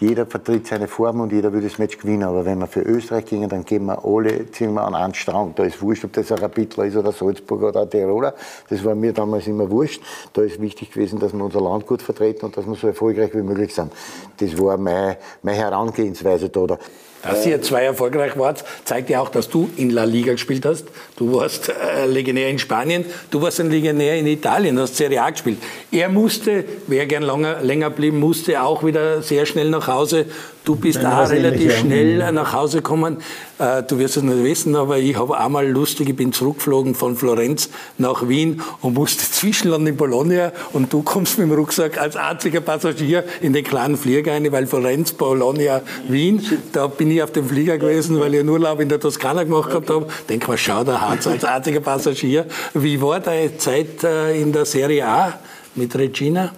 jeder 0.00 0.24
vertritt 0.24 0.66
seine 0.66 0.88
Form 0.88 1.20
und 1.20 1.30
jeder 1.30 1.52
will 1.52 1.60
das 1.60 1.78
Match 1.78 1.98
gewinnen. 1.98 2.22
Aber 2.22 2.46
wenn 2.46 2.58
wir 2.58 2.66
für 2.66 2.80
Österreich 2.80 3.26
gingen, 3.26 3.50
dann 3.50 3.64
gehen 3.66 3.84
wir 3.84 4.02
alle, 4.02 4.50
ziehen 4.50 4.72
wir 4.72 4.82
an 4.82 4.94
einen 4.94 5.14
Strang. 5.14 5.54
Da 5.54 5.64
ist 5.64 5.82
wurscht, 5.82 6.04
ob 6.04 6.14
das 6.14 6.32
ein 6.32 6.38
Rapidler 6.38 6.86
ist 6.86 6.96
oder 6.96 7.12
Salzburg 7.12 7.62
oder 7.62 7.82
ein 7.82 7.90
Tiroler. 7.90 8.34
Das 8.70 8.82
war 8.82 8.94
mir 8.94 9.12
damals 9.12 9.46
immer 9.46 9.70
wurscht. 9.70 10.02
Da 10.32 10.40
ist 10.40 10.60
wichtig 10.60 10.90
gewesen, 10.92 11.18
dass 11.18 11.34
wir 11.34 11.44
unser 11.44 11.60
Land 11.60 11.86
gut 11.86 12.00
vertreten 12.00 12.46
und 12.46 12.56
dass 12.56 12.66
wir 12.66 12.74
so 12.76 12.86
erfolgreich 12.86 13.34
wie 13.34 13.42
möglich 13.42 13.74
sind. 13.74 13.92
Das 14.38 14.58
war 14.58 14.78
meine, 14.78 15.18
meine 15.42 15.58
Herangehensweise 15.58 16.48
da. 16.48 16.78
Da. 17.22 17.30
Dass 17.30 17.46
ihr 17.46 17.60
zwei 17.62 17.84
erfolgreich 17.84 18.38
wart, 18.38 18.64
zeigt 18.84 19.10
ja 19.10 19.20
auch, 19.20 19.28
dass 19.28 19.48
du 19.48 19.70
in 19.76 19.90
La 19.90 20.04
Liga 20.04 20.32
gespielt 20.32 20.64
hast. 20.64 20.86
Du 21.16 21.34
warst 21.34 21.68
äh, 21.68 22.06
Legionär 22.06 22.48
in 22.48 22.58
Spanien, 22.58 23.04
du 23.30 23.42
warst 23.42 23.60
ein 23.60 23.70
Legionär 23.70 24.18
in 24.18 24.26
Italien, 24.26 24.78
hast 24.78 24.96
Serie 24.96 25.22
A 25.22 25.30
gespielt. 25.30 25.58
Er 25.90 26.08
musste, 26.08 26.64
wer 26.86 27.06
gern 27.06 27.22
länger, 27.22 27.60
länger 27.62 27.90
blieben, 27.90 28.18
musste 28.18 28.62
auch 28.62 28.84
wieder 28.84 29.22
sehr 29.22 29.46
schnell 29.46 29.70
nach 29.70 29.86
Hause. 29.86 30.26
Du 30.64 30.76
bist 30.76 31.04
auch 31.04 31.30
relativ 31.30 31.72
ja. 31.72 31.78
schnell 31.78 32.32
nach 32.32 32.52
Hause 32.52 32.78
gekommen. 32.78 33.16
Äh, 33.58 33.82
du 33.82 33.98
wirst 33.98 34.18
es 34.18 34.22
nicht 34.22 34.44
wissen, 34.44 34.76
aber 34.76 34.98
ich 34.98 35.16
habe 35.16 35.38
einmal 35.38 35.66
lustig, 35.66 36.10
ich 36.10 36.16
bin 36.16 36.32
zurückgeflogen 36.32 36.94
von 36.94 37.16
Florenz 37.16 37.70
nach 37.96 38.28
Wien 38.28 38.60
und 38.82 38.94
musste 38.94 39.24
zwischenlanden 39.30 39.88
in 39.88 39.96
Bologna 39.96 40.52
und 40.72 40.92
du 40.92 41.02
kommst 41.02 41.38
mit 41.38 41.48
dem 41.48 41.54
Rucksack 41.54 41.98
als 41.98 42.16
einziger 42.16 42.60
Passagier 42.60 43.24
in 43.40 43.54
den 43.54 43.64
kleinen 43.64 43.96
Flieger 43.96 44.32
rein, 44.32 44.50
weil 44.52 44.66
Florenz, 44.66 45.12
Bologna, 45.12 45.80
Wien, 46.08 46.44
da 46.72 46.88
bin 46.88 47.10
ich 47.10 47.22
auf 47.22 47.32
dem 47.32 47.48
Flieger 47.48 47.78
gewesen, 47.78 48.20
weil 48.20 48.34
ich 48.34 48.40
einen 48.40 48.50
Urlaub 48.50 48.80
in 48.80 48.90
der 48.90 49.00
Toskana 49.00 49.44
gemacht 49.44 49.70
gehabt 49.70 49.88
habe. 49.88 50.06
Denk 50.28 50.46
mal, 50.46 50.58
schau, 50.58 50.84
der 50.84 51.00
Hans 51.00 51.26
als 51.26 51.44
einziger 51.44 51.80
Passagier. 51.80 52.44
Wie 52.74 53.00
war 53.00 53.20
deine 53.20 53.56
Zeit 53.56 54.04
äh, 54.04 54.38
in 54.40 54.52
der 54.52 54.66
Serie 54.66 55.06
A 55.06 55.38
mit 55.74 55.96
Regina? 55.96 56.52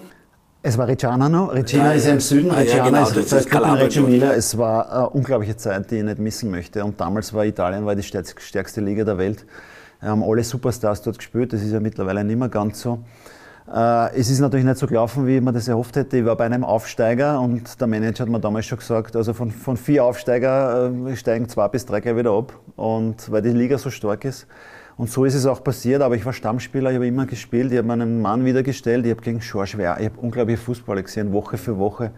Es 0.65 0.77
war 0.77 0.87
Reggiana 0.87 1.27
noch. 1.27 1.53
Regina 1.53 1.87
Ja, 1.87 1.91
ist 1.91 2.03
ja 2.05 2.09
ja. 2.11 2.13
im 2.15 2.19
Süden. 2.21 2.49
Ah, 2.49 2.53
ja, 2.53 2.59
Reggiana 2.61 2.85
genau, 2.89 3.03
ist 3.03 3.17
das 3.17 3.41
ist 3.41 3.49
Kalabrien 3.49 3.81
Reggio. 3.81 4.05
Emilia. 4.05 4.31
Es 4.31 4.57
war 4.57 4.89
eine 4.89 5.09
unglaubliche 5.09 5.57
Zeit, 5.57 5.91
die 5.91 5.97
ich 5.97 6.03
nicht 6.03 6.19
missen 6.19 6.49
möchte. 6.51 6.85
Und 6.85 7.01
damals 7.01 7.33
war 7.33 7.45
Italien 7.45 7.85
war 7.85 7.95
die 7.95 8.03
stärkste 8.03 8.39
stärkste 8.39 8.79
Liga 8.79 9.03
der 9.03 9.17
Welt. 9.17 9.45
Wir 9.99 10.09
haben 10.09 10.23
alle 10.23 10.41
Superstars 10.41 11.01
dort 11.01 11.17
gespielt. 11.17 11.51
Das 11.51 11.61
ist 11.61 11.73
ja 11.73 11.81
mittlerweile 11.81 12.23
nicht 12.23 12.39
mehr 12.39 12.47
ganz 12.47 12.79
so. 12.79 12.99
Äh, 13.73 14.17
es 14.17 14.29
ist 14.29 14.39
natürlich 14.39 14.65
nicht 14.65 14.77
so 14.77 14.87
gelaufen, 14.87 15.27
wie 15.27 15.41
man 15.41 15.53
das 15.53 15.67
erhofft 15.67 15.97
hätte. 15.97 16.17
Ich 16.19 16.25
war 16.25 16.37
bei 16.37 16.45
einem 16.45 16.63
Aufsteiger 16.63 17.41
und 17.41 17.81
der 17.81 17.87
Manager 17.87 18.23
hat 18.23 18.29
mir 18.29 18.39
damals 18.39 18.65
schon 18.65 18.77
gesagt, 18.77 19.17
also 19.17 19.33
von, 19.33 19.51
von 19.51 19.75
vier 19.75 20.05
Aufsteiger 20.05 20.91
äh, 21.09 21.15
steigen 21.17 21.49
zwei 21.49 21.67
bis 21.67 21.85
drei 21.85 21.99
gleich 21.99 22.15
wieder 22.15 22.31
ab. 22.31 22.53
Und 22.77 23.29
weil 23.29 23.41
die 23.41 23.49
Liga 23.49 23.77
so 23.77 23.89
stark 23.89 24.23
ist. 24.23 24.47
Und 24.95 25.09
so 25.09 25.25
ist 25.25 25.33
es 25.33 25.45
auch 25.45 25.63
passiert, 25.63 26.01
aber 26.01 26.15
ich 26.15 26.25
war 26.25 26.33
Stammspieler, 26.33 26.91
ich 26.91 26.95
habe 26.95 27.07
immer 27.07 27.25
gespielt, 27.25 27.71
ich 27.71 27.77
habe 27.77 27.87
meinen 27.87 28.21
Mann 28.21 28.45
wieder 28.45 28.61
gestellt, 28.61 29.05
ich 29.05 29.11
habe 29.11 29.21
gegen 29.21 29.39
Weah, 29.39 29.97
ich 29.99 30.05
habe 30.05 30.19
unglaubliche 30.19 30.59
Fußballer 30.59 31.01
gesehen, 31.01 31.33
Woche 31.33 31.57
für 31.57 31.77
Woche. 31.77 32.11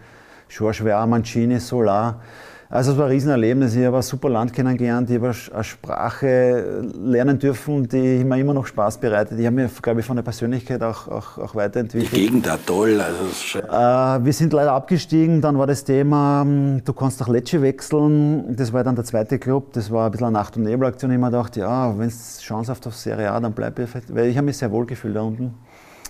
Weah, 0.50 1.06
Mancini, 1.06 1.60
Solar. 1.60 2.22
Also 2.68 2.93
es 2.93 2.97
war 2.97 3.05
ein 3.05 3.11
Riesenerlebnis, 3.11 3.76
ich 3.76 3.86
habe 3.86 3.97
ein 3.97 4.01
super 4.01 4.28
Land 4.28 4.51
kennengelernt, 4.51 5.07
ich 5.11 5.18
habe 5.18 5.32
eine 5.53 5.63
Sprache 5.63 6.82
lernen 6.99 7.38
dürfen, 7.38 7.88
die 7.88 8.24
mir 8.24 8.39
immer 8.39 8.55
noch 8.55 8.66
Spaß 8.66 8.97
bereitet. 8.97 9.39
Ich 9.39 9.45
habe 9.45 9.55
mich, 9.55 9.82
glaube 9.84 9.99
ich, 9.99 10.05
von 10.05 10.16
der 10.16 10.24
Persönlichkeit 10.24 10.82
auch, 10.82 11.07
auch, 11.07 11.38
auch 11.38 11.51
Die 11.51 11.57
weiterentwickelt. 11.57 12.11
Gegend 12.11 12.47
da 12.47 12.57
toll. 12.57 12.99
Also. 12.99 13.59
Äh, 13.59 14.26
wir 14.26 14.34
sind 14.34 14.51
leider 14.51 14.72
abgestiegen. 14.72 15.41
Dann 15.41 15.59
war 15.59 15.68
das 15.68 15.84
Thema, 15.84 16.41
ähm, 16.41 16.82
du 16.84 16.91
kannst 16.93 17.20
nach 17.20 17.28
Lecce 17.28 17.61
wechseln. 17.61 18.55
Das 18.55 18.74
war 18.74 18.84
dann 18.84 18.95
der 18.95 19.05
zweite 19.05 19.38
Club. 19.38 19.72
Das 19.74 19.91
war 19.91 20.07
ein 20.07 20.11
bisschen 20.11 20.28
eine 20.28 20.34
Nacht- 20.34 20.57
und 20.57 20.63
Nebelaktion. 20.63 21.11
Ich 21.11 21.16
habe 21.18 21.26
mir 21.26 21.32
gedacht, 21.38 21.55
ja, 21.57 21.95
wenn 21.97 22.07
es 22.07 22.39
Chance 22.41 22.72
auf 22.72 22.86
auf 22.86 22.95
Serie 22.95 23.32
A, 23.32 23.39
dann 23.39 23.53
bleib 23.53 23.78
ich. 23.78 23.88
vielleicht- 23.89 24.13
Weil 24.13 24.26
ich 24.26 24.38
habe 24.38 24.45
mich 24.45 24.57
sehr 24.57 24.72
wohl 24.72 24.88
gefühlt 24.88 25.16
da 25.16 25.22
unten. 25.22 25.53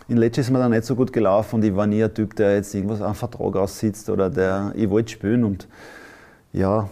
In 0.08 0.16
Lecce 0.18 0.40
ist 0.40 0.52
mir 0.52 0.60
dann 0.60 0.72
nicht 0.72 0.86
so 0.86 0.96
gut 0.96 1.12
gelaufen 1.12 1.56
und 1.56 1.66
ich 1.66 1.76
war 1.76 1.86
nie 1.86 2.02
ein 2.04 2.14
Typ, 2.14 2.36
der 2.38 2.56
jetzt 2.56 2.74
irgendwas 2.74 3.02
einen 3.02 3.16
Vertrag 3.16 3.56
aussitzt 3.58 4.10
oder 4.10 4.30
der, 4.30 4.72
ich 4.76 4.90
wollte 4.90 5.12
spielen 5.12 5.44
und 5.44 5.68
ja, 6.56 6.90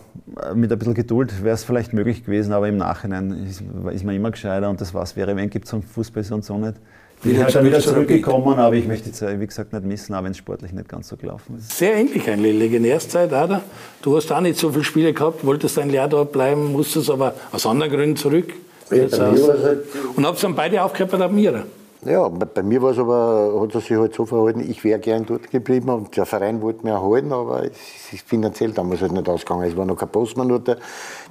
mit 0.54 0.72
ein 0.72 0.78
bisschen 0.78 0.94
Geduld 0.94 1.44
wäre 1.44 1.56
es 1.56 1.64
vielleicht 1.64 1.94
möglich 1.94 2.26
gewesen, 2.26 2.54
aber 2.54 2.68
im 2.68 2.78
Nachhinein 2.78 3.46
ist, 3.48 3.64
ist 3.94 4.04
man 4.04 4.16
immer 4.16 4.32
gescheiter 4.32 4.70
und 4.70 4.82
das 4.82 4.94
was 4.94 5.16
wäre, 5.16 5.36
wenn 5.36 5.50
gibt 5.50 5.72
es 5.72 5.76
Fußball 5.94 6.24
sonst 6.24 6.48
so 6.48 6.58
nicht. 6.58 6.76
Bin 7.22 7.32
Wieder 7.32 7.40
ich 7.40 7.46
halt 7.46 7.56
dann 7.56 7.66
wieder 7.66 7.80
zurück 7.80 7.84
zur 7.84 7.94
zurückgekommen, 8.08 8.60
aber 8.60 8.76
ich 8.76 8.86
möchte 8.86 9.08
jetzt, 9.08 9.22
wie 9.22 9.48
gesagt, 9.48 9.72
nicht 9.72 9.86
missen, 9.86 10.14
auch 10.14 10.24
wenn 10.24 10.32
es 10.32 10.38
sportlich 10.38 10.74
nicht 10.74 10.90
ganz 10.90 11.08
so 11.08 11.16
gelaufen 11.16 11.58
ist. 11.58 11.78
Sehr 11.78 11.96
ähnlich 11.96 12.30
eigentlich, 12.30 12.58
Legionärszeit, 12.58 13.30
oder? 13.30 13.62
Du 14.02 14.18
hast 14.18 14.30
auch 14.34 14.42
nicht 14.42 14.60
so 14.60 14.72
viele 14.72 14.84
Spiele 14.84 15.14
gehabt, 15.14 15.46
wolltest 15.46 15.80
ein 15.80 15.90
Jahr 15.90 16.10
dort 16.10 16.34
bleiben, 16.34 16.74
musstest 16.74 17.10
aber 17.10 17.34
aus 17.54 17.66
anderen 17.66 17.94
Gründen 17.94 18.18
zurück. 18.18 18.52
Es 18.90 19.18
halt- 19.18 19.84
und 20.16 20.26
habt 20.26 20.44
dann 20.44 20.56
beide 20.56 20.84
aufgehört 20.84 21.12
bei 21.12 21.18
der 21.18 21.28
Admira. 21.28 21.64
Ja, 22.06 22.28
bei 22.28 22.64
mir 22.64 22.82
war 22.82 22.92
es 22.92 23.00
aber, 23.00 23.62
hat 23.62 23.76
er 23.76 23.80
sich 23.80 23.98
halt 23.98 24.14
so 24.14 24.26
verhalten, 24.26 24.60
ich 24.60 24.84
wäre 24.84 25.00
gern 25.00 25.26
dort 25.26 25.50
geblieben 25.50 25.90
und 25.90 26.18
der 26.18 26.26
Verein 26.26 26.62
wollte 26.62 26.84
mich 26.84 26.92
erhalten, 26.92 27.32
aber 27.32 27.64
es 27.64 28.12
ist 28.12 28.28
finanziell 28.28 28.72
damals 28.72 29.02
halt 29.02 29.14
nicht 29.14 29.30
ausgegangen. 29.30 29.64
Es 29.70 29.78
war 29.78 29.86
noch 29.86 29.96
kein 29.96 30.10
Postmann 30.10 30.50
dort, 30.50 30.78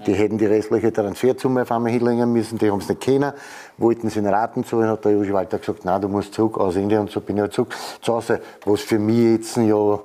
die 0.06 0.14
hätten 0.14 0.38
die 0.38 0.46
restliche 0.46 0.90
Transfersumme 0.90 1.62
auf 1.62 1.72
einmal 1.72 1.92
hinlegen 1.92 2.32
müssen, 2.32 2.56
die 2.56 2.70
haben 2.70 2.78
es 2.78 2.88
nicht 2.88 3.02
können, 3.02 3.32
wollten 3.76 4.08
sie 4.08 4.20
in 4.20 4.26
Raten 4.26 4.64
zahlen, 4.64 4.88
hat 4.88 5.04
der 5.04 5.12
Jogi 5.12 5.34
Walter 5.34 5.58
gesagt, 5.58 5.84
nein, 5.84 6.00
du 6.00 6.08
musst 6.08 6.32
zurück 6.32 6.56
aus 6.56 6.74
Indien 6.76 7.00
und 7.00 7.10
so 7.10 7.20
bin 7.20 7.36
ich 7.36 7.42
halt 7.42 7.52
zurück. 7.52 7.74
Zu 8.00 8.14
Hause, 8.14 8.40
was 8.64 8.80
für 8.80 8.98
mich 8.98 9.32
jetzt 9.32 9.56
ja, 9.58 10.00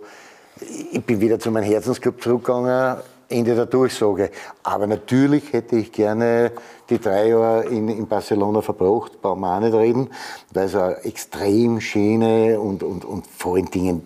ich 0.92 1.04
bin 1.06 1.22
wieder 1.22 1.40
zu 1.40 1.50
meinem 1.50 1.64
Herzensclub 1.64 2.22
zurückgegangen, 2.22 2.98
Ende 3.30 3.56
der 3.56 3.66
Durchsage. 3.66 4.32
Aber 4.64 4.88
natürlich 4.88 5.52
hätte 5.52 5.76
ich 5.76 5.92
gerne 5.92 6.52
die 6.90 7.00
drei 7.00 7.30
Jahre 7.30 7.66
in, 7.66 7.90
in 7.90 8.08
Barcelona 8.08 8.62
verbracht, 8.62 9.22
brauchen 9.22 9.42
wir 9.42 9.56
auch 9.56 9.60
nicht 9.60 9.74
reden, 9.74 10.10
weil 10.54 10.66
es 10.66 10.76
eine 10.76 11.04
extrem 11.04 11.82
schöne 11.82 12.60
und, 12.60 12.84
und, 12.84 13.06
und 13.06 13.26
vor 13.28 13.56
allen 13.56 13.70
Dingen, 13.70 14.04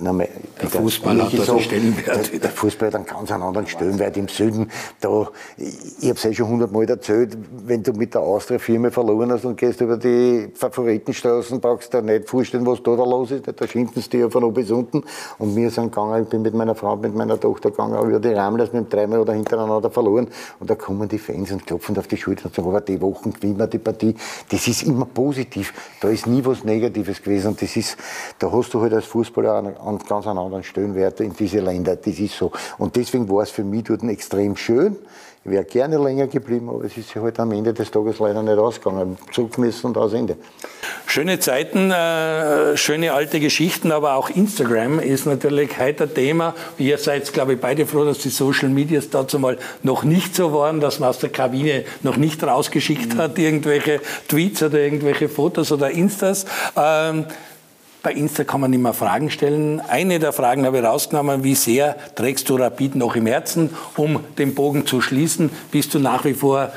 nochmal, 0.00 0.28
Der 0.60 0.68
Fußball 0.68 1.22
hat 1.22 1.32
den 1.32 1.60
Stellenwert. 1.60 2.32
Der, 2.32 2.40
der 2.40 2.50
Fußball 2.50 2.88
hat 2.88 2.94
einen 2.96 3.06
ganz 3.06 3.30
anderen 3.30 3.66
Stellenwert 3.66 4.16
im 4.16 4.28
Süden. 4.28 4.70
Da, 5.00 5.28
ich 5.56 6.08
habe 6.08 6.18
es 6.18 6.24
eh 6.24 6.34
schon 6.34 6.48
hundertmal 6.48 6.88
erzählt, 6.88 7.36
wenn 7.66 7.82
du 7.82 7.92
mit 7.92 8.14
der 8.14 8.22
Austria-Firma 8.22 8.90
verloren 8.90 9.32
hast 9.32 9.44
und 9.44 9.56
gehst 9.56 9.80
über 9.80 9.96
die 9.96 10.48
Favoritenstraßen, 10.54 11.60
brauchst 11.60 11.92
du 11.92 12.00
dir 12.00 12.12
nicht 12.12 12.28
vorstellen, 12.28 12.66
was 12.66 12.82
da, 12.82 12.96
da 12.96 13.04
los 13.04 13.30
ist. 13.30 13.44
Da 13.46 13.66
schimpfen 13.66 14.02
sie 14.02 14.10
dir 14.10 14.20
ja 14.20 14.30
von 14.30 14.44
oben 14.44 14.54
bis 14.54 14.70
unten. 14.70 15.02
Und 15.38 15.56
wir 15.56 15.70
sind 15.70 15.92
gegangen, 15.92 16.22
ich 16.22 16.28
bin 16.28 16.42
mit 16.42 16.54
meiner 16.54 16.74
Frau, 16.74 16.96
mit 16.96 17.14
meiner 17.14 17.38
Tochter 17.38 17.70
gegangen, 17.70 18.00
über 18.08 18.20
die 18.20 18.28
Ramlers 18.28 18.72
mit 18.72 18.86
dem 18.86 18.88
dreimal 18.88 19.20
oder 19.20 19.32
hintereinander 19.32 19.90
verloren. 19.90 20.28
Und 20.60 20.70
da 20.70 20.74
kommen 20.74 21.08
die 21.08 21.18
Fans 21.18 21.50
und 21.52 21.66
klopfen 21.66 21.96
auf 21.98 22.06
die 22.06 22.16
Schulter 22.22 22.46
und 22.46 22.54
sagen, 22.54 22.68
aber 22.68 22.80
die 22.80 23.00
Wochen 23.00 23.32
gewinnen 23.32 23.58
wir 23.58 23.66
die 23.66 23.78
Partie. 23.78 24.14
Das 24.48 24.66
ist 24.68 24.84
immer 24.84 25.06
positiv. 25.06 25.72
Da 26.00 26.08
ist 26.08 26.26
nie 26.26 26.44
was 26.44 26.64
Negatives 26.64 27.22
gewesen. 27.22 27.48
Und 27.48 27.62
das 27.62 27.76
ist, 27.76 27.96
da 28.38 28.50
hast 28.50 28.72
du 28.72 28.80
halt 28.80 28.94
als 28.94 29.06
Fußballer 29.06 29.54
einen, 29.56 29.76
einen 29.76 29.98
ganz 29.98 30.26
anderen 30.26 30.62
Stellenwert 30.62 31.20
in 31.20 31.34
diese 31.34 31.60
Länder. 31.60 31.96
Das 31.96 32.18
ist 32.18 32.36
so. 32.36 32.52
Und 32.78 32.96
deswegen 32.96 33.28
war 33.28 33.42
es 33.42 33.50
für 33.50 33.64
mich 33.64 33.84
dort 33.84 34.02
extrem 34.04 34.56
schön. 34.56 34.96
Wäre 35.44 35.64
gerne 35.64 35.98
länger 35.98 36.28
geblieben, 36.28 36.68
aber 36.68 36.84
es 36.84 36.96
ist 36.96 37.08
sich 37.08 37.16
halt 37.16 37.40
am 37.40 37.50
Ende 37.50 37.74
des 37.74 37.90
Tages 37.90 38.20
leider 38.20 38.44
nicht 38.44 38.58
ausgegangen. 38.58 39.18
Zurück 39.32 39.58
müssen 39.58 39.88
und 39.88 39.96
aus 39.96 40.12
Ende. 40.12 40.36
Schöne 41.06 41.40
Zeiten, 41.40 41.90
äh, 41.90 42.76
schöne 42.76 43.12
alte 43.12 43.40
Geschichten, 43.40 43.90
aber 43.90 44.14
auch 44.14 44.30
Instagram 44.30 45.00
ist 45.00 45.26
natürlich 45.26 45.80
heute 45.80 46.06
Thema. 46.06 46.54
Ihr 46.78 46.96
seid, 46.96 47.32
glaube 47.32 47.54
ich, 47.54 47.60
beide 47.60 47.86
froh, 47.86 48.04
dass 48.04 48.18
die 48.18 48.28
Social 48.28 48.68
Medias 48.68 49.10
dazu 49.10 49.40
mal 49.40 49.58
noch 49.82 50.04
nicht 50.04 50.36
so 50.36 50.52
waren, 50.52 50.78
dass 50.78 51.00
man 51.00 51.08
aus 51.08 51.18
der 51.18 51.30
Kabine 51.30 51.84
noch 52.02 52.16
nicht 52.16 52.44
rausgeschickt 52.44 53.16
hat, 53.16 53.36
irgendwelche 53.36 54.00
Tweets 54.28 54.62
oder 54.62 54.78
irgendwelche 54.78 55.28
Fotos 55.28 55.72
oder 55.72 55.90
Instas. 55.90 56.46
Ähm, 56.76 57.26
bei 58.02 58.12
Insta 58.12 58.44
kann 58.44 58.60
man 58.60 58.72
immer 58.72 58.92
Fragen 58.92 59.30
stellen. 59.30 59.80
Eine 59.80 60.18
der 60.18 60.32
Fragen 60.32 60.66
habe 60.66 60.78
ich 60.78 60.84
rausgenommen, 60.84 61.44
wie 61.44 61.54
sehr 61.54 61.96
trägst 62.14 62.48
du 62.48 62.56
Rapid 62.56 62.96
noch 62.96 63.14
im 63.14 63.26
Herzen, 63.26 63.70
um 63.96 64.20
den 64.38 64.54
Bogen 64.54 64.86
zu 64.86 65.00
schließen? 65.00 65.50
Bist 65.70 65.94
du 65.94 65.98
nach 65.98 66.24
wie 66.24 66.34
vor 66.34 66.72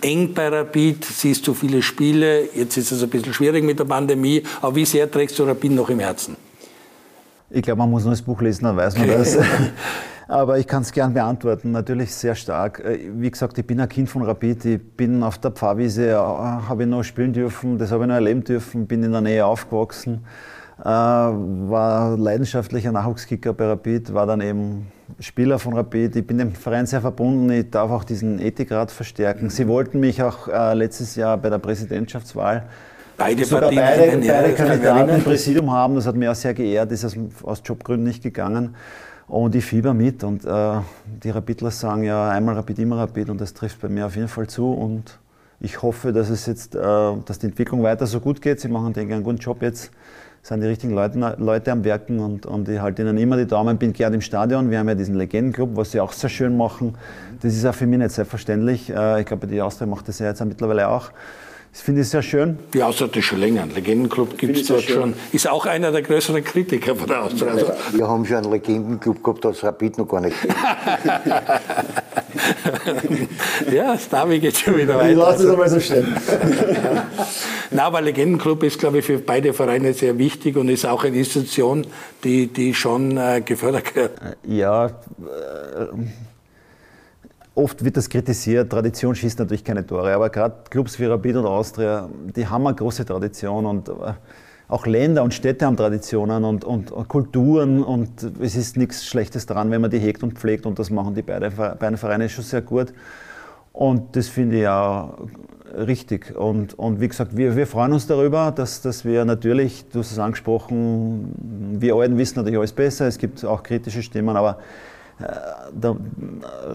eng 0.00 0.34
bei 0.34 0.48
Rapid? 0.48 1.04
Siehst 1.04 1.46
du 1.46 1.54
viele 1.54 1.82
Spiele? 1.82 2.48
Jetzt 2.54 2.76
ist 2.76 2.90
es 2.90 3.02
ein 3.02 3.10
bisschen 3.10 3.32
schwierig 3.32 3.64
mit 3.64 3.78
der 3.78 3.84
Pandemie, 3.84 4.42
aber 4.60 4.74
wie 4.74 4.84
sehr 4.84 5.10
trägst 5.10 5.38
du 5.38 5.44
Rapid 5.44 5.72
noch 5.72 5.88
im 5.88 6.00
Herzen? 6.00 6.36
Ich 7.48 7.62
glaube, 7.62 7.78
man 7.78 7.90
muss 7.90 8.02
nur 8.02 8.12
das 8.12 8.22
Buch 8.22 8.40
lesen, 8.40 8.64
dann 8.64 8.76
weiß 8.76 8.98
man 8.98 9.06
das. 9.08 9.38
Aber 10.28 10.58
ich 10.58 10.66
kann 10.66 10.82
es 10.82 10.90
gern 10.90 11.14
beantworten, 11.14 11.70
natürlich 11.70 12.12
sehr 12.12 12.34
stark. 12.34 12.80
Äh, 12.80 12.98
Wie 13.14 13.30
gesagt, 13.30 13.56
ich 13.58 13.66
bin 13.66 13.78
ein 13.78 13.88
Kind 13.88 14.10
von 14.10 14.22
Rapid, 14.22 14.64
ich 14.64 14.82
bin 14.82 15.22
auf 15.22 15.38
der 15.38 15.52
Pfarrwiese, 15.52 16.10
äh, 16.10 16.14
habe 16.14 16.82
ich 16.82 16.88
noch 16.88 17.04
spielen 17.04 17.32
dürfen, 17.32 17.78
das 17.78 17.92
habe 17.92 18.04
ich 18.04 18.08
noch 18.08 18.16
erleben 18.16 18.42
dürfen, 18.42 18.86
bin 18.88 19.04
in 19.04 19.12
der 19.12 19.20
Nähe 19.20 19.46
aufgewachsen, 19.46 20.24
war 20.84 22.16
leidenschaftlicher 22.18 22.92
Nachwuchskicker 22.92 23.52
bei 23.54 23.66
Rapid, 23.66 24.12
war 24.12 24.26
dann 24.26 24.40
eben 24.40 24.88
Spieler 25.20 25.58
von 25.58 25.74
Rapid. 25.74 26.16
Ich 26.16 26.26
bin 26.26 26.38
dem 26.38 26.52
Verein 26.52 26.86
sehr 26.86 27.00
verbunden, 27.00 27.50
ich 27.50 27.70
darf 27.70 27.90
auch 27.90 28.04
diesen 28.04 28.38
Ethikrat 28.38 28.90
verstärken. 28.90 29.48
Sie 29.50 29.66
wollten 29.68 30.00
mich 30.00 30.22
auch 30.22 30.48
äh, 30.48 30.74
letztes 30.74 31.16
Jahr 31.16 31.38
bei 31.38 31.48
der 31.48 31.58
Präsidentschaftswahl 31.58 32.64
Beide 33.16 33.44
sogar 33.44 33.70
beide, 33.70 34.18
beide 34.18 34.54
Kandidaten 34.54 35.08
im 35.08 35.24
Präsidium 35.24 35.70
haben. 35.70 35.94
Das 35.94 36.06
hat 36.06 36.16
mich 36.16 36.28
auch 36.28 36.34
sehr 36.34 36.52
geehrt, 36.52 36.92
ist 36.92 37.04
aus, 37.04 37.16
aus 37.42 37.62
Jobgründen 37.64 38.06
nicht 38.06 38.22
gegangen. 38.22 38.74
Und 39.26 39.54
ich 39.54 39.64
fieber 39.64 39.94
mit 39.94 40.22
und 40.22 40.44
äh, 40.44 40.80
die 41.24 41.30
Rapidler 41.30 41.72
sagen 41.72 42.04
ja 42.04 42.30
einmal 42.30 42.54
Rapid, 42.54 42.78
immer 42.78 42.98
Rapid 42.98 43.30
und 43.30 43.40
das 43.40 43.54
trifft 43.54 43.80
bei 43.80 43.88
mir 43.88 44.06
auf 44.06 44.14
jeden 44.14 44.28
Fall 44.28 44.46
zu 44.46 44.70
und 44.72 45.18
ich 45.58 45.82
hoffe, 45.82 46.12
dass 46.12 46.30
es 46.30 46.46
jetzt, 46.46 46.76
äh, 46.76 46.78
dass 46.78 47.40
die 47.40 47.46
Entwicklung 47.46 47.82
weiter 47.82 48.06
so 48.06 48.20
gut 48.20 48.40
geht. 48.40 48.60
Sie 48.60 48.68
machen, 48.68 48.92
denke 48.92 49.10
ich, 49.10 49.14
einen 49.16 49.24
guten 49.24 49.38
Job 49.38 49.62
jetzt, 49.62 49.90
sind 50.46 50.60
die 50.60 50.68
richtigen 50.68 50.94
Leute, 50.94 51.34
Leute 51.38 51.72
am 51.72 51.82
Werken 51.82 52.20
und, 52.20 52.46
und 52.46 52.68
ich 52.68 52.78
halte 52.78 53.02
ihnen 53.02 53.18
immer 53.18 53.36
die 53.36 53.46
Daumen, 53.46 53.78
bin 53.78 53.92
gern 53.92 54.14
im 54.14 54.20
Stadion. 54.20 54.70
Wir 54.70 54.78
haben 54.78 54.88
ja 54.88 54.94
diesen 54.94 55.16
Legendenclub, 55.16 55.70
was 55.74 55.90
sie 55.90 55.98
auch 55.98 56.12
sehr 56.12 56.30
schön 56.30 56.56
machen. 56.56 56.94
Das 57.42 57.52
ist 57.52 57.66
auch 57.66 57.74
für 57.74 57.88
mich 57.88 57.98
nicht 57.98 58.12
selbstverständlich. 58.12 58.88
Äh, 58.88 59.22
ich 59.22 59.26
glaube, 59.26 59.48
die 59.48 59.60
Austria 59.60 59.88
macht 59.88 60.06
das 60.06 60.20
ja 60.20 60.26
jetzt 60.26 60.44
mittlerweile 60.44 60.88
auch. 60.88 61.10
Das 61.76 61.82
finde 61.82 62.00
ich 62.00 62.08
sehr 62.08 62.22
schön. 62.22 62.58
Die 62.72 62.82
Austria 62.82 63.06
hat 63.06 63.16
das 63.16 63.24
schon 63.24 63.38
länger. 63.38 63.64
Einen 63.64 63.74
Legendenclub 63.74 64.38
gibt 64.38 64.56
es 64.56 64.66
dort 64.66 64.84
schon. 64.84 65.12
Ist 65.30 65.46
auch 65.46 65.66
einer 65.66 65.92
der 65.92 66.00
größeren 66.00 66.42
Kritiker 66.42 66.96
von 66.96 67.06
der 67.06 67.24
Austria. 67.24 67.50
Also, 67.50 67.70
Wir 67.92 68.08
haben 68.08 68.24
schon 68.24 68.38
einen 68.38 68.50
Legendenclub 68.50 69.22
gehabt, 69.22 69.44
da 69.44 69.50
hat 69.50 69.62
Rapid 69.62 69.98
noch 69.98 70.08
gar 70.08 70.22
nicht. 70.22 70.34
ja, 73.70 73.92
das 73.92 74.10
Navi 74.10 74.38
geht 74.38 74.56
schon 74.56 74.78
wieder 74.78 74.96
weiter. 74.96 75.10
Ich 75.10 75.16
lasse 75.18 75.44
es 75.44 75.50
einmal 75.50 75.68
so 75.68 75.78
stehen. 75.78 76.16
Na, 77.70 77.82
aber 77.82 78.00
Legendenclub 78.00 78.62
ist, 78.62 78.78
glaube 78.78 79.00
ich, 79.00 79.04
für 79.04 79.18
beide 79.18 79.52
Vereine 79.52 79.92
sehr 79.92 80.16
wichtig 80.16 80.56
und 80.56 80.70
ist 80.70 80.86
auch 80.86 81.04
eine 81.04 81.18
Institution, 81.18 81.86
die, 82.24 82.46
die 82.46 82.72
schon 82.72 83.18
äh, 83.18 83.42
gefördert 83.44 83.94
wird. 83.94 84.12
Ja, 84.46 84.86
äh, 84.86 84.92
oft 87.56 87.84
wird 87.84 87.96
das 87.96 88.08
kritisiert. 88.08 88.70
Tradition 88.70 89.14
schießt 89.14 89.38
natürlich 89.38 89.64
keine 89.64 89.84
Tore, 89.84 90.14
aber 90.14 90.30
gerade 90.30 90.54
Clubs 90.70 91.00
wie 91.00 91.06
Rapid 91.06 91.36
und 91.36 91.46
Austria, 91.46 92.08
die 92.36 92.46
haben 92.46 92.66
eine 92.66 92.76
große 92.76 93.04
Tradition 93.04 93.66
und 93.66 93.88
äh, 93.88 93.92
auch 94.68 94.86
Länder 94.86 95.22
und 95.22 95.32
Städte 95.32 95.64
haben 95.64 95.76
Traditionen 95.76 96.44
und, 96.44 96.64
und, 96.64 96.90
und 96.90 97.08
Kulturen 97.08 97.82
und 97.82 98.10
es 98.40 98.56
ist 98.56 98.76
nichts 98.76 99.06
Schlechtes 99.06 99.46
daran, 99.46 99.70
wenn 99.70 99.80
man 99.80 99.90
die 99.90 99.98
hegt 99.98 100.22
und 100.22 100.34
pflegt 100.34 100.66
und 100.66 100.78
das 100.78 100.90
machen 100.90 101.14
die 101.14 101.22
beiden, 101.22 101.52
beiden 101.54 101.96
Vereine 101.96 102.28
schon 102.28 102.44
sehr 102.44 102.62
gut. 102.62 102.92
Und 103.72 104.16
das 104.16 104.28
finde 104.28 104.60
ich 104.60 104.68
auch 104.68 105.18
richtig. 105.76 106.34
Und, 106.36 106.74
und 106.78 107.00
wie 107.00 107.08
gesagt, 107.08 107.36
wir, 107.36 107.54
wir 107.56 107.66
freuen 107.66 107.92
uns 107.92 108.06
darüber, 108.06 108.50
dass, 108.50 108.80
dass 108.80 109.04
wir 109.04 109.24
natürlich, 109.24 109.84
du 109.92 110.00
hast 110.00 110.12
es 110.12 110.18
angesprochen, 110.18 111.32
wir 111.78 111.94
Alten 111.94 112.18
wissen 112.18 112.36
natürlich 112.38 112.58
alles 112.58 112.72
besser, 112.72 113.06
es 113.06 113.18
gibt 113.18 113.44
auch 113.44 113.62
kritische 113.62 114.02
Stimmen, 114.02 114.36
aber 114.36 114.58
äh, 115.18 115.24
der, 115.72 115.96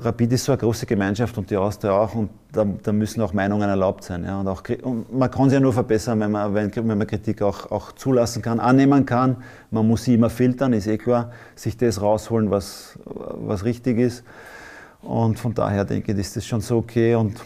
Rapid 0.01 0.33
ist 0.33 0.45
so 0.45 0.51
eine 0.51 0.59
große 0.59 0.85
Gemeinschaft 0.85 1.37
und 1.37 1.49
die 1.49 1.57
Austria 1.57 1.91
auch 1.91 2.15
und 2.15 2.29
da, 2.51 2.65
da 2.65 2.91
müssen 2.91 3.21
auch 3.21 3.33
Meinungen 3.33 3.69
erlaubt 3.69 4.03
sein. 4.03 4.23
Ja. 4.23 4.39
Und, 4.39 4.47
auch, 4.47 4.63
und 4.81 5.13
man 5.13 5.29
kann 5.29 5.49
sich 5.49 5.53
ja 5.53 5.59
nur 5.59 5.73
verbessern, 5.73 6.19
wenn 6.19 6.31
man, 6.31 6.53
wenn, 6.53 6.75
wenn 6.75 6.97
man 6.97 7.07
Kritik 7.07 7.41
auch, 7.41 7.69
auch 7.71 7.91
zulassen 7.93 8.41
kann, 8.41 8.59
annehmen 8.59 9.05
kann. 9.05 9.37
Man 9.69 9.87
muss 9.87 10.03
sie 10.05 10.15
immer 10.15 10.29
filtern, 10.29 10.73
ist 10.73 10.87
eh 10.87 10.97
klar, 10.97 11.31
sich 11.55 11.77
das 11.77 12.01
rausholen, 12.01 12.49
was, 12.49 12.97
was 13.05 13.63
richtig 13.63 13.99
ist. 13.99 14.23
Und 15.01 15.39
von 15.39 15.53
daher 15.53 15.85
denke 15.85 16.11
ich, 16.11 16.17
ist 16.17 16.35
das 16.35 16.45
schon 16.45 16.61
so 16.61 16.77
okay 16.77 17.15
und 17.15 17.39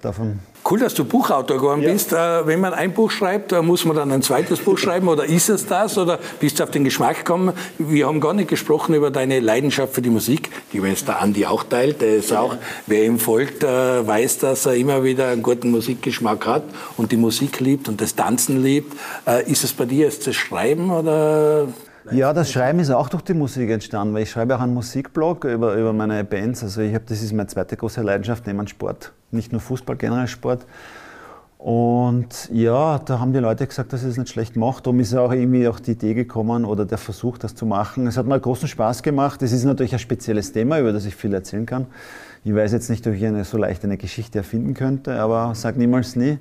davon 0.00 0.40
Cool, 0.66 0.78
dass 0.78 0.94
du 0.94 1.04
Buchautor 1.04 1.58
geworden 1.58 1.82
ja. 1.82 1.92
bist. 1.92 2.14
Äh, 2.14 2.46
wenn 2.46 2.58
man 2.58 2.72
ein 2.72 2.94
Buch 2.94 3.10
schreibt, 3.10 3.52
muss 3.62 3.84
man 3.84 3.96
dann 3.96 4.10
ein 4.10 4.22
zweites 4.22 4.60
Buch 4.60 4.78
schreiben 4.78 5.08
oder 5.08 5.26
ist 5.26 5.50
es 5.50 5.66
das 5.66 5.98
oder 5.98 6.18
bist 6.40 6.58
du 6.58 6.62
auf 6.62 6.70
den 6.70 6.84
Geschmack 6.84 7.18
gekommen? 7.18 7.52
Wir 7.76 8.06
haben 8.06 8.18
gar 8.18 8.32
nicht 8.32 8.48
gesprochen 8.48 8.94
über 8.94 9.10
deine 9.10 9.40
Leidenschaft 9.40 9.92
für 9.92 10.00
die 10.00 10.08
Musik, 10.08 10.50
die 10.72 10.78
übrigens 10.78 11.04
der 11.04 11.20
Andi 11.20 11.44
auch 11.44 11.64
teilt. 11.64 12.00
Der 12.00 12.16
ist 12.16 12.32
auch, 12.32 12.56
wer 12.86 13.04
ihm 13.04 13.18
folgt, 13.18 13.62
äh, 13.62 14.06
weiß, 14.06 14.38
dass 14.38 14.64
er 14.64 14.74
immer 14.76 15.04
wieder 15.04 15.28
einen 15.28 15.42
guten 15.42 15.70
Musikgeschmack 15.70 16.46
hat 16.46 16.64
und 16.96 17.12
die 17.12 17.18
Musik 17.18 17.60
liebt 17.60 17.86
und 17.88 18.00
das 18.00 18.14
Tanzen 18.14 18.62
liebt. 18.62 18.96
Äh, 19.26 19.50
ist 19.50 19.64
es 19.64 19.74
bei 19.74 19.84
dir 19.84 20.06
jetzt 20.06 20.26
das 20.26 20.34
Schreiben 20.34 20.90
oder 20.90 21.68
ja, 22.10 22.32
das 22.32 22.50
Schreiben 22.50 22.80
ist 22.80 22.90
auch 22.90 23.08
durch 23.08 23.22
die 23.22 23.34
Musik 23.34 23.70
entstanden, 23.70 24.14
weil 24.14 24.24
ich 24.24 24.30
schreibe 24.30 24.56
auch 24.56 24.60
einen 24.60 24.74
Musikblog 24.74 25.44
über, 25.44 25.74
über 25.74 25.92
meine 25.92 26.24
Bands. 26.24 26.62
Also 26.62 26.80
ich 26.82 26.94
habe, 26.94 27.04
das 27.06 27.22
ist 27.22 27.32
meine 27.32 27.46
zweite 27.48 27.76
große 27.76 28.02
Leidenschaft 28.02 28.46
neben 28.46 28.66
Sport, 28.68 29.12
nicht 29.30 29.52
nur 29.52 29.60
Fußball, 29.60 29.96
generell 29.96 30.28
Sport. 30.28 30.66
Und 31.64 32.50
ja, 32.52 32.98
da 32.98 33.20
haben 33.20 33.32
die 33.32 33.38
Leute 33.38 33.66
gesagt, 33.66 33.94
dass 33.94 34.02
ich 34.02 34.10
es 34.10 34.18
nicht 34.18 34.28
schlecht 34.28 34.54
mache. 34.54 34.82
Darum 34.82 35.00
ist 35.00 35.14
auch 35.14 35.32
irgendwie 35.32 35.66
auch 35.66 35.80
die 35.80 35.92
Idee 35.92 36.12
gekommen 36.12 36.66
oder 36.66 36.84
der 36.84 36.98
Versuch, 36.98 37.38
das 37.38 37.54
zu 37.54 37.64
machen. 37.64 38.06
Es 38.06 38.18
hat 38.18 38.26
mir 38.26 38.38
großen 38.38 38.68
Spaß 38.68 39.02
gemacht. 39.02 39.40
Es 39.40 39.50
ist 39.50 39.64
natürlich 39.64 39.94
ein 39.94 39.98
spezielles 39.98 40.52
Thema, 40.52 40.78
über 40.78 40.92
das 40.92 41.06
ich 41.06 41.16
viel 41.16 41.32
erzählen 41.32 41.64
kann. 41.64 41.86
Ich 42.44 42.54
weiß 42.54 42.72
jetzt 42.72 42.90
nicht, 42.90 43.06
ob 43.06 43.14
ich 43.14 43.24
eine, 43.24 43.44
so 43.44 43.56
leicht 43.56 43.82
eine 43.82 43.96
Geschichte 43.96 44.36
erfinden 44.36 44.74
könnte, 44.74 45.18
aber 45.18 45.54
sag 45.54 45.78
niemals 45.78 46.16
nie. 46.16 46.38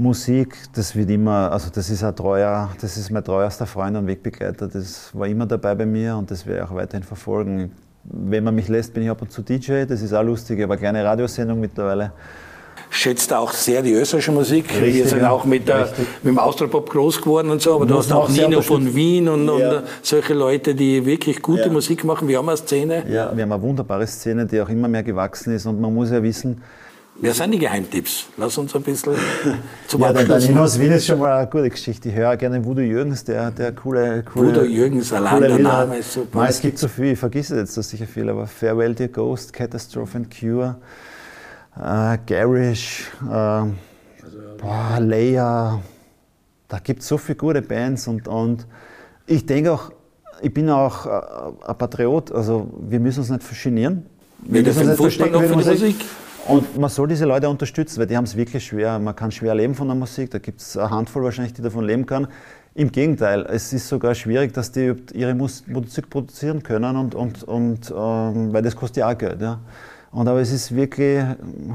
Musik, 0.00 0.56
das 0.74 0.96
wird 0.96 1.10
immer, 1.10 1.52
also 1.52 1.68
das 1.72 1.90
ist 1.90 2.02
ein 2.02 2.16
treuer, 2.16 2.70
das 2.80 2.96
ist 2.96 3.10
mein 3.10 3.22
treuerster 3.22 3.66
Freund 3.66 3.96
und 3.96 4.06
Wegbegleiter. 4.06 4.66
Das 4.66 5.10
war 5.12 5.26
immer 5.26 5.46
dabei 5.46 5.74
bei 5.74 5.84
mir 5.84 6.16
und 6.16 6.30
das 6.30 6.46
werde 6.46 6.64
ich 6.64 6.70
auch 6.70 6.74
weiterhin 6.74 7.04
verfolgen. 7.04 7.72
Wenn 8.04 8.44
man 8.44 8.54
mich 8.54 8.68
lässt, 8.68 8.94
bin 8.94 9.02
ich 9.02 9.10
ab 9.10 9.20
und 9.20 9.30
zu 9.30 9.42
DJ, 9.42 9.84
das 9.84 10.00
ist 10.00 10.14
auch 10.14 10.22
lustig, 10.22 10.62
aber 10.62 10.78
kleine 10.78 11.04
Radiosendung 11.04 11.60
mittlerweile. 11.60 12.12
Schätzt 12.88 13.32
auch 13.32 13.52
sehr 13.52 13.82
die 13.82 13.92
österreichische 13.92 14.32
Musik. 14.32 14.70
Richtig, 14.70 14.94
Wir 14.94 15.06
sind 15.06 15.24
auch 15.24 15.44
mit, 15.44 15.68
der, 15.68 15.90
mit 16.22 16.32
dem 16.32 16.38
Austropop 16.38 16.88
groß 16.88 17.20
geworden 17.20 17.50
und 17.50 17.60
so, 17.60 17.74
aber 17.74 17.84
du 17.86 17.98
hast 17.98 18.10
auch 18.10 18.28
Nino 18.28 18.62
von 18.62 18.94
Wien 18.94 19.28
und, 19.28 19.46
ja. 19.46 19.78
und, 19.78 19.84
solche 20.02 20.32
Leute, 20.34 20.74
die 20.74 21.04
wirklich 21.04 21.42
gute 21.42 21.66
ja. 21.66 21.70
Musik 21.70 22.04
machen. 22.04 22.26
Wir 22.26 22.38
haben 22.38 22.48
eine 22.48 22.56
Szene. 22.56 23.04
Ja, 23.06 23.30
wir 23.36 23.42
haben 23.42 23.52
eine 23.52 23.62
wunderbare 23.62 24.06
Szene, 24.06 24.46
die 24.46 24.60
auch 24.60 24.68
immer 24.70 24.88
mehr 24.88 25.02
gewachsen 25.02 25.54
ist 25.54 25.66
und 25.66 25.80
man 25.80 25.94
muss 25.94 26.10
ja 26.10 26.22
wissen, 26.22 26.62
Wer 27.22 27.34
sind 27.34 27.50
die 27.50 27.58
Geheimtipps? 27.58 28.28
Lass 28.38 28.56
uns 28.56 28.74
ein 28.74 28.82
bisschen 28.82 29.12
zum 29.86 30.00
ja, 30.00 30.08
Abschluss. 30.08 30.48
Ja, 30.48 30.62
aus 30.62 30.80
Wien 30.80 30.92
ist 30.92 31.06
schon 31.06 31.18
mal 31.18 31.36
eine 31.36 31.50
gute 31.50 31.68
Geschichte. 31.68 32.08
Ich 32.08 32.14
höre 32.14 32.34
gerne 32.38 32.64
Voodoo 32.64 32.80
Jürgens, 32.80 33.24
der, 33.24 33.50
der 33.50 33.72
coole, 33.72 34.22
coole 34.22 34.48
Voodoo 34.48 34.64
Jürgens, 34.64 35.12
allein 35.12 35.42
der 35.42 35.58
Name 35.58 35.98
ist 35.98 36.14
super. 36.14 36.38
Nein, 36.38 36.48
es 36.48 36.60
gibt 36.62 36.78
so 36.78 36.88
viel, 36.88 37.12
ich 37.12 37.18
vergesse 37.18 37.56
jetzt 37.56 37.74
so 37.74 37.82
sicher 37.82 38.06
viel, 38.06 38.26
aber 38.30 38.46
Farewell 38.46 38.94
Dear 38.94 39.10
Ghost, 39.10 39.52
Catastrophe 39.52 40.16
and 40.16 40.34
Cure, 40.34 40.76
äh, 41.76 42.16
Garish, 42.26 43.10
äh, 43.22 43.32
also, 43.32 43.68
boah, 44.56 44.98
Leia, 44.98 45.82
da 46.68 46.78
gibt 46.78 47.02
es 47.02 47.08
so 47.08 47.18
viele 47.18 47.36
gute 47.36 47.60
Bands 47.60 48.08
und, 48.08 48.28
und 48.28 48.66
ich 49.26 49.44
denke 49.44 49.72
auch, 49.72 49.92
ich 50.40 50.54
bin 50.54 50.70
auch 50.70 51.04
äh, 51.04 51.68
ein 51.68 51.76
Patriot, 51.76 52.32
also 52.32 52.70
wir 52.88 52.98
müssen 52.98 53.20
uns 53.20 53.28
nicht 53.28 53.62
genieren. 53.62 54.06
Wir 54.38 54.62
müssen 54.62 54.78
uns 54.78 54.88
nicht 54.88 54.96
verstecken 54.96 55.38
für 55.38 55.48
die 55.48 55.54
Musik. 55.54 55.96
Und 56.46 56.78
man 56.78 56.90
soll 56.90 57.08
diese 57.08 57.26
Leute 57.26 57.48
unterstützen, 57.48 58.00
weil 58.00 58.06
die 58.06 58.16
haben 58.16 58.24
es 58.24 58.36
wirklich 58.36 58.64
schwer. 58.64 58.98
Man 58.98 59.14
kann 59.14 59.30
schwer 59.30 59.54
leben 59.54 59.74
von 59.74 59.86
der 59.86 59.94
Musik, 59.94 60.30
da 60.30 60.38
gibt 60.38 60.60
es 60.60 60.76
eine 60.76 60.90
Handvoll 60.90 61.22
wahrscheinlich, 61.22 61.52
die 61.52 61.62
davon 61.62 61.84
leben 61.84 62.06
kann. 62.06 62.28
Im 62.74 62.90
Gegenteil, 62.92 63.46
es 63.50 63.72
ist 63.72 63.88
sogar 63.88 64.14
schwierig, 64.14 64.52
dass 64.54 64.72
die 64.72 64.94
ihre 65.12 65.34
Musik 65.34 66.08
produzieren 66.08 66.62
können, 66.62 66.96
und, 66.96 67.14
und, 67.14 67.42
und, 67.42 67.90
ähm, 67.90 68.52
weil 68.52 68.62
das 68.62 68.76
kostet 68.76 68.98
ja 68.98 69.10
auch 69.10 69.18
Geld. 69.18 69.40
Ja. 69.40 69.60
Und 70.12 70.28
aber 70.28 70.40
es 70.40 70.50
ist 70.50 70.74
wirklich, 70.74 71.24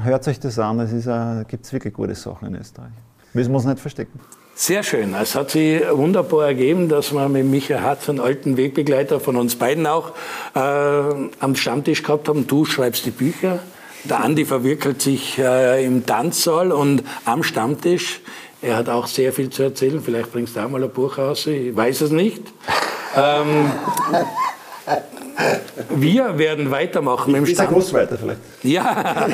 hört 0.02 0.28
euch 0.28 0.40
das 0.40 0.58
an, 0.58 0.80
es 0.80 1.48
gibt 1.48 1.72
wirklich 1.72 1.94
gute 1.94 2.14
Sachen 2.14 2.48
in 2.48 2.60
Österreich. 2.60 2.90
Müssen 3.32 3.50
wir 3.52 3.56
uns 3.56 3.66
nicht 3.66 3.80
verstecken. 3.80 4.18
Sehr 4.54 4.82
schön. 4.82 5.14
Es 5.14 5.34
hat 5.34 5.50
sich 5.50 5.82
wunderbar 5.90 6.46
ergeben, 6.46 6.88
dass 6.88 7.12
wir 7.12 7.28
mit 7.28 7.44
Michael 7.44 7.82
Hatz, 7.82 8.08
einen 8.08 8.20
alten 8.20 8.56
Wegbegleiter 8.56 9.20
von 9.20 9.36
uns 9.36 9.56
beiden 9.56 9.86
auch, 9.86 10.12
äh, 10.54 10.58
am 10.58 11.56
Stammtisch 11.56 12.02
gehabt 12.02 12.28
haben. 12.28 12.46
Du 12.46 12.64
schreibst 12.64 13.04
die 13.04 13.10
Bücher, 13.10 13.58
der 14.10 14.22
Andi 14.22 14.44
verwirkelt 14.44 15.02
sich 15.02 15.38
äh, 15.38 15.84
im 15.84 16.06
Tanzsaal 16.06 16.72
und 16.72 17.02
am 17.24 17.42
Stammtisch. 17.42 18.20
Er 18.62 18.76
hat 18.76 18.88
auch 18.88 19.06
sehr 19.06 19.32
viel 19.32 19.50
zu 19.50 19.62
erzählen. 19.62 20.00
Vielleicht 20.02 20.32
bringst 20.32 20.56
du 20.56 20.60
auch 20.60 20.68
mal 20.68 20.82
ein 20.82 20.90
Buch 20.90 21.18
raus. 21.18 21.46
Ich 21.46 21.74
weiß 21.76 22.00
es 22.02 22.10
nicht. 22.10 22.42
Ähm, 23.16 23.70
wir 25.94 26.38
werden 26.38 26.70
weitermachen 26.70 27.32
mit 27.32 27.42
dem 27.42 27.46
Stamm. 27.46 27.74
Ghostwriter 27.74 28.18
vielleicht. 28.18 28.40
Ja, 28.62 29.26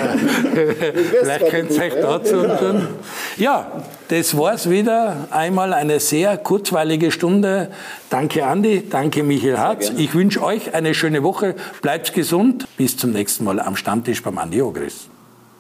vielleicht 1.21 1.49
könnt 1.49 1.71
ihr 1.71 1.83
euch 1.83 1.95
dazu 1.95 2.43
tun. 2.43 2.89
Ja, 3.37 3.71
das 4.09 4.37
war's 4.37 4.69
wieder. 4.69 5.29
Einmal 5.31 5.73
eine 5.73 6.01
sehr 6.01 6.37
kurzweilige 6.37 7.11
Stunde. 7.11 7.69
Danke 8.11 8.47
Andi, 8.47 8.89
danke 8.89 9.23
Michael 9.23 9.59
Hartz. 9.59 9.93
Ich 9.97 10.15
wünsche 10.15 10.43
euch 10.43 10.75
eine 10.75 10.95
schöne 10.95 11.23
Woche. 11.23 11.55
Bleibt 11.81 12.13
gesund. 12.15 12.67
Bis 12.77 12.97
zum 12.97 13.13
nächsten 13.13 13.45
Mal 13.45 13.61
am 13.61 13.77
Stammtisch 13.77 14.23
beim 14.23 14.39
Andi 14.39 14.61
Ogris. 14.63 15.09